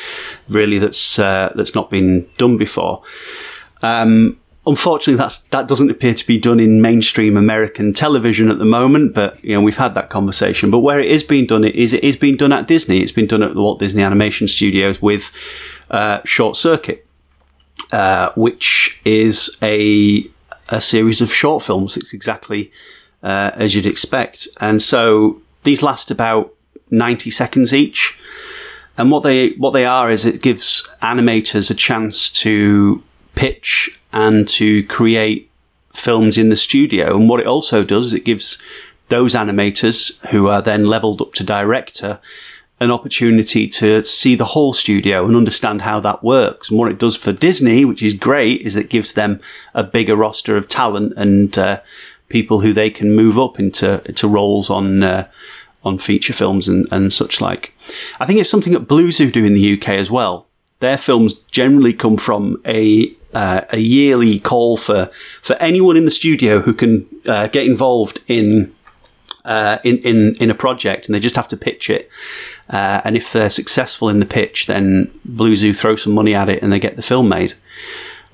really 0.48 0.80
that's 0.80 1.20
uh, 1.20 1.52
that's 1.56 1.76
not 1.76 1.90
been 1.90 2.28
done 2.38 2.58
before. 2.58 3.02
Um, 3.82 4.40
unfortunately, 4.70 5.16
that's 5.16 5.40
that 5.46 5.68
doesn't 5.68 5.90
appear 5.90 6.14
to 6.14 6.28
be 6.28 6.38
done 6.38 6.60
in 6.60 6.82
mainstream 6.82 7.36
American 7.36 7.92
television 7.92 8.50
at 8.50 8.60
the 8.60 8.66
moment. 8.66 9.16
But 9.16 9.44
you 9.44 9.56
know, 9.56 9.62
we've 9.62 9.78
had 9.78 9.96
that 9.96 10.10
conversation. 10.10 10.70
But 10.70 10.80
where 10.80 11.00
it 11.00 11.10
is 11.10 11.24
being 11.24 11.48
done, 11.48 11.64
it 11.64 11.76
is 11.76 11.94
it 11.94 12.04
is 12.04 12.16
being 12.16 12.38
done 12.38 12.54
at 12.54 12.68
Disney. 12.68 13.02
It's 13.02 13.12
been 13.12 13.28
done 13.28 13.44
at 13.44 13.56
the 13.56 13.62
Walt 13.62 13.80
Disney 13.80 14.04
Animation 14.04 14.48
Studios 14.48 15.02
with 15.02 15.32
uh, 15.90 16.22
Short 16.24 16.56
Circuit, 16.56 17.06
uh, 17.92 18.32
which 18.36 19.02
is 19.04 19.58
a 19.62 20.30
a 20.70 20.80
series 20.80 21.20
of 21.20 21.34
short 21.34 21.64
films. 21.64 21.98
It's 21.98 22.14
exactly 22.14 22.72
uh, 23.24 23.52
as 23.56 23.76
you'd 23.76 23.88
expect, 23.88 24.48
and 24.62 24.82
so 24.82 25.42
these 25.64 25.82
last 25.82 26.12
about 26.12 26.54
ninety 26.92 27.32
seconds 27.32 27.74
each. 27.74 28.18
And 28.98 29.12
what 29.12 29.24
they 29.24 29.52
what 29.52 29.72
they 29.72 29.86
are 29.86 30.12
is 30.12 30.26
it 30.26 30.42
gives 30.42 30.94
animators 31.02 31.72
a 31.72 31.74
chance 31.74 32.30
to 32.44 33.02
pitch 33.40 33.98
and 34.12 34.50
to 34.50 34.84
create 34.84 35.50
films 35.94 36.38
in 36.38 36.50
the 36.50 36.58
studio. 36.58 37.16
And 37.16 37.30
what 37.30 37.40
it 37.40 37.48
also 37.48 37.86
does 37.86 38.08
is 38.08 38.14
it 38.14 38.26
gives 38.26 38.62
those 39.08 39.34
animators 39.34 40.24
who 40.28 40.48
are 40.48 40.62
then 40.62 40.88
leveled 40.88 41.22
up 41.22 41.34
to 41.36 41.44
director 41.46 42.20
an 42.82 42.92
opportunity 42.92 43.66
to 43.68 44.04
see 44.04 44.36
the 44.36 44.46
whole 44.46 44.74
studio 44.74 45.26
and 45.26 45.38
understand 45.38 45.82
how 45.82 46.02
that 46.02 46.22
works. 46.22 46.70
And 46.70 46.78
what 46.78 46.92
it 46.92 47.00
does 47.00 47.16
for 47.16 47.32
Disney, 47.32 47.86
which 47.86 48.04
is 48.04 48.14
great, 48.14 48.62
is 48.62 48.76
it 48.76 48.90
gives 48.90 49.14
them 49.14 49.40
a 49.74 49.84
bigger 49.84 50.18
roster 50.18 50.58
of 50.58 50.68
talent 50.68 51.14
and 51.16 51.58
uh, 51.58 51.80
people 52.28 52.60
who 52.60 52.74
they 52.74 52.90
can 52.90 53.16
move 53.16 53.40
up 53.40 53.58
into 53.58 54.02
into 54.06 54.28
roles 54.28 54.70
on 54.70 55.02
uh, 55.02 55.30
on 55.84 55.98
feature 55.98 56.34
films 56.34 56.68
and, 56.68 56.88
and 56.92 57.14
such 57.14 57.40
like. 57.40 57.74
I 58.20 58.26
think 58.26 58.40
it's 58.40 58.50
something 58.50 58.74
that 58.74 58.88
Blue 58.88 59.12
Zoo 59.12 59.32
do 59.32 59.46
in 59.46 59.54
the 59.54 59.74
UK 59.74 59.90
as 59.90 60.12
well. 60.12 60.48
Their 60.80 60.98
films 60.98 61.36
generally 61.52 61.94
come 61.94 62.18
from 62.18 62.62
a 62.66 63.14
uh, 63.34 63.62
a 63.70 63.78
yearly 63.78 64.40
call 64.40 64.78
for 64.78 65.12
for 65.42 65.56
anyone 65.58 65.98
in 65.98 66.06
the 66.06 66.12
studio 66.12 66.62
who 66.62 66.74
can 66.74 67.08
uh, 67.26 67.48
get 67.48 67.66
involved 67.66 68.22
in 68.28 68.74
uh, 69.46 69.78
in, 69.84 69.98
in 70.00 70.36
in 70.36 70.50
a 70.50 70.56
project, 70.56 71.06
and 71.06 71.16
they 71.16 71.20
just 71.20 71.36
have 71.36 71.48
to 71.48 71.58
pitch 71.58 71.90
it. 71.90 72.10
Uh, 72.70 73.02
and 73.04 73.16
if 73.16 73.32
they're 73.32 73.50
successful 73.50 74.10
in 74.10 74.20
the 74.20 74.26
pitch, 74.26 74.68
then 74.68 75.12
Blue 75.26 75.56
Zoo 75.56 75.74
throw 75.74 75.96
some 75.96 76.14
money 76.14 76.36
at 76.36 76.50
it, 76.50 76.62
and 76.62 76.72
they 76.72 76.80
get 76.80 76.96
the 76.96 77.02
film 77.02 77.30
made. 77.30 77.54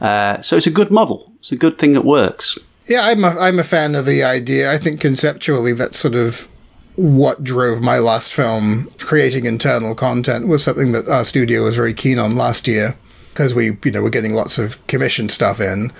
Uh, 0.01 0.41
so 0.41 0.57
it's 0.57 0.67
a 0.67 0.71
good 0.71 0.91
model. 0.91 1.31
It's 1.39 1.51
a 1.51 1.57
good 1.57 1.77
thing 1.77 1.93
that 1.93 2.03
works. 2.03 2.57
Yeah, 2.87 3.05
I'm 3.05 3.23
a, 3.23 3.29
I'm 3.29 3.59
a 3.59 3.63
fan 3.63 3.95
of 3.95 4.05
the 4.05 4.23
idea. 4.23 4.71
I 4.71 4.77
think 4.77 4.99
conceptually 4.99 5.73
that's 5.73 5.97
sort 5.97 6.15
of 6.15 6.47
what 6.95 7.43
drove 7.43 7.81
my 7.81 7.97
last 7.99 8.33
film. 8.33 8.91
Creating 8.99 9.45
internal 9.45 9.95
content 9.95 10.47
was 10.47 10.63
something 10.63 10.91
that 10.91 11.07
our 11.07 11.23
studio 11.23 11.63
was 11.63 11.75
very 11.75 11.93
keen 11.93 12.19
on 12.19 12.35
last 12.35 12.67
year 12.67 12.97
because 13.35 13.53
we, 13.53 13.77
you 13.83 13.91
know, 13.91 14.01
were 14.01 14.09
getting 14.09 14.33
lots 14.33 14.57
of 14.57 14.85
commission 14.87 15.27
stuff 15.29 15.59
in, 15.59 15.91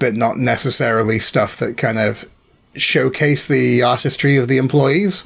but 0.00 0.14
not 0.14 0.36
necessarily 0.36 1.20
stuff 1.20 1.56
that 1.58 1.76
kind 1.78 1.98
of 1.98 2.28
showcase 2.74 3.46
the 3.46 3.80
artistry 3.82 4.36
of 4.36 4.48
the 4.48 4.58
employees. 4.58 5.24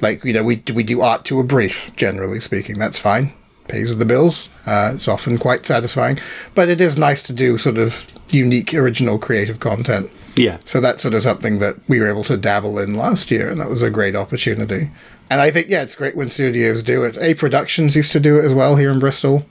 Like, 0.00 0.24
you 0.24 0.32
know, 0.32 0.42
we 0.42 0.62
we 0.74 0.82
do 0.82 1.02
art 1.02 1.24
to 1.26 1.38
a 1.38 1.44
brief, 1.44 1.94
generally 1.96 2.40
speaking. 2.40 2.78
That's 2.78 2.98
fine. 2.98 3.34
pays 3.68 3.94
the 3.96 4.06
bills. 4.06 4.48
Uh, 4.66 4.92
it's 4.94 5.06
often 5.08 5.36
quite 5.38 5.66
satisfying, 5.66 6.18
but 6.54 6.68
it 6.70 6.80
is 6.80 6.96
nice 6.98 7.22
to 7.24 7.32
do 7.32 7.58
sort 7.58 7.76
of 7.78 8.06
unique, 8.30 8.72
original, 8.74 9.18
creative 9.18 9.60
content. 9.60 10.10
Yeah. 10.36 10.58
So 10.64 10.80
that's 10.80 11.02
sort 11.02 11.14
of 11.14 11.22
something 11.22 11.58
that 11.60 11.76
we 11.88 12.00
were 12.00 12.08
able 12.08 12.24
to 12.24 12.36
dabble 12.36 12.78
in 12.78 12.94
last 12.94 13.30
year, 13.30 13.48
and 13.50 13.60
that 13.60 13.68
was 13.68 13.82
a 13.82 13.90
great 13.90 14.16
opportunity. 14.16 14.90
And 15.30 15.40
I 15.40 15.50
think, 15.50 15.68
yeah, 15.68 15.82
it's 15.82 15.94
great 15.94 16.16
when 16.16 16.28
studios 16.28 16.82
do 16.82 17.04
it. 17.04 17.16
A 17.18 17.34
Productions 17.34 17.94
used 17.96 18.12
to 18.12 18.20
do 18.20 18.38
it 18.38 18.44
as 18.44 18.52
well 18.52 18.76
here 18.76 18.90
in 18.90 18.98
Bristol. 18.98 19.46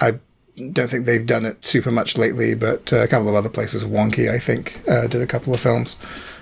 I 0.00 0.18
don't 0.72 0.88
think 0.88 1.06
they've 1.06 1.24
done 1.24 1.44
it 1.44 1.64
super 1.64 1.90
much 1.90 2.16
lately, 2.16 2.54
but 2.54 2.92
uh, 2.92 2.98
a 2.98 3.08
couple 3.08 3.28
of 3.28 3.34
other 3.34 3.48
places, 3.48 3.84
Wonky, 3.84 4.30
I 4.32 4.38
think, 4.38 4.80
uh, 4.88 5.06
did 5.06 5.22
a 5.22 5.26
couple 5.26 5.54
of 5.54 5.60
films. 5.60 5.96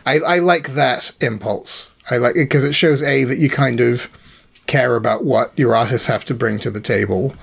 I, 0.04 0.18
I 0.20 0.38
like 0.38 0.70
that 0.70 1.12
impulse. 1.20 1.92
I 2.10 2.16
like 2.18 2.36
it 2.36 2.44
because 2.44 2.64
it 2.64 2.74
shows 2.74 3.02
A, 3.02 3.24
that 3.24 3.38
you 3.38 3.50
kind 3.50 3.80
of 3.80 4.10
care 4.66 4.96
about 4.96 5.24
what 5.24 5.52
your 5.58 5.74
artists 5.74 6.06
have 6.06 6.24
to 6.26 6.34
bring 6.34 6.58
to 6.60 6.70
the 6.70 6.80
table, 6.80 7.34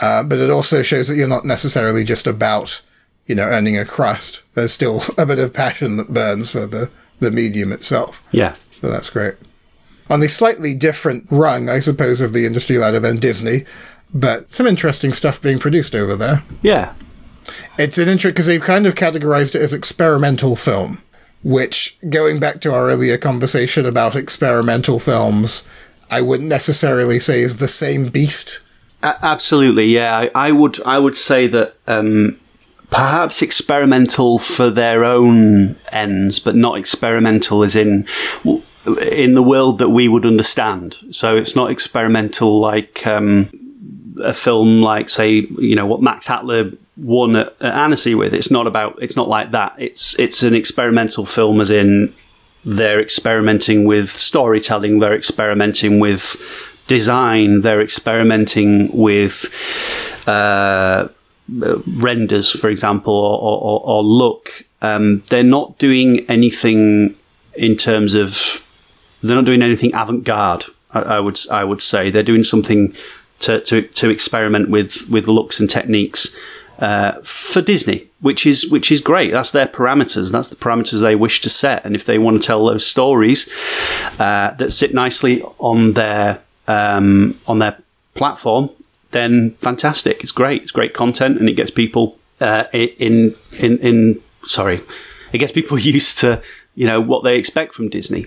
uh, 0.00 0.22
but 0.22 0.38
it 0.38 0.50
also 0.50 0.82
shows 0.82 1.08
that 1.08 1.16
you're 1.16 1.28
not 1.28 1.44
necessarily 1.44 2.04
just 2.04 2.26
about, 2.26 2.82
you 3.26 3.34
know, 3.34 3.44
earning 3.44 3.78
a 3.78 3.84
crust. 3.84 4.42
There's 4.54 4.72
still 4.72 5.02
a 5.18 5.26
bit 5.26 5.38
of 5.38 5.52
passion 5.52 5.96
that 5.96 6.12
burns 6.12 6.50
for 6.50 6.66
the, 6.66 6.90
the 7.20 7.30
medium 7.30 7.72
itself. 7.72 8.22
Yeah. 8.30 8.56
So 8.72 8.88
that's 8.88 9.10
great. 9.10 9.34
On 10.10 10.20
the 10.20 10.28
slightly 10.28 10.74
different 10.74 11.26
rung, 11.30 11.68
I 11.68 11.80
suppose, 11.80 12.20
of 12.20 12.32
the 12.32 12.44
industry 12.44 12.76
ladder 12.76 13.00
than 13.00 13.18
Disney, 13.18 13.64
but 14.14 14.52
some 14.52 14.66
interesting 14.66 15.12
stuff 15.12 15.42
being 15.42 15.58
produced 15.58 15.94
over 15.94 16.14
there. 16.14 16.42
Yeah. 16.62 16.94
It's 17.78 17.98
an 17.98 18.08
intro 18.08 18.30
because 18.30 18.46
they've 18.46 18.62
kind 18.62 18.86
of 18.86 18.94
categorized 18.94 19.54
it 19.54 19.60
as 19.60 19.74
experimental 19.74 20.56
film, 20.56 21.02
which, 21.42 21.98
going 22.08 22.38
back 22.38 22.60
to 22.62 22.72
our 22.72 22.88
earlier 22.88 23.18
conversation 23.18 23.84
about 23.84 24.16
experimental 24.16 24.98
films, 24.98 25.66
I 26.10 26.20
wouldn't 26.22 26.48
necessarily 26.48 27.18
say 27.20 27.40
is 27.40 27.58
the 27.58 27.68
same 27.68 28.06
beast. 28.08 28.60
A- 29.02 29.18
absolutely, 29.22 29.86
yeah. 29.86 30.16
I, 30.16 30.30
I 30.34 30.52
would 30.52 30.80
I 30.86 30.98
would 30.98 31.16
say 31.16 31.46
that 31.48 31.74
um, 31.86 32.40
perhaps 32.90 33.42
experimental 33.42 34.38
for 34.38 34.70
their 34.70 35.04
own 35.04 35.76
ends, 35.92 36.38
but 36.38 36.54
not 36.54 36.78
experimental 36.78 37.64
as 37.64 37.74
in 37.76 38.06
w- 38.44 38.62
in 39.10 39.34
the 39.34 39.42
world 39.42 39.78
that 39.78 39.88
we 39.88 40.08
would 40.08 40.24
understand. 40.24 40.96
So 41.10 41.36
it's 41.36 41.56
not 41.56 41.70
experimental 41.70 42.60
like 42.60 43.06
um, 43.06 43.50
a 44.22 44.34
film 44.34 44.80
like 44.80 45.08
say 45.08 45.46
you 45.58 45.74
know 45.74 45.86
what 45.86 46.02
Max 46.02 46.26
Hattler 46.26 46.72
won 46.96 47.36
at, 47.36 47.54
at 47.60 47.74
Annecy 47.74 48.14
with. 48.14 48.34
It's 48.34 48.50
not 48.50 48.66
about 48.66 49.02
it's 49.02 49.16
not 49.16 49.28
like 49.28 49.50
that. 49.52 49.74
It's 49.78 50.18
it's 50.18 50.42
an 50.42 50.54
experimental 50.54 51.26
film 51.26 51.60
as 51.60 51.70
in 51.70 52.14
they're 52.64 53.00
experimenting 53.00 53.84
with 53.84 54.10
storytelling, 54.10 54.98
they're 54.98 55.14
experimenting 55.14 56.00
with 56.00 56.36
design, 56.86 57.60
they're 57.60 57.82
experimenting 57.82 58.90
with 58.96 59.52
uh, 60.26 61.08
renders, 61.48 62.50
for 62.50 62.68
example, 62.68 63.14
or, 63.14 63.60
or, 63.60 63.80
or 63.84 64.02
look. 64.02 64.64
Um, 64.80 65.22
they're 65.28 65.42
not 65.42 65.78
doing 65.78 66.20
anything 66.28 67.16
in 67.54 67.76
terms 67.76 68.14
of 68.14 68.64
they're 69.22 69.36
not 69.36 69.44
doing 69.44 69.62
anything 69.62 69.94
avant-garde. 69.94 70.64
I, 70.90 71.00
I 71.00 71.20
would 71.20 71.38
I 71.50 71.64
would 71.64 71.82
say 71.82 72.10
they're 72.10 72.22
doing 72.22 72.44
something 72.44 72.94
to, 73.44 73.60
to, 73.60 73.82
to 73.82 74.10
experiment 74.10 74.70
with 74.70 75.08
with 75.08 75.26
looks 75.26 75.60
and 75.60 75.68
techniques 75.68 76.36
uh, 76.78 77.20
for 77.22 77.62
Disney, 77.62 78.08
which 78.20 78.46
is 78.46 78.70
which 78.70 78.90
is 78.90 79.00
great. 79.00 79.32
That's 79.32 79.52
their 79.52 79.66
parameters. 79.66 80.32
That's 80.32 80.48
the 80.48 80.56
parameters 80.56 81.00
they 81.00 81.14
wish 81.14 81.40
to 81.42 81.48
set. 81.48 81.84
And 81.84 81.94
if 81.94 82.04
they 82.04 82.18
want 82.18 82.40
to 82.40 82.46
tell 82.46 82.64
those 82.64 82.86
stories 82.86 83.48
uh, 84.18 84.50
that 84.52 84.72
sit 84.72 84.94
nicely 84.94 85.42
on 85.58 85.92
their 85.92 86.40
um, 86.66 87.38
on 87.46 87.58
their 87.58 87.78
platform, 88.14 88.70
then 89.10 89.52
fantastic. 89.60 90.22
It's 90.22 90.32
great. 90.32 90.62
It's 90.62 90.72
great 90.72 90.94
content, 90.94 91.38
and 91.38 91.48
it 91.48 91.52
gets 91.52 91.70
people 91.70 92.18
uh, 92.40 92.64
in 92.72 93.34
in 93.58 93.78
in 93.78 94.22
sorry, 94.44 94.82
it 95.32 95.38
gets 95.38 95.52
people 95.52 95.78
used 95.96 96.18
to 96.18 96.42
you 96.74 96.86
know 96.86 97.00
what 97.00 97.24
they 97.24 97.36
expect 97.36 97.74
from 97.74 97.88
Disney. 97.88 98.26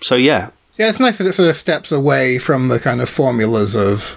So 0.00 0.14
yeah, 0.14 0.50
Yeah, 0.78 0.88
it's 0.90 1.00
nice 1.00 1.18
that 1.18 1.26
it 1.26 1.32
sort 1.32 1.48
of 1.48 1.56
steps 1.56 1.90
away 1.90 2.38
from 2.38 2.68
the 2.68 2.78
kind 2.78 3.00
of 3.00 3.08
formulas 3.08 3.74
of, 3.74 4.16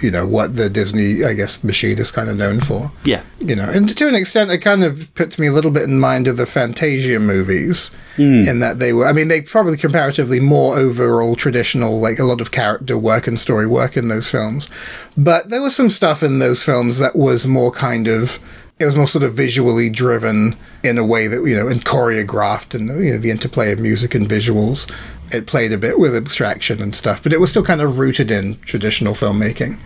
you 0.00 0.10
know, 0.10 0.26
what 0.26 0.56
the 0.56 0.68
Disney, 0.68 1.24
I 1.24 1.34
guess, 1.34 1.62
machine 1.64 1.98
is 1.98 2.10
kind 2.10 2.28
of 2.28 2.36
known 2.36 2.60
for. 2.60 2.92
yeah, 3.04 3.22
you 3.40 3.56
know, 3.56 3.68
and 3.68 3.88
to 3.96 4.08
an 4.08 4.14
extent, 4.14 4.50
it 4.50 4.58
kind 4.58 4.84
of 4.84 5.12
puts 5.14 5.38
me 5.38 5.46
a 5.46 5.52
little 5.52 5.70
bit 5.70 5.84
in 5.84 6.00
mind 6.00 6.28
of 6.28 6.36
the 6.36 6.46
Fantasia 6.46 7.20
movies, 7.20 7.90
hmm. 8.16 8.42
in 8.42 8.60
that 8.60 8.78
they 8.78 8.92
were, 8.92 9.06
I 9.06 9.12
mean, 9.12 9.28
they 9.28 9.42
probably 9.42 9.76
comparatively 9.76 10.40
more 10.40 10.76
overall 10.76 11.36
traditional, 11.36 12.00
like 12.00 12.18
a 12.18 12.24
lot 12.24 12.40
of 12.40 12.50
character 12.50 12.98
work 12.98 13.26
and 13.26 13.38
story 13.38 13.66
work 13.66 13.96
in 13.96 14.08
those 14.08 14.28
films. 14.28 14.68
But 15.16 15.50
there 15.50 15.62
was 15.62 15.76
some 15.76 15.90
stuff 15.90 16.22
in 16.22 16.38
those 16.38 16.62
films 16.62 16.98
that 16.98 17.16
was 17.16 17.46
more 17.46 17.70
kind 17.70 18.08
of, 18.08 18.38
it 18.78 18.84
was 18.84 18.96
more 18.96 19.06
sort 19.06 19.24
of 19.24 19.32
visually 19.32 19.88
driven 19.88 20.56
in 20.84 20.98
a 20.98 21.04
way 21.04 21.26
that, 21.26 21.42
you 21.44 21.56
know, 21.56 21.68
and 21.68 21.84
choreographed 21.84 22.74
and, 22.74 22.88
you 23.02 23.12
know, 23.12 23.18
the 23.18 23.30
interplay 23.30 23.72
of 23.72 23.78
music 23.78 24.14
and 24.14 24.28
visuals. 24.28 24.90
It 25.32 25.46
played 25.46 25.72
a 25.72 25.78
bit 25.78 25.98
with 25.98 26.14
abstraction 26.14 26.82
and 26.82 26.94
stuff, 26.94 27.22
but 27.22 27.32
it 27.32 27.40
was 27.40 27.50
still 27.50 27.64
kind 27.64 27.80
of 27.80 27.98
rooted 27.98 28.30
in 28.30 28.58
traditional 28.60 29.14
filmmaking. 29.14 29.78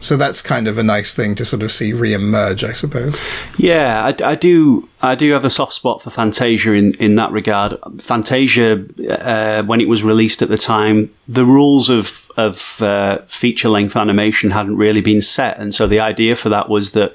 So 0.00 0.16
that's 0.16 0.42
kind 0.42 0.68
of 0.68 0.78
a 0.78 0.82
nice 0.82 1.14
thing 1.14 1.34
to 1.36 1.44
sort 1.44 1.62
of 1.62 1.70
see 1.70 1.92
re-emerge, 1.92 2.62
I 2.62 2.72
suppose. 2.72 3.18
Yeah, 3.56 4.04
I, 4.04 4.30
I 4.30 4.34
do. 4.34 4.88
I 5.00 5.14
do 5.14 5.32
have 5.32 5.44
a 5.44 5.50
soft 5.50 5.72
spot 5.72 6.02
for 6.02 6.10
Fantasia 6.10 6.72
in, 6.72 6.94
in 6.94 7.16
that 7.16 7.30
regard. 7.32 7.76
Fantasia, 7.98 8.84
uh, 9.20 9.62
when 9.64 9.80
it 9.80 9.88
was 9.88 10.02
released 10.02 10.42
at 10.42 10.48
the 10.48 10.58
time, 10.58 11.12
the 11.26 11.44
rules 11.44 11.90
of 11.90 12.30
of 12.36 12.80
uh, 12.80 13.18
feature 13.26 13.68
length 13.68 13.96
animation 13.96 14.52
hadn't 14.52 14.76
really 14.76 15.00
been 15.00 15.22
set, 15.22 15.58
and 15.58 15.74
so 15.74 15.86
the 15.86 16.00
idea 16.00 16.36
for 16.36 16.48
that 16.48 16.68
was 16.68 16.92
that 16.92 17.12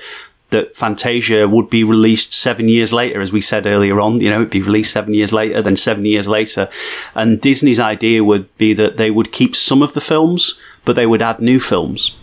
that 0.53 0.75
Fantasia 0.75 1.47
would 1.47 1.69
be 1.69 1.83
released 1.83 2.33
seven 2.33 2.69
years 2.69 2.93
later, 2.93 3.21
as 3.21 3.33
we 3.33 3.41
said 3.41 3.65
earlier 3.65 3.99
on. 3.99 4.21
You 4.21 4.29
know, 4.29 4.37
it'd 4.37 4.49
be 4.51 4.61
released 4.61 4.93
seven 4.93 5.13
years 5.13 5.33
later, 5.33 5.61
then 5.61 5.75
seven 5.75 6.05
years 6.05 6.27
later, 6.27 6.69
and 7.13 7.41
Disney's 7.41 7.79
idea 7.79 8.23
would 8.23 8.55
be 8.57 8.73
that 8.73 8.97
they 8.97 9.11
would 9.11 9.31
keep 9.31 9.55
some 9.55 9.81
of 9.81 9.93
the 9.93 10.01
films, 10.01 10.59
but 10.85 10.95
they 10.95 11.05
would 11.05 11.21
add 11.21 11.39
new 11.39 11.59
films. 11.59 12.15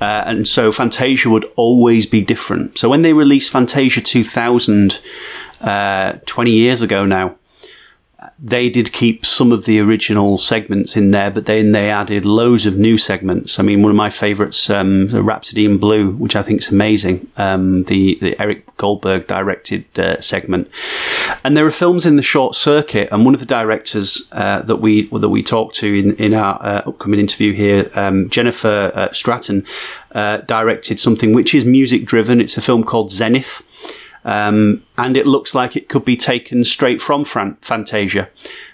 Uh, 0.00 0.22
and 0.26 0.46
so 0.46 0.70
Fantasia 0.70 1.30
would 1.30 1.50
always 1.56 2.06
be 2.06 2.20
different. 2.20 2.78
So 2.78 2.88
when 2.88 3.02
they 3.02 3.14
released 3.14 3.50
Fantasia 3.50 4.02
2000, 4.02 5.00
uh, 5.60 6.12
20 6.26 6.50
years 6.50 6.82
ago 6.82 7.06
now, 7.06 7.36
they 8.38 8.68
did 8.68 8.92
keep 8.92 9.24
some 9.24 9.52
of 9.52 9.64
the 9.64 9.78
original 9.78 10.36
segments 10.36 10.96
in 10.96 11.12
there, 11.12 11.30
but 11.30 11.46
then 11.46 11.72
they 11.72 11.88
added 11.88 12.24
loads 12.24 12.66
of 12.66 12.76
new 12.76 12.98
segments. 12.98 13.58
I 13.58 13.62
mean, 13.62 13.82
one 13.82 13.90
of 13.90 13.96
my 13.96 14.10
favourites, 14.10 14.68
um, 14.68 15.06
Rhapsody 15.08 15.64
in 15.64 15.78
Blue, 15.78 16.10
which 16.10 16.34
I 16.34 16.42
think 16.42 16.60
is 16.60 16.70
amazing, 16.70 17.28
um, 17.36 17.84
the, 17.84 18.18
the 18.20 18.40
Eric 18.40 18.76
Goldberg 18.76 19.28
directed 19.28 19.84
uh, 19.98 20.20
segment. 20.20 20.68
And 21.44 21.56
there 21.56 21.64
are 21.64 21.70
films 21.70 22.04
in 22.04 22.16
the 22.16 22.22
short 22.22 22.56
circuit, 22.56 23.08
and 23.12 23.24
one 23.24 23.34
of 23.34 23.40
the 23.40 23.46
directors 23.46 24.28
uh, 24.32 24.62
that 24.62 24.76
we 24.76 25.08
that 25.08 25.28
we 25.28 25.42
talked 25.42 25.76
to 25.76 25.94
in 25.94 26.16
in 26.16 26.34
our 26.34 26.60
uh, 26.60 26.82
upcoming 26.86 27.20
interview 27.20 27.52
here, 27.52 27.90
um, 27.94 28.28
Jennifer 28.30 28.90
uh, 28.94 29.12
Stratton, 29.12 29.64
uh, 30.12 30.38
directed 30.38 30.98
something 30.98 31.32
which 31.32 31.54
is 31.54 31.64
music 31.64 32.04
driven. 32.04 32.40
It's 32.40 32.56
a 32.56 32.62
film 32.62 32.82
called 32.82 33.12
Zenith. 33.12 33.66
Um, 34.24 34.82
and 34.96 35.16
it 35.16 35.26
looks 35.26 35.54
like 35.54 35.76
it 35.76 35.88
could 35.88 36.04
be 36.04 36.16
taken 36.16 36.64
straight 36.64 37.02
from 37.02 37.24
Fran- 37.24 37.56
Fantasia. 37.60 38.30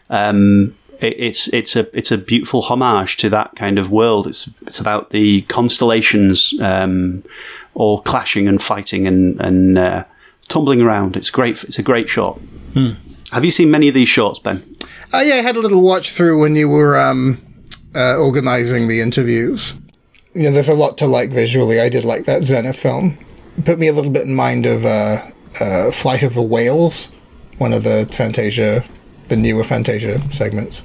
Um, 0.09 0.77
it, 1.01 1.17
it's 1.19 1.49
it's 1.49 1.77
a 1.77 1.89
it's 1.97 2.13
a 2.13 2.19
beautiful 2.19 2.63
homage 2.63 3.17
to 3.19 3.29
that 3.31 3.57
kind 3.57 3.79
of 3.79 3.91
world. 3.91 4.27
It's 4.27 4.49
it's 4.67 4.79
about 4.79 5.11
the 5.11 5.43
constellations 5.43 6.55
um, 6.61 7.25
all 7.75 8.01
clashing 8.03 8.47
and 8.47 8.63
fighting 8.63 9.07
and 9.07 9.41
and 9.41 9.79
uh, 9.79 10.05
tumbling 10.49 10.81
around. 10.81 11.17
It's 11.17 11.31
great. 11.31 11.65
It's 11.65 11.79
a 11.79 11.83
great 11.83 12.09
shot. 12.09 12.41
Have 13.33 13.45
you 13.45 13.51
seen 13.51 13.71
many 13.71 13.89
of 13.89 13.95
these 13.95 14.09
shorts, 14.09 14.39
Ben? 14.39 14.77
Uh, 15.13 15.19
yeah, 15.19 15.35
I 15.35 15.43
had 15.43 15.57
a 15.57 15.61
little 15.61 15.83
watch 15.83 16.13
through 16.13 16.41
when 16.41 16.57
you 16.57 16.69
were 16.69 16.99
um, 16.99 17.41
uh, 17.95 18.17
organizing 18.17 18.89
the 18.89 19.01
interviews. 19.01 19.79
You 20.35 20.45
know, 20.45 20.51
there's 20.53 20.69
a 20.69 20.75
lot 20.75 20.99
to 20.99 21.07
like 21.07 21.31
visually. 21.31 21.81
I 21.81 21.89
did 21.89 22.05
like 22.05 22.25
that 22.27 22.43
Zenith 22.45 22.77
film. 22.77 23.19
Put 23.65 23.79
me 23.79 23.89
a 23.89 23.93
little 23.93 24.11
bit 24.11 24.23
in 24.23 24.35
mind 24.35 24.67
of 24.67 24.85
uh, 24.85 25.19
uh, 25.61 25.91
Flight 25.91 26.23
of 26.23 26.35
the 26.35 26.43
Whales, 26.43 27.11
one 27.59 27.73
of 27.73 27.85
the 27.85 28.09
Fantasia, 28.13 28.85
the 29.29 29.37
newer 29.37 29.65
Fantasia 29.65 30.21
segments. 30.31 30.83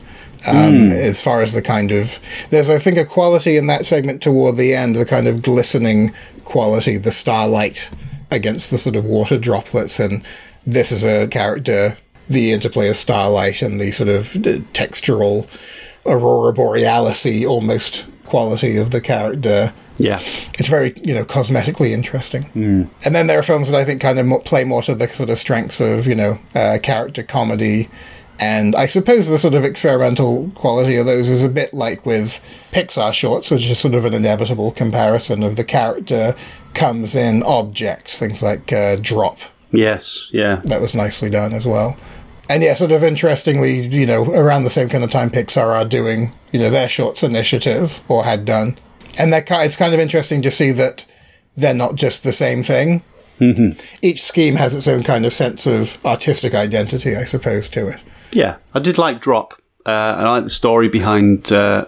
Um, 0.48 0.92
As 0.92 1.22
far 1.22 1.42
as 1.42 1.54
the 1.54 1.62
kind 1.62 1.92
of, 1.92 2.20
there's 2.52 2.70
I 2.70 2.78
think 2.78 2.98
a 2.98 3.06
quality 3.06 3.58
in 3.58 3.68
that 3.68 3.86
segment 3.86 4.22
toward 4.22 4.58
the 4.58 4.76
end, 4.76 4.96
the 4.96 5.06
kind 5.06 5.28
of 5.28 5.42
glistening 5.42 6.14
quality, 6.44 6.98
the 6.98 7.12
starlight 7.12 7.90
against 8.30 8.70
the 8.70 8.78
sort 8.78 8.96
of 8.96 9.06
water 9.06 9.40
droplets, 9.40 10.00
and 10.00 10.24
this 10.66 10.92
is 10.92 11.04
a 11.04 11.28
character, 11.28 11.98
the 12.30 12.52
interplay 12.52 12.90
of 12.90 12.96
starlight 12.96 13.62
and 13.62 13.80
the 13.80 13.92
sort 13.92 14.10
of 14.10 14.36
uh, 14.36 14.62
textural 14.74 15.48
aurora 16.06 16.54
borealis 16.54 17.26
almost 17.46 18.06
quality 18.26 18.78
of 18.78 18.92
the 18.92 19.02
character 19.02 19.74
Yeah. 19.98 20.20
it's 20.60 20.68
very 20.70 20.94
you 21.04 21.14
know 21.14 21.26
cosmetically 21.26 21.92
interesting 21.92 22.44
and 23.06 23.16
then 23.16 23.28
there 23.28 23.40
are 23.40 23.44
films 23.44 23.70
that 23.70 23.80
i 23.80 23.86
think 23.86 24.02
kind 24.02 24.20
of 24.20 24.44
play 24.44 24.64
more 24.64 24.82
to 24.84 24.94
the 24.96 25.08
sort 25.08 25.30
of 25.30 25.38
strengths 25.38 25.80
of 25.80 26.06
you 26.08 26.16
know 26.16 26.38
uh, 26.54 26.78
character 26.82 27.24
comedy 27.24 27.88
And 28.40 28.76
I 28.76 28.88
suppose 28.88 29.30
the 29.30 29.38
sort 29.38 29.56
of 29.56 29.64
experimental 29.64 30.52
quality 30.56 30.98
of 30.98 31.06
those 31.06 31.30
is 31.30 31.42
a 31.44 31.48
bit 31.50 31.74
like 31.74 32.06
with 32.06 32.42
Pixar 32.74 33.14
shorts, 33.14 33.50
which 33.50 33.70
is 33.70 33.80
sort 33.80 33.94
of 33.96 34.04
an 34.04 34.14
inevitable 34.14 34.72
comparison 34.72 35.42
of 35.42 35.56
the 35.56 35.64
character 35.64 36.36
comes 36.74 37.16
in 37.16 37.44
objects, 37.44 38.20
things 38.20 38.44
like 38.44 38.74
uh, 38.74 38.98
Drop. 38.98 39.40
Yes, 39.72 40.30
yeah. 40.34 40.60
That 40.66 40.82
was 40.82 40.94
nicely 40.94 41.30
done 41.30 41.54
as 41.54 41.66
well. 41.66 41.96
And 42.50 42.62
yeah, 42.62 42.74
sort 42.76 42.92
of 42.92 43.04
interestingly, 43.04 43.88
you 43.88 44.06
know, 44.06 44.26
around 44.34 44.64
the 44.66 44.70
same 44.70 44.90
kind 44.90 45.04
of 45.06 45.10
time 45.12 45.30
Pixar 45.30 45.68
are 45.74 45.86
doing, 45.86 46.34
you 46.52 46.60
know, 46.60 46.70
their 46.70 46.90
shorts 46.90 47.24
initiative, 47.24 48.02
or 48.10 48.26
had 48.26 48.44
done. 48.44 48.78
And 49.18 49.32
that 49.34 49.46
it's 49.50 49.78
kind 49.78 49.94
of 49.94 50.00
interesting 50.00 50.42
to 50.42 50.52
see 50.52 50.72
that 50.72 51.06
they're 51.56 51.74
not 51.74 51.96
just 51.96 52.24
the 52.24 52.34
same 52.34 52.64
thing. 52.64 53.04
Mm-hmm. 53.40 53.80
Each 54.02 54.24
scheme 54.24 54.56
has 54.56 54.74
its 54.74 54.88
own 54.88 55.04
kind 55.04 55.26
of 55.26 55.34
sense 55.34 55.66
of 55.66 56.04
artistic 56.06 56.54
identity, 56.54 57.16
I 57.16 57.26
suppose, 57.26 57.68
to 57.70 57.88
it. 57.88 58.00
Yeah, 58.32 58.58
I 58.74 58.80
did 58.80 58.98
like 58.98 59.22
Drop. 59.22 59.54
Uh, 59.86 59.90
I 59.90 60.30
like 60.30 60.44
the 60.46 60.50
story 60.50 60.90
behind 60.90 61.52
uh, 61.52 61.86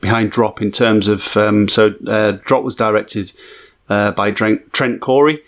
behind 0.00 0.30
Drop 0.30 0.60
in 0.62 0.70
terms 0.70 1.08
of 1.08 1.36
um, 1.36 1.68
so 1.68 1.94
uh, 2.06 2.32
Drop 2.44 2.62
was 2.62 2.76
directed 2.76 3.32
uh, 3.88 4.12
by 4.12 4.30
Trent, 4.30 4.72
Trent 4.72 5.00
Correy. 5.00 5.40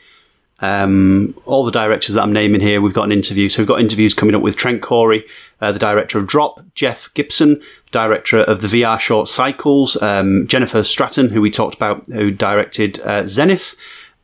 Um, 0.60 1.34
all 1.44 1.64
the 1.64 1.70
directors 1.70 2.14
that 2.14 2.22
I'm 2.22 2.32
naming 2.32 2.62
here, 2.62 2.80
we've 2.80 2.94
got 2.94 3.04
an 3.04 3.12
interview. 3.12 3.48
So 3.48 3.60
we've 3.60 3.68
got 3.68 3.80
interviews 3.80 4.14
coming 4.14 4.34
up 4.34 4.42
with 4.42 4.56
Trent 4.56 4.82
Correy, 4.82 5.22
uh, 5.60 5.72
the 5.72 5.78
director 5.78 6.18
of 6.18 6.26
Drop, 6.26 6.62
Jeff 6.74 7.12
Gibson, 7.14 7.60
director 7.90 8.40
of 8.40 8.60
the 8.60 8.68
VR 8.68 8.98
short 9.00 9.28
Cycles, 9.28 10.00
um, 10.02 10.46
Jennifer 10.46 10.82
Stratton, 10.82 11.30
who 11.30 11.40
we 11.40 11.50
talked 11.50 11.74
about, 11.74 12.04
who 12.06 12.30
directed 12.30 13.00
uh, 13.00 13.26
Zenith, 13.26 13.74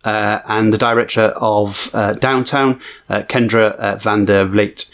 uh, 0.05 0.41
and 0.47 0.73
the 0.73 0.79
director 0.79 1.27
of 1.37 1.91
uh, 1.95 2.13
Downtown, 2.15 2.81
uh, 3.09 3.23
Kendra 3.23 3.75
uh, 3.77 3.97
van 3.97 4.25
der 4.25 4.45
Vliet. 4.47 4.91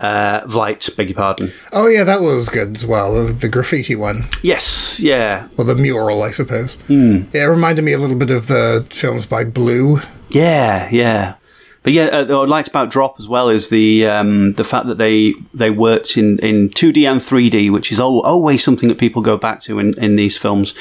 Uh, 0.00 0.44
Vliet, 0.46 0.88
beg 0.96 1.10
your 1.10 1.16
pardon. 1.16 1.52
Oh 1.72 1.86
yeah, 1.86 2.02
that 2.02 2.22
was 2.22 2.48
good 2.48 2.74
as 2.74 2.84
well. 2.84 3.24
The, 3.24 3.32
the 3.32 3.48
graffiti 3.48 3.94
one. 3.94 4.22
Yes, 4.42 4.98
yeah. 4.98 5.48
Or 5.56 5.64
the 5.64 5.76
mural, 5.76 6.22
I 6.22 6.32
suppose. 6.32 6.74
Hmm. 6.88 7.22
Yeah, 7.32 7.44
it 7.44 7.50
reminded 7.50 7.84
me 7.84 7.92
a 7.92 7.98
little 7.98 8.16
bit 8.16 8.30
of 8.30 8.48
the 8.48 8.84
films 8.90 9.26
by 9.26 9.44
Blu. 9.44 10.00
Yeah, 10.28 10.88
yeah. 10.90 11.34
But 11.82 11.92
yeah, 11.92 12.04
uh, 12.04 12.24
what 12.26 12.48
I 12.48 12.50
liked 12.50 12.68
about 12.68 12.90
Drop 12.90 13.18
as 13.18 13.26
well 13.26 13.48
is 13.48 13.68
the 13.68 14.06
um, 14.06 14.52
the 14.52 14.64
fact 14.64 14.86
that 14.86 14.98
they 14.98 15.34
they 15.52 15.70
worked 15.70 16.16
in, 16.16 16.38
in 16.38 16.70
2D 16.70 17.10
and 17.10 17.20
3D, 17.20 17.72
which 17.72 17.90
is 17.90 17.98
always 17.98 18.62
something 18.62 18.88
that 18.88 18.98
people 18.98 19.20
go 19.20 19.36
back 19.36 19.60
to 19.62 19.78
in, 19.78 19.98
in 19.98 20.16
these 20.16 20.36
films. 20.36 20.74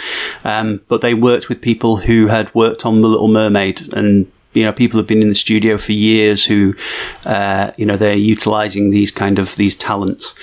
Um, 0.43 0.81
but 0.87 1.01
they 1.01 1.13
worked 1.13 1.49
with 1.49 1.61
people 1.61 1.97
who 1.97 2.27
had 2.27 2.53
worked 2.53 2.85
on 2.85 3.01
The 3.01 3.07
Little 3.07 3.27
Mermaid 3.27 3.93
and 3.93 4.31
you 4.53 4.63
know, 4.63 4.73
people 4.73 4.99
have 4.99 5.07
been 5.07 5.21
in 5.21 5.29
the 5.29 5.35
studio 5.35 5.77
for 5.77 5.93
years 5.93 6.45
who, 6.45 6.75
uh, 7.25 7.71
you 7.77 7.85
know, 7.85 7.95
they're 7.95 8.13
utilizing 8.13 8.89
these 8.89 9.09
kind 9.09 9.39
of 9.39 9.55
these 9.55 9.75
talents. 9.75 10.35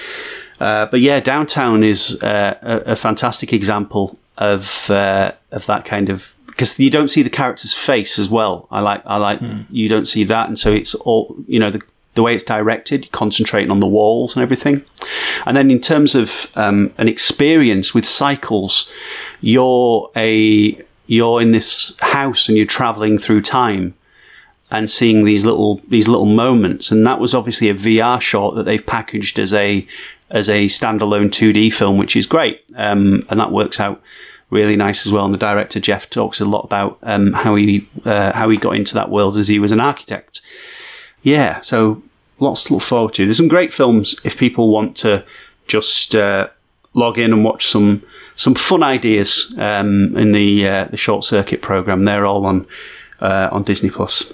Uh, 0.60 0.86
but 0.86 1.00
yeah, 1.00 1.20
downtown 1.20 1.84
is 1.84 2.20
uh, 2.22 2.58
a, 2.62 2.92
a, 2.92 2.96
fantastic 2.96 3.52
example 3.52 4.18
of 4.38 4.90
uh, 4.90 5.32
of 5.52 5.66
that 5.66 5.84
kind 5.84 6.08
of 6.08 6.34
because 6.58 6.80
you 6.80 6.90
don't 6.90 7.06
see 7.06 7.22
the 7.22 7.30
character's 7.30 7.72
face 7.72 8.18
as 8.18 8.28
well. 8.28 8.66
I 8.72 8.80
like 8.80 9.02
I 9.06 9.16
like 9.16 9.38
mm. 9.38 9.64
you 9.70 9.88
don't 9.88 10.06
see 10.06 10.24
that, 10.24 10.48
and 10.48 10.58
so 10.58 10.72
it's 10.72 10.92
all 10.96 11.36
you 11.46 11.60
know 11.60 11.70
the 11.70 11.80
the 12.16 12.22
way 12.24 12.34
it's 12.34 12.42
directed, 12.42 13.12
concentrating 13.12 13.70
on 13.70 13.78
the 13.78 13.86
walls 13.86 14.34
and 14.34 14.42
everything. 14.42 14.84
And 15.46 15.56
then 15.56 15.70
in 15.70 15.80
terms 15.80 16.16
of 16.16 16.50
um, 16.56 16.92
an 16.98 17.06
experience 17.06 17.94
with 17.94 18.04
cycles, 18.04 18.90
you're 19.40 20.10
a 20.16 20.76
you're 21.06 21.40
in 21.40 21.52
this 21.52 21.96
house 22.00 22.48
and 22.48 22.56
you're 22.56 22.66
traveling 22.66 23.18
through 23.18 23.42
time 23.42 23.94
and 24.68 24.90
seeing 24.90 25.24
these 25.24 25.44
little 25.44 25.80
these 25.88 26.08
little 26.08 26.26
moments. 26.26 26.90
And 26.90 27.06
that 27.06 27.20
was 27.20 27.34
obviously 27.34 27.68
a 27.68 27.74
VR 27.74 28.20
short 28.20 28.56
that 28.56 28.64
they've 28.64 28.84
packaged 28.84 29.38
as 29.38 29.54
a 29.54 29.86
as 30.28 30.48
a 30.48 30.66
standalone 30.66 31.28
2D 31.28 31.72
film, 31.72 31.98
which 31.98 32.16
is 32.16 32.26
great, 32.26 32.64
um, 32.74 33.24
and 33.30 33.38
that 33.38 33.52
works 33.52 33.78
out 33.78 34.02
really 34.50 34.76
nice 34.76 35.06
as 35.06 35.12
well. 35.12 35.24
And 35.24 35.34
the 35.34 35.38
director 35.38 35.80
Jeff 35.80 36.08
talks 36.08 36.40
a 36.40 36.44
lot 36.44 36.64
about 36.64 36.98
um, 37.02 37.32
how 37.32 37.54
he 37.54 37.88
uh, 38.04 38.32
how 38.32 38.48
he 38.48 38.56
got 38.56 38.76
into 38.76 38.94
that 38.94 39.10
world 39.10 39.36
as 39.36 39.48
he 39.48 39.58
was 39.58 39.72
an 39.72 39.80
architect. 39.80 40.40
Yeah, 41.22 41.60
so 41.60 42.02
lots 42.38 42.64
to 42.64 42.74
look 42.74 42.82
forward 42.82 43.14
to. 43.14 43.24
There's 43.24 43.36
some 43.36 43.48
great 43.48 43.72
films 43.72 44.20
if 44.24 44.38
people 44.38 44.70
want 44.70 44.96
to 44.98 45.24
just 45.66 46.14
uh, 46.14 46.48
log 46.94 47.18
in 47.18 47.32
and 47.32 47.44
watch 47.44 47.66
some 47.66 48.02
some 48.36 48.54
fun 48.54 48.82
ideas 48.82 49.54
um, 49.58 50.16
in 50.16 50.32
the 50.32 50.66
uh, 50.66 50.84
the 50.84 50.96
short 50.96 51.24
circuit 51.24 51.62
program. 51.62 52.02
They're 52.02 52.26
all 52.26 52.46
on 52.46 52.66
uh, 53.20 53.48
on 53.52 53.64
Disney 53.64 53.90
Plus. 53.90 54.32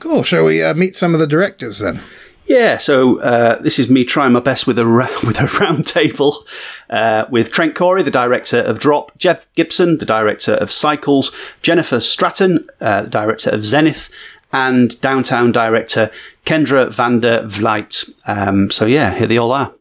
Cool. 0.00 0.22
Shall 0.24 0.44
we 0.44 0.62
uh, 0.62 0.74
meet 0.74 0.94
some 0.96 1.14
of 1.14 1.20
the 1.20 1.26
directors 1.26 1.78
then? 1.78 2.02
Yeah, 2.46 2.78
so 2.78 3.20
uh, 3.20 3.60
this 3.60 3.78
is 3.78 3.90
me 3.90 4.04
trying 4.04 4.32
my 4.32 4.40
best 4.40 4.66
with 4.66 4.78
a 4.78 4.86
with 5.24 5.40
a 5.40 5.46
round 5.60 5.86
table 5.86 6.46
uh, 6.88 7.24
with 7.28 7.52
Trent 7.52 7.74
Correy, 7.74 8.04
the 8.04 8.10
director 8.10 8.60
of 8.60 8.78
Drop, 8.78 9.16
Jeff 9.18 9.52
Gibson, 9.54 9.98
the 9.98 10.06
director 10.06 10.54
of 10.54 10.70
Cycles, 10.70 11.32
Jennifer 11.62 11.98
Stratton, 12.00 12.68
uh, 12.80 13.02
the 13.02 13.10
director 13.10 13.50
of 13.50 13.66
Zenith, 13.66 14.10
and 14.52 15.00
Downtown 15.00 15.50
director 15.50 16.10
Kendra 16.44 16.92
van 16.92 17.20
der 17.20 17.46
Vliet. 17.46 18.04
Um, 18.26 18.70
so 18.70 18.86
yeah, 18.86 19.12
here 19.12 19.26
they 19.26 19.38
all 19.38 19.50
are. 19.52 19.74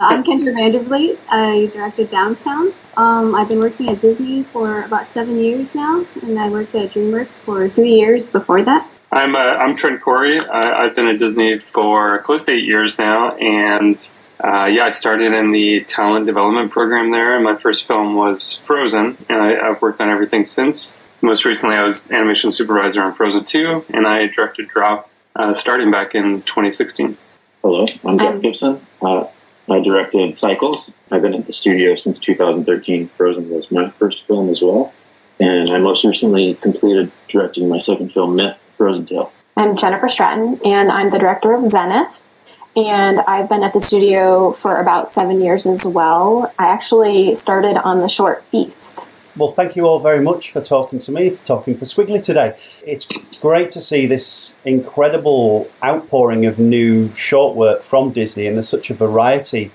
I'm 0.00 0.24
Kendra 0.24 0.52
van 0.52 0.72
der 0.72 0.82
Vliet. 0.82 1.18
I 1.30 1.70
directed 1.72 2.10
Downtown. 2.10 2.74
Um, 2.96 3.36
I've 3.36 3.48
been 3.48 3.60
working 3.60 3.88
at 3.88 4.02
Disney 4.02 4.42
for 4.42 4.82
about 4.82 5.06
seven 5.06 5.38
years 5.38 5.76
now, 5.76 6.04
and 6.22 6.38
I 6.38 6.48
worked 6.48 6.74
at 6.74 6.90
DreamWorks 6.90 7.40
for 7.40 7.68
three 7.68 7.92
years 7.92 8.26
before 8.26 8.64
that. 8.64 8.88
I'm 9.14 9.36
uh, 9.36 9.38
I'm 9.38 9.76
Trent 9.76 10.02
Correy. 10.02 10.40
I've 10.50 10.96
been 10.96 11.06
at 11.06 11.18
Disney 11.18 11.60
for 11.60 12.18
close 12.18 12.46
to 12.46 12.52
eight 12.52 12.64
years 12.64 12.98
now, 12.98 13.36
and 13.36 13.96
uh, 14.42 14.64
yeah, 14.64 14.86
I 14.86 14.90
started 14.90 15.32
in 15.32 15.52
the 15.52 15.84
talent 15.84 16.26
development 16.26 16.72
program 16.72 17.12
there. 17.12 17.36
And 17.36 17.44
my 17.44 17.56
first 17.56 17.86
film 17.86 18.16
was 18.16 18.56
Frozen, 18.64 19.16
and 19.28 19.40
I, 19.40 19.68
have 19.68 19.80
worked 19.80 20.00
on 20.00 20.10
everything 20.10 20.44
since. 20.44 20.98
Most 21.22 21.44
recently, 21.44 21.76
I 21.76 21.84
was 21.84 22.10
animation 22.10 22.50
supervisor 22.50 23.02
on 23.02 23.14
Frozen 23.14 23.44
2, 23.44 23.84
and 23.90 24.04
I 24.04 24.26
directed 24.26 24.66
Drop 24.66 25.08
uh, 25.36 25.54
starting 25.54 25.92
back 25.92 26.16
in 26.16 26.42
2016. 26.42 27.16
Hello, 27.62 27.86
I'm 28.04 28.18
Jeff 28.18 28.42
Gibson. 28.42 28.84
Uh, 29.00 29.28
I 29.70 29.78
directed 29.78 30.40
Cycles. 30.40 30.90
I've 31.12 31.22
been 31.22 31.34
at 31.34 31.46
the 31.46 31.52
studio 31.52 31.94
since 32.02 32.18
2013. 32.18 33.10
Frozen 33.16 33.48
was 33.48 33.70
my 33.70 33.90
first 33.90 34.26
film 34.26 34.50
as 34.50 34.60
well. 34.60 34.92
And 35.38 35.70
I 35.70 35.78
most 35.78 36.04
recently 36.04 36.56
completed 36.56 37.12
directing 37.28 37.68
my 37.68 37.80
second 37.82 38.12
film, 38.12 38.36
Myth, 38.36 38.56
Frozen 38.84 39.06
Tale. 39.06 39.32
I'm 39.56 39.76
Jennifer 39.78 40.08
Stratton, 40.08 40.60
and 40.62 40.92
I'm 40.92 41.08
the 41.08 41.18
director 41.18 41.54
of 41.54 41.64
Zenith. 41.64 42.30
And 42.76 43.20
I've 43.20 43.48
been 43.48 43.62
at 43.62 43.72
the 43.72 43.80
studio 43.80 44.52
for 44.52 44.76
about 44.76 45.08
seven 45.08 45.40
years 45.40 45.64
as 45.64 45.86
well. 45.86 46.52
I 46.58 46.66
actually 46.66 47.32
started 47.32 47.78
on 47.82 48.02
the 48.02 48.08
short 48.08 48.44
Feast. 48.44 49.10
Well, 49.38 49.48
thank 49.48 49.74
you 49.74 49.86
all 49.86 50.00
very 50.00 50.20
much 50.20 50.50
for 50.50 50.60
talking 50.60 50.98
to 50.98 51.12
me, 51.12 51.30
for 51.30 51.46
talking 51.46 51.78
for 51.78 51.86
Skwigly 51.86 52.22
today. 52.22 52.58
It's 52.86 53.40
great 53.40 53.70
to 53.70 53.80
see 53.80 54.06
this 54.06 54.54
incredible 54.66 55.66
outpouring 55.82 56.44
of 56.44 56.58
new 56.58 57.10
short 57.14 57.56
work 57.56 57.82
from 57.82 58.12
Disney, 58.12 58.46
and 58.46 58.54
there's 58.54 58.68
such 58.68 58.90
a 58.90 58.94
variety 58.94 59.72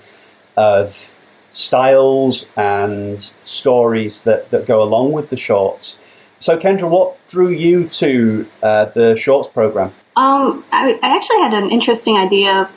of 0.56 1.18
styles 1.50 2.46
and 2.56 3.28
stories 3.42 4.22
that, 4.22 4.50
that 4.50 4.66
go 4.66 4.84
along 4.84 5.10
with 5.10 5.30
the 5.30 5.36
shorts. 5.36 5.98
So, 6.40 6.58
Kendra, 6.58 6.88
what 6.88 7.16
drew 7.28 7.50
you 7.50 7.86
to 7.88 8.46
uh, 8.62 8.86
the 8.86 9.14
shorts 9.14 9.48
program? 9.48 9.92
Um, 10.16 10.64
I, 10.72 10.98
I, 11.02 11.14
actually 11.14 11.38
had 11.40 11.52
an 11.52 11.70
interesting 11.70 12.16
idea 12.16 12.70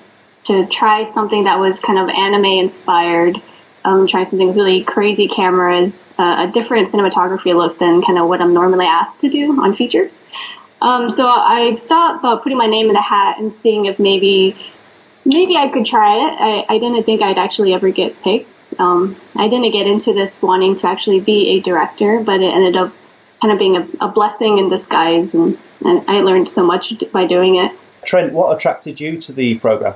to 0.44 0.65
try 0.68 1.03
something 1.03 1.45
that 1.45 1.57
was 1.57 1.80
kind 1.80 1.98
of 1.98 2.10
anime 2.10 2.45
inspired. 2.45 3.41
Um, 3.85 4.06
try 4.06 4.23
something 4.23 4.48
with 4.48 4.57
really 4.57 4.84
crazy 4.84 5.27
cameras, 5.30 6.02
uh, 6.19 6.45
a 6.48 6.52
different 6.52 6.88
cinematography 6.88 7.56
look 7.56 7.77
than 7.80 8.02
kind 8.02 8.19
of 8.19 8.27
what 8.27 8.41
I'm 8.41 8.53
normally 8.53 8.85
asked 8.85 9.22
to 9.22 9.30
do 9.30 9.61
on 9.61 9.73
features. 9.73 10.27
Um, 10.81 11.10
so 11.10 11.27
I 11.27 11.76
thought 11.88 12.19
about 12.19 12.44
putting 12.44 12.57
my 12.57 12.68
name 12.68 12.88
in 12.88 12.94
the 12.94 13.02
hat 13.02 13.40
and 13.40 13.53
seeing 13.53 13.85
if 13.85 13.98
maybe 13.98 14.56
maybe 15.26 15.56
I 15.56 15.69
could 15.69 15.85
try 15.85 16.15
it. 16.18 16.68
I, 16.69 16.76
I 16.76 16.77
didn't 16.80 17.03
think 17.03 17.22
I'd 17.22 17.38
actually 17.38 17.73
ever 17.73 17.90
get 17.91 18.22
picked. 18.22 18.73
Um, 18.77 19.15
I 19.38 19.48
didn't 19.48 19.72
get 19.72 19.88
into 19.88 20.14
this 20.14 20.41
wanting 20.41 20.76
to 20.76 20.88
actually 20.88 21.22
be 21.22 21.52
a 21.52 21.61
director, 21.61 22.19
but 22.19 22.41
it 22.41 22.53
ended 22.53 22.76
up 22.76 22.94
kind 23.44 23.52
of 23.52 23.60
being 23.60 23.76
a, 23.76 24.06
a 24.06 24.07
blessing 24.07 24.57
in 24.57 24.70
disguise, 24.70 25.36
and, 25.36 25.57
and 25.84 26.10
I 26.10 26.22
learned 26.22 26.48
so 26.48 26.65
much 26.65 26.94
by 27.11 27.28
doing 27.28 27.57
it. 27.57 27.74
Trent, 28.06 28.32
what 28.32 28.56
attracted 28.56 29.02
you 29.02 29.20
to 29.20 29.34
the 29.34 29.56
program? 29.60 29.95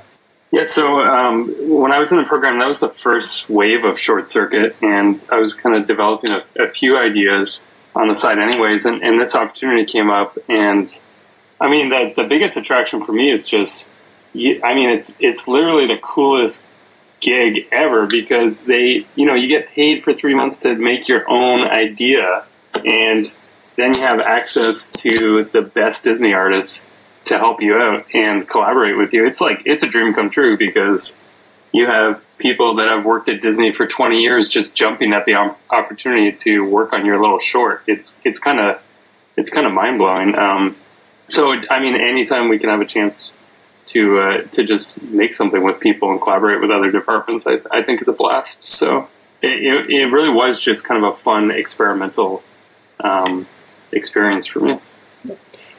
Yeah, 0.52 0.64
so 0.64 1.00
um, 1.00 1.56
when 1.70 1.94
I 1.94 2.00
was 2.00 2.12
in 2.12 2.18
the 2.18 2.26
program, 2.26 2.60
that 2.60 2.68
was 2.68 2.82
the 2.82 2.90
first 2.90 3.50
wave 3.50 3.86
of 3.86 3.98
short 3.98 4.28
circuit, 4.28 4.76
and 4.82 5.26
I 5.32 5.40
was 5.40 5.54
kind 5.54 5.78
of 5.78 5.88
developing 5.88 6.32
a, 6.32 6.44
a 6.60 6.70
few 6.74 6.98
ideas 6.98 7.66
on 7.96 8.10
the 8.10 8.16
side, 8.16 8.38
anyways. 8.38 8.86
And, 8.86 9.02
and, 9.02 9.20
this 9.20 9.34
opportunity 9.34 9.90
came 9.90 10.10
up, 10.10 10.38
and 10.50 10.94
I 11.62 11.70
mean, 11.70 11.90
the 11.90 12.14
the 12.18 12.24
biggest 12.26 12.58
attraction 12.58 13.06
for 13.06 13.14
me 13.14 13.32
is 13.32 13.48
just, 13.48 13.90
I 14.36 14.74
mean, 14.74 14.90
it's 14.90 15.16
it's 15.20 15.48
literally 15.48 15.88
the 15.88 16.00
coolest 16.00 16.66
gig 17.22 17.66
ever 17.72 18.08
because 18.08 18.60
they, 18.60 19.08
you 19.16 19.26
know, 19.26 19.36
you 19.36 19.48
get 19.48 19.70
paid 19.70 20.04
for 20.04 20.14
three 20.14 20.36
months 20.36 20.60
to 20.60 20.76
make 20.76 21.08
your 21.08 21.28
own 21.30 21.62
idea 21.62 22.46
and 22.86 23.32
then 23.76 23.94
you 23.94 24.02
have 24.02 24.20
access 24.20 24.88
to 24.88 25.46
the 25.46 25.62
best 25.62 26.04
Disney 26.04 26.34
artists 26.34 26.90
to 27.26 27.38
help 27.38 27.62
you 27.62 27.78
out 27.78 28.06
and 28.14 28.48
collaborate 28.48 28.98
with 28.98 29.14
you. 29.14 29.26
It's 29.26 29.42
like 29.42 29.62
it's 29.66 29.84
a 29.84 29.88
dream 29.88 30.14
come 30.14 30.30
true 30.30 30.58
because 30.58 31.22
you 31.72 31.86
have 31.86 32.22
people 32.38 32.76
that 32.76 32.88
have 32.88 33.06
worked 33.06 33.30
at 33.30 33.42
Disney 33.42 33.72
for 33.72 33.86
20 33.86 34.22
years 34.22 34.50
just 34.50 34.76
jumping 34.76 35.14
at 35.14 35.26
the 35.26 35.36
opportunity 35.70 36.32
to 36.32 36.62
work 36.62 36.94
on 36.94 37.06
your 37.06 37.20
little 37.20 37.40
short. 37.40 37.84
It's 37.88 38.20
it's 38.24 38.40
kind 38.40 38.60
of 38.60 38.82
it's 39.36 39.50
kind 39.50 39.68
of 39.68 39.74
mind 39.74 40.00
blowing. 40.00 40.36
Um, 40.36 40.76
so 41.28 41.54
I 41.70 41.80
mean, 41.80 41.96
anytime 41.96 42.50
we 42.50 42.60
can 42.60 42.70
have 42.70 42.82
a 42.82 42.86
chance 42.86 43.32
to 43.88 44.20
uh, 44.20 44.42
to 44.52 44.64
just 44.64 45.02
make 45.04 45.34
something 45.34 45.64
with 45.64 45.80
people 45.80 46.12
and 46.12 46.22
collaborate 46.22 46.62
with 46.62 46.72
other 46.72 46.92
departments, 46.92 47.46
I, 47.48 47.60
I 47.72 47.82
think 47.84 48.02
is 48.02 48.08
a 48.08 48.14
blast. 48.14 48.64
So 48.64 49.08
it, 49.42 49.64
it, 49.64 49.90
it, 49.90 50.12
really 50.12 50.30
was 50.30 50.60
just 50.60 50.86
kind 50.86 51.04
of 51.04 51.12
a 51.12 51.16
fun 51.16 51.52
experimental 51.52 52.44
um, 53.02 53.48
experience 53.92 54.48
for 54.48 54.60
me. 54.60 54.80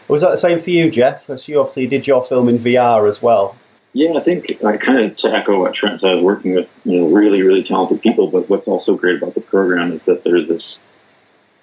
Was 0.08 0.22
that 0.22 0.30
the 0.30 0.36
same 0.36 0.58
for 0.58 0.70
you, 0.70 0.90
Jeff? 0.90 1.24
So 1.24 1.36
you 1.46 1.60
obviously 1.60 1.86
did 1.86 2.06
your 2.06 2.24
film 2.24 2.48
in 2.48 2.58
VR 2.58 3.08
as 3.08 3.20
well. 3.20 3.56
Yeah, 3.92 4.14
I 4.14 4.20
think 4.20 4.62
I 4.64 4.76
kind 4.76 4.98
of 4.98 5.16
to 5.18 5.28
echo 5.28 5.60
what 5.60 5.74
Trent 5.74 6.00
said, 6.00 6.22
working 6.22 6.54
with 6.54 6.68
you 6.84 7.00
know 7.00 7.08
really 7.08 7.42
really 7.42 7.64
talented 7.64 8.00
people. 8.00 8.30
But 8.30 8.48
what's 8.48 8.66
also 8.66 8.96
great 8.96 9.20
about 9.20 9.34
the 9.34 9.40
program 9.40 9.92
is 9.92 10.02
that 10.02 10.24
there's 10.24 10.48
this 10.48 10.76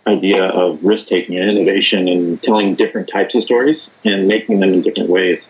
idea 0.07 0.43
of 0.43 0.83
risk 0.83 1.07
taking 1.07 1.37
and 1.37 1.49
innovation 1.49 2.07
and 2.07 2.41
telling 2.43 2.75
different 2.75 3.09
types 3.11 3.33
of 3.33 3.43
stories 3.43 3.77
and 4.03 4.27
making 4.27 4.59
them 4.59 4.73
in 4.73 4.81
different 4.81 5.09
ways. 5.09 5.41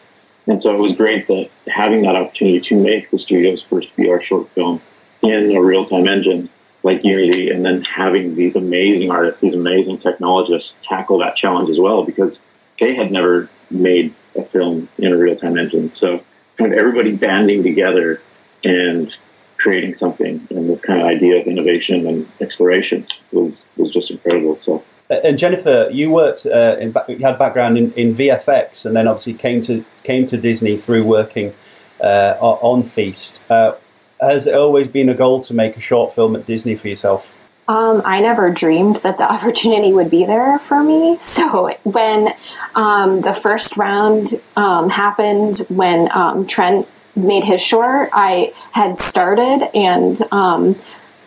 And 0.47 0.61
so 0.61 0.69
it 0.69 0.77
was 0.77 0.95
great 0.95 1.27
that 1.27 1.49
having 1.67 2.03
that 2.03 2.15
opportunity 2.15 2.61
to 2.69 2.75
make 2.75 3.09
the 3.11 3.19
studio's 3.19 3.63
first 3.69 3.87
VR 3.97 4.21
short 4.23 4.49
film 4.51 4.81
in 5.21 5.55
a 5.55 5.61
real 5.61 5.87
time 5.87 6.07
engine 6.07 6.49
like 6.85 7.03
Unity, 7.03 7.49
and 7.49 7.65
then 7.65 7.81
having 7.81 8.35
these 8.35 8.55
amazing 8.55 9.09
artists, 9.09 9.41
these 9.41 9.55
amazing 9.55 9.97
technologists 9.97 10.71
tackle 10.87 11.17
that 11.17 11.35
challenge 11.35 11.67
as 11.67 11.79
well, 11.79 12.03
because 12.03 12.37
they 12.79 12.93
had 12.93 13.11
never 13.11 13.49
made 13.71 14.13
a 14.35 14.43
film 14.45 14.87
in 14.99 15.11
a 15.11 15.17
real 15.17 15.35
time 15.35 15.57
engine. 15.57 15.91
So 15.97 16.23
kind 16.59 16.71
of 16.71 16.77
everybody 16.77 17.15
banding 17.15 17.63
together 17.63 18.21
and 18.63 19.11
creating 19.57 19.95
something 19.97 20.47
and 20.51 20.69
this 20.69 20.79
kind 20.81 21.01
of 21.01 21.07
idea 21.07 21.41
of 21.41 21.47
innovation 21.47 22.05
and 22.05 22.29
exploration 22.39 23.07
was, 23.31 23.51
was 23.77 23.91
just 23.91 24.11
incredible. 24.11 24.59
So. 24.63 24.83
And 25.09 25.39
Jennifer, 25.39 25.89
you 25.91 26.11
worked 26.11 26.45
uh, 26.45 26.77
in, 26.79 26.93
you 27.07 27.17
had 27.17 27.39
background 27.39 27.79
in, 27.79 27.93
in 27.93 28.13
VFX, 28.13 28.85
and 28.85 28.95
then 28.95 29.07
obviously 29.07 29.33
came 29.33 29.61
to 29.61 29.83
came 30.03 30.27
to 30.27 30.37
Disney 30.37 30.77
through 30.77 31.03
working 31.03 31.53
uh, 31.99 32.35
on 32.39 32.83
Feast. 32.83 33.43
Uh, 33.49 33.73
has 34.19 34.47
it 34.47 34.55
always 34.55 34.87
been 34.87 35.09
a 35.09 35.13
goal 35.13 35.41
to 35.41 35.53
make 35.53 35.77
a 35.77 35.81
short 35.81 36.13
film 36.13 36.35
at 36.35 36.45
Disney 36.45 36.75
for 36.75 36.87
yourself? 36.87 37.33
Um, 37.67 38.03
I 38.05 38.19
never 38.19 38.51
dreamed 38.51 38.97
that 38.97 39.17
the 39.17 39.31
opportunity 39.31 39.91
would 39.91 40.09
be 40.09 40.25
there 40.25 40.59
for 40.59 40.83
me. 40.83 41.17
So 41.17 41.75
when 41.83 42.29
um, 42.75 43.21
the 43.21 43.33
first 43.33 43.77
round 43.77 44.41
um, 44.55 44.89
happened, 44.89 45.57
when 45.69 46.09
um, 46.13 46.45
Trent 46.45 46.87
made 47.15 47.43
his 47.43 47.61
short, 47.61 48.09
I 48.13 48.53
had 48.71 48.97
started 48.97 49.69
and 49.73 50.19
um, 50.31 50.75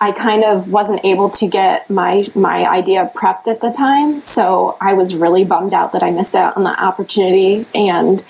I 0.00 0.12
kind 0.12 0.44
of 0.44 0.70
wasn't 0.70 1.04
able 1.04 1.28
to 1.30 1.48
get 1.48 1.90
my 1.90 2.24
my 2.34 2.68
idea 2.68 3.10
prepped 3.16 3.48
at 3.48 3.60
the 3.60 3.70
time. 3.70 4.20
So 4.20 4.76
I 4.80 4.94
was 4.94 5.14
really 5.14 5.44
bummed 5.44 5.74
out 5.74 5.92
that 5.92 6.02
I 6.02 6.10
missed 6.10 6.36
out 6.36 6.56
on 6.56 6.62
the 6.62 6.70
opportunity 6.70 7.66
and 7.74 8.24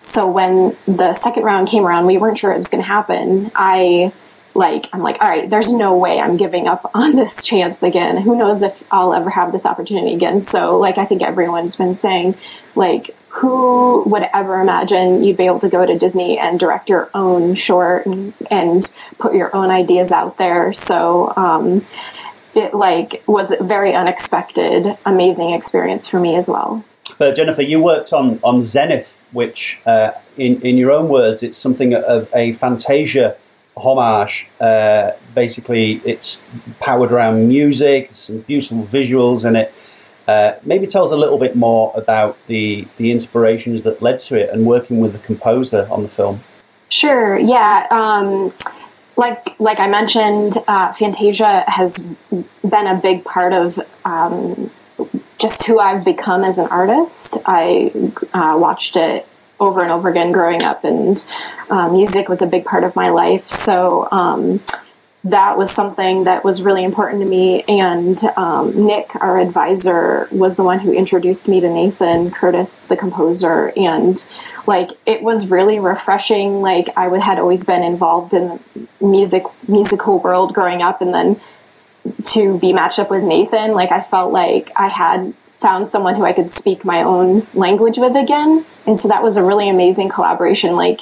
so 0.00 0.30
when 0.30 0.76
the 0.86 1.12
second 1.12 1.44
round 1.44 1.68
came 1.68 1.86
around, 1.86 2.06
we 2.06 2.18
weren't 2.18 2.38
sure 2.38 2.52
it 2.52 2.56
was 2.56 2.68
going 2.68 2.82
to 2.82 2.88
happen. 2.88 3.50
I 3.54 4.12
like 4.54 4.88
I'm 4.92 5.00
like, 5.00 5.22
all 5.22 5.28
right, 5.28 5.48
there's 5.48 5.72
no 5.72 5.96
way 5.96 6.20
I'm 6.20 6.36
giving 6.36 6.66
up 6.66 6.90
on 6.94 7.16
this 7.16 7.42
chance 7.42 7.82
again. 7.82 8.16
Who 8.18 8.36
knows 8.36 8.62
if 8.62 8.84
I'll 8.90 9.14
ever 9.14 9.30
have 9.30 9.52
this 9.52 9.66
opportunity 9.66 10.14
again? 10.14 10.42
So 10.42 10.78
like 10.78 10.98
I 10.98 11.04
think 11.04 11.22
everyone's 11.22 11.76
been 11.76 11.94
saying, 11.94 12.36
like, 12.74 13.14
who 13.28 14.02
would 14.04 14.26
ever 14.34 14.60
imagine 14.60 15.22
you'd 15.22 15.36
be 15.36 15.46
able 15.46 15.60
to 15.60 15.68
go 15.68 15.86
to 15.86 15.96
Disney 15.96 16.38
and 16.38 16.58
direct 16.58 16.88
your 16.88 17.08
own 17.14 17.54
short 17.54 18.06
and, 18.06 18.34
and 18.50 18.96
put 19.18 19.34
your 19.34 19.54
own 19.54 19.70
ideas 19.70 20.12
out 20.12 20.38
there? 20.38 20.72
So 20.72 21.32
um, 21.36 21.84
it 22.54 22.74
like 22.74 23.22
was 23.26 23.52
a 23.52 23.62
very 23.62 23.94
unexpected, 23.94 24.96
amazing 25.06 25.50
experience 25.50 26.08
for 26.08 26.18
me 26.18 26.34
as 26.36 26.48
well. 26.48 26.84
But 27.16 27.36
Jennifer, 27.36 27.62
you 27.62 27.80
worked 27.80 28.12
on 28.12 28.40
on 28.42 28.62
Zenith, 28.62 29.17
which, 29.32 29.80
uh, 29.86 30.12
in 30.36 30.60
in 30.62 30.76
your 30.76 30.92
own 30.92 31.08
words, 31.08 31.42
it's 31.42 31.58
something 31.58 31.94
of 31.94 32.28
a 32.34 32.52
Fantasia 32.52 33.36
homage. 33.76 34.48
Uh, 34.60 35.12
basically, 35.34 36.00
it's 36.04 36.42
powered 36.80 37.12
around 37.12 37.48
music, 37.48 38.10
some 38.12 38.40
beautiful 38.40 38.84
visuals, 38.86 39.44
in 39.44 39.56
it 39.56 39.72
uh, 40.28 40.58
maybe 40.62 40.86
tells 40.86 41.10
a 41.10 41.16
little 41.16 41.38
bit 41.38 41.56
more 41.56 41.90
about 41.96 42.36
the 42.46 42.86
the 42.98 43.10
inspirations 43.10 43.82
that 43.82 44.00
led 44.02 44.18
to 44.18 44.38
it 44.38 44.50
and 44.50 44.66
working 44.66 45.00
with 45.00 45.12
the 45.12 45.18
composer 45.20 45.88
on 45.90 46.02
the 46.02 46.08
film. 46.08 46.40
Sure. 46.90 47.38
Yeah. 47.38 47.86
Um, 47.90 48.52
like 49.16 49.58
like 49.58 49.80
I 49.80 49.88
mentioned, 49.88 50.52
uh, 50.68 50.92
Fantasia 50.92 51.64
has 51.66 52.14
been 52.30 52.86
a 52.86 53.00
big 53.02 53.24
part 53.24 53.54
of 53.54 53.80
um, 54.04 54.70
just 55.38 55.66
who 55.66 55.78
I've 55.78 56.04
become 56.04 56.44
as 56.44 56.58
an 56.58 56.68
artist. 56.68 57.38
I 57.46 57.92
uh, 58.32 58.56
watched 58.58 58.96
it 58.96 59.26
over 59.60 59.82
and 59.82 59.90
over 59.90 60.08
again 60.08 60.32
growing 60.32 60.62
up, 60.62 60.84
and 60.84 61.24
um, 61.70 61.92
music 61.92 62.28
was 62.28 62.42
a 62.42 62.46
big 62.46 62.64
part 62.64 62.84
of 62.84 62.94
my 62.94 63.10
life. 63.10 63.42
So 63.42 64.08
um, 64.10 64.60
that 65.24 65.58
was 65.58 65.70
something 65.70 66.24
that 66.24 66.44
was 66.44 66.62
really 66.62 66.84
important 66.84 67.24
to 67.24 67.28
me. 67.28 67.62
And 67.62 68.16
um, 68.36 68.86
Nick, 68.86 69.14
our 69.16 69.38
advisor, 69.38 70.28
was 70.30 70.56
the 70.56 70.64
one 70.64 70.78
who 70.78 70.92
introduced 70.92 71.48
me 71.48 71.60
to 71.60 71.68
Nathan 71.68 72.30
Curtis, 72.30 72.86
the 72.86 72.96
composer. 72.96 73.72
And 73.76 74.16
like 74.66 74.90
it 75.06 75.22
was 75.22 75.50
really 75.50 75.80
refreshing. 75.80 76.60
Like 76.60 76.88
I 76.96 77.16
had 77.18 77.38
always 77.38 77.64
been 77.64 77.82
involved 77.82 78.32
in 78.32 78.60
the 78.74 79.06
music 79.06 79.42
musical 79.66 80.20
world 80.20 80.54
growing 80.54 80.82
up, 80.82 81.00
and 81.00 81.12
then 81.12 81.40
to 82.22 82.58
be 82.58 82.72
matched 82.72 82.98
up 82.98 83.10
with 83.10 83.22
Nathan, 83.22 83.72
like 83.72 83.92
I 83.92 84.00
felt 84.00 84.32
like 84.32 84.70
I 84.76 84.88
had 84.88 85.34
found 85.60 85.88
someone 85.88 86.14
who 86.14 86.24
I 86.24 86.32
could 86.32 86.50
speak 86.50 86.84
my 86.84 87.02
own 87.02 87.46
language 87.54 87.98
with 87.98 88.16
again. 88.16 88.64
And 88.86 88.98
so 88.98 89.08
that 89.08 89.22
was 89.22 89.36
a 89.36 89.44
really 89.44 89.68
amazing 89.68 90.08
collaboration. 90.08 90.76
Like, 90.76 91.00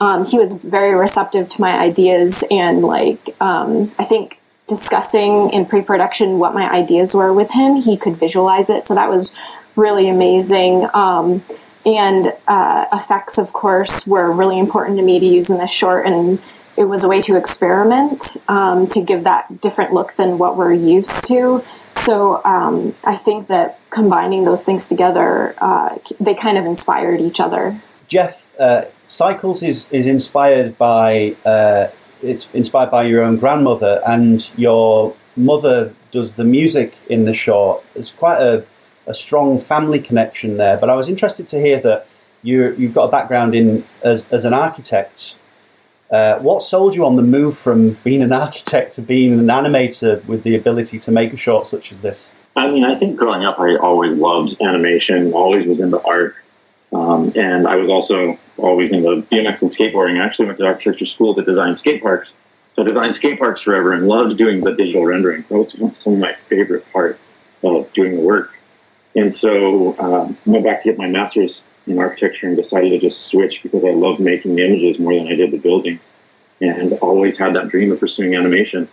um, 0.00 0.24
he 0.24 0.38
was 0.38 0.54
very 0.64 0.94
receptive 0.94 1.48
to 1.50 1.60
my 1.60 1.78
ideas 1.78 2.44
and 2.50 2.82
like, 2.82 3.36
um, 3.40 3.92
I 3.98 4.04
think 4.04 4.40
discussing 4.66 5.50
in 5.50 5.66
pre-production 5.66 6.38
what 6.38 6.54
my 6.54 6.68
ideas 6.70 7.14
were 7.14 7.32
with 7.32 7.50
him, 7.50 7.76
he 7.76 7.96
could 7.96 8.16
visualize 8.16 8.68
it. 8.70 8.82
So 8.82 8.94
that 8.94 9.08
was 9.08 9.36
really 9.76 10.08
amazing. 10.08 10.88
Um, 10.92 11.42
and 11.86 12.32
uh, 12.48 12.86
effects, 12.92 13.38
of 13.38 13.52
course, 13.52 14.06
were 14.06 14.30
really 14.32 14.58
important 14.58 14.98
to 14.98 15.04
me 15.04 15.18
to 15.18 15.26
use 15.26 15.50
in 15.50 15.58
this 15.58 15.70
short. 15.70 16.06
And 16.06 16.40
it 16.76 16.84
was 16.84 17.04
a 17.04 17.08
way 17.08 17.20
to 17.20 17.36
experiment 17.36 18.36
um, 18.48 18.86
to 18.88 19.02
give 19.02 19.24
that 19.24 19.60
different 19.60 19.92
look 19.92 20.14
than 20.14 20.38
what 20.38 20.56
we're 20.56 20.72
used 20.72 21.26
to. 21.28 21.62
So 21.94 22.42
um, 22.44 22.94
I 23.04 23.14
think 23.14 23.46
that 23.48 23.78
combining 23.90 24.44
those 24.44 24.64
things 24.64 24.88
together, 24.88 25.54
uh, 25.58 25.98
they 26.18 26.34
kind 26.34 26.56
of 26.58 26.64
inspired 26.64 27.20
each 27.20 27.40
other. 27.40 27.76
Jeff, 28.08 28.50
uh, 28.58 28.84
Cycles 29.06 29.62
is 29.62 29.88
is 29.90 30.06
inspired 30.06 30.76
by 30.78 31.36
uh, 31.44 31.88
it's 32.22 32.48
inspired 32.54 32.90
by 32.90 33.04
your 33.04 33.22
own 33.22 33.36
grandmother, 33.36 34.02
and 34.06 34.50
your 34.56 35.14
mother 35.36 35.94
does 36.10 36.36
the 36.36 36.44
music 36.44 36.94
in 37.08 37.24
the 37.24 37.34
short. 37.34 37.82
It's 37.94 38.10
quite 38.10 38.40
a, 38.40 38.64
a 39.06 39.14
strong 39.14 39.58
family 39.58 39.98
connection 39.98 40.56
there. 40.56 40.76
But 40.76 40.90
I 40.90 40.94
was 40.94 41.08
interested 41.08 41.48
to 41.48 41.60
hear 41.60 41.80
that 41.80 42.06
you 42.42 42.74
you've 42.78 42.94
got 42.94 43.04
a 43.04 43.10
background 43.10 43.54
in 43.54 43.84
as 44.02 44.28
as 44.30 44.44
an 44.44 44.54
architect 44.54 45.36
uh, 46.12 46.38
what 46.40 46.62
sold 46.62 46.94
you 46.94 47.06
on 47.06 47.16
the 47.16 47.22
move 47.22 47.56
from 47.56 47.94
being 48.04 48.22
an 48.22 48.32
architect 48.32 48.94
to 48.94 49.02
being 49.02 49.32
an 49.32 49.46
animator 49.46 50.22
with 50.26 50.42
the 50.42 50.54
ability 50.54 50.98
to 50.98 51.10
make 51.10 51.32
a 51.32 51.36
short 51.38 51.66
such 51.66 51.90
as 51.90 52.02
this? 52.02 52.34
I 52.54 52.70
mean, 52.70 52.84
I 52.84 52.98
think 52.98 53.16
growing 53.16 53.46
up, 53.46 53.58
I 53.58 53.76
always 53.76 54.16
loved 54.18 54.60
animation, 54.60 55.32
always 55.32 55.66
was 55.66 55.80
into 55.80 56.00
art. 56.02 56.36
Um, 56.92 57.32
and 57.34 57.66
I 57.66 57.76
was 57.76 57.88
also 57.88 58.38
always 58.58 58.92
into 58.92 59.26
BMX 59.32 59.62
and 59.62 59.74
skateboarding. 59.74 60.20
I 60.20 60.24
actually 60.24 60.46
went 60.46 60.58
to 60.58 60.66
architecture 60.66 61.06
school 61.06 61.34
to 61.34 61.42
design 61.42 61.78
skate 61.78 62.02
parks. 62.02 62.28
So 62.76 62.82
I 62.82 62.84
designed 62.84 63.16
skate 63.16 63.38
parks 63.38 63.62
forever 63.62 63.94
and 63.94 64.06
loved 64.06 64.36
doing 64.36 64.60
the 64.62 64.72
digital 64.72 65.06
rendering. 65.06 65.46
That 65.48 65.54
was 65.54 65.94
some 66.04 66.12
of 66.12 66.18
my 66.18 66.36
favorite 66.50 66.90
parts 66.92 67.18
of 67.62 67.90
doing 67.94 68.16
the 68.16 68.20
work. 68.20 68.54
And 69.14 69.34
so 69.40 69.98
um, 69.98 70.36
I 70.46 70.50
went 70.50 70.64
back 70.64 70.82
to 70.82 70.90
get 70.90 70.98
my 70.98 71.08
master's 71.08 71.52
in 71.86 71.98
architecture 71.98 72.46
and 72.46 72.56
decided 72.56 72.90
to 72.90 73.08
just 73.08 73.20
switch 73.30 73.60
because 73.62 73.84
I 73.84 73.90
loved 73.90 74.20
making 74.20 74.54
the 74.54 74.64
images 74.64 74.98
more 74.98 75.14
than 75.14 75.26
I 75.26 75.34
did 75.34 75.50
the 75.50 75.58
building 75.58 75.98
and 76.60 76.92
always 76.94 77.36
had 77.38 77.56
that 77.56 77.68
dream 77.68 77.90
of 77.92 78.00
pursuing 78.00 78.34
animation. 78.34 78.88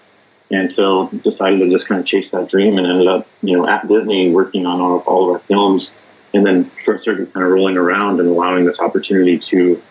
And 0.51 0.73
so 0.75 1.09
decided 1.23 1.59
to 1.59 1.69
just 1.69 1.87
kind 1.87 2.01
of 2.01 2.07
chase 2.07 2.25
that 2.31 2.49
dream 2.49 2.77
and 2.77 2.87
ended 2.87 3.07
up, 3.07 3.27
you 3.41 3.55
know, 3.55 3.67
at 3.67 3.87
Disney 3.87 4.31
working 4.31 4.65
on 4.65 4.81
all, 4.81 4.99
all 4.99 5.29
of 5.29 5.35
our 5.35 5.39
films 5.47 5.87
and 6.33 6.45
then 6.45 6.71
circuit 6.85 7.31
kind 7.33 7.45
of 7.45 7.51
rolling 7.51 7.77
around 7.77 8.19
and 8.19 8.29
allowing 8.29 8.65
this 8.65 8.79
opportunity 8.79 9.39
to 9.51 9.81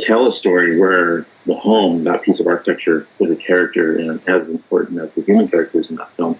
tell 0.00 0.32
a 0.32 0.36
story 0.38 0.78
where 0.78 1.26
the 1.46 1.54
home, 1.54 2.04
that 2.04 2.22
piece 2.22 2.38
of 2.38 2.46
architecture, 2.46 3.06
is 3.18 3.30
a 3.30 3.36
character 3.36 3.96
and 3.96 4.20
as 4.28 4.48
important 4.48 5.00
as 5.00 5.10
the 5.14 5.22
human 5.22 5.48
characters 5.48 5.86
in 5.88 5.96
that 5.96 6.10
film. 6.16 6.38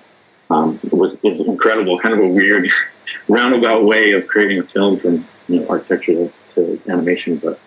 Um, 0.51 0.79
it 0.85 0.93
was, 0.93 1.17
it 1.23 1.37
was 1.37 1.49
incredible, 1.49 1.99
kind 1.99 2.15
of 2.15 2.21
a 2.21 2.29
weird 2.29 2.69
roundabout 3.29 3.85
way 3.85 4.13
of 4.13 4.27
creating 4.27 4.61
a 4.61 4.65
film 4.65 5.01
from 5.01 5.27
you 5.49 5.61
know, 5.61 5.69
architecture 5.69 6.31
to 6.55 6.81
animation, 6.89 7.37
but 7.37 7.59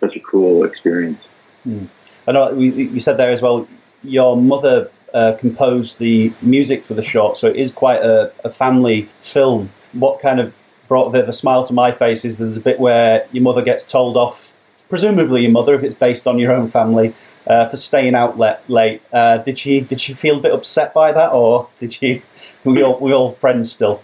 such 0.00 0.16
a 0.16 0.20
cool 0.20 0.64
experience. 0.64 1.22
Mm. 1.66 1.88
I 2.26 2.32
know 2.32 2.52
you 2.58 3.00
said 3.00 3.16
there 3.16 3.30
as 3.30 3.42
well. 3.42 3.66
Your 4.02 4.36
mother 4.36 4.90
uh, 5.14 5.32
composed 5.38 5.98
the 5.98 6.32
music 6.42 6.84
for 6.84 6.94
the 6.94 7.02
short, 7.02 7.36
so 7.36 7.48
it 7.48 7.56
is 7.56 7.72
quite 7.72 8.02
a, 8.02 8.32
a, 8.44 8.50
family 8.50 9.08
film. 9.20 9.70
What 9.92 10.20
kind 10.20 10.38
of 10.38 10.52
brought 10.86 11.06
a 11.06 11.10
bit 11.10 11.22
of 11.22 11.28
a 11.28 11.32
smile 11.32 11.64
to 11.64 11.72
my 11.72 11.92
face 11.92 12.24
is 12.24 12.38
there's 12.38 12.56
a 12.56 12.60
bit 12.60 12.78
where 12.78 13.26
your 13.32 13.42
mother 13.42 13.62
gets 13.62 13.90
told 13.90 14.16
off, 14.16 14.52
presumably 14.88 15.42
your 15.42 15.50
mother, 15.50 15.74
if 15.74 15.82
it's 15.82 15.94
based 15.94 16.26
on 16.26 16.38
your 16.38 16.52
own 16.52 16.70
family, 16.70 17.14
uh, 17.46 17.66
for 17.68 17.76
staying 17.76 18.14
out 18.14 18.38
late. 18.38 19.00
Uh, 19.12 19.38
did 19.38 19.58
she 19.58 19.80
did 19.80 20.00
she 20.00 20.12
feel 20.12 20.36
a 20.36 20.40
bit 20.40 20.52
upset 20.52 20.92
by 20.92 21.12
that, 21.12 21.32
or 21.32 21.68
did 21.80 21.92
she? 21.92 22.22
We 22.64 22.82
all 22.82 22.98
we 23.00 23.12
all 23.12 23.32
friends 23.32 23.72
still. 23.72 24.02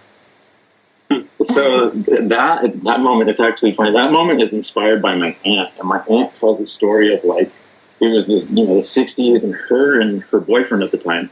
So 1.55 1.91
that 1.91 2.83
that 2.85 3.01
moment, 3.01 3.31
it's 3.31 3.41
actually 3.41 3.75
funny. 3.75 3.97
That 3.97 4.11
moment 4.11 4.43
is 4.43 4.53
inspired 4.53 5.01
by 5.01 5.15
my 5.15 5.37
aunt, 5.45 5.73
and 5.79 5.89
my 5.89 6.01
aunt 6.09 6.33
tells 6.41 6.61
a 6.61 6.67
story 6.73 7.15
of 7.15 7.25
like 7.25 7.53
it 8.01 8.07
was 8.07 8.27
the 8.27 8.47
you 8.53 8.67
know 8.67 8.83
the 8.83 8.89
'60s, 8.89 9.43
and 9.43 9.55
her 9.55 10.01
and 10.01 10.23
her 10.25 10.41
boyfriend 10.41 10.83
at 10.83 10.91
the 10.91 10.99
time, 10.99 11.31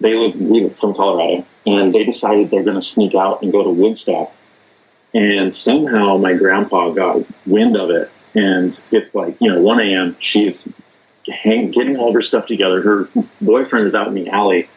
they 0.00 0.14
lived, 0.14 0.78
from 0.78 0.94
Colorado, 0.94 1.46
and 1.64 1.94
they 1.94 2.04
decided 2.04 2.50
they're 2.50 2.62
going 2.62 2.80
to 2.80 2.86
sneak 2.94 3.14
out 3.14 3.42
and 3.42 3.52
go 3.52 3.62
to 3.64 3.70
Woodstock. 3.70 4.32
And 5.14 5.56
somehow 5.64 6.16
my 6.18 6.34
grandpa 6.34 6.90
got 6.90 7.24
wind 7.46 7.76
of 7.76 7.90
it, 7.90 8.10
and 8.34 8.76
it's 8.90 9.14
like 9.14 9.36
you 9.40 9.50
know 9.50 9.60
1 9.60 9.80
a.m. 9.80 10.16
She's 10.20 10.56
hang, 11.26 11.72
getting 11.72 11.96
all 11.96 12.08
of 12.08 12.14
her 12.14 12.22
stuff 12.22 12.46
together. 12.46 12.82
Her 12.82 13.08
boyfriend 13.40 13.88
is 13.88 13.94
out 13.94 14.08
in 14.08 14.14
the 14.14 14.28
alley, 14.28 14.68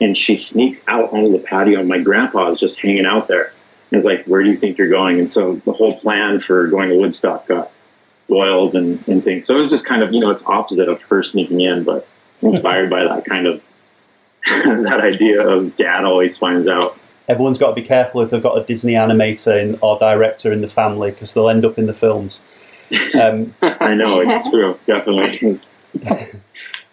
and 0.00 0.16
she 0.16 0.46
sneaks 0.50 0.80
out 0.88 1.12
onto 1.12 1.30
the 1.32 1.38
patio. 1.38 1.80
And 1.80 1.88
my 1.88 1.98
grandpa 1.98 2.52
is 2.52 2.60
just 2.60 2.78
hanging 2.80 3.06
out 3.06 3.28
there. 3.28 3.52
It's 3.92 4.04
like, 4.04 4.24
where 4.24 4.42
do 4.42 4.50
you 4.50 4.56
think 4.56 4.78
you're 4.78 4.88
going? 4.88 5.20
And 5.20 5.32
so 5.32 5.60
the 5.64 5.72
whole 5.72 6.00
plan 6.00 6.40
for 6.40 6.66
going 6.68 6.88
to 6.88 6.96
Woodstock 6.96 7.46
got 7.46 7.70
spoiled 8.24 8.74
and, 8.74 9.06
and 9.06 9.22
things. 9.22 9.46
So 9.46 9.58
it 9.58 9.62
was 9.62 9.70
just 9.70 9.84
kind 9.84 10.02
of, 10.02 10.12
you 10.12 10.20
know, 10.20 10.30
it's 10.30 10.42
opposite 10.46 10.88
of 10.88 11.00
her 11.02 11.22
sneaking 11.22 11.60
in, 11.60 11.84
but 11.84 12.08
inspired 12.40 12.90
by 12.90 13.04
that 13.04 13.24
kind 13.26 13.46
of 13.46 13.62
that 14.46 15.00
idea 15.00 15.46
of 15.46 15.76
dad 15.76 16.04
always 16.04 16.36
finds 16.38 16.66
out. 16.66 16.98
Everyone's 17.28 17.58
got 17.58 17.68
to 17.68 17.74
be 17.74 17.86
careful 17.86 18.22
if 18.22 18.30
they've 18.30 18.42
got 18.42 18.58
a 18.58 18.64
Disney 18.64 18.94
animator 18.94 19.60
in, 19.60 19.78
or 19.80 19.98
director 19.98 20.52
in 20.52 20.60
the 20.60 20.68
family 20.68 21.10
because 21.10 21.34
they'll 21.34 21.48
end 21.48 21.64
up 21.64 21.78
in 21.78 21.86
the 21.86 21.94
films. 21.94 22.40
Um, 23.14 23.54
I 23.62 23.94
know 23.94 24.20
it's 24.20 24.50
true, 24.50 24.78
definitely. 24.86 25.60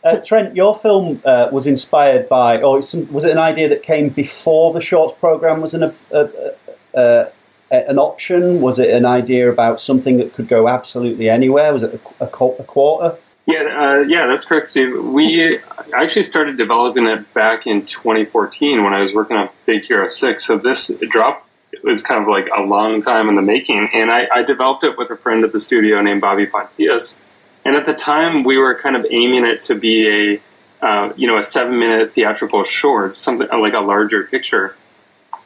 uh, 0.03 0.17
Trent, 0.17 0.55
your 0.55 0.75
film 0.75 1.21
uh, 1.25 1.49
was 1.51 1.65
inspired 1.65 2.29
by, 2.29 2.61
or 2.61 2.81
some, 2.81 3.11
was 3.11 3.25
it 3.25 3.31
an 3.31 3.39
idea 3.39 3.67
that 3.69 3.81
came 3.81 4.09
before 4.09 4.73
the 4.73 4.81
shorts 4.81 5.13
program 5.19 5.61
was 5.61 5.73
an, 5.73 5.83
a, 5.83 5.93
a, 6.11 6.53
an 6.93 7.99
option? 7.99 8.61
Was 8.61 8.79
it 8.79 8.89
an 8.89 9.05
idea 9.05 9.49
about 9.49 9.79
something 9.79 10.17
that 10.17 10.33
could 10.33 10.47
go 10.47 10.67
absolutely 10.67 11.29
anywhere? 11.29 11.71
Was 11.71 11.83
it 11.83 12.01
a, 12.19 12.23
a, 12.23 12.27
a 12.27 12.63
quarter? 12.63 13.17
Yeah, 13.45 13.61
uh, 13.61 13.99
yeah, 14.01 14.27
that's 14.27 14.45
correct, 14.45 14.67
Steve. 14.67 15.03
We 15.03 15.59
actually 15.93 16.23
started 16.23 16.55
developing 16.57 17.07
it 17.07 17.33
back 17.33 17.65
in 17.65 17.83
2014 17.83 18.83
when 18.83 18.93
I 18.93 19.01
was 19.01 19.15
working 19.15 19.37
on 19.37 19.49
Big 19.65 19.85
Hero 19.85 20.05
6. 20.05 20.45
So 20.45 20.59
this 20.59 20.91
drop 21.09 21.47
was 21.83 22.03
kind 22.03 22.21
of 22.21 22.27
like 22.27 22.47
a 22.55 22.61
long 22.61 23.01
time 23.01 23.27
in 23.27 23.35
the 23.35 23.41
making. 23.41 23.89
And 23.93 24.11
I, 24.11 24.27
I 24.31 24.43
developed 24.43 24.83
it 24.83 24.97
with 24.99 25.09
a 25.09 25.17
friend 25.17 25.43
at 25.43 25.51
the 25.51 25.59
studio 25.59 25.99
named 26.01 26.21
Bobby 26.21 26.45
Pontius. 26.45 27.19
And 27.65 27.75
at 27.75 27.85
the 27.85 27.93
time, 27.95 28.43
we 28.43 28.57
were 28.57 28.75
kind 28.75 28.95
of 28.95 29.05
aiming 29.09 29.45
it 29.45 29.63
to 29.63 29.75
be 29.75 30.39
a, 30.81 30.85
uh, 30.85 31.13
you 31.15 31.25
know, 31.25 31.37
a 31.37 31.43
seven-minute 31.43 32.13
theatrical 32.13 32.63
short, 32.63 33.17
something 33.17 33.47
like 33.47 33.73
a 33.73 33.79
larger 33.79 34.25
picture. 34.25 34.75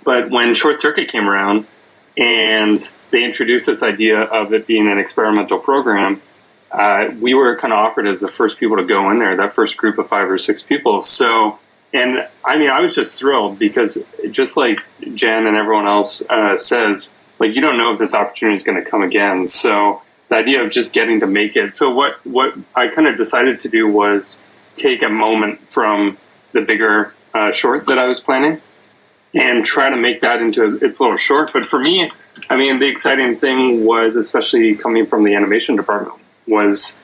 But 0.03 0.29
when 0.29 0.53
Short 0.53 0.79
Circuit 0.79 1.09
came 1.09 1.29
around, 1.29 1.65
and 2.17 2.77
they 3.11 3.23
introduced 3.23 3.65
this 3.65 3.83
idea 3.83 4.21
of 4.21 4.53
it 4.53 4.67
being 4.67 4.87
an 4.91 4.97
experimental 4.97 5.59
program. 5.59 6.21
Uh, 6.71 7.09
we 7.19 7.33
were 7.33 7.57
kind 7.57 7.71
of 7.71 7.79
offered 7.79 8.07
as 8.07 8.19
the 8.19 8.27
first 8.27 8.59
people 8.59 8.77
to 8.77 8.83
go 8.83 9.11
in 9.11 9.19
there, 9.19 9.35
that 9.37 9.53
first 9.53 9.77
group 9.77 9.97
of 9.97 10.09
five 10.09 10.29
or 10.29 10.37
six 10.37 10.63
people. 10.63 10.99
So, 10.99 11.59
and 11.93 12.27
I 12.43 12.57
mean, 12.57 12.69
I 12.69 12.81
was 12.81 12.95
just 12.95 13.19
thrilled 13.19 13.59
because 13.59 14.03
just 14.31 14.57
like 14.57 14.79
Jen 15.13 15.45
and 15.45 15.55
everyone 15.55 15.87
else 15.87 16.23
uh, 16.29 16.57
says, 16.57 17.15
like 17.39 17.55
you 17.55 17.61
don't 17.61 17.77
know 17.77 17.91
if 17.91 17.99
this 17.99 18.15
opportunity 18.15 18.55
is 18.55 18.63
going 18.63 18.83
to 18.83 18.89
come 18.89 19.03
again. 19.03 19.45
So 19.45 20.01
the 20.29 20.37
idea 20.37 20.63
of 20.63 20.71
just 20.71 20.93
getting 20.93 21.19
to 21.19 21.27
make 21.27 21.55
it. 21.55 21.73
So 21.73 21.91
what 21.91 22.25
what 22.25 22.55
I 22.75 22.87
kind 22.87 23.07
of 23.07 23.17
decided 23.17 23.59
to 23.59 23.69
do 23.69 23.87
was 23.87 24.43
take 24.73 25.03
a 25.03 25.09
moment 25.09 25.59
from 25.71 26.17
the 26.53 26.61
bigger 26.61 27.13
uh, 27.35 27.51
short 27.51 27.85
that 27.87 27.99
I 27.99 28.05
was 28.05 28.19
planning 28.19 28.61
and 29.33 29.65
try 29.65 29.89
to 29.89 29.97
make 29.97 30.21
that 30.21 30.41
into 30.41 30.77
its 30.77 30.99
little 30.99 31.17
short. 31.17 31.51
But 31.53 31.65
for 31.65 31.79
me, 31.79 32.11
I 32.49 32.55
mean, 32.55 32.79
the 32.79 32.87
exciting 32.87 33.39
thing 33.39 33.85
was, 33.85 34.15
especially 34.15 34.75
coming 34.75 35.05
from 35.05 35.23
the 35.23 35.35
animation 35.35 35.75
department, 35.75 36.19
was 36.47 36.99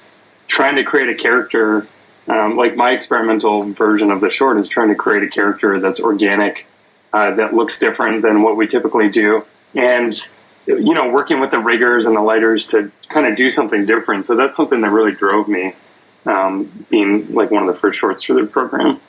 trying 0.47 0.75
to 0.75 0.83
create 0.83 1.09
a 1.09 1.15
character. 1.15 1.87
Um, 2.27 2.57
like 2.57 2.75
my 2.75 2.91
experimental 2.91 3.73
version 3.73 4.11
of 4.11 4.21
the 4.21 4.29
short 4.29 4.57
is 4.57 4.67
trying 4.67 4.89
to 4.89 4.95
create 4.95 5.23
a 5.23 5.29
character 5.29 5.79
that's 5.79 5.99
organic, 5.99 6.67
uh, 7.11 7.35
that 7.35 7.55
looks 7.55 7.79
different 7.79 8.21
than 8.21 8.43
what 8.43 8.55
we 8.55 8.67
typically 8.67 9.09
do, 9.09 9.45
and 9.73 10.13
you 10.77 10.93
know, 10.93 11.09
working 11.09 11.39
with 11.39 11.49
the 11.49 11.59
riggers 11.59 12.05
and 12.05 12.15
the 12.15 12.21
lighters 12.21 12.67
to 12.67 12.91
kind 13.09 13.25
of 13.25 13.35
do 13.35 13.49
something 13.49 13.85
different. 13.87 14.25
So 14.25 14.35
that's 14.35 14.55
something 14.55 14.81
that 14.81 14.91
really 14.91 15.13
drove 15.13 15.47
me, 15.47 15.73
um, 16.25 16.85
being 16.89 17.33
like 17.33 17.49
one 17.49 17.67
of 17.67 17.73
the 17.73 17.79
first 17.79 17.97
shorts 17.97 18.23
for 18.23 18.33
the 18.33 18.45
program. 18.45 18.99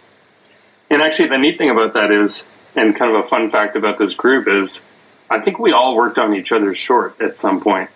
And 0.90 1.02
actually, 1.02 1.28
the 1.28 1.38
neat 1.38 1.59
thing 1.59 1.68
about 1.68 1.94
that 1.94 2.10
is 2.10 2.48
and 2.76 2.97
kind 2.97 3.14
of 3.14 3.20
a 3.20 3.26
fun 3.26 3.51
fact 3.51 3.76
about 3.76 3.98
this 3.98 4.14
group 4.14 4.48
is 4.48 4.86
I 5.28 5.40
think 5.40 5.59
we 5.59 5.72
all 5.72 5.97
worked 5.97 6.18
on 6.18 6.34
each 6.34 6.52
other's 6.52 6.78
short 6.78 7.20
at 7.20 7.36
some 7.36 7.60
point. 7.60 7.90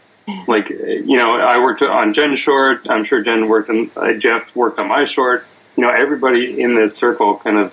Like, 0.46 0.70
you 0.70 1.16
know, 1.16 1.38
I 1.38 1.58
worked 1.58 1.82
on 1.82 2.14
Jen's 2.14 2.38
short. 2.38 2.86
I'm 2.88 3.04
sure 3.04 3.22
Jen 3.22 3.48
worked 3.48 3.68
on, 3.68 3.90
uh, 3.96 4.14
Jeff 4.14 4.56
worked 4.56 4.78
on 4.78 4.88
my 4.88 5.04
short. 5.04 5.44
You 5.76 5.84
know, 5.84 5.90
everybody 5.90 6.60
in 6.60 6.76
this 6.76 6.96
circle 6.96 7.36
kind 7.38 7.58
of 7.58 7.72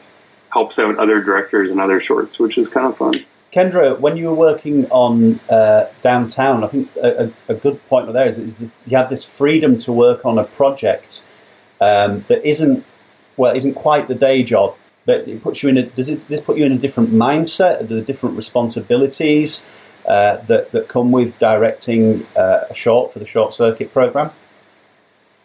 helps 0.52 0.78
out 0.80 0.98
other 0.98 1.22
directors 1.22 1.72
and 1.72 1.80
other 1.80 2.02
shorts, 2.02 2.40
which 2.40 2.58
is 2.58 2.68
kind 2.70 2.88
of 2.88 2.98
fun. 2.98 3.26
Kendra, 3.54 4.00
when 4.00 4.18
you 4.18 4.28
were 4.28 4.34
working 4.34 4.90
on 4.90 5.40
uh, 5.50 5.88
downtown, 6.02 6.64
I 6.64 6.68
think 6.68 6.96
a, 6.98 7.32
a, 7.50 7.54
good 7.54 7.86
point 7.88 8.12
there 8.12 8.28
is, 8.28 8.38
is 8.38 8.56
that 8.58 8.70
you 8.86 8.98
have 8.98 9.10
this 9.10 9.24
freedom 9.24 9.78
to 9.80 9.92
work 9.92 10.26
on 10.26 10.40
a 10.40 10.46
project 10.46 11.26
um, 11.82 12.26
that 12.30 12.46
isn't 12.48 12.86
well, 13.38 13.56
isn't 13.56 13.74
quite 13.74 14.08
the 14.08 14.16
day 14.16 14.44
job, 14.44 14.76
but 15.06 15.28
it 15.28 15.42
puts 15.42 15.64
you 15.64 15.70
in 15.70 15.78
a 15.78 15.84
does 15.84 16.10
it 16.10 16.28
this 16.28 16.42
put 16.42 16.58
you 16.58 16.66
in 16.66 16.72
a 16.72 16.78
different 16.78 17.12
mindset? 17.12 17.88
The 17.88 18.02
different 18.02 18.36
responsibilities 18.36 19.66
uh, 20.06 20.38
that, 20.48 20.72
that 20.72 20.88
come 20.88 21.12
with 21.12 21.38
directing 21.40 22.26
uh, 22.36 22.66
a 22.70 22.74
short 22.74 23.14
for 23.14 23.20
the 23.20 23.26
short 23.26 23.54
circuit 23.54 23.94
program? 23.94 24.32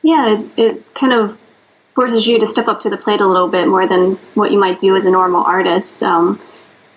Yeah 0.02 0.38
it, 0.38 0.50
it, 0.56 0.94
kind 0.94 1.12
of 1.12 1.38
forces 1.94 2.26
you 2.26 2.38
to 2.38 2.46
step 2.46 2.68
up 2.68 2.80
to 2.80 2.90
the 2.90 2.96
plate 2.96 3.20
a 3.20 3.26
little 3.26 3.48
bit 3.48 3.68
more 3.68 3.86
than 3.86 4.14
what 4.34 4.50
you 4.50 4.58
might 4.58 4.78
do 4.78 4.94
as 4.94 5.06
a 5.06 5.10
normal 5.10 5.42
artist. 5.42 6.02
Um, 6.02 6.40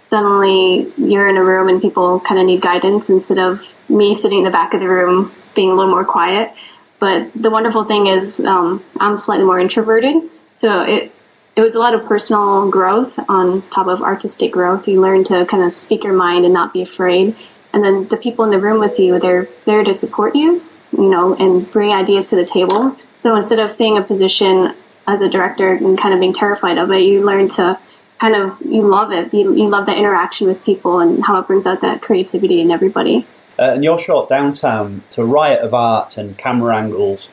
suddenly 0.10 0.92
you're 0.98 1.30
in 1.30 1.38
a 1.38 1.44
room 1.44 1.70
and 1.70 1.82
people 1.82 2.20
kind 2.22 2.40
of 2.40 2.46
need 2.46 2.62
guidance 2.62 3.10
instead 3.10 3.40
of 3.40 3.60
me 3.88 4.14
sitting 4.14 4.40
in 4.40 4.44
the 4.44 4.52
back 4.52 4.74
of 4.74 4.82
the 4.82 4.88
room 4.88 5.34
being 5.56 5.70
a 5.70 5.74
little 5.74 5.92
more 5.92 6.06
quiet. 6.06 6.54
But 7.00 7.32
the 7.34 7.50
wonderful 7.50 7.86
thing 7.86 8.08
is 8.08 8.42
um, 8.42 8.84
i'm 9.00 9.16
slightly 9.16 9.46
more 9.46 9.60
introverted 9.60 10.16
so 10.56 10.82
it 10.82 11.14
it 11.60 11.62
was 11.62 11.76
a 11.76 11.80
lot 11.80 11.94
of 11.94 12.06
personal 12.06 12.72
growth 12.72 13.20
on 13.28 13.62
top 13.64 13.88
of 13.88 14.02
artistic 14.02 14.54
growth. 14.54 14.88
You 14.88 15.02
learn 15.02 15.26
to 15.26 15.46
kind 15.46 15.62
of 15.62 15.76
speak 15.76 16.06
your 16.06 16.14
mind 16.14 16.46
and 16.46 16.54
not 16.54 16.72
be 16.72 16.82
afraid. 16.82 17.36
And 17.74 17.84
then 17.84 18.08
the 18.08 18.16
people 18.16 18.46
in 18.46 18.52
the 18.52 18.60
room 18.60 18.80
with 18.80 18.98
you, 18.98 19.20
they're 19.20 19.50
there 19.66 19.84
to 19.84 19.94
support 19.94 20.38
you, 20.38 20.64
you 20.94 21.10
know, 21.10 21.36
and 21.36 21.70
bring 21.70 21.92
ideas 21.92 22.30
to 22.30 22.38
the 22.38 22.46
table. 22.46 22.96
So 23.16 23.36
instead 23.36 23.60
of 23.60 23.70
seeing 23.70 23.98
a 23.98 24.02
position 24.02 24.74
as 25.06 25.22
a 25.22 25.28
director 25.28 25.74
and 25.74 26.00
kind 26.00 26.14
of 26.14 26.22
being 26.22 26.34
terrified 26.34 26.78
of 26.78 26.92
it, 26.92 27.02
you 27.02 27.26
learn 27.26 27.50
to 27.50 27.78
kind 28.20 28.36
of 28.38 28.62
you 28.62 28.88
love 28.88 29.12
it. 29.12 29.34
You, 29.34 29.54
you 29.54 29.68
love 29.68 29.86
the 29.86 29.94
interaction 29.94 30.48
with 30.48 30.64
people 30.64 31.00
and 31.00 31.22
how 31.26 31.40
it 31.40 31.48
brings 31.48 31.68
out 31.68 31.82
that 31.82 32.02
creativity 32.02 32.62
in 32.62 32.72
everybody. 32.72 33.28
Uh, 33.60 33.74
and 33.74 33.84
your 33.84 34.00
short 34.00 34.30
downtown 34.30 35.04
to 35.10 35.26
riot 35.26 35.60
of 35.60 35.74
art 35.74 36.18
and 36.18 36.38
camera 36.38 36.78
angles 36.78 37.28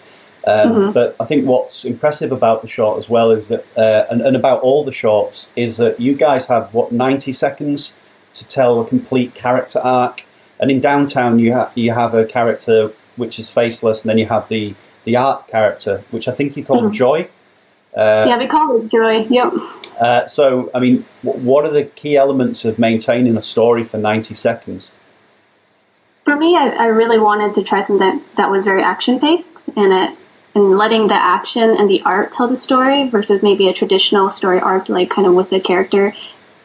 um, 0.47 0.69
mm-hmm. 0.71 0.93
But 0.93 1.17
I 1.19 1.25
think 1.25 1.45
what's 1.45 1.85
impressive 1.85 2.31
about 2.31 2.63
the 2.63 2.69
short 2.69 2.99
as 2.99 3.09
well 3.09 3.33
is 3.33 3.49
that, 3.49 3.67
uh, 3.77 4.07
and, 4.11 4.21
and, 4.21 4.37
about 4.37 4.63
all 4.63 4.85
the 4.85 4.93
shorts, 4.93 5.49
is 5.57 5.77
that 5.79 5.99
you 5.99 6.15
guys 6.15 6.47
have 6.47 6.73
what 6.73 6.93
90 6.93 7.33
seconds 7.33 7.97
to 8.33 8.47
tell 8.47 8.81
a 8.81 8.87
complete 8.87 9.35
character 9.35 9.81
arc. 9.81 10.23
And 10.61 10.71
in 10.71 10.81
Downtown, 10.81 11.41
you 11.41 11.53
have 11.53 11.73
you 11.75 11.93
have 11.93 12.15
a 12.15 12.25
character 12.25 12.93
which 13.17 13.39
is 13.39 13.51
faceless, 13.51 14.03
and 14.03 14.09
then 14.09 14.19
you 14.19 14.27
have 14.27 14.49
the 14.49 14.75
the 15.05 15.17
art 15.17 15.49
character, 15.49 16.05
which 16.13 16.29
I 16.29 16.33
think 16.33 16.57
you 16.57 16.65
call 16.65 16.83
mm-hmm. 16.83 16.93
Joy. 16.93 17.29
Uh, 17.97 18.27
yeah, 18.29 18.39
we 18.39 18.47
call 18.47 18.81
it 18.81 18.91
Joy. 18.91 19.27
Yep. 19.29 19.53
Uh, 19.99 20.27
so, 20.27 20.71
I 20.75 20.81
mean, 20.81 21.05
what 21.23 21.65
are 21.65 21.73
the 21.73 21.85
key 21.85 22.17
elements 22.17 22.65
of 22.67 22.79
maintaining 22.79 23.37
a 23.39 23.43
story 23.43 23.85
for 23.85 23.97
90 23.97 24.35
seconds? 24.35 24.95
For 26.27 26.37
me, 26.37 26.57
I, 26.57 26.69
I 26.69 26.87
really 26.87 27.19
wanted 27.19 27.55
to 27.55 27.63
try 27.63 27.81
something 27.81 28.07
that, 28.07 28.37
that 28.37 28.51
was 28.51 28.65
very 28.65 28.83
action 28.83 29.19
paced, 29.19 29.69
and 29.77 29.93
it 29.93 30.19
and 30.57 30.79
letting 30.79 31.07
the 31.07 31.15
action 31.15 31.77
and 31.77 31.89
the 31.91 32.01
art 32.07 32.33
tell 32.33 32.49
the 32.49 32.57
story 32.57 33.11
versus 33.11 33.43
maybe 33.43 33.69
a 33.69 33.75
traditional 33.75 34.31
story 34.31 34.59
arc, 34.59 34.89
like 34.89 35.11
kind 35.11 35.29
of 35.29 35.35
with 35.35 35.51
the 35.51 35.61
character. 35.61 36.15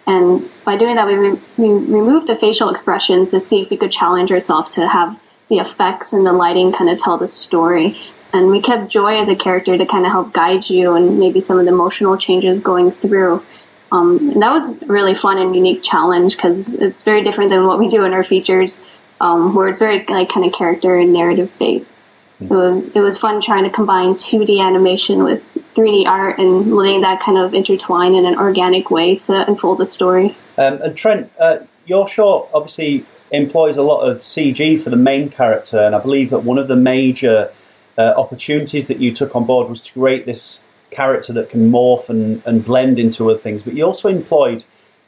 And 0.07 0.49
by 0.63 0.77
doing 0.77 0.95
that, 0.95 1.05
we, 1.05 1.15
re- 1.15 1.39
we 1.57 1.67
removed 1.67 2.27
the 2.27 2.37
facial 2.37 2.69
expressions 2.69 3.31
to 3.31 3.39
see 3.41 3.61
if 3.61 3.69
we 3.69 3.75
could 3.75 3.91
challenge 3.91 4.31
ourselves 4.31 4.69
to 4.75 4.87
have 4.87 5.21
the 5.49 5.57
effects 5.57 6.13
and 6.13 6.25
the 6.25 6.31
lighting 6.31 6.71
kind 6.71 6.89
of 6.89 6.99
tell 6.99 7.17
the 7.17 7.27
story. 7.27 7.99
And 8.31 8.47
we 8.47 8.61
kept 8.61 8.89
Joy 8.89 9.19
as 9.19 9.27
a 9.27 9.35
character 9.35 9.77
to 9.77 9.85
kind 9.85 10.05
of 10.05 10.13
help 10.13 10.31
guide 10.31 10.69
you 10.69 10.93
and 10.93 11.19
maybe 11.19 11.41
some 11.41 11.59
of 11.59 11.65
the 11.65 11.73
emotional 11.73 12.15
changes 12.15 12.61
going 12.61 12.91
through. 12.91 13.43
Um, 13.91 14.31
and 14.31 14.41
that 14.41 14.53
was 14.53 14.81
a 14.81 14.85
really 14.85 15.15
fun 15.15 15.37
and 15.37 15.53
unique 15.53 15.83
challenge 15.83 16.37
because 16.37 16.75
it's 16.75 17.01
very 17.01 17.25
different 17.25 17.49
than 17.49 17.67
what 17.67 17.77
we 17.77 17.89
do 17.89 18.05
in 18.05 18.13
our 18.13 18.23
features, 18.23 18.85
um, 19.19 19.53
where 19.53 19.67
it's 19.67 19.79
very 19.79 20.05
like 20.05 20.29
kind 20.29 20.45
of 20.45 20.53
character 20.53 20.97
and 20.97 21.11
narrative 21.11 21.51
based. 21.59 22.05
It 22.41 22.49
was 22.49 22.83
it 22.95 22.99
was 22.99 23.17
fun 23.17 23.41
trying 23.41 23.63
to 23.63 23.69
combine 23.69 24.15
2D 24.15 24.59
animation 24.59 25.23
with 25.23 25.43
3D 25.75 26.05
art 26.05 26.39
and 26.39 26.73
letting 26.73 27.01
that 27.01 27.21
kind 27.21 27.37
of 27.37 27.53
intertwine 27.53 28.15
in 28.15 28.25
an 28.25 28.37
organic 28.37 28.91
way 28.91 29.15
to 29.15 29.47
unfold 29.47 29.79
a 29.79 29.85
story. 29.85 30.35
Um, 30.57 30.81
and 30.81 30.97
Trent, 30.97 31.31
uh, 31.39 31.59
your 31.85 32.07
short 32.07 32.49
obviously 32.53 33.05
employs 33.31 33.77
a 33.77 33.83
lot 33.83 34.01
of 34.01 34.17
CG 34.19 34.81
for 34.81 34.89
the 34.89 34.97
main 34.97 35.29
character, 35.29 35.79
and 35.79 35.95
I 35.95 35.99
believe 35.99 36.29
that 36.31 36.39
one 36.39 36.57
of 36.57 36.67
the 36.67 36.75
major 36.75 37.51
uh, 37.97 38.13
opportunities 38.17 38.87
that 38.87 38.99
you 38.99 39.13
took 39.13 39.35
on 39.35 39.45
board 39.45 39.69
was 39.69 39.81
to 39.83 39.93
create 39.93 40.25
this 40.25 40.63
character 40.89 41.31
that 41.33 41.49
can 41.49 41.71
morph 41.71 42.09
and, 42.09 42.43
and 42.45 42.65
blend 42.65 42.99
into 42.99 43.29
other 43.29 43.39
things. 43.39 43.63
But 43.63 43.73
you 43.73 43.85
also 43.85 44.09
employed 44.09 44.65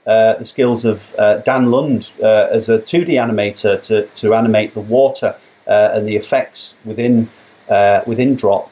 uh, 0.08 0.36
the 0.36 0.46
skills 0.46 0.86
of 0.86 1.14
uh, 1.16 1.38
Dan 1.40 1.72
Lund 1.72 2.12
uh, 2.22 2.48
as 2.52 2.70
a 2.70 2.80
2D 2.80 3.10
animator 3.10 3.82
to, 3.84 4.08
to 4.08 4.34
animate 4.34 4.74
the 4.74 4.82
water 4.82 5.36
and 5.68 6.08
the 6.08 6.16
effects 6.16 6.78
within 6.86 7.30
uh, 7.70 8.02
within 8.06 8.36
Drop. 8.36 8.72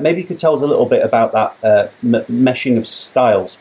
maybe 0.00 0.20
you 0.20 0.26
could 0.26 0.38
tell 0.38 0.54
us 0.54 0.60
a 0.60 0.66
little 0.66 0.86
bit 0.86 1.04
about 1.04 1.32
that 1.32 1.92
m- 2.02 2.24
meshing 2.26 2.76
of 2.78 2.86
styles. 2.86 3.58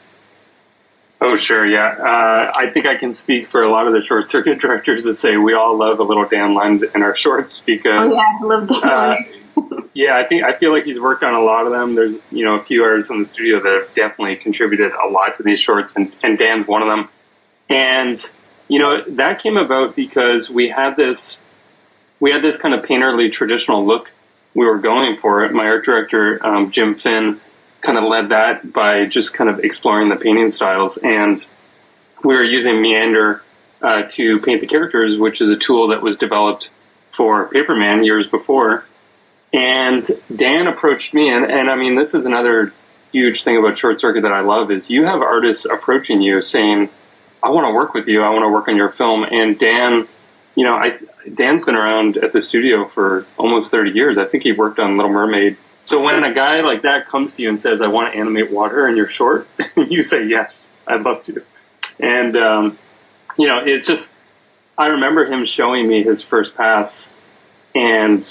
Oh, 1.20 1.36
sure, 1.36 1.68
yeah. 1.68 1.96
Uh, 2.00 2.52
I 2.54 2.70
think 2.70 2.86
I 2.86 2.96
can 2.96 3.12
speak 3.12 3.48
for 3.48 3.64
a 3.64 3.72
lot 3.72 3.88
of 3.88 3.94
the 3.94 4.02
short 4.02 4.30
circuit 4.30 4.60
directors 4.62 5.04
that 5.06 5.16
say 5.16 5.38
we 5.38 5.54
all 5.54 5.78
love 5.78 6.00
a 6.00 6.04
little 6.04 6.28
Dan 6.28 6.54
Lund 6.54 6.84
in 6.94 7.02
our 7.02 7.16
shorts 7.16 7.60
because. 7.60 8.14
Oh, 8.14 8.16
yeah, 8.16 8.40
I 8.40 8.58
love 8.58 8.68
Dan 8.68 8.84
uh, 8.84 9.16
yeah, 9.94 10.18
I 10.18 10.24
think 10.24 10.44
I 10.44 10.58
feel 10.58 10.72
like 10.72 10.84
he's 10.84 11.00
worked 11.00 11.24
on 11.24 11.34
a 11.34 11.42
lot 11.42 11.66
of 11.66 11.72
them. 11.72 11.96
There's 11.96 12.26
you 12.32 12.46
know 12.46 12.56
a 12.56 12.64
few 12.64 12.84
artists 12.84 13.10
in 13.10 13.20
the 13.20 13.26
studio 13.26 13.62
that 13.62 13.72
have 13.72 13.96
definitely 13.96 14.36
contributed 14.38 14.92
a 14.92 15.10
lot 15.10 15.36
to 15.36 15.44
these 15.44 15.60
shorts, 15.60 15.96
and, 15.96 16.16
and 16.24 16.38
Dan's 16.38 16.68
one 16.68 16.82
of 16.82 16.90
them. 16.90 17.10
And 17.70 18.32
you 18.68 18.80
know 18.80 19.04
that 19.08 19.42
came 19.42 19.58
about 19.58 19.96
because 19.96 20.50
we 20.50 20.70
had 20.70 20.96
this 20.96 21.42
we 22.20 22.32
had 22.32 22.44
this 22.44 22.58
kind 22.58 22.74
of 22.74 22.84
painterly 22.84 23.32
traditional 23.32 23.86
look 23.86 24.10
we 24.54 24.66
were 24.66 24.80
going 24.80 25.18
for. 25.18 25.46
It. 25.46 25.54
My 25.54 25.68
art 25.68 25.86
director 25.86 26.46
um, 26.46 26.72
Jim 26.72 26.94
Finn 26.94 27.40
kind 27.82 27.98
of 27.98 28.06
led 28.06 28.30
that 28.30 28.74
by 28.74 29.06
just 29.06 29.34
kind 29.34 29.50
of 29.50 29.60
exploring 29.60 30.10
the 30.10 30.16
painting 30.16 30.50
styles, 30.50 30.98
and 30.98 31.44
we 32.24 32.36
were 32.36 32.44
using 32.44 32.82
Meander 32.82 33.44
uh, 33.82 34.04
to 34.10 34.40
paint 34.40 34.62
the 34.62 34.68
characters, 34.68 35.18
which 35.18 35.42
is 35.42 35.52
a 35.52 35.58
tool 35.58 35.90
that 35.90 36.02
was 36.02 36.18
developed 36.18 36.72
for 37.12 37.50
Paperman 37.50 38.06
years 38.06 38.28
before 38.28 38.86
and 39.54 40.06
Dan 40.36 40.68
approached 40.68 41.14
me, 41.14 41.30
and, 41.30 41.46
and 41.46 41.70
I 41.70 41.76
mean, 41.76 41.96
this 41.96 42.14
is 42.14 42.26
another 42.26 42.72
huge 43.12 43.44
thing 43.44 43.58
about 43.58 43.78
Short 43.78 44.00
Circuit 44.00 44.22
that 44.22 44.32
I 44.32 44.42
love 44.42 44.72
is 44.72 44.90
you 44.90 45.06
have 45.06 45.22
artists 45.22 45.66
approaching 45.66 46.22
you 46.22 46.42
saying, 46.42 46.90
"I 47.42 47.50
want 47.50 47.66
to 47.68 47.74
work 47.74 47.94
with 47.94 48.08
you. 48.08 48.22
I 48.24 48.30
want 48.30 48.44
to 48.44 48.50
work 48.50 48.68
on 48.68 48.76
your 48.76 48.92
film." 48.92 49.24
And 49.24 49.58
Dan, 49.58 50.08
you 50.56 50.66
know, 50.66 50.76
I 50.76 50.98
Dan's 51.36 51.64
been 51.64 51.76
around 51.76 52.18
at 52.18 52.32
the 52.32 52.42
studio 52.42 52.88
for 52.88 53.26
almost 53.38 53.72
thirty 53.72 53.92
years. 53.92 54.18
I 54.18 54.26
think 54.26 54.44
he 54.44 54.52
worked 54.52 54.80
on 54.80 54.98
Little 54.98 55.12
Mermaid. 55.12 55.58
So 55.84 56.02
when 56.02 56.24
a 56.24 56.34
guy 56.34 56.60
like 56.62 56.82
that 56.82 57.08
comes 57.08 57.34
to 57.34 57.44
you 57.44 57.50
and 57.50 57.60
says, 57.60 57.82
"I 57.82 57.88
want 57.88 58.14
to 58.14 58.20
animate 58.20 58.52
water 58.52 58.88
in 58.88 58.98
your 58.98 59.08
short," 59.08 59.48
you 59.76 60.02
say, 60.02 60.26
"Yes, 60.26 60.76
I'd 60.86 61.02
love 61.02 61.24
to." 61.24 61.44
And 62.00 62.36
um, 62.38 62.80
you 63.38 63.48
know, 63.48 63.64
it's 63.66 63.86
just 63.86 64.14
I 64.78 64.88
remember 64.88 65.26
him 65.26 65.44
showing 65.46 65.88
me 65.88 66.04
his 66.04 66.24
first 66.24 66.56
pass, 66.56 67.14
and 67.74 68.24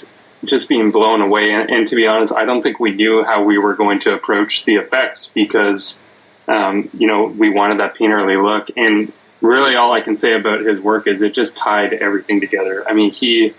just 0.45 0.69
being 0.69 0.91
blown 0.91 1.21
away. 1.21 1.51
And, 1.51 1.69
and, 1.69 1.87
to 1.87 1.95
be 1.95 2.07
honest, 2.07 2.33
I 2.33 2.45
don't 2.45 2.61
think 2.61 2.79
we 2.79 2.91
knew 2.91 3.23
how 3.23 3.43
we 3.43 3.57
were 3.57 3.75
going 3.75 3.99
to 3.99 4.13
approach 4.13 4.65
the 4.65 4.75
effects 4.75 5.27
because, 5.27 6.03
um, 6.47 6.89
you 6.93 7.07
know, 7.07 7.25
we 7.25 7.49
wanted 7.49 7.79
that 7.79 7.97
painterly 7.97 8.41
look. 8.41 8.69
And 8.77 9.11
really, 9.41 9.75
all 9.75 9.93
I 9.93 10.01
can 10.01 10.15
say 10.15 10.33
about 10.33 10.61
his 10.61 10.79
work 10.79 11.07
is 11.07 11.21
it 11.21 11.33
just 11.33 11.57
tied 11.57 11.93
everything 11.93 12.39
together. 12.39 12.87
I 12.87 12.93
mean, 12.93 13.11
he 13.11 13.53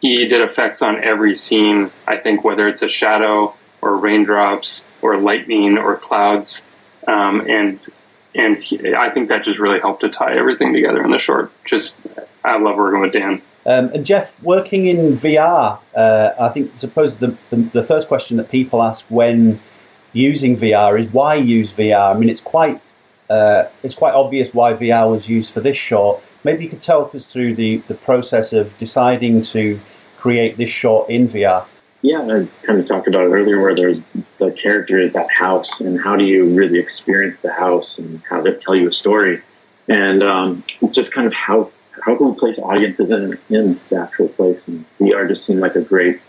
he 0.00 0.26
did 0.26 0.40
effects 0.40 0.82
on 0.82 1.02
every 1.04 1.34
scene. 1.34 1.90
I 2.06 2.16
think 2.16 2.44
whether 2.44 2.68
it's 2.68 2.82
a 2.82 2.88
shadow 2.88 3.54
or 3.80 3.96
raindrops 3.96 4.88
or 5.00 5.16
lightning 5.16 5.78
or 5.78 5.96
clouds, 5.96 6.66
um, 7.06 7.46
and 7.48 7.86
and 8.34 8.58
he, 8.58 8.94
I 8.94 9.10
think 9.10 9.28
that 9.28 9.42
just 9.42 9.58
really 9.58 9.80
helped 9.80 10.00
to 10.00 10.08
tie 10.08 10.34
everything 10.36 10.72
together 10.72 11.04
in 11.04 11.10
the 11.10 11.18
short. 11.18 11.52
Just 11.64 12.00
I 12.44 12.56
love 12.58 12.76
working 12.76 13.00
with 13.00 13.12
Dan. 13.12 13.42
Um, 13.64 13.90
and 13.94 14.04
Jeff, 14.04 14.42
working 14.42 14.86
in 14.86 15.12
VR, 15.12 15.78
uh, 15.94 16.30
I 16.38 16.48
think 16.48 16.76
suppose 16.76 17.18
the, 17.18 17.36
the, 17.50 17.56
the 17.72 17.82
first 17.84 18.08
question 18.08 18.36
that 18.38 18.50
people 18.50 18.82
ask 18.82 19.04
when 19.08 19.60
using 20.12 20.56
VR 20.56 20.98
is 20.98 21.06
why 21.12 21.36
use 21.36 21.72
VR. 21.72 22.14
I 22.14 22.18
mean, 22.18 22.28
it's 22.28 22.40
quite 22.40 22.80
uh, 23.32 23.70
it's 23.82 23.94
quite 23.94 24.12
obvious 24.12 24.52
why 24.52 24.74
VR 24.74 25.10
was 25.10 25.26
used 25.26 25.54
for 25.54 25.60
this 25.60 25.76
short. 25.76 26.22
Maybe 26.44 26.64
you 26.64 26.70
could 26.70 26.82
talk 26.82 27.14
us 27.14 27.32
through 27.32 27.54
the, 27.54 27.78
the 27.88 27.94
process 27.94 28.52
of 28.52 28.76
deciding 28.76 29.40
to 29.56 29.80
create 30.18 30.58
this 30.58 30.70
short 30.70 31.08
in 31.08 31.26
VR. 31.28 31.64
Yeah, 32.02 32.20
I 32.20 32.46
kind 32.66 32.78
of 32.80 32.86
talked 32.86 33.08
about 33.08 33.28
it 33.28 33.30
earlier, 33.32 33.60
where 33.60 33.74
there's 33.74 33.98
the 34.38 34.50
character 34.62 34.98
is 34.98 35.12
that 35.14 35.30
house, 35.30 35.68
and 35.78 35.98
how 35.98 36.16
do 36.16 36.24
you 36.24 36.52
really 36.54 36.78
experience 36.78 37.38
the 37.42 37.52
house, 37.52 37.94
and 37.96 38.20
how 38.28 38.42
to 38.42 38.58
tell 38.58 38.74
you 38.74 38.88
a 38.88 38.92
story, 38.92 39.40
and 39.88 40.22
um, 40.22 40.64
just 40.92 41.12
kind 41.12 41.26
of 41.26 41.32
how 41.32 41.70
how 42.04 42.16
can 42.16 42.32
we 42.32 42.38
place 42.38 42.58
audiences 42.58 43.08
in, 43.10 43.38
in 43.50 43.80
the 43.88 43.96
actual 43.96 44.28
place? 44.28 44.60
And 44.66 44.84
VR 44.98 45.28
just 45.28 45.46
seemed 45.46 45.60
like 45.60 45.76
a 45.76 45.80
great 45.80 46.20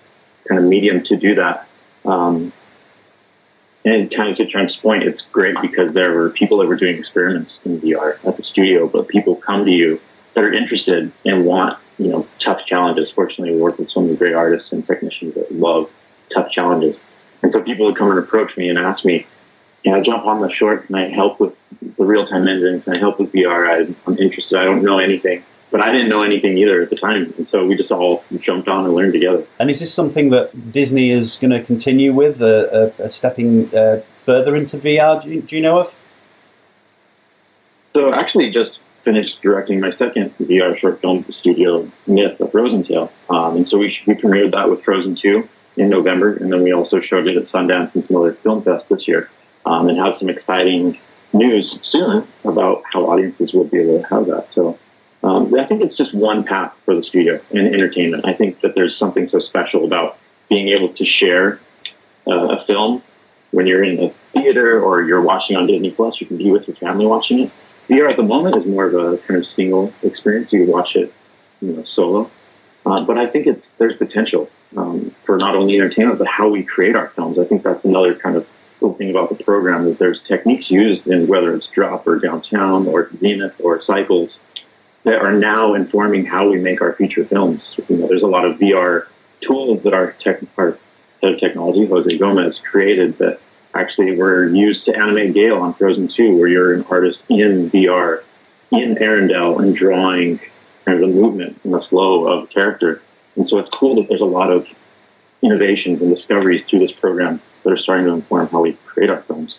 kind 0.48 0.60
of 0.60 0.66
medium 0.70 1.04
to 1.06 1.18
do 1.18 1.36
that. 1.36 1.68
Um, 2.06 2.54
and 3.86 4.14
kind 4.16 4.30
of 4.30 4.38
to 4.38 4.46
Trent's 4.46 4.76
point, 4.78 5.04
it's 5.04 5.22
great 5.32 5.56
because 5.62 5.92
there 5.92 6.14
were 6.14 6.30
people 6.30 6.58
that 6.60 6.68
were 6.68 6.76
doing 6.76 6.98
experiments 6.98 7.52
in 7.66 7.82
VR 7.82 8.18
at 8.26 8.38
the 8.38 8.44
studio, 8.44 8.88
but 8.88 9.08
people 9.08 9.36
come 9.36 9.66
to 9.66 9.72
you 9.72 10.00
that 10.34 10.44
are 10.44 10.54
interested 10.54 11.12
and 11.26 11.46
want, 11.46 11.78
you 11.98 12.08
know, 12.08 12.28
tough 12.44 12.66
challenges. 12.66 13.12
Fortunately, 13.12 13.54
we 13.54 13.60
work 13.60 13.78
with 13.78 13.90
so 13.90 14.02
many 14.02 14.16
great 14.16 14.34
artists 14.34 14.72
and 14.72 14.86
technicians 14.88 15.36
that 15.36 15.52
love 15.52 15.90
tough 16.34 16.50
challenges. 16.52 16.96
And 17.42 17.52
so 17.52 17.62
people 17.62 17.86
would 17.88 17.98
come 17.98 18.10
and 18.10 18.20
approach 18.20 18.56
me 18.56 18.70
and 18.70 18.80
ask 18.80 19.04
me, 19.04 19.28
can 19.84 19.94
I 19.94 20.02
jump 20.02 20.26
on 20.26 20.40
the 20.40 20.50
short? 20.50 20.88
Can 20.88 20.96
I 20.96 21.10
help 21.10 21.42
with 21.42 21.54
the 21.98 22.06
real 22.06 22.26
time 22.26 22.48
engine? 22.48 22.82
Can 22.82 22.96
I 22.96 23.00
help 23.00 23.20
with 23.20 23.34
VR? 23.34 23.96
I'm 24.08 24.18
interested. 24.18 24.58
I 24.58 24.64
don't 24.64 24.82
know 24.82 25.00
anything 25.00 25.44
but 25.74 25.82
I 25.82 25.92
didn't 25.92 26.08
know 26.08 26.22
anything 26.22 26.56
either 26.60 26.84
at 26.84 26.92
the 26.92 26.96
time, 26.96 27.34
and 27.36 27.48
so 27.50 27.66
we 27.66 27.76
just 27.76 27.90
all 27.90 28.24
jumped 28.42 28.68
on 28.68 28.86
and 28.86 28.94
learned 28.94 29.12
together. 29.12 29.44
And 29.58 29.72
is 29.72 29.80
this 29.80 29.92
something 29.92 30.30
that 30.30 30.72
Disney 30.72 31.10
is 31.10 31.36
going 31.38 31.50
to 31.50 31.64
continue 31.64 32.14
with, 32.14 32.44
uh, 32.44 32.92
uh, 33.00 33.10
stepping 33.10 33.76
uh, 33.76 34.04
further 34.14 34.56
into 34.56 34.78
VR? 34.78 35.24
Do 35.24 35.32
you, 35.32 35.42
do 35.42 35.56
you, 35.56 35.64
know 35.64 35.80
of? 35.80 35.96
So, 37.94 38.14
actually, 38.14 38.52
just 38.52 38.78
finished 39.04 39.42
directing 39.42 39.80
my 39.80 39.90
second 39.98 40.38
VR 40.38 40.78
short 40.78 41.02
film 41.02 41.22
at 41.22 41.28
the 41.28 41.34
studio, 41.34 41.92
Myth, 42.06 42.40
of 42.40 42.52
Frozen 42.52 42.84
Tale, 42.86 43.12
um, 43.32 43.56
and 43.56 43.68
so 43.68 43.80
we, 43.80 43.98
we 44.06 44.14
premiered 44.14 44.52
that 44.52 44.70
with 44.70 44.84
Frozen 44.84 45.18
Two 45.24 45.50
in 45.76 45.90
November, 45.90 46.36
and 46.36 46.54
then 46.54 46.62
we 46.62 46.72
also 46.72 47.02
showed 47.02 47.28
it 47.28 47.36
at 47.36 47.48
Sundance 47.48 47.96
and 47.96 48.06
some 48.06 48.18
other 48.18 48.36
film 48.44 48.62
fest 48.62 48.86
this 48.90 49.08
year, 49.08 49.28
um, 49.66 49.90
and 49.90 49.98
have 49.98 50.20
some 50.20 50.30
exciting 50.30 51.00
news 51.34 51.80
soon 51.92 52.28
about 52.46 52.84
how 52.94 53.08
audiences 53.08 53.54
will 53.54 53.64
be 53.64 53.80
able 53.80 54.00
to 54.00 54.08
have 54.08 54.28
that. 54.28 54.48
So 54.54 54.78
um, 55.24 55.54
I 55.56 55.66
think 55.66 55.82
it's 55.82 55.96
just 55.96 56.14
one 56.14 56.44
path 56.44 56.74
for 56.86 56.96
the 56.96 57.04
studio 57.04 57.40
in 57.52 57.74
entertainment. 57.74 58.26
I 58.26 58.34
think 58.34 58.62
that 58.62 58.76
there's 58.76 58.98
something 58.98 59.30
so 59.30 59.40
special 59.40 59.86
about 59.86 60.18
being 60.50 60.70
able 60.70 60.90
to 60.90 61.06
share 61.06 61.60
uh, 62.28 62.58
a 62.58 62.66
film 62.66 63.02
when 63.52 63.68
you're 63.68 63.84
in 63.84 64.04
a 64.04 64.14
theater 64.34 64.82
or 64.82 65.04
you're 65.04 65.22
watching 65.22 65.56
on 65.56 65.68
Disney 65.68 65.92
Plus. 65.92 66.20
You 66.20 66.28
can 66.28 66.38
be 66.38 66.52
with 66.52 66.68
your 66.68 66.76
family 66.78 67.06
watching 67.06 67.40
it. 67.40 67.52
VR 67.90 68.10
at 68.10 68.18
the 68.18 68.24
moment 68.24 68.56
is 68.58 68.66
more 68.66 68.86
of 68.86 68.94
a 68.96 69.18
kind 69.20 69.42
of 69.42 69.48
single 69.56 69.94
experience. 70.04 70.52
You 70.52 70.66
watch 70.66 70.96
it, 70.96 71.14
you 71.62 71.74
know, 71.74 71.86
solo. 71.96 72.30
Uh, 72.86 73.06
but 73.06 73.18
I 73.18 73.28
think 73.28 73.48
it's 73.48 73.66
there's 73.78 73.96
potential 73.96 74.50
um, 74.76 75.16
for 75.26 75.38
not 75.38 75.56
only 75.56 75.76
entertainment 75.76 76.18
but 76.18 76.28
how 76.28 76.50
we 76.50 76.64
create 76.64 76.96
our 76.96 77.10
films. 77.10 77.40
I 77.40 77.46
think 77.46 77.64
that's 77.64 77.84
another 77.86 78.16
kind 78.16 78.36
of 78.36 78.46
cool 78.80 78.94
thing 78.96 79.10
about 79.10 79.30
the 79.30 79.42
program 79.42 79.88
is 79.88 79.98
there's 80.00 80.22
techniques 80.28 80.70
used 80.70 81.08
in 81.08 81.28
whether 81.28 81.56
it's 81.56 81.68
drop 81.68 82.06
or 82.06 82.20
downtown 82.20 82.88
or 82.88 83.10
zenith 83.20 83.56
or 83.60 83.82
cycles 83.84 84.32
that 85.04 85.22
are 85.22 85.34
now 85.34 85.74
informing 85.74 86.26
how 86.26 86.50
we 86.50 86.60
make 86.60 86.82
our 86.82 86.94
feature 86.94 87.26
films. 87.26 87.62
You 87.90 87.98
know, 87.98 88.08
there's 88.08 88.24
a 88.24 88.28
lot 88.28 88.46
of 88.46 88.58
VR 88.58 89.08
tools 89.42 89.84
that 89.84 89.94
our, 89.94 90.14
tech, 90.14 90.42
our 90.58 90.78
head 91.22 91.34
of 91.34 91.40
technology, 91.40 91.86
Jose 91.86 92.18
Gomez, 92.18 92.60
created 92.70 93.18
that 93.18 93.40
actually 93.74 94.16
were 94.16 94.48
used 94.48 94.86
to 94.86 94.96
animate 94.96 95.34
Gale 95.34 95.58
on 95.58 95.74
Frozen 95.74 96.10
2, 96.16 96.38
where 96.38 96.48
you're 96.48 96.74
an 96.74 96.86
artist 96.90 97.20
in 97.30 97.70
VR 97.72 98.24
in 98.72 98.96
Arendelle 98.96 99.60
and 99.60 99.76
drawing 99.76 100.40
kind 100.86 101.02
of 101.02 101.10
the 101.10 101.16
movement 101.16 101.60
and 101.64 101.74
the 101.74 101.82
flow 101.82 102.28
of 102.28 102.48
the 102.48 102.54
character. 102.54 103.02
And 103.36 103.48
so 103.50 103.58
it's 103.60 103.70
cool 103.70 103.96
that 103.96 104.08
there's 104.08 104.22
a 104.22 104.26
lot 104.26 104.52
of 104.52 104.68
innovations 105.42 106.02
and 106.02 106.16
discoveries 106.16 106.66
through 106.70 106.80
this 106.80 106.92
program 106.92 107.42
that 107.64 107.74
are 107.74 107.78
starting 107.78 108.06
to 108.06 108.14
inform 108.14 108.48
how 108.48 108.62
we 108.62 108.74
create 108.86 109.10
our 109.10 109.22
films. 109.24 109.58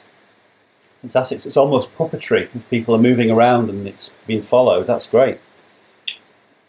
Fantastic. 1.04 1.42
So 1.42 1.48
it's 1.48 1.58
almost 1.58 1.94
puppetry. 1.98 2.48
People 2.70 2.94
are 2.94 2.98
moving 2.98 3.30
around 3.30 3.68
and 3.68 3.86
it's 3.86 4.14
being 4.26 4.40
followed. 4.40 4.86
That's 4.86 5.06
great. 5.06 5.38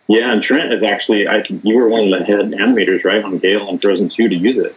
Yeah, 0.10 0.34
and 0.34 0.44
Trent 0.44 0.74
is 0.74 0.84
actually, 0.84 1.26
I 1.26 1.42
you 1.64 1.78
were 1.78 1.88
one 1.88 2.12
of 2.12 2.20
the 2.20 2.26
head 2.26 2.52
animators, 2.52 3.06
right, 3.06 3.24
on 3.24 3.38
Gale 3.38 3.70
and 3.70 3.82
Frozen 3.82 4.10
2 4.10 4.28
to 4.28 4.36
use 4.36 4.66
it, 4.66 4.76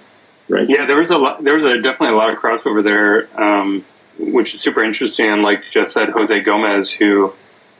right? 0.48 0.66
Yeah, 0.68 0.86
there 0.86 0.96
was 0.96 1.10
a 1.10 1.18
lot, 1.18 1.42
there 1.42 1.56
was 1.56 1.64
a, 1.64 1.82
definitely 1.82 2.10
a 2.10 2.16
lot 2.16 2.32
of 2.32 2.38
crossover 2.38 2.84
there, 2.84 3.28
um, 3.36 3.84
which 4.20 4.54
is 4.54 4.60
super 4.60 4.80
interesting. 4.80 5.26
And 5.28 5.42
like 5.42 5.64
Jeff 5.72 5.90
said, 5.90 6.10
Jose 6.10 6.38
Gomez, 6.38 6.92
who, 6.92 7.34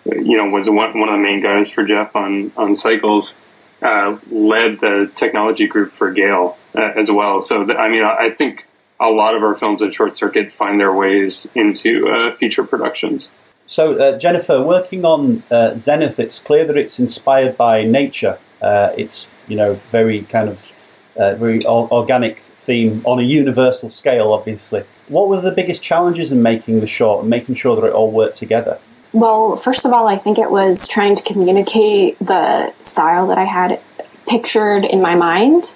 you 0.05 0.36
know, 0.36 0.46
was 0.46 0.68
one, 0.68 0.98
one 0.98 1.09
of 1.09 1.14
the 1.14 1.22
main 1.22 1.40
guys 1.40 1.70
for 1.70 1.84
Jeff 1.84 2.16
on, 2.16 2.50
on 2.56 2.74
Cycles, 2.74 3.40
uh, 3.82 4.18
led 4.32 4.80
the 4.80 5.12
technology 5.14 5.68
group 5.68 5.92
for 5.92 6.10
Gale 6.10 6.59
uh, 6.74 6.90
as 6.96 7.09
well. 7.09 7.40
So, 7.40 7.64
th- 7.64 7.78
I 7.78 7.88
mean, 7.88 8.02
I, 8.02 8.16
I 8.16 8.30
think 8.30 8.66
a 9.01 9.11
lot 9.11 9.35
of 9.35 9.43
our 9.43 9.57
films 9.57 9.83
at 9.83 9.95
Short 9.95 10.16
Circuit 10.16 10.53
find 10.53 10.81
their 10.81 10.93
ways 10.93 11.49
into 11.55 12.09
uh, 12.09 12.37
feature 12.37 12.65
productions. 12.65 13.31
So, 13.66 13.95
uh, 13.95 14.19
Jennifer, 14.19 14.62
working 14.62 15.05
on 15.05 15.43
uh, 15.51 15.77
Zenith, 15.77 16.19
it's 16.19 16.39
clear 16.39 16.66
that 16.66 16.77
it's 16.77 16.99
inspired 16.99 17.57
by 17.57 17.85
nature. 17.85 18.39
Uh, 18.62 18.93
it's 18.97 19.31
you 19.47 19.57
know 19.57 19.79
very 19.93 20.23
kind 20.23 20.49
of 20.49 20.73
uh, 21.16 21.35
very 21.35 21.65
organic 21.66 22.43
theme 22.59 23.03
on 23.05 23.19
a 23.19 23.23
universal 23.23 23.91
scale, 23.91 24.33
obviously. 24.33 24.85
What 25.09 25.29
were 25.29 25.41
the 25.41 25.53
biggest 25.53 25.83
challenges 25.83 26.33
in 26.33 26.43
making 26.43 26.81
the 26.81 26.87
short 26.87 27.20
and 27.20 27.31
making 27.31 27.55
sure 27.55 27.77
that 27.77 27.87
it 27.87 27.93
all 27.93 28.11
worked 28.11 28.37
together? 28.37 28.79
Well, 29.12 29.57
first 29.57 29.87
of 29.87 29.93
all, 29.93 30.07
I 30.07 30.19
think 30.19 30.39
it 30.39 30.51
was 30.51 30.87
trying 30.87 31.16
to 31.16 31.23
communicate 31.23 32.19
the 32.19 32.73
style 32.81 33.27
that 33.29 33.39
I 33.39 33.45
had 33.45 33.81
pictured 34.27 34.85
in 34.85 35.01
my 35.01 35.15
mind. 35.15 35.75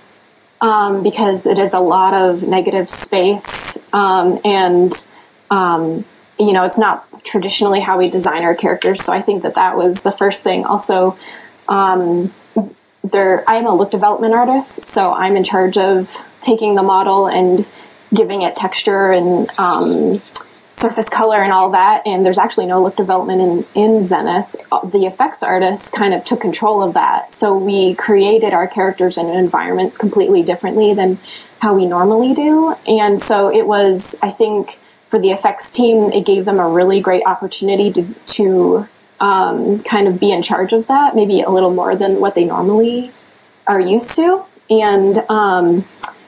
Um, 0.63 1.03
because 1.03 1.45
it 1.45 1.59
is 1.59 1.75
a 1.75 1.81
lot 1.81 2.15
of 2.15 2.45
negative 2.45 2.89
space 2.89 3.85
um, 3.93 4.39
and 4.45 4.93
um, 5.51 6.05
you 6.39 6.53
know, 6.53 6.65
it's 6.65 6.79
not 6.79 7.07
traditionally 7.25 7.81
how 7.81 7.99
we 7.99 8.09
design 8.09 8.43
our 8.43 8.55
characters. 8.55 9.05
So 9.05 9.13
I 9.13 9.23
think 9.23 9.43
that 9.43 9.55
that 9.55 9.77
was 9.77 10.03
the 10.03 10.13
first 10.13 10.43
thing. 10.43 10.65
Also, 10.65 11.19
um, 11.69 12.33
there, 13.05 13.49
I 13.49 13.57
am 13.57 13.67
a 13.67 13.75
look 13.75 13.91
development 13.91 14.35
artist, 14.35 14.85
so 14.85 15.13
I'm 15.13 15.37
in 15.37 15.45
charge 15.45 15.77
of 15.77 16.15
taking 16.41 16.75
the 16.75 16.83
model 16.83 17.27
and 17.27 17.67
giving 18.15 18.43
it 18.43 18.55
texture 18.55 19.11
and 19.13 19.49
um, 19.59 20.23
surface 20.75 21.09
color 21.09 21.37
and 21.37 21.53
all 21.53 21.71
that. 21.71 22.07
And 22.07 22.25
there's 22.25 22.39
actually 22.39 22.67
no 22.67 22.83
look 22.83 22.97
development 22.97 23.67
in, 23.75 23.83
in 23.85 24.01
Zenith. 24.01 24.57
The 24.85 25.07
effects 25.07 25.43
artists 25.43 25.91
kind 25.91 26.15
of 26.15 26.25
took 26.25 26.41
control 26.41 26.83
of 26.83 26.95
that. 26.95 27.31
So 27.31 27.57
we 27.57 27.95
created 27.95 28.53
our 28.53 28.67
characters 28.67 29.19
and 29.19 29.29
environments 29.29 29.99
completely 29.99 30.43
differently 30.43 30.95
than 30.95 31.19
how 31.61 31.75
we 31.75 31.87
normally 31.87 32.33
do. 32.33 32.75
And 32.87 33.21
so 33.21 33.55
it 33.55 33.67
was, 33.67 34.19
I 34.23 34.31
think, 34.31 34.79
for 35.09 35.21
the 35.21 35.31
effects 35.31 35.71
team, 35.73 36.11
it 36.11 36.25
gave 36.25 36.47
them 36.47 36.59
a 36.59 36.69
really 36.69 37.03
great 37.03 37.23
opportunity 37.27 37.93
to, 37.93 38.15
to 38.15 38.85
um, 39.21 39.81
kind 39.81 40.09
of 40.09 40.19
be 40.19 40.33
in 40.33 40.41
charge 40.41 40.73
of 40.73 40.87
that, 40.87 41.15
maybe 41.15 41.43
a 41.43 41.51
little 41.51 41.75
more 41.75 41.95
than 41.95 42.19
what 42.19 42.35
they 42.35 42.45
normally 42.45 43.13
are 43.67 43.79
used 43.79 44.17
to. 44.17 44.45
And 44.71 45.19
um, 45.29 45.85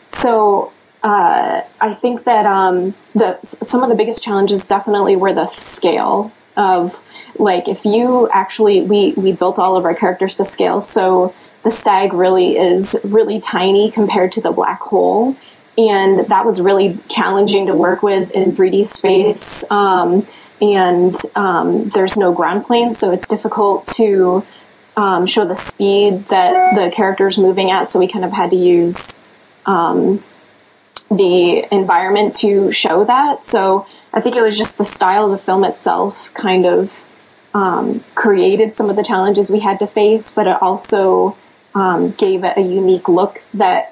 so 0.08 0.73
uh, 1.04 1.62
I 1.80 1.94
think 1.94 2.24
that 2.24 2.46
um, 2.46 2.94
the 3.14 3.40
some 3.42 3.82
of 3.82 3.90
the 3.90 3.94
biggest 3.94 4.24
challenges 4.24 4.66
definitely 4.66 5.14
were 5.14 5.32
the 5.32 5.46
scale 5.46 6.32
of 6.56 7.00
like 7.36 7.68
if 7.68 7.84
you 7.84 8.28
actually 8.32 8.82
we 8.82 9.12
we 9.12 9.32
built 9.32 9.58
all 9.58 9.76
of 9.76 9.84
our 9.84 9.94
characters 9.94 10.36
to 10.38 10.44
scale, 10.44 10.80
so 10.80 11.34
the 11.62 11.70
stag 11.70 12.12
really 12.12 12.56
is 12.56 13.00
really 13.04 13.40
tiny 13.40 13.90
compared 13.90 14.32
to 14.32 14.40
the 14.40 14.50
black 14.50 14.80
hole 14.80 15.36
and 15.76 16.20
that 16.28 16.44
was 16.44 16.60
really 16.60 16.98
challenging 17.08 17.66
to 17.66 17.74
work 17.74 18.02
with 18.02 18.30
in 18.30 18.52
3D 18.52 18.86
space. 18.86 19.68
Um, 19.70 20.26
and 20.60 21.14
um, 21.34 21.88
there's 21.88 22.16
no 22.16 22.32
ground 22.32 22.64
plane, 22.64 22.90
so 22.90 23.10
it's 23.10 23.26
difficult 23.26 23.86
to 23.96 24.42
um, 24.96 25.26
show 25.26 25.44
the 25.44 25.56
speed 25.56 26.26
that 26.26 26.74
the 26.76 26.92
character's 26.94 27.38
moving 27.38 27.70
at. 27.70 27.86
So 27.86 27.98
we 27.98 28.06
kind 28.06 28.24
of 28.24 28.32
had 28.32 28.50
to 28.50 28.56
use 28.56 29.26
um, 29.66 30.22
the 31.08 31.66
environment 31.72 32.34
to 32.36 32.70
show 32.70 33.04
that. 33.04 33.44
So 33.44 33.86
I 34.12 34.20
think 34.20 34.36
it 34.36 34.42
was 34.42 34.56
just 34.56 34.78
the 34.78 34.84
style 34.84 35.24
of 35.26 35.30
the 35.30 35.38
film 35.38 35.64
itself 35.64 36.32
kind 36.34 36.66
of 36.66 37.08
um, 37.54 38.02
created 38.14 38.72
some 38.72 38.90
of 38.90 38.96
the 38.96 39.04
challenges 39.04 39.50
we 39.50 39.60
had 39.60 39.78
to 39.78 39.86
face, 39.86 40.34
but 40.34 40.46
it 40.46 40.60
also 40.60 41.36
um, 41.74 42.10
gave 42.12 42.44
it 42.44 42.56
a 42.56 42.60
unique 42.60 43.08
look 43.08 43.40
that 43.54 43.90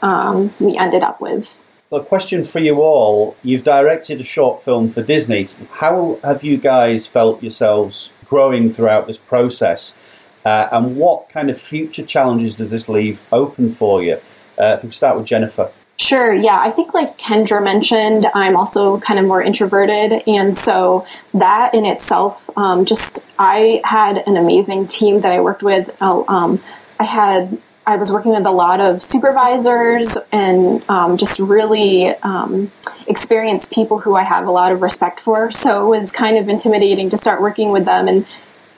we 0.60 0.76
ended 0.76 1.02
up 1.02 1.20
with. 1.20 1.64
A 1.92 2.00
question 2.00 2.42
for 2.44 2.58
you 2.58 2.80
all. 2.80 3.36
You've 3.42 3.64
directed 3.64 4.20
a 4.20 4.24
short 4.24 4.62
film 4.62 4.90
for 4.90 5.02
Disney. 5.02 5.46
How 5.72 6.18
have 6.24 6.42
you 6.42 6.56
guys 6.56 7.06
felt 7.06 7.42
yourselves 7.42 8.12
growing 8.24 8.72
throughout 8.72 9.06
this 9.06 9.18
process? 9.18 9.96
Uh, 10.44 10.68
and 10.72 10.96
what 10.96 11.28
kind 11.28 11.50
of 11.50 11.60
future 11.60 12.04
challenges 12.04 12.56
does 12.56 12.70
this 12.70 12.88
leave 12.88 13.20
open 13.30 13.70
for 13.70 14.02
you? 14.02 14.18
Uh, 14.58 14.76
if 14.78 14.84
we 14.84 14.90
start 14.90 15.16
with 15.16 15.26
Jennifer. 15.26 15.70
Sure, 16.02 16.34
yeah. 16.34 16.58
I 16.58 16.68
think, 16.70 16.94
like 16.94 17.16
Kendra 17.16 17.62
mentioned, 17.62 18.26
I'm 18.34 18.56
also 18.56 18.98
kind 18.98 19.20
of 19.20 19.26
more 19.26 19.40
introverted. 19.40 20.24
And 20.26 20.56
so 20.56 21.06
that 21.32 21.76
in 21.76 21.86
itself, 21.86 22.50
um, 22.56 22.84
just 22.84 23.28
I 23.38 23.80
had 23.84 24.18
an 24.26 24.36
amazing 24.36 24.88
team 24.88 25.20
that 25.20 25.30
I 25.30 25.40
worked 25.40 25.62
with. 25.62 25.96
Um, 26.02 26.60
I 26.98 27.04
had 27.04 27.56
I 27.86 27.98
was 27.98 28.10
working 28.10 28.32
with 28.32 28.46
a 28.46 28.50
lot 28.50 28.80
of 28.80 29.00
supervisors 29.00 30.18
and 30.32 30.82
um, 30.88 31.16
just 31.16 31.38
really 31.38 32.08
um, 32.08 32.72
experienced 33.06 33.72
people 33.72 34.00
who 34.00 34.16
I 34.16 34.24
have 34.24 34.48
a 34.48 34.50
lot 34.50 34.72
of 34.72 34.82
respect 34.82 35.20
for. 35.20 35.52
So 35.52 35.86
it 35.86 35.98
was 35.98 36.10
kind 36.10 36.36
of 36.36 36.48
intimidating 36.48 37.10
to 37.10 37.16
start 37.16 37.40
working 37.40 37.70
with 37.70 37.84
them. 37.84 38.08
And 38.08 38.26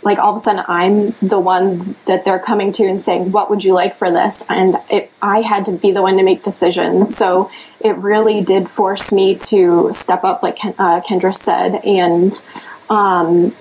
like 0.05 0.19
all 0.19 0.33
of 0.33 0.37
a 0.37 0.39
sudden, 0.39 0.65
I'm 0.69 1.13
the 1.23 1.41
one 1.41 1.97
that 2.05 2.25
they're 2.25 2.39
coming 2.39 2.73
to 2.73 2.85
and 2.85 3.01
saying, 3.01 3.33
What 3.33 3.51
would 3.51 3.65
you 3.65 3.73
like 3.73 3.95
for 3.95 4.11
this? 4.11 4.45
And 4.49 4.77
it, 4.91 5.11
I 5.23 5.41
had 5.41 5.65
to 5.67 5.73
be 5.73 5.93
the 5.93 6.03
one 6.03 6.17
to 6.19 6.23
make 6.23 6.43
decisions. 6.43 7.17
So 7.17 7.51
it 7.81 7.97
really 7.97 8.43
did 8.43 8.69
force 8.69 9.13
me 9.13 9.37
to 9.37 9.91
step 9.93 10.25
up, 10.25 10.43
like 10.43 10.59
uh, 10.65 11.01
Kendra 11.01 11.35
said. 11.35 11.77
And 11.85 12.33
um, 12.91 13.55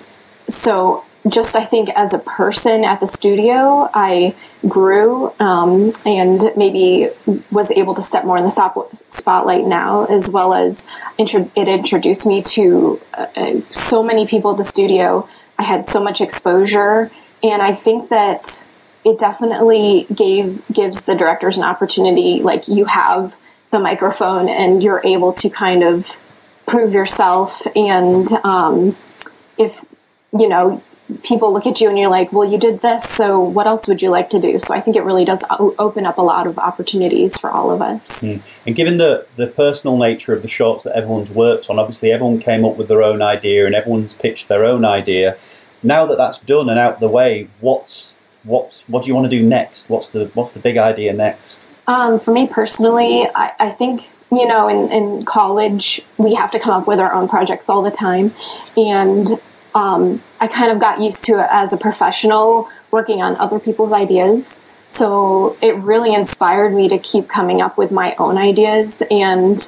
so 0.46 1.04
just 1.28 1.56
I 1.56 1.64
think 1.64 1.88
as 1.90 2.12
a 2.12 2.18
person 2.18 2.84
at 2.84 3.00
the 3.00 3.06
studio, 3.06 3.88
I 3.94 4.34
grew 4.68 5.32
um, 5.40 5.92
and 6.04 6.42
maybe 6.56 7.08
was 7.50 7.70
able 7.70 7.94
to 7.94 8.02
step 8.02 8.24
more 8.24 8.36
in 8.36 8.44
the 8.44 8.50
stop- 8.50 8.94
spotlight 8.94 9.64
now, 9.64 10.04
as 10.06 10.30
well 10.30 10.52
as 10.52 10.86
intro- 11.16 11.50
it 11.56 11.68
introduced 11.68 12.26
me 12.26 12.42
to 12.42 13.00
uh, 13.14 13.26
uh, 13.36 13.60
so 13.70 14.02
many 14.02 14.26
people 14.26 14.50
at 14.50 14.58
the 14.58 14.64
studio. 14.64 15.26
I 15.64 15.66
had 15.66 15.86
so 15.86 16.04
much 16.04 16.20
exposure, 16.20 17.10
and 17.42 17.62
I 17.62 17.72
think 17.72 18.10
that 18.10 18.68
it 19.02 19.18
definitely 19.18 20.06
gave 20.14 20.62
gives 20.70 21.06
the 21.06 21.14
directors 21.14 21.56
an 21.56 21.64
opportunity. 21.64 22.42
Like 22.42 22.68
you 22.68 22.84
have 22.84 23.34
the 23.70 23.78
microphone, 23.78 24.50
and 24.50 24.82
you're 24.82 25.00
able 25.04 25.32
to 25.32 25.48
kind 25.48 25.82
of 25.82 26.18
prove 26.66 26.92
yourself, 26.92 27.62
and 27.74 28.26
um, 28.44 28.94
if 29.56 29.86
you 30.38 30.48
know 30.50 30.82
people 31.22 31.52
look 31.52 31.66
at 31.66 31.80
you 31.80 31.88
and 31.88 31.98
you're 31.98 32.08
like, 32.08 32.32
well, 32.32 32.50
you 32.50 32.58
did 32.58 32.80
this, 32.80 33.04
so 33.04 33.40
what 33.40 33.66
else 33.66 33.88
would 33.88 34.00
you 34.02 34.10
like 34.10 34.28
to 34.30 34.38
do? 34.38 34.58
So 34.58 34.74
I 34.74 34.80
think 34.80 34.96
it 34.96 35.02
really 35.02 35.24
does 35.24 35.44
open 35.78 36.06
up 36.06 36.18
a 36.18 36.22
lot 36.22 36.46
of 36.46 36.58
opportunities 36.58 37.38
for 37.38 37.50
all 37.50 37.70
of 37.70 37.82
us. 37.82 38.26
Mm. 38.26 38.42
And 38.66 38.76
given 38.76 38.96
the, 38.96 39.26
the 39.36 39.46
personal 39.46 39.98
nature 39.98 40.32
of 40.32 40.40
the 40.40 40.48
shorts 40.48 40.84
that 40.84 40.96
everyone's 40.96 41.30
worked 41.30 41.68
on, 41.68 41.78
obviously 41.78 42.10
everyone 42.10 42.40
came 42.40 42.64
up 42.64 42.76
with 42.76 42.88
their 42.88 43.02
own 43.02 43.20
idea 43.20 43.66
and 43.66 43.74
everyone's 43.74 44.14
pitched 44.14 44.48
their 44.48 44.64
own 44.64 44.84
idea. 44.86 45.36
Now 45.84 46.06
that 46.06 46.16
that's 46.16 46.38
done 46.40 46.68
and 46.68 46.78
out 46.78 46.98
the 46.98 47.08
way, 47.08 47.48
what's 47.60 48.18
what's 48.42 48.82
what 48.88 49.04
do 49.04 49.08
you 49.08 49.14
want 49.14 49.30
to 49.30 49.36
do 49.38 49.42
next? 49.42 49.88
What's 49.88 50.10
the 50.10 50.30
what's 50.34 50.52
the 50.52 50.60
big 50.60 50.76
idea 50.76 51.12
next? 51.12 51.62
Um, 51.86 52.18
for 52.18 52.32
me 52.32 52.46
personally, 52.46 53.28
I, 53.34 53.52
I 53.58 53.70
think 53.70 54.10
you 54.32 54.48
know 54.48 54.68
in, 54.68 54.90
in 54.90 55.24
college 55.24 56.02
we 56.16 56.34
have 56.34 56.50
to 56.52 56.58
come 56.58 56.80
up 56.80 56.88
with 56.88 56.98
our 56.98 57.12
own 57.12 57.28
projects 57.28 57.68
all 57.68 57.82
the 57.82 57.90
time, 57.90 58.34
and 58.76 59.28
um, 59.74 60.22
I 60.40 60.46
kind 60.46 60.72
of 60.72 60.80
got 60.80 61.00
used 61.00 61.24
to 61.24 61.40
it 61.40 61.48
as 61.50 61.72
a 61.72 61.76
professional 61.76 62.68
working 62.90 63.22
on 63.22 63.36
other 63.36 63.58
people's 63.58 63.92
ideas. 63.92 64.68
So 64.88 65.56
it 65.60 65.74
really 65.76 66.14
inspired 66.14 66.72
me 66.74 66.88
to 66.88 66.98
keep 66.98 67.28
coming 67.28 67.60
up 67.60 67.76
with 67.76 67.90
my 67.90 68.14
own 68.18 68.38
ideas. 68.38 69.02
And 69.10 69.58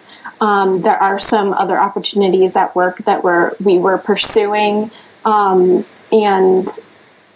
um, 0.41 0.83
there 0.83 1.03
are 1.03 1.19
some 1.19 1.53
other 1.55 1.79
opportunities 1.79 2.57
at 2.57 2.77
work 2.77 2.99
that 2.99 3.25
were 3.25 3.57
we 3.59 3.79
were 3.79 3.99
pursuing. 3.99 4.91
Um, 5.25 5.85
and 6.13 6.67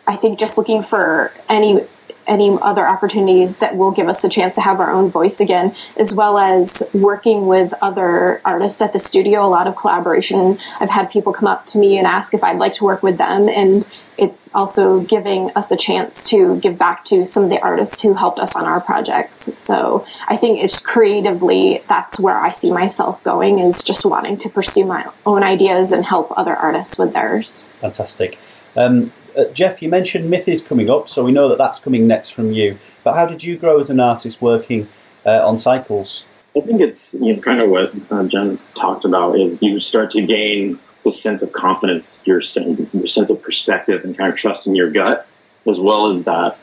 I 0.07 0.17
think 0.17 0.39
just 0.39 0.59
looking 0.59 0.83
for 0.83 1.33
any 1.49 1.87
any 2.31 2.57
other 2.63 2.87
opportunities 2.87 3.59
that 3.59 3.77
will 3.77 3.91
give 3.91 4.09
us 4.09 4.23
a 4.23 4.29
chance 4.29 4.55
to 4.55 4.61
have 4.61 4.79
our 4.79 4.91
own 4.91 5.11
voice 5.11 5.41
again, 5.41 5.75
as 5.97 6.15
well 6.15 6.39
as 6.39 6.89
working 6.95 7.47
with 7.47 7.75
other 7.83 8.41
artists 8.45 8.81
at 8.81 8.93
the 8.93 8.99
studio. 8.99 9.45
A 9.45 9.49
lot 9.49 9.67
of 9.67 9.75
collaboration. 9.75 10.57
I've 10.79 10.91
had 10.91 11.11
people 11.11 11.33
come 11.33 11.49
up 11.49 11.67
to 11.67 11.79
me 11.79 11.99
and 11.99 12.07
ask 12.07 12.33
if 12.33 12.45
I'd 12.45 12.59
like 12.59 12.75
to 12.75 12.85
work 12.85 13.03
with 13.03 13.19
them, 13.19 13.49
and 13.49 13.87
it's 14.17 14.55
also 14.55 15.01
giving 15.01 15.51
us 15.57 15.73
a 15.73 15.77
chance 15.77 16.29
to 16.31 16.57
give 16.59 16.79
back 16.79 17.05
to 17.05 17.25
some 17.25 17.43
of 17.43 17.51
the 17.51 17.61
artists 17.61 18.01
who 18.01 18.15
helped 18.15 18.39
us 18.39 18.55
on 18.55 18.65
our 18.65 18.81
projects. 18.81 19.59
So 19.59 20.07
I 20.29 20.37
think 20.37 20.63
it's 20.63 20.85
creatively 20.85 21.83
that's 21.89 22.21
where 22.21 22.39
I 22.41 22.51
see 22.51 22.71
myself 22.71 23.25
going 23.25 23.59
is 23.59 23.83
just 23.83 24.05
wanting 24.05 24.37
to 24.39 24.49
pursue 24.49 24.85
my 24.85 25.11
own 25.27 25.43
ideas 25.43 25.91
and 25.91 26.05
help 26.05 26.33
other 26.39 26.55
artists 26.55 26.99
with 26.99 27.13
theirs. 27.13 27.75
Fantastic. 27.81 28.39
Um, 28.77 29.13
uh, 29.37 29.45
Jeff, 29.53 29.83
you 29.83 29.89
mentioned 29.89 30.29
Myth 30.29 30.49
is 30.49 30.63
coming 30.63 30.91
up, 30.91 31.09
so 31.09 31.25
we 31.25 31.33
know 31.33 31.49
that 31.49 31.59
that's 31.59 31.79
coming 31.79 32.07
next 32.07 32.31
from 32.31 32.53
you. 32.53 32.79
But 33.05 33.15
how 33.15 33.27
did 33.27 33.43
you 33.43 33.57
grow 33.57 33.81
as 33.81 33.91
an 33.91 34.01
artist 34.01 34.43
working 34.43 34.89
uh, 35.25 35.47
on 35.47 35.59
cycles? 35.59 36.25
I 36.57 36.61
think 36.61 36.81
it's 36.81 36.99
you 37.13 37.37
know, 37.37 37.43
kind 37.43 37.61
of 37.61 37.71
what 37.71 37.93
uh, 38.11 38.25
Jen 38.25 38.59
talked 38.75 39.05
about 39.05 39.39
is 39.39 39.59
you 39.61 39.79
start 39.81 40.11
to 40.13 40.27
gain 40.27 40.79
the 41.05 41.13
sense 41.23 41.43
of 41.43 41.53
confidence, 41.53 42.05
your 42.25 42.43
sense, 42.43 42.81
your 42.93 43.07
sense 43.07 43.31
of 43.31 43.41
perspective, 43.43 44.05
and 44.05 44.17
kind 44.19 44.33
of 44.33 44.39
trust 44.39 44.67
in 44.67 44.75
your 44.75 44.91
gut, 44.91 45.27
as 45.69 45.79
well 45.79 46.17
as 46.17 46.25
that 46.25 46.59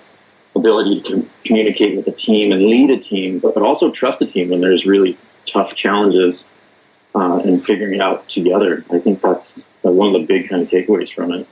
ability 0.56 1.02
to 1.04 1.28
communicate 1.46 1.96
with 1.96 2.08
a 2.08 2.12
team 2.12 2.52
and 2.52 2.64
lead 2.64 2.90
a 2.90 3.00
team, 3.00 3.40
but, 3.40 3.54
but 3.54 3.64
also 3.64 3.92
trust 3.92 4.22
a 4.22 4.26
team 4.26 4.50
when 4.50 4.60
there's 4.60 4.86
really 4.86 5.18
tough 5.52 5.74
challenges 5.76 6.36
uh, 7.16 7.38
and 7.38 7.66
figuring 7.66 7.96
it 7.96 8.02
out 8.02 8.28
together. 8.30 8.84
I 8.92 9.00
think 9.00 9.22
that's 9.22 9.46
one 9.82 10.14
of 10.14 10.22
the 10.22 10.28
big 10.28 10.50
kind 10.50 10.64
of 10.64 10.70
takeaways 10.70 11.14
from 11.14 11.32
it. 11.32 11.48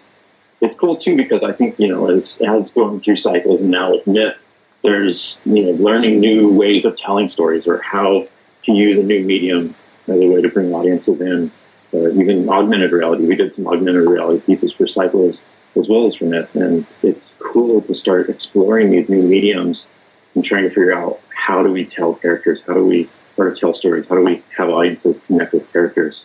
It's 0.62 0.78
cool 0.80 0.98
too 0.98 1.16
because 1.16 1.44
I 1.44 1.52
think 1.52 1.80
you 1.80 1.88
know 1.88 2.10
as 2.10 2.24
as 2.48 2.70
going 2.72 3.02
through 3.02 3.18
cycles 3.18 3.62
and 3.62 3.72
now 3.72 3.92
with 3.92 4.08
Myth, 4.08 4.36
there's 4.84 5.36
you 5.46 5.64
know 5.64 5.84
learning 5.84 6.20
new 6.20 6.50
ways 6.50 6.86
of 6.86 6.98
telling 6.98 7.30
stories 7.30 7.68
or 7.68 7.82
how 7.82 8.28
to 8.64 8.72
use 8.72 9.00
a 9.00 9.04
new 9.04 9.24
medium 9.24 9.76
as 10.08 10.20
a 10.20 10.28
way 10.28 10.42
to 10.42 10.50
bring 10.50 10.74
audiences 10.74 11.20
in. 11.20 11.52
Uh, 11.94 12.10
even 12.10 12.50
augmented 12.50 12.92
reality, 12.92 13.26
we 13.26 13.36
did 13.36 13.56
some 13.56 13.68
augmented 13.68 14.08
reality 14.08 14.42
pieces 14.42 14.74
for 14.74 14.88
cycles 14.88 15.38
as 15.78 15.88
well 15.88 16.08
as 16.08 16.16
for 16.16 16.26
Myth, 16.26 16.54
and 16.56 16.86
it's 17.04 17.22
cool 17.40 17.82
to 17.82 17.94
start 17.96 18.30
exploring 18.30 18.92
these 18.92 19.08
new 19.08 19.22
mediums 19.22 19.84
and 20.34 20.44
trying 20.44 20.64
to 20.64 20.70
figure 20.70 20.94
out 20.94 21.20
how 21.30 21.62
do 21.62 21.72
we 21.72 21.86
tell 21.86 22.14
characters, 22.16 22.60
how 22.66 22.74
do 22.74 22.84
we 22.84 23.10
or 23.38 23.54
tell 23.56 23.74
stories, 23.76 24.06
how 24.08 24.16
do 24.16 24.22
we 24.22 24.42
have 24.58 24.70
audiences 24.70 25.16
connect 25.28 25.54
with 25.54 25.72
characters, 25.72 26.25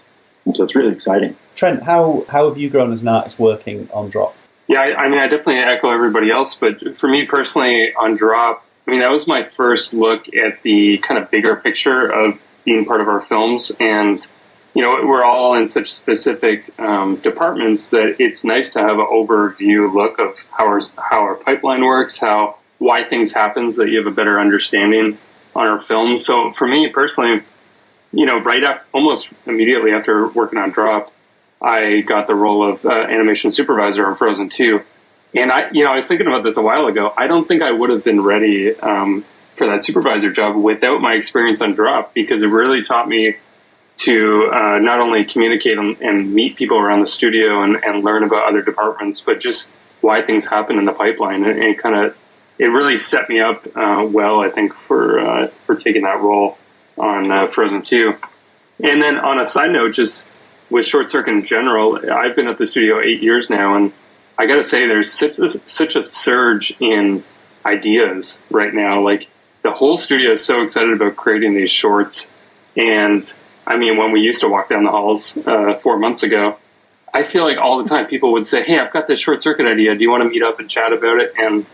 and 0.50 0.56
so 0.56 0.64
it's 0.64 0.74
really 0.74 0.92
exciting. 0.92 1.36
Trent, 1.54 1.82
how 1.82 2.24
how 2.28 2.48
have 2.48 2.58
you 2.58 2.68
grown 2.68 2.92
as 2.92 3.02
an 3.02 3.08
artist 3.08 3.38
working 3.38 3.88
on 3.92 4.10
Drop? 4.10 4.34
Yeah, 4.66 4.80
I, 4.80 5.04
I 5.04 5.08
mean, 5.08 5.18
I 5.18 5.26
definitely 5.26 5.58
echo 5.58 5.90
everybody 5.90 6.30
else, 6.30 6.54
but 6.54 6.98
for 6.98 7.08
me 7.08 7.24
personally, 7.24 7.92
on 7.94 8.14
Drop, 8.14 8.64
I 8.86 8.90
mean, 8.90 9.00
that 9.00 9.10
was 9.10 9.26
my 9.26 9.48
first 9.48 9.94
look 9.94 10.32
at 10.34 10.62
the 10.62 10.98
kind 10.98 11.22
of 11.22 11.30
bigger 11.30 11.56
picture 11.56 12.08
of 12.08 12.38
being 12.64 12.84
part 12.84 13.00
of 13.00 13.08
our 13.08 13.20
films. 13.20 13.72
And, 13.80 14.18
you 14.74 14.82
know, 14.82 15.04
we're 15.04 15.24
all 15.24 15.54
in 15.54 15.66
such 15.66 15.92
specific 15.92 16.72
um, 16.78 17.16
departments 17.16 17.90
that 17.90 18.16
it's 18.18 18.44
nice 18.44 18.70
to 18.70 18.80
have 18.80 18.98
an 18.98 19.06
overview 19.06 19.92
look 19.92 20.18
of 20.18 20.36
how 20.50 20.66
our, 20.66 20.80
how 20.96 21.20
our 21.20 21.34
pipeline 21.34 21.84
works, 21.84 22.16
how, 22.16 22.56
why 22.78 23.02
things 23.02 23.32
happen 23.32 23.70
so 23.70 23.82
that 23.82 23.90
you 23.90 23.98
have 23.98 24.06
a 24.06 24.14
better 24.14 24.40
understanding 24.40 25.18
on 25.54 25.66
our 25.66 25.80
films. 25.80 26.24
So 26.24 26.52
for 26.52 26.68
me 26.68 26.88
personally, 26.88 27.42
you 28.12 28.26
know, 28.26 28.40
right 28.40 28.62
up 28.64 28.84
almost 28.92 29.32
immediately 29.46 29.92
after 29.92 30.28
working 30.28 30.58
on 30.58 30.70
Drop, 30.70 31.12
I 31.62 32.00
got 32.00 32.26
the 32.26 32.34
role 32.34 32.68
of 32.68 32.84
uh, 32.84 32.90
animation 32.90 33.50
supervisor 33.50 34.06
on 34.06 34.16
Frozen 34.16 34.48
2. 34.48 34.80
And 35.36 35.52
I, 35.52 35.70
you 35.70 35.84
know, 35.84 35.92
I 35.92 35.96
was 35.96 36.08
thinking 36.08 36.26
about 36.26 36.42
this 36.42 36.56
a 36.56 36.62
while 36.62 36.86
ago. 36.86 37.12
I 37.16 37.26
don't 37.26 37.46
think 37.46 37.62
I 37.62 37.70
would 37.70 37.90
have 37.90 38.02
been 38.02 38.22
ready 38.22 38.74
um, 38.80 39.24
for 39.54 39.66
that 39.68 39.82
supervisor 39.82 40.32
job 40.32 40.56
without 40.56 41.00
my 41.00 41.14
experience 41.14 41.60
on 41.60 41.74
Drop 41.74 42.14
because 42.14 42.42
it 42.42 42.46
really 42.46 42.82
taught 42.82 43.06
me 43.06 43.36
to 43.98 44.50
uh, 44.52 44.78
not 44.78 44.98
only 44.98 45.24
communicate 45.24 45.76
and, 45.78 46.00
and, 46.00 46.32
meet 46.32 46.56
people 46.56 46.78
around 46.78 47.00
the 47.00 47.06
studio 47.06 47.62
and, 47.62 47.76
and, 47.84 48.02
learn 48.02 48.24
about 48.24 48.48
other 48.48 48.62
departments, 48.62 49.20
but 49.20 49.38
just 49.38 49.74
why 50.00 50.22
things 50.22 50.46
happen 50.46 50.78
in 50.78 50.86
the 50.86 50.92
pipeline. 50.92 51.44
And, 51.44 51.62
and 51.62 51.78
kind 51.78 51.94
of, 51.94 52.16
it 52.58 52.68
really 52.68 52.96
set 52.96 53.28
me 53.28 53.40
up 53.40 53.66
uh, 53.76 54.08
well, 54.10 54.40
I 54.40 54.48
think, 54.48 54.72
for 54.74 55.20
uh, 55.20 55.50
for 55.66 55.74
taking 55.74 56.02
that 56.02 56.20
role 56.20 56.56
on 57.00 57.30
uh, 57.30 57.48
Frozen 57.48 57.82
2. 57.82 58.14
And 58.84 59.00
then 59.00 59.18
on 59.18 59.40
a 59.40 59.44
side 59.44 59.72
note, 59.72 59.92
just 59.92 60.30
with 60.70 60.86
Short 60.86 61.10
Circuit 61.10 61.32
in 61.32 61.44
general, 61.44 61.98
I've 62.12 62.36
been 62.36 62.46
at 62.46 62.58
the 62.58 62.66
studio 62.66 63.00
eight 63.00 63.22
years 63.22 63.50
now, 63.50 63.74
and 63.74 63.92
I 64.38 64.46
got 64.46 64.56
to 64.56 64.62
say, 64.62 64.86
there's 64.86 65.12
such 65.12 65.38
a, 65.38 65.48
such 65.68 65.96
a 65.96 66.02
surge 66.02 66.74
in 66.80 67.24
ideas 67.66 68.42
right 68.50 68.72
now. 68.72 69.02
Like 69.02 69.28
the 69.62 69.72
whole 69.72 69.96
studio 69.96 70.32
is 70.32 70.44
so 70.44 70.62
excited 70.62 70.92
about 70.92 71.16
creating 71.16 71.54
these 71.54 71.70
shorts, 71.70 72.32
and 72.76 73.22
I 73.66 73.76
mean, 73.76 73.96
when 73.96 74.12
we 74.12 74.20
used 74.20 74.40
to 74.40 74.48
walk 74.48 74.70
down 74.70 74.84
the 74.84 74.90
halls 74.90 75.36
uh, 75.36 75.78
four 75.82 75.98
months 75.98 76.22
ago, 76.22 76.56
I 77.12 77.24
feel 77.24 77.44
like 77.44 77.58
all 77.58 77.82
the 77.82 77.88
time 77.88 78.06
people 78.06 78.32
would 78.32 78.46
say, 78.46 78.62
"Hey, 78.62 78.78
I've 78.78 78.92
got 78.92 79.06
this 79.06 79.20
short 79.20 79.42
circuit 79.42 79.66
idea. 79.66 79.94
Do 79.94 80.02
you 80.02 80.10
want 80.10 80.22
to 80.22 80.28
meet 80.28 80.42
up 80.42 80.60
and 80.60 80.70
chat 80.70 80.92
about 80.92 81.18
it?" 81.20 81.32
And 81.36 81.66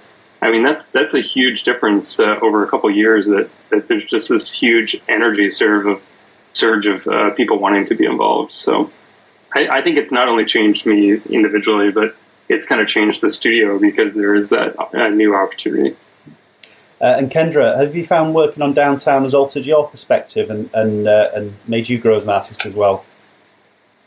I 0.46 0.50
mean, 0.52 0.62
that's 0.62 0.86
that's 0.86 1.12
a 1.12 1.20
huge 1.20 1.64
difference 1.64 2.20
uh, 2.20 2.38
over 2.40 2.64
a 2.64 2.68
couple 2.68 2.88
years. 2.88 3.26
That, 3.26 3.50
that 3.70 3.88
there's 3.88 4.04
just 4.04 4.28
this 4.28 4.52
huge 4.52 4.96
energy 5.08 5.48
surge 5.48 5.86
of 5.86 6.00
surge 6.52 6.86
of 6.86 7.04
uh, 7.08 7.30
people 7.30 7.58
wanting 7.58 7.84
to 7.86 7.96
be 7.96 8.06
involved. 8.06 8.52
So 8.52 8.92
I, 9.56 9.66
I, 9.68 9.80
think 9.82 9.98
it's 9.98 10.12
not 10.12 10.28
only 10.28 10.44
changed 10.44 10.86
me 10.86 11.14
individually, 11.30 11.90
but 11.90 12.14
it's 12.48 12.64
kind 12.64 12.80
of 12.80 12.86
changed 12.86 13.22
the 13.22 13.30
studio 13.30 13.80
because 13.80 14.14
there 14.14 14.36
is 14.36 14.50
that 14.50 14.76
uh, 14.94 15.08
new 15.08 15.34
opportunity. 15.34 15.96
Uh, 17.00 17.16
and 17.18 17.28
Kendra, 17.28 17.76
have 17.78 17.96
you 17.96 18.06
found 18.06 18.32
working 18.32 18.62
on 18.62 18.72
downtown 18.72 19.24
has 19.24 19.34
altered 19.34 19.66
your 19.66 19.88
perspective 19.88 20.48
and 20.48 20.70
and, 20.74 21.08
uh, 21.08 21.30
and 21.34 21.56
made 21.66 21.88
you 21.88 21.98
grow 21.98 22.16
as 22.16 22.22
an 22.22 22.30
artist 22.30 22.64
as 22.64 22.72
well? 22.72 23.04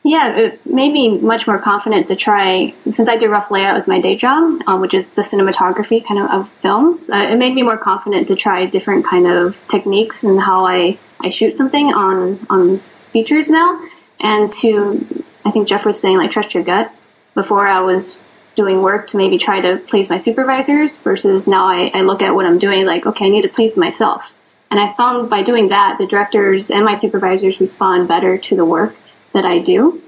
Yeah, 0.03 0.37
it 0.37 0.65
made 0.65 0.93
me 0.93 1.17
much 1.17 1.45
more 1.45 1.59
confident 1.59 2.07
to 2.07 2.15
try. 2.15 2.73
Since 2.89 3.09
I 3.09 3.17
do 3.17 3.29
rough 3.29 3.51
layout 3.51 3.75
as 3.75 3.87
my 3.87 3.99
day 3.99 4.15
job, 4.15 4.61
um, 4.65 4.79
which 4.79 4.93
is 4.93 5.13
the 5.13 5.23
cinematography 5.23 6.05
kind 6.05 6.21
of 6.21 6.29
of 6.31 6.49
films, 6.61 7.09
uh, 7.09 7.17
it 7.17 7.37
made 7.37 7.53
me 7.53 7.63
more 7.63 7.77
confident 7.77 8.27
to 8.29 8.35
try 8.35 8.65
different 8.65 9.05
kind 9.05 9.27
of 9.27 9.65
techniques 9.67 10.23
and 10.23 10.39
how 10.39 10.65
I, 10.65 10.97
I 11.19 11.29
shoot 11.29 11.53
something 11.53 11.93
on 11.93 12.45
on 12.49 12.79
features 13.11 13.49
now. 13.49 13.79
And 14.21 14.47
to, 14.61 15.23
I 15.45 15.51
think 15.51 15.67
Jeff 15.67 15.85
was 15.85 15.99
saying 15.99 16.17
like 16.17 16.31
trust 16.31 16.53
your 16.53 16.63
gut. 16.63 16.93
Before 17.35 17.67
I 17.67 17.81
was 17.81 18.23
doing 18.55 18.81
work 18.81 19.07
to 19.07 19.17
maybe 19.17 19.37
try 19.37 19.61
to 19.61 19.77
please 19.77 20.09
my 20.09 20.17
supervisors 20.17 20.97
versus 20.97 21.47
now 21.47 21.65
I, 21.65 21.91
I 21.93 22.01
look 22.01 22.21
at 22.21 22.33
what 22.33 22.45
I'm 22.45 22.57
doing 22.57 22.85
like 22.85 23.05
okay 23.05 23.25
I 23.25 23.29
need 23.29 23.43
to 23.43 23.49
please 23.49 23.75
myself. 23.75 24.33
And 24.71 24.79
I 24.79 24.93
found 24.93 25.29
by 25.29 25.43
doing 25.43 25.69
that 25.69 25.97
the 25.97 26.07
directors 26.07 26.71
and 26.71 26.85
my 26.85 26.93
supervisors 26.93 27.59
respond 27.59 28.07
better 28.07 28.37
to 28.37 28.55
the 28.55 28.65
work 28.65 28.95
that 29.33 29.45
I 29.45 29.59
do. 29.59 30.01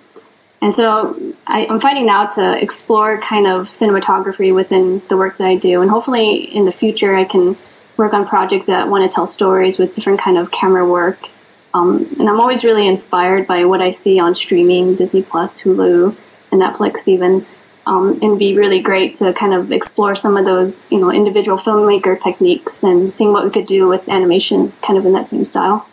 And 0.62 0.74
so 0.74 1.34
I, 1.48 1.66
am 1.66 1.80
finding 1.80 2.06
now 2.06 2.28
to 2.28 2.62
explore 2.62 3.20
kind 3.20 3.48
of 3.48 3.62
cinematography 3.62 4.54
within 4.54 5.02
the 5.10 5.18
work 5.18 5.38
that 5.38 5.48
I 5.48 5.56
do. 5.56 5.82
And 5.82 5.90
hopefully 5.90 6.56
in 6.56 6.66
the 6.66 6.72
future, 6.72 7.16
I 7.16 7.26
can 7.26 7.58
work 7.98 8.14
on 8.14 8.28
projects 8.28 8.68
that 8.68 8.88
want 8.88 9.10
to 9.10 9.14
tell 9.14 9.26
stories 9.26 9.80
with 9.80 9.94
different 9.94 10.22
kind 10.22 10.38
of 10.38 10.52
camera 10.52 10.88
work. 10.88 11.28
Um, 11.74 12.06
and 12.20 12.30
I'm 12.30 12.40
always 12.40 12.64
really 12.64 12.88
inspired 12.88 13.48
by 13.48 13.66
what 13.66 13.82
I 13.82 13.92
see 13.92 14.20
on 14.20 14.36
streaming, 14.36 14.94
Disney 14.94 15.24
Plus, 15.24 15.60
Hulu, 15.62 16.16
and 16.52 16.62
Netflix 16.62 17.08
even. 17.08 17.46
Um, 17.88 18.20
and 18.22 18.38
be 18.38 18.56
really 18.56 18.80
great 18.80 19.16
to 19.16 19.34
kind 19.34 19.56
of 19.56 19.72
explore 19.72 20.14
some 20.14 20.38
of 20.38 20.46
those, 20.46 20.86
you 20.92 21.00
know, 21.00 21.12
individual 21.12 21.58
filmmaker 21.58 22.22
techniques 22.22 22.84
and 22.84 23.12
seeing 23.12 23.34
what 23.34 23.44
we 23.44 23.50
could 23.50 23.66
do 23.66 23.88
with 23.88 24.08
animation 24.08 24.72
kind 24.86 25.00
of 25.00 25.06
in 25.08 25.14
that 25.14 25.26
same 25.26 25.44
style. 25.44 25.88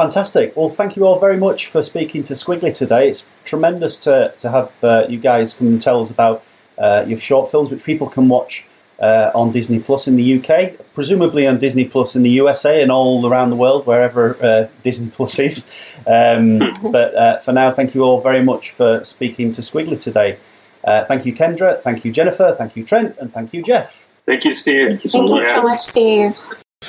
Fantastic. 0.00 0.56
Well, 0.56 0.70
thank 0.70 0.96
you 0.96 1.04
all 1.04 1.18
very 1.18 1.36
much 1.36 1.66
for 1.66 1.82
speaking 1.82 2.22
to 2.22 2.32
Skwigly 2.32 2.72
today. 2.72 3.10
It's 3.10 3.26
tremendous 3.44 3.98
to, 4.04 4.32
to 4.38 4.50
have 4.50 4.72
uh, 4.82 5.04
you 5.10 5.18
guys 5.18 5.52
come 5.52 5.66
and 5.66 5.82
tell 5.82 6.00
us 6.00 6.08
about 6.08 6.42
uh, 6.78 7.04
your 7.06 7.18
short 7.18 7.50
films, 7.50 7.70
which 7.70 7.84
people 7.84 8.08
can 8.08 8.26
watch 8.26 8.64
uh, 8.98 9.30
on 9.34 9.52
Disney 9.52 9.78
Plus 9.78 10.08
in 10.08 10.16
the 10.16 10.38
UK, 10.38 10.72
presumably 10.94 11.46
on 11.46 11.58
Disney 11.58 11.84
Plus 11.84 12.16
in 12.16 12.22
the 12.22 12.30
USA 12.30 12.80
and 12.80 12.90
all 12.90 13.26
around 13.26 13.50
the 13.50 13.56
world, 13.56 13.84
wherever 13.84 14.42
uh, 14.42 14.68
Disney 14.84 15.10
Plus 15.10 15.38
is. 15.38 15.68
Um, 16.06 16.60
but 16.90 17.14
uh, 17.14 17.38
for 17.40 17.52
now, 17.52 17.70
thank 17.70 17.94
you 17.94 18.02
all 18.02 18.22
very 18.22 18.42
much 18.42 18.70
for 18.70 19.04
speaking 19.04 19.52
to 19.52 19.60
Skwigly 19.60 20.00
today. 20.00 20.38
Uh, 20.82 21.04
thank 21.04 21.26
you, 21.26 21.34
Kendra. 21.34 21.82
Thank 21.82 22.06
you, 22.06 22.10
Jennifer. 22.10 22.54
Thank 22.56 22.74
you, 22.74 22.84
Trent. 22.84 23.18
And 23.18 23.30
thank 23.34 23.52
you, 23.52 23.62
Jeff. 23.62 24.08
Thank 24.24 24.46
you, 24.46 24.54
Steve. 24.54 25.02
Thank 25.12 25.28
you 25.28 25.40
so 25.42 25.62
much, 25.62 25.82
Steve. 25.82 26.34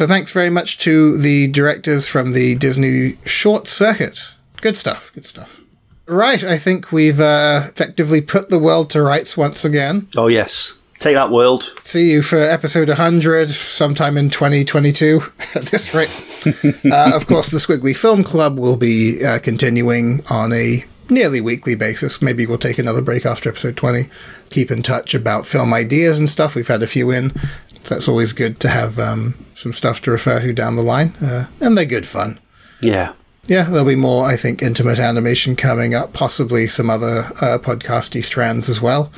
So 0.02 0.08
thanks 0.08 0.32
very 0.32 0.50
much 0.50 0.80
to 0.80 1.16
the 1.16 1.46
directors 1.50 2.08
from 2.08 2.32
the 2.32 2.56
Disney 2.56 3.18
Short 3.24 3.68
Circuit. 3.68 4.34
Good 4.60 4.76
stuff. 4.76 5.12
Good 5.14 5.28
stuff. 5.28 5.62
Right, 6.08 6.44
I 6.44 6.58
think 6.58 6.92
we've 6.92 7.20
uh, 7.20 7.68
effectively 7.68 8.20
put 8.20 8.50
the 8.50 8.58
world 8.58 8.90
to 8.90 9.04
rights 9.04 9.38
once 9.38 9.64
again. 9.64 10.08
Oh 10.18 10.26
yes, 10.26 10.82
take 10.98 11.14
that 11.14 11.30
world. 11.30 11.76
See 11.84 12.14
you 12.14 12.24
for 12.24 12.40
episode 12.40 12.88
100 12.88 13.52
sometime 13.52 14.18
in 14.18 14.32
2022 14.32 15.22
at 15.56 15.66
this 15.66 15.94
rate. 15.94 16.10
uh, 16.92 17.12
of 17.14 17.28
course, 17.28 17.52
the 17.52 17.60
Skwigly 17.60 17.96
Film 17.96 18.24
Club 18.24 18.58
will 18.58 18.78
be 18.78 19.24
uh, 19.24 19.38
continuing 19.38 20.24
on 20.32 20.52
a 20.52 20.84
nearly 21.12 21.42
weekly 21.42 21.76
basis. 21.76 22.24
Maybe 22.24 22.48
we'll 22.48 22.58
take 22.58 22.80
another 22.80 23.04
break 23.04 23.24
after 23.24 23.50
episode 23.50 23.78
20. 23.78 24.10
Keep 24.50 24.72
in 24.72 24.82
touch 24.82 25.14
about 25.14 25.46
film 25.46 25.76
ideas 25.76 26.18
and 26.18 26.28
stuff. 26.28 26.56
We've 26.56 26.68
had 26.68 26.82
a 26.82 26.88
few 26.88 27.12
in. 27.12 27.34
So 27.82 27.96
that's 27.96 28.08
always 28.08 28.34
good 28.34 28.60
to 28.62 28.70
have 28.70 29.00
um, 29.00 29.46
some 29.54 29.74
stuff 29.74 30.02
to 30.04 30.12
refer 30.12 30.40
to 30.40 30.54
down 30.54 30.76
the 30.76 30.82
line. 30.82 31.14
Uh, 31.22 31.48
and 31.60 31.78
they're 31.78 31.86
good 31.86 32.06
fun. 32.06 32.40
Yeah. 32.82 33.14
Yeah, 33.48 33.64
there'll 33.64 33.88
be 33.88 33.96
more, 33.96 34.26
I 34.26 34.36
think, 34.36 34.62
intimate 34.62 35.00
animation 35.00 35.56
coming 35.56 35.96
up, 35.96 36.14
possibly 36.14 36.68
some 36.68 36.90
other 36.90 37.26
uh, 37.42 37.58
podcasty 37.58 38.24
strands 38.24 38.70
as 38.70 38.82
well. 38.82 39.12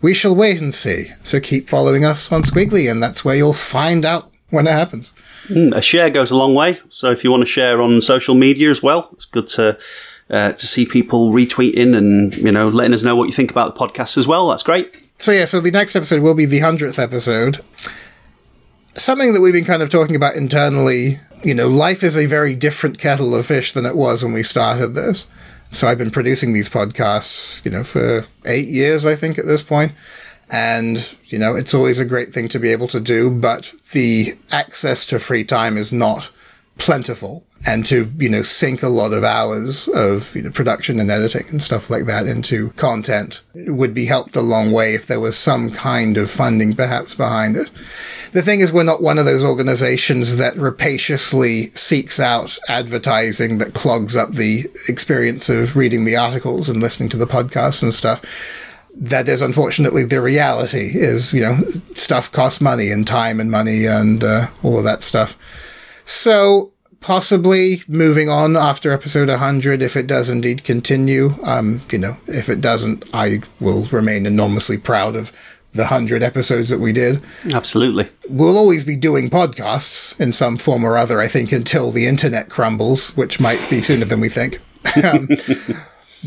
We 0.00 0.14
shall 0.14 0.34
wait 0.34 0.60
and 0.60 0.72
see. 0.72 1.08
So 1.24 1.40
keep 1.40 1.68
following 1.68 2.04
us 2.04 2.32
on 2.32 2.42
Skwigly, 2.42 2.90
and 2.90 3.02
that's 3.02 3.24
where 3.24 3.36
you'll 3.36 3.52
find 3.52 4.04
out 4.04 4.32
when 4.50 4.66
it 4.66 4.72
happens. 4.72 5.12
Mm, 5.48 5.76
a 5.76 5.82
share 5.82 6.10
goes 6.10 6.30
a 6.30 6.36
long 6.36 6.54
way. 6.54 6.80
So 6.88 7.10
if 7.10 7.22
you 7.22 7.30
want 7.30 7.42
to 7.42 7.46
share 7.46 7.80
on 7.82 8.00
social 8.00 8.34
media 8.34 8.70
as 8.70 8.82
well, 8.82 9.10
it's 9.12 9.24
good 9.24 9.46
to 9.48 9.78
uh, 10.28 10.52
to 10.52 10.66
see 10.66 10.84
people 10.84 11.30
retweeting 11.32 11.96
and 11.96 12.36
you 12.36 12.50
know 12.50 12.68
letting 12.68 12.94
us 12.94 13.04
know 13.04 13.14
what 13.14 13.26
you 13.26 13.32
think 13.32 13.50
about 13.50 13.74
the 13.74 13.80
podcast 13.80 14.16
as 14.16 14.26
well. 14.26 14.48
That's 14.48 14.62
great. 14.62 15.02
So 15.18 15.32
yeah, 15.32 15.44
so 15.44 15.60
the 15.60 15.70
next 15.70 15.94
episode 15.94 16.22
will 16.22 16.34
be 16.34 16.46
the 16.46 16.58
hundredth 16.60 16.98
episode. 16.98 17.60
Something 18.98 19.34
that 19.34 19.42
we've 19.42 19.52
been 19.52 19.66
kind 19.66 19.82
of 19.82 19.90
talking 19.90 20.16
about 20.16 20.36
internally. 20.36 21.20
You 21.44 21.54
know, 21.54 21.68
life 21.68 22.02
is 22.02 22.16
a 22.16 22.24
very 22.24 22.54
different 22.54 22.98
kettle 22.98 23.34
of 23.34 23.44
fish 23.44 23.72
than 23.72 23.84
it 23.84 23.94
was 23.94 24.24
when 24.24 24.32
we 24.32 24.42
started 24.42 24.94
this. 24.94 25.26
So 25.70 25.86
I've 25.86 25.98
been 25.98 26.10
producing 26.10 26.54
these 26.54 26.70
podcasts, 26.70 27.62
you 27.62 27.70
know, 27.70 27.84
for 27.84 28.24
eight 28.46 28.68
years, 28.68 29.04
I 29.04 29.14
think, 29.14 29.38
at 29.38 29.44
this 29.44 29.62
point. 29.62 29.92
And, 30.50 31.14
you 31.26 31.38
know, 31.38 31.54
it's 31.54 31.74
always 31.74 32.00
a 32.00 32.06
great 32.06 32.30
thing 32.30 32.48
to 32.48 32.58
be 32.58 32.72
able 32.72 32.88
to 32.88 33.00
do, 33.00 33.30
but 33.30 33.74
the 33.92 34.38
access 34.50 35.04
to 35.06 35.18
free 35.18 35.44
time 35.44 35.76
is 35.76 35.92
not 35.92 36.30
plentiful. 36.78 37.44
And 37.66 37.84
to, 37.86 38.12
you 38.18 38.28
know, 38.28 38.42
sink 38.42 38.82
a 38.82 38.88
lot 38.88 39.12
of 39.12 39.24
hours 39.24 39.88
of 39.88 40.36
you 40.36 40.42
know, 40.42 40.50
production 40.50 41.00
and 41.00 41.10
editing 41.10 41.46
and 41.48 41.62
stuff 41.62 41.90
like 41.90 42.04
that 42.04 42.26
into 42.26 42.70
content 42.72 43.42
would 43.54 43.92
be 43.92 44.06
helped 44.06 44.36
a 44.36 44.40
long 44.40 44.72
way 44.72 44.94
if 44.94 45.06
there 45.06 45.20
was 45.20 45.36
some 45.36 45.70
kind 45.70 46.16
of 46.16 46.30
funding 46.30 46.74
perhaps 46.74 47.14
behind 47.14 47.56
it. 47.56 47.70
The 48.32 48.42
thing 48.42 48.60
is, 48.60 48.72
we're 48.72 48.82
not 48.82 49.02
one 49.02 49.18
of 49.18 49.24
those 49.24 49.42
organizations 49.42 50.36
that 50.36 50.56
rapaciously 50.56 51.70
seeks 51.70 52.20
out 52.20 52.58
advertising 52.68 53.58
that 53.58 53.74
clogs 53.74 54.16
up 54.16 54.32
the 54.32 54.70
experience 54.88 55.48
of 55.48 55.74
reading 55.76 56.04
the 56.04 56.16
articles 56.16 56.68
and 56.68 56.80
listening 56.80 57.08
to 57.08 57.16
the 57.16 57.26
podcasts 57.26 57.82
and 57.82 57.94
stuff 57.94 58.22
that 58.98 59.28
is 59.28 59.42
unfortunately 59.42 60.04
the 60.04 60.20
reality 60.20 60.90
is 60.94 61.34
you 61.34 61.42
know 61.42 61.58
stuff 61.94 62.32
costs 62.32 62.60
money 62.60 62.90
and 62.90 63.06
time 63.06 63.40
and 63.40 63.50
money 63.50 63.84
and 63.84 64.24
uh, 64.24 64.46
all 64.62 64.78
of 64.78 64.84
that 64.84 65.02
stuff 65.02 65.36
so 66.04 66.72
possibly 67.06 67.82
moving 67.86 68.28
on 68.28 68.56
after 68.56 68.90
episode 68.90 69.28
100 69.28 69.80
if 69.80 69.94
it 69.96 70.08
does 70.08 70.28
indeed 70.28 70.64
continue 70.64 71.30
um 71.44 71.80
you 71.92 71.98
know 71.98 72.16
if 72.26 72.48
it 72.48 72.60
doesn't 72.60 73.04
i 73.14 73.38
will 73.60 73.84
remain 73.92 74.26
enormously 74.26 74.76
proud 74.76 75.14
of 75.14 75.30
the 75.72 75.82
100 75.82 76.22
episodes 76.22 76.70
that 76.70 76.80
we 76.80 76.90
did. 76.90 77.22
Absolutely. 77.52 78.08
we'll 78.28 78.56
always 78.56 78.82
be 78.82 78.96
doing 78.96 79.30
podcasts 79.30 80.18
in 80.18 80.32
some 80.32 80.56
form 80.56 80.82
or 80.84 80.96
other 80.96 81.20
i 81.20 81.28
think 81.28 81.52
until 81.52 81.92
the 81.92 82.08
internet 82.08 82.48
crumbles 82.48 83.16
which 83.16 83.38
might 83.38 83.64
be 83.70 83.80
sooner 83.80 84.04
than 84.04 84.20
we 84.20 84.28
think. 84.28 84.58
Um, 85.04 85.28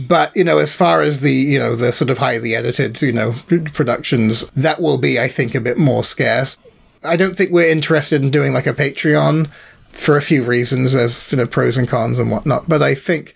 but 0.07 0.33
you 0.35 0.43
know 0.43 0.59
as 0.59 0.73
far 0.73 1.01
as 1.01 1.21
the 1.21 1.33
you 1.33 1.57
know 1.59 1.75
the 1.75 1.91
sort 1.91 2.09
of 2.11 2.19
highly 2.19 2.55
edited 2.55 3.01
you 3.01 3.11
know 3.11 3.33
productions 3.73 4.49
that 4.51 4.81
will 4.81 4.97
be 4.97 5.19
i 5.19 5.27
think 5.27 5.55
a 5.55 5.61
bit 5.61 5.77
more 5.77 6.03
scarce. 6.03 6.57
I 7.03 7.15
don't 7.15 7.35
think 7.35 7.51
we're 7.51 7.71
interested 7.71 8.21
in 8.21 8.29
doing 8.29 8.53
like 8.53 8.67
a 8.67 8.73
patreon 8.73 9.49
for 9.91 10.17
a 10.17 10.21
few 10.21 10.43
reasons 10.43 10.93
there's 10.93 11.31
you 11.31 11.37
know 11.37 11.45
pros 11.45 11.77
and 11.77 11.87
cons 11.87 12.19
and 12.19 12.31
whatnot 12.31 12.67
but 12.67 12.81
i 12.81 12.93
think 12.93 13.33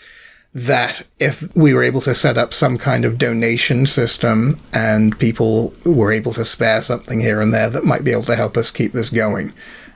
that 0.55 1.03
if 1.19 1.55
we 1.55 1.73
were 1.73 1.81
able 1.81 2.01
to 2.01 2.13
set 2.13 2.37
up 2.37 2.53
some 2.53 2.77
kind 2.77 3.05
of 3.05 3.17
donation 3.17 3.87
system 3.87 4.55
and 4.71 5.17
people 5.17 5.73
were 5.83 6.11
able 6.11 6.31
to 6.31 6.45
spare 6.45 6.81
something 6.81 7.19
here 7.21 7.41
and 7.41 7.53
there 7.53 7.71
that 7.71 7.85
might 7.85 8.03
be 8.03 8.11
able 8.11 8.23
to 8.23 8.35
help 8.35 8.55
us 8.55 8.69
keep 8.69 8.93
this 8.93 9.09
going 9.09 9.51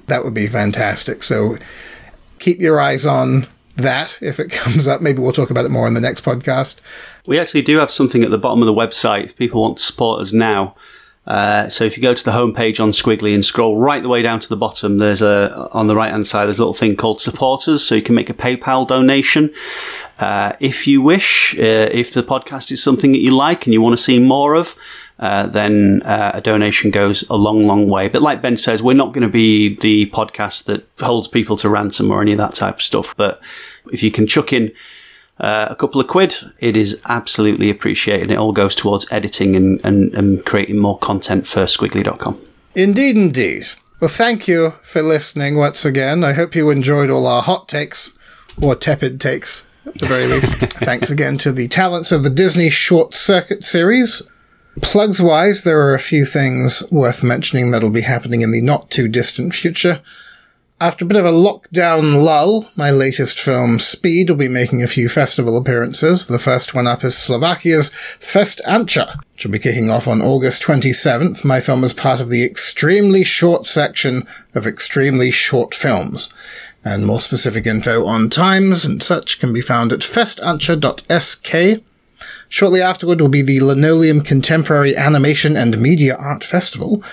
that 0.07 0.23
would 0.23 0.33
be 0.33 0.47
fantastic 0.47 1.23
so 1.23 1.57
keep 2.39 2.59
your 2.59 2.79
eyes 2.79 3.05
on 3.05 3.47
that 3.77 4.17
if 4.21 4.39
it 4.39 4.51
comes 4.51 4.87
up. 4.87 5.01
Maybe 5.01 5.19
we'll 5.19 5.31
talk 5.31 5.49
about 5.49 5.65
it 5.65 5.71
more 5.71 5.87
in 5.87 5.93
the 5.93 6.01
next 6.01 6.23
podcast. 6.23 6.77
We 7.25 7.39
actually 7.39 7.61
do 7.61 7.77
have 7.77 7.91
something 7.91 8.23
at 8.23 8.31
the 8.31 8.37
bottom 8.37 8.61
of 8.61 8.67
the 8.67 8.73
website 8.73 9.25
if 9.25 9.37
people 9.37 9.61
want 9.61 9.77
to 9.77 9.83
support 9.83 10.21
us 10.21 10.33
now. 10.33 10.75
Uh, 11.27 11.67
so 11.67 11.83
if 11.83 11.97
you 11.97 12.01
go 12.01 12.13
to 12.13 12.23
the 12.23 12.31
homepage 12.31 12.79
on 12.79 12.91
Skwigly 12.91 13.35
and 13.35 13.43
scroll 13.43 13.77
right 13.77 14.01
the 14.01 14.07
way 14.07 14.21
down 14.21 14.39
to 14.39 14.47
the 14.47 14.55
bottom, 14.55 14.97
there's 14.97 15.21
a 15.21 15.69
on 15.73 15.87
the 15.87 15.95
right 15.95 16.11
hand 16.11 16.25
side 16.25 16.45
there's 16.45 16.57
a 16.57 16.61
little 16.61 16.73
thing 16.73 16.95
called 16.95 17.19
supporters, 17.19 17.85
so 17.85 17.95
you 17.95 18.01
can 18.01 18.15
make 18.15 18.29
a 18.29 18.33
PayPal 18.33 18.87
donation. 18.87 19.53
Uh, 20.19 20.53
if 20.59 20.87
you 20.87 21.01
wish, 21.01 21.53
uh, 21.59 21.89
if 21.91 22.13
the 22.13 22.23
podcast 22.23 22.71
is 22.71 22.81
something 22.81 23.11
that 23.11 23.19
you 23.19 23.31
like 23.31 23.65
and 23.65 23.73
you 23.73 23.81
want 23.81 23.93
to 23.93 24.01
see 24.01 24.19
more 24.19 24.55
of, 24.55 24.75
uh, 25.19 25.47
then 25.47 26.01
uh, 26.03 26.31
a 26.35 26.41
donation 26.41 26.91
goes 26.91 27.27
a 27.29 27.35
long, 27.35 27.67
long 27.67 27.89
way. 27.89 28.07
But 28.07 28.21
like 28.21 28.41
Ben 28.41 28.57
says, 28.57 28.81
we're 28.81 28.93
not 28.93 29.13
going 29.13 29.23
to 29.23 29.29
be 29.29 29.75
the 29.75 30.09
podcast 30.11 30.63
that 30.65 30.87
holds 30.99 31.27
people 31.27 31.57
to 31.57 31.69
ransom 31.69 32.09
or 32.09 32.21
any 32.21 32.31
of 32.31 32.37
that 32.37 32.55
type 32.55 32.75
of 32.75 32.81
stuff. 32.81 33.15
But 33.17 33.41
if 33.91 34.01
you 34.01 34.11
can 34.11 34.27
chuck 34.27 34.53
in 34.53 34.71
uh, 35.39 35.67
a 35.69 35.75
couple 35.75 36.01
of 36.01 36.07
quid, 36.07 36.35
it 36.59 36.75
is 36.75 37.01
absolutely 37.05 37.69
appreciated. 37.69 38.31
It 38.31 38.37
all 38.37 38.51
goes 38.51 38.75
towards 38.75 39.11
editing 39.11 39.55
and, 39.55 39.79
and, 39.83 40.13
and 40.13 40.45
creating 40.45 40.77
more 40.77 40.97
content 40.97 41.47
for 41.47 41.63
skwigly.com. 41.63 42.39
Indeed, 42.75 43.15
indeed. 43.15 43.67
Well, 43.99 44.09
thank 44.09 44.47
you 44.47 44.71
for 44.83 45.01
listening 45.01 45.57
once 45.57 45.83
again. 45.85 46.23
I 46.23 46.33
hope 46.33 46.55
you 46.55 46.69
enjoyed 46.69 47.09
all 47.09 47.25
our 47.25 47.41
hot 47.41 47.67
takes, 47.67 48.13
or 48.61 48.75
tepid 48.75 49.19
takes, 49.19 49.63
at 49.85 49.95
the 49.95 50.05
very 50.05 50.27
least. 50.27 50.53
Thanks 50.73 51.09
again 51.09 51.37
to 51.39 51.51
the 51.51 51.67
talents 51.67 52.11
of 52.11 52.23
the 52.23 52.29
Disney 52.29 52.69
Short 52.69 53.13
Circuit 53.15 53.63
series. 53.63 54.21
Plugs 54.81 55.19
wise, 55.19 55.63
there 55.63 55.81
are 55.81 55.95
a 55.95 55.99
few 55.99 56.25
things 56.25 56.83
worth 56.91 57.23
mentioning 57.23 57.71
that'll 57.71 57.89
be 57.89 58.01
happening 58.01 58.41
in 58.41 58.51
the 58.51 58.61
not 58.61 58.91
too 58.91 59.07
distant 59.07 59.55
future. 59.55 60.01
After 60.79 61.05
a 61.05 61.07
bit 61.07 61.17
of 61.17 61.25
a 61.25 61.31
lockdown 61.31 62.23
lull, 62.23 62.69
my 62.75 62.91
latest 62.91 63.39
film, 63.39 63.79
Speed, 63.79 64.29
will 64.29 64.37
be 64.37 64.47
making 64.47 64.83
a 64.83 64.87
few 64.87 65.09
festival 65.09 65.57
appearances. 65.57 66.27
The 66.27 66.37
first 66.37 66.75
one 66.75 66.85
up 66.85 67.03
is 67.03 67.17
Slovakia's 67.17 67.89
Fest 67.89 68.61
Anča, 68.67 69.17
which 69.33 69.43
will 69.43 69.53
be 69.53 69.57
kicking 69.57 69.89
off 69.89 70.07
on 70.07 70.21
August 70.21 70.61
27th. 70.61 71.43
My 71.43 71.59
film 71.59 71.83
is 71.83 71.93
part 71.93 72.19
of 72.19 72.29
the 72.29 72.45
extremely 72.45 73.23
short 73.23 73.65
section 73.65 74.27
of 74.53 74.67
extremely 74.67 75.31
short 75.31 75.73
films. 75.73 76.31
And 76.85 77.07
more 77.07 77.21
specific 77.21 77.65
info 77.65 78.05
on 78.05 78.29
times 78.29 78.85
and 78.85 79.01
such 79.01 79.39
can 79.39 79.53
be 79.53 79.61
found 79.61 79.91
at 79.91 80.01
festanca.sk. 80.01 81.83
Shortly 82.49 82.81
afterward 82.81 83.19
will 83.19 83.27
be 83.27 83.41
the 83.41 83.59
Linoleum 83.59 84.21
Contemporary 84.21 84.95
Animation 84.95 85.57
and 85.57 85.77
Media 85.79 86.15
Art 86.15 86.43
Festival, 86.43 87.03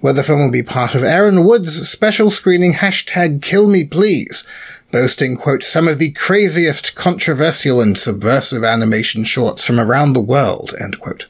where 0.00 0.12
the 0.12 0.22
film 0.22 0.40
will 0.40 0.52
be 0.52 0.62
part 0.62 0.94
of 0.94 1.02
Aaron 1.02 1.44
Wood's 1.44 1.88
special 1.88 2.30
screening 2.30 2.74
hashtag 2.74 3.42
Kill 3.42 3.68
Me 3.68 3.84
Please, 3.84 4.44
boasting, 4.92 5.36
quote, 5.36 5.64
some 5.64 5.88
of 5.88 5.98
the 5.98 6.12
craziest, 6.12 6.94
controversial 6.94 7.80
and 7.80 7.98
subversive 7.98 8.62
animation 8.62 9.24
shorts 9.24 9.64
from 9.64 9.80
around 9.80 10.12
the 10.12 10.20
world, 10.20 10.74
end 10.80 11.00
quote. 11.00 11.26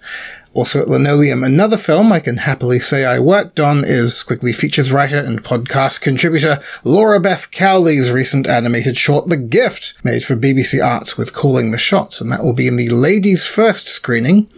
Also 0.55 0.81
at 0.81 0.87
Linoleum, 0.87 1.43
another 1.43 1.77
film 1.77 2.13
I 2.13 2.21
can 2.21 2.37
happily 2.37 2.79
say 2.79 3.05
I 3.05 3.19
worked 3.19 3.59
on 3.59 3.85
is 3.85 4.13
Skwigly 4.13 4.55
Features 4.55 4.93
writer 4.93 5.19
and 5.19 5.43
podcast 5.43 6.01
contributor 6.01 6.61
Laura 6.85 7.19
Beth 7.19 7.51
Cowley's 7.51 8.13
recent 8.13 8.47
animated 8.47 8.97
short 8.97 9.27
The 9.27 9.37
Gift, 9.37 10.05
made 10.05 10.23
for 10.23 10.37
BBC 10.37 10.85
Arts 10.85 11.19
with 11.19 11.35
Calling 11.35 11.73
the 11.73 11.79
Shots, 11.79 12.21
and 12.21 12.31
that 12.31 12.45
will 12.45 12.53
be 12.53 12.69
in 12.69 12.77
the 12.77 12.89
Ladies 12.89 13.45
First 13.45 13.89
screening. 13.89 14.49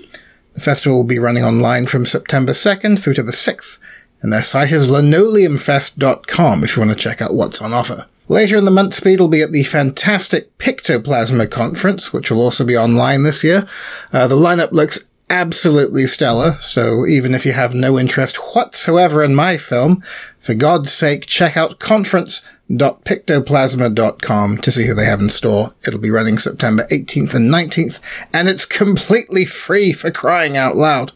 The 0.52 0.60
festival 0.60 0.98
will 0.98 1.04
be 1.04 1.18
running 1.18 1.44
online 1.44 1.86
from 1.86 2.04
September 2.04 2.52
2nd 2.52 3.02
through 3.02 3.14
to 3.14 3.22
the 3.22 3.32
6th, 3.32 3.78
and 4.20 4.30
their 4.30 4.42
site 4.42 4.72
is 4.72 4.90
linoleumfest.com 4.90 6.62
if 6.62 6.76
you 6.76 6.82
want 6.84 6.92
to 6.92 7.02
check 7.02 7.22
out 7.22 7.34
what's 7.34 7.62
on 7.62 7.72
offer. 7.72 8.04
Later 8.28 8.58
in 8.58 8.66
the 8.66 8.70
month, 8.70 8.92
Speed 8.92 9.20
will 9.20 9.28
be 9.28 9.40
at 9.40 9.52
the 9.52 9.62
fantastic 9.62 10.58
Pictoplasma 10.58 11.50
Conference, 11.50 12.12
which 12.12 12.30
will 12.30 12.42
also 12.42 12.66
be 12.66 12.76
online 12.76 13.22
this 13.22 13.42
year. 13.42 13.66
Uh, 14.12 14.26
the 14.26 14.34
lineup 14.34 14.72
looks 14.72 14.98
absolutely 15.28 16.06
stellar, 16.06 16.56
so 16.60 17.04
even 17.06 17.34
if 17.34 17.44
you 17.44 17.50
have 17.52 17.74
no 17.74 17.98
interest 17.98 18.36
whatsoever 18.54 19.24
in 19.24 19.34
my 19.34 19.56
film, 19.56 20.00
for 20.38 20.54
God's 20.54 20.92
sake, 20.92 21.26
check 21.26 21.56
out 21.56 21.78
conference.pictoplasma.com 21.78 24.58
to 24.58 24.70
see 24.70 24.86
who 24.86 24.94
they 24.94 25.06
have 25.06 25.20
in 25.20 25.28
store. 25.28 25.74
It'll 25.86 26.00
be 26.00 26.10
running 26.10 26.38
September 26.38 26.86
18th 26.90 27.34
and 27.34 27.52
19th, 27.52 28.26
and 28.32 28.48
it's 28.48 28.64
completely 28.64 29.44
free 29.44 29.92
for 29.92 30.10
crying 30.10 30.56
out 30.56 30.76
loud. 30.76 31.12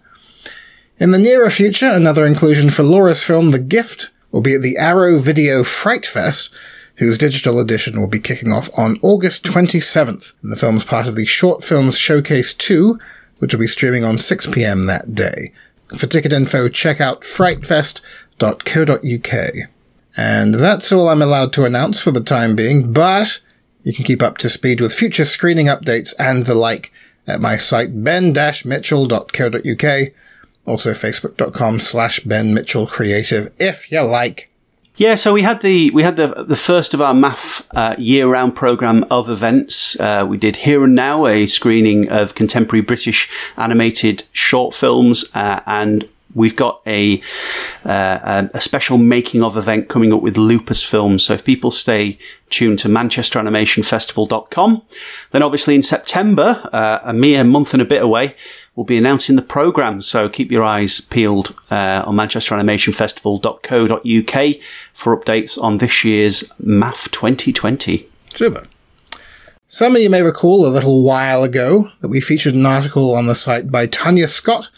In 0.99 1.13
the 1.13 1.19
nearer 1.19 1.49
future, 1.49 1.89
another 1.89 2.27
inclusion 2.27 2.69
for 2.71 2.83
Laura's 2.83 3.23
film 3.23 3.53
The 3.53 3.59
Gift 3.59 4.11
will 4.33 4.43
be 4.43 4.55
at 4.55 4.63
the 4.63 4.77
Arrow 4.77 5.19
Video 5.19 5.65
Fright 5.65 6.05
Fest, 6.05 6.53
whose 6.97 7.17
digital 7.17 7.59
edition 7.59 7.99
will 7.99 8.07
be 8.07 8.21
kicking 8.21 8.53
off 8.53 8.69
on 8.77 8.99
August 9.01 9.43
27th. 9.45 10.35
And 10.43 10.53
the 10.53 10.57
film's 10.57 10.85
part 10.85 11.07
of 11.07 11.17
the 11.17 11.25
Short 11.25 11.65
Films 11.65 11.97
Showcase 11.97 12.53
2, 12.53 12.99
which 13.41 13.53
will 13.53 13.61
be 13.61 13.67
streaming 13.67 14.05
on 14.05 14.17
6pm 14.17 14.87
that 14.87 15.15
day. 15.15 15.53
For 15.97 16.07
ticket 16.07 16.33
info, 16.33 16.69
check 16.69 17.01
out 17.01 17.23
frightfest.co.uk. 17.23 19.55
And 20.17 20.55
that's 20.55 20.93
all 20.93 21.09
I'm 21.09 21.23
allowed 21.23 21.53
to 21.55 21.65
announce 21.65 22.01
for 22.01 22.13
the 22.13 22.21
time 22.21 22.55
being, 22.55 22.93
but 22.93 23.41
you 23.83 23.93
can 23.93 24.05
keep 24.05 24.23
up 24.23 24.39
to 24.39 24.49
speed 24.49 24.81
with 24.81 24.95
future 24.95 25.25
screening 25.25 25.67
updates 25.67 26.15
and 26.19 26.45
the 26.45 26.55
like 26.55 26.93
at 27.27 27.41
my 27.41 27.57
site 27.57 28.05
ben-mitchell.co.uk, 28.05 30.13
also 30.67 30.93
facebook.com 30.93 31.81
slash 31.81 32.21
Ben 32.21 32.55
Mitchell 32.55 32.87
Creative, 32.87 33.53
if 33.59 33.91
you 33.91 34.03
like. 34.03 34.50
Yeah, 35.01 35.15
so 35.15 35.33
we 35.33 35.41
had 35.41 35.63
the 35.63 35.91
we 35.93 36.03
had 36.03 36.17
the 36.17 36.45
the 36.47 36.55
first 36.55 36.93
of 36.93 37.01
our 37.01 37.15
MAF 37.15 37.67
uh, 37.75 37.97
year 37.97 38.29
round 38.29 38.55
program 38.55 39.07
of 39.11 39.31
events. 39.31 39.99
Uh, 39.99 40.27
we 40.29 40.37
did 40.37 40.57
Here 40.57 40.85
and 40.85 40.95
Now, 40.95 41.27
a 41.27 41.47
screening 41.47 42.11
of 42.11 42.35
contemporary 42.35 42.83
British 42.83 43.31
animated 43.57 44.25
short 44.35 44.75
films, 44.75 45.25
uh, 45.35 45.61
and 45.65 46.07
we've 46.35 46.57
got 46.57 46.83
a 46.87 47.21
uh, 47.85 48.49
a 48.53 48.61
special 48.61 48.99
making 48.99 49.43
of 49.43 49.57
event 49.57 49.89
coming 49.89 50.13
up 50.13 50.21
with 50.23 50.37
Lupus 50.37 50.83
Films. 50.83 51.23
So 51.25 51.33
if 51.35 51.45
people 51.45 51.71
stay 51.71 52.19
tuned 52.51 52.79
to 52.81 52.89
ManchesterAnimationFestival.com, 52.89 54.83
then 55.31 55.43
obviously 55.43 55.75
in 55.75 55.83
September, 55.83 56.69
uh, 56.73 56.99
a 57.03 57.13
mere 57.13 57.45
month 57.45 57.73
and 57.73 57.83
a 57.83 57.85
bit 57.85 58.03
away, 58.03 58.35
we'll 58.75 58.85
be 58.85 58.99
announcing 58.99 59.37
the 59.37 59.43
program. 59.43 60.03
So 60.03 60.29
keep 60.29 60.51
your 60.51 60.65
eyes 60.65 61.01
peeled 61.01 61.57
uh, 61.71 62.03
on 62.07 62.17
ManchesterAnimationFestival.co.uk 62.17 64.57
for 64.93 65.17
updates 65.17 65.63
on 65.63 65.79
this 65.79 66.05
year's 66.05 66.43
MAF 66.63 67.11
2020. 67.11 68.09
Super. 68.35 68.65
Some 69.69 69.95
of 69.95 70.03
you 70.03 70.11
may 70.11 70.23
recall 70.23 70.67
a 70.67 70.69
little 70.69 71.03
while 71.03 71.45
ago 71.45 71.93
that 72.01 72.09
we 72.09 72.21
featured 72.21 72.55
an 72.55 72.67
article 72.67 73.15
on 73.15 73.27
the 73.27 73.37
site 73.37 73.71
by 73.71 73.87
Tanya 73.87 74.27
Scott 74.27 74.69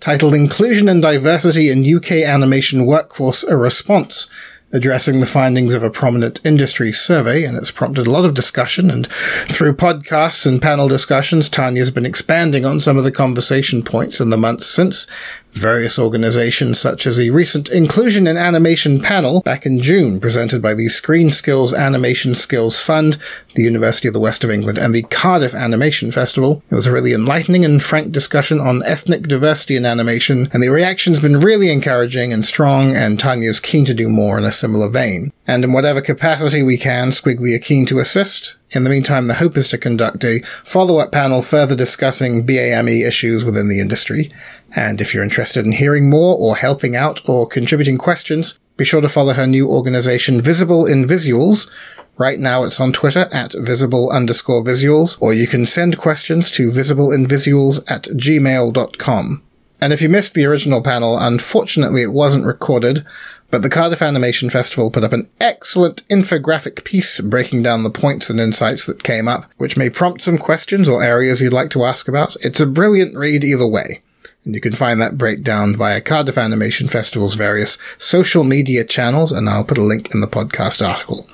titled 0.00 0.32
Inclusion 0.32 0.88
and 0.88 1.02
Diversity 1.02 1.70
in 1.70 1.84
UK 1.84 2.12
Animation 2.24 2.86
Workforce 2.86 3.42
A 3.42 3.56
Response, 3.56 4.30
addressing 4.70 5.18
the 5.18 5.26
findings 5.26 5.74
of 5.74 5.82
a 5.82 5.90
prominent 5.90 6.40
industry 6.46 6.92
survey, 6.92 7.42
and 7.42 7.56
it's 7.56 7.72
prompted 7.72 8.06
a 8.06 8.10
lot 8.10 8.24
of 8.24 8.32
discussion. 8.32 8.92
And 8.92 9.08
through 9.10 9.74
podcasts 9.74 10.46
and 10.46 10.62
panel 10.62 10.86
discussions, 10.86 11.48
Tanya's 11.48 11.90
been 11.90 12.06
expanding 12.06 12.64
on 12.64 12.78
some 12.78 12.96
of 12.96 13.02
the 13.02 13.10
conversation 13.10 13.82
points 13.82 14.20
in 14.20 14.30
the 14.30 14.36
months 14.36 14.66
since, 14.66 15.08
various 15.52 15.98
organizations 15.98 16.78
such 16.78 17.06
as 17.06 17.16
the 17.16 17.30
recent 17.30 17.68
Inclusion 17.70 18.26
in 18.26 18.36
Animation 18.36 19.00
panel 19.00 19.40
back 19.42 19.66
in 19.66 19.80
June, 19.80 20.20
presented 20.20 20.62
by 20.62 20.74
the 20.74 20.88
Screen 20.88 21.30
Skills 21.30 21.74
Animation 21.74 22.34
Skills 22.34 22.80
Fund, 22.80 23.16
the 23.54 23.62
University 23.62 24.08
of 24.08 24.14
the 24.14 24.20
West 24.20 24.44
of 24.44 24.50
England, 24.50 24.78
and 24.78 24.94
the 24.94 25.02
Cardiff 25.02 25.54
Animation 25.54 26.12
Festival. 26.12 26.62
It 26.70 26.74
was 26.74 26.86
a 26.86 26.92
really 26.92 27.12
enlightening 27.12 27.64
and 27.64 27.82
frank 27.82 28.12
discussion 28.12 28.60
on 28.60 28.82
ethnic 28.84 29.22
diversity 29.22 29.76
in 29.76 29.84
animation, 29.84 30.48
and 30.52 30.62
the 30.62 30.68
reaction's 30.68 31.20
been 31.20 31.40
really 31.40 31.70
encouraging 31.72 32.32
and 32.32 32.44
strong, 32.44 32.94
and 32.94 33.18
Tanya's 33.18 33.60
keen 33.60 33.84
to 33.86 33.94
do 33.94 34.08
more 34.08 34.38
in 34.38 34.44
a 34.44 34.52
similar 34.52 34.88
vein. 34.88 35.32
And 35.46 35.64
in 35.64 35.72
whatever 35.72 36.00
capacity 36.00 36.62
we 36.62 36.76
can, 36.76 37.10
Skwigly 37.10 37.56
are 37.56 37.58
keen 37.58 37.86
to 37.86 37.98
assist, 37.98 38.56
in 38.70 38.84
the 38.84 38.90
meantime, 38.90 39.26
the 39.26 39.34
hope 39.34 39.56
is 39.56 39.68
to 39.68 39.78
conduct 39.78 40.24
a 40.24 40.40
follow-up 40.40 41.10
panel 41.10 41.40
further 41.40 41.74
discussing 41.74 42.44
BAME 42.44 43.06
issues 43.06 43.44
within 43.44 43.68
the 43.68 43.80
industry. 43.80 44.30
And 44.76 45.00
if 45.00 45.14
you're 45.14 45.24
interested 45.24 45.64
in 45.64 45.72
hearing 45.72 46.10
more 46.10 46.36
or 46.38 46.56
helping 46.56 46.94
out 46.94 47.26
or 47.28 47.46
contributing 47.46 47.96
questions, 47.96 48.58
be 48.76 48.84
sure 48.84 49.00
to 49.00 49.08
follow 49.08 49.32
her 49.32 49.46
new 49.46 49.68
organization, 49.68 50.40
Visible 50.40 50.86
in 50.86 51.04
Visuals. 51.04 51.70
Right 52.18 52.38
now 52.38 52.64
it's 52.64 52.80
on 52.80 52.92
Twitter 52.92 53.28
at 53.32 53.52
visible 53.52 54.10
underscore 54.10 54.62
visuals, 54.62 55.16
or 55.20 55.32
you 55.32 55.46
can 55.46 55.64
send 55.64 55.98
questions 55.98 56.50
to 56.52 56.68
visibleinvisuals 56.68 57.90
at 57.90 58.04
gmail.com. 58.04 59.47
And 59.80 59.92
if 59.92 60.02
you 60.02 60.08
missed 60.08 60.34
the 60.34 60.44
original 60.44 60.82
panel, 60.82 61.16
unfortunately 61.18 62.02
it 62.02 62.12
wasn't 62.12 62.46
recorded, 62.46 63.06
but 63.50 63.62
the 63.62 63.70
Cardiff 63.70 64.02
Animation 64.02 64.50
Festival 64.50 64.90
put 64.90 65.04
up 65.04 65.12
an 65.12 65.28
excellent 65.40 66.06
infographic 66.08 66.84
piece 66.84 67.20
breaking 67.20 67.62
down 67.62 67.84
the 67.84 67.90
points 67.90 68.28
and 68.28 68.40
insights 68.40 68.86
that 68.86 69.04
came 69.04 69.28
up, 69.28 69.50
which 69.56 69.76
may 69.76 69.88
prompt 69.88 70.20
some 70.20 70.36
questions 70.36 70.88
or 70.88 71.02
areas 71.02 71.40
you'd 71.40 71.52
like 71.52 71.70
to 71.70 71.84
ask 71.84 72.08
about. 72.08 72.36
It's 72.42 72.60
a 72.60 72.66
brilliant 72.66 73.16
read 73.16 73.44
either 73.44 73.66
way. 73.66 74.02
And 74.44 74.54
you 74.54 74.60
can 74.60 74.72
find 74.72 75.00
that 75.00 75.18
breakdown 75.18 75.76
via 75.76 76.00
Cardiff 76.00 76.38
Animation 76.38 76.88
Festival's 76.88 77.34
various 77.34 77.78
social 77.98 78.44
media 78.44 78.84
channels, 78.84 79.30
and 79.30 79.48
I'll 79.48 79.64
put 79.64 79.78
a 79.78 79.82
link 79.82 80.12
in 80.12 80.20
the 80.20 80.26
podcast 80.26 80.86
article. 80.86 81.28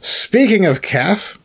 Speaking 0.00 0.66
of 0.66 0.82
CAF, 0.82 1.38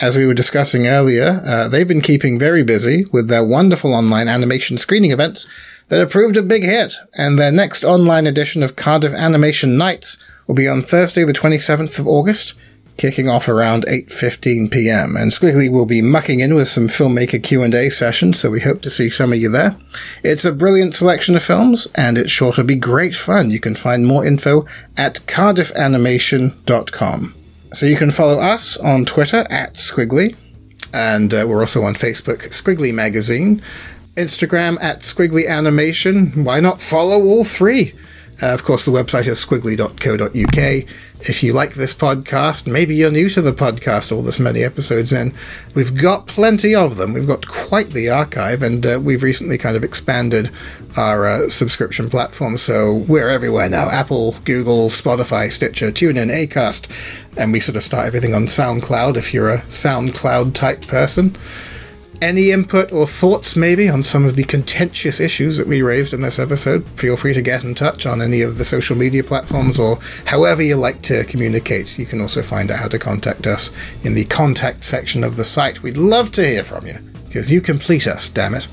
as 0.00 0.16
we 0.16 0.26
were 0.26 0.34
discussing 0.34 0.86
earlier, 0.86 1.40
uh, 1.44 1.68
they've 1.68 1.88
been 1.88 2.00
keeping 2.00 2.38
very 2.38 2.62
busy 2.62 3.04
with 3.12 3.28
their 3.28 3.44
wonderful 3.44 3.94
online 3.94 4.28
animation 4.28 4.78
screening 4.78 5.10
events 5.10 5.46
that 5.88 5.98
have 5.98 6.10
proved 6.10 6.36
a 6.36 6.42
big 6.42 6.64
hit, 6.64 6.94
and 7.16 7.38
their 7.38 7.52
next 7.52 7.84
online 7.84 8.26
edition 8.26 8.62
of 8.62 8.76
Cardiff 8.76 9.12
Animation 9.12 9.76
Nights 9.76 10.16
will 10.46 10.54
be 10.54 10.68
on 10.68 10.80
Thursday 10.82 11.24
the 11.24 11.32
27th 11.32 11.98
of 11.98 12.06
August, 12.06 12.54
kicking 12.96 13.28
off 13.28 13.48
around 13.48 13.84
8.15 13.86 14.70
p.m. 14.70 15.16
And 15.16 15.32
Skwigly 15.32 15.68
will 15.70 15.86
be 15.86 16.02
mucking 16.02 16.40
in 16.40 16.54
with 16.54 16.68
some 16.68 16.88
filmmaker 16.88 17.42
Q&A 17.42 17.88
sessions, 17.90 18.38
so 18.38 18.50
we 18.50 18.60
hope 18.60 18.82
to 18.82 18.90
see 18.90 19.10
some 19.10 19.32
of 19.32 19.38
you 19.38 19.50
there. 19.50 19.76
It's 20.22 20.44
a 20.44 20.52
brilliant 20.52 20.94
selection 20.94 21.34
of 21.34 21.42
films, 21.42 21.88
and 21.94 22.18
it's 22.18 22.30
sure 22.30 22.52
to 22.52 22.64
be 22.64 22.76
great 22.76 23.14
fun. 23.14 23.50
You 23.50 23.60
can 23.60 23.74
find 23.74 24.06
more 24.06 24.24
info 24.24 24.66
at 24.96 25.14
cardiffanimation.com. 25.26 27.34
So 27.72 27.86
you 27.86 27.96
can 27.96 28.10
follow 28.10 28.38
us 28.38 28.76
on 28.76 29.06
Twitter 29.06 29.46
at 29.48 29.74
Skwigly, 29.74 30.36
and 30.92 31.32
uh, 31.32 31.46
we're 31.48 31.60
also 31.60 31.82
on 31.82 31.94
Facebook, 31.94 32.42
Skwigly 32.48 32.92
Magazine. 32.92 33.62
Instagram 34.16 34.76
at 34.82 35.00
Skwigly 35.00 35.48
Animation. 35.48 36.44
Why 36.44 36.60
not 36.60 36.82
follow 36.82 37.24
all 37.24 37.44
three? 37.44 37.92
Uh, 38.42 38.52
of 38.52 38.64
course, 38.64 38.84
the 38.84 38.90
website 38.90 39.26
is 39.26 39.44
skwigly.co.uk. 39.44 40.88
If 41.28 41.42
you 41.44 41.52
like 41.52 41.74
this 41.74 41.94
podcast, 41.94 42.66
maybe 42.66 42.96
you're 42.96 43.12
new 43.12 43.30
to 43.30 43.40
the 43.40 43.52
podcast, 43.52 44.10
all 44.10 44.22
this 44.22 44.40
many 44.40 44.64
episodes 44.64 45.12
in, 45.12 45.32
we've 45.74 45.96
got 45.96 46.26
plenty 46.26 46.74
of 46.74 46.96
them. 46.96 47.12
We've 47.12 47.26
got 47.26 47.46
quite 47.46 47.90
the 47.90 48.10
archive, 48.10 48.62
and 48.62 48.84
uh, 48.84 49.00
we've 49.00 49.22
recently 49.22 49.58
kind 49.58 49.76
of 49.76 49.84
expanded 49.84 50.50
our 50.96 51.24
uh, 51.24 51.48
subscription 51.48 52.10
platform, 52.10 52.58
so 52.58 53.04
we're 53.08 53.28
everywhere 53.28 53.70
now 53.70 53.88
Apple, 53.88 54.32
Google, 54.44 54.88
Spotify, 54.88 55.50
Stitcher, 55.50 55.92
TuneIn, 55.92 56.28
Acast, 56.28 56.90
and 57.38 57.52
we 57.52 57.60
sort 57.60 57.76
of 57.76 57.84
start 57.84 58.08
everything 58.08 58.34
on 58.34 58.46
SoundCloud 58.46 59.16
if 59.16 59.32
you're 59.32 59.50
a 59.50 59.58
SoundCloud 59.58 60.52
type 60.52 60.82
person 60.88 61.36
any 62.22 62.52
input 62.52 62.92
or 62.92 63.06
thoughts 63.06 63.56
maybe 63.56 63.88
on 63.88 64.02
some 64.02 64.24
of 64.24 64.36
the 64.36 64.44
contentious 64.44 65.18
issues 65.18 65.58
that 65.58 65.66
we 65.66 65.82
raised 65.82 66.14
in 66.14 66.22
this 66.22 66.38
episode, 66.38 66.88
feel 66.90 67.16
free 67.16 67.34
to 67.34 67.42
get 67.42 67.64
in 67.64 67.74
touch 67.74 68.06
on 68.06 68.22
any 68.22 68.42
of 68.42 68.58
the 68.58 68.64
social 68.64 68.96
media 68.96 69.24
platforms 69.24 69.78
or 69.78 69.98
however 70.26 70.62
you 70.62 70.76
like 70.76 71.02
to 71.02 71.24
communicate. 71.24 71.98
You 71.98 72.06
can 72.06 72.20
also 72.20 72.40
find 72.40 72.70
out 72.70 72.78
how 72.78 72.88
to 72.88 72.98
contact 72.98 73.46
us 73.48 73.70
in 74.04 74.14
the 74.14 74.24
contact 74.26 74.84
section 74.84 75.24
of 75.24 75.36
the 75.36 75.44
site. 75.44 75.82
We'd 75.82 75.96
love 75.96 76.30
to 76.32 76.46
hear 76.46 76.62
from 76.62 76.86
you 76.86 76.98
because 77.26 77.50
you 77.50 77.60
complete 77.60 78.06
us, 78.06 78.28
damn 78.28 78.54
it. 78.54 78.68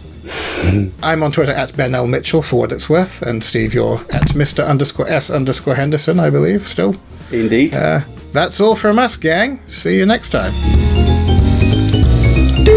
I'm 1.02 1.24
on 1.24 1.32
Twitter 1.32 1.52
at 1.52 1.76
Ben 1.76 1.96
L. 1.96 2.06
Mitchell 2.06 2.44
for 2.44 2.60
what 2.60 2.72
it's 2.72 2.88
worth, 2.88 3.24
and 3.24 3.44
Steve, 3.44 3.74
you're 3.74 4.02
at 4.12 4.30
Mr. 4.36 4.68
underscore 4.68 5.08
S 5.08 5.32
underscore 5.32 5.76
Henderson, 5.76 6.20
I 6.20 6.30
believe, 6.30 6.68
still. 6.68 6.96
Indeed. 7.32 7.74
Uh, 7.74 8.02
that's 8.32 8.62
all 8.62 8.76
from 8.76 9.00
us, 9.00 9.18
gang. 9.18 9.68
See 9.68 9.98
you 9.98 10.06
next 10.06 10.30
time. 10.30 10.52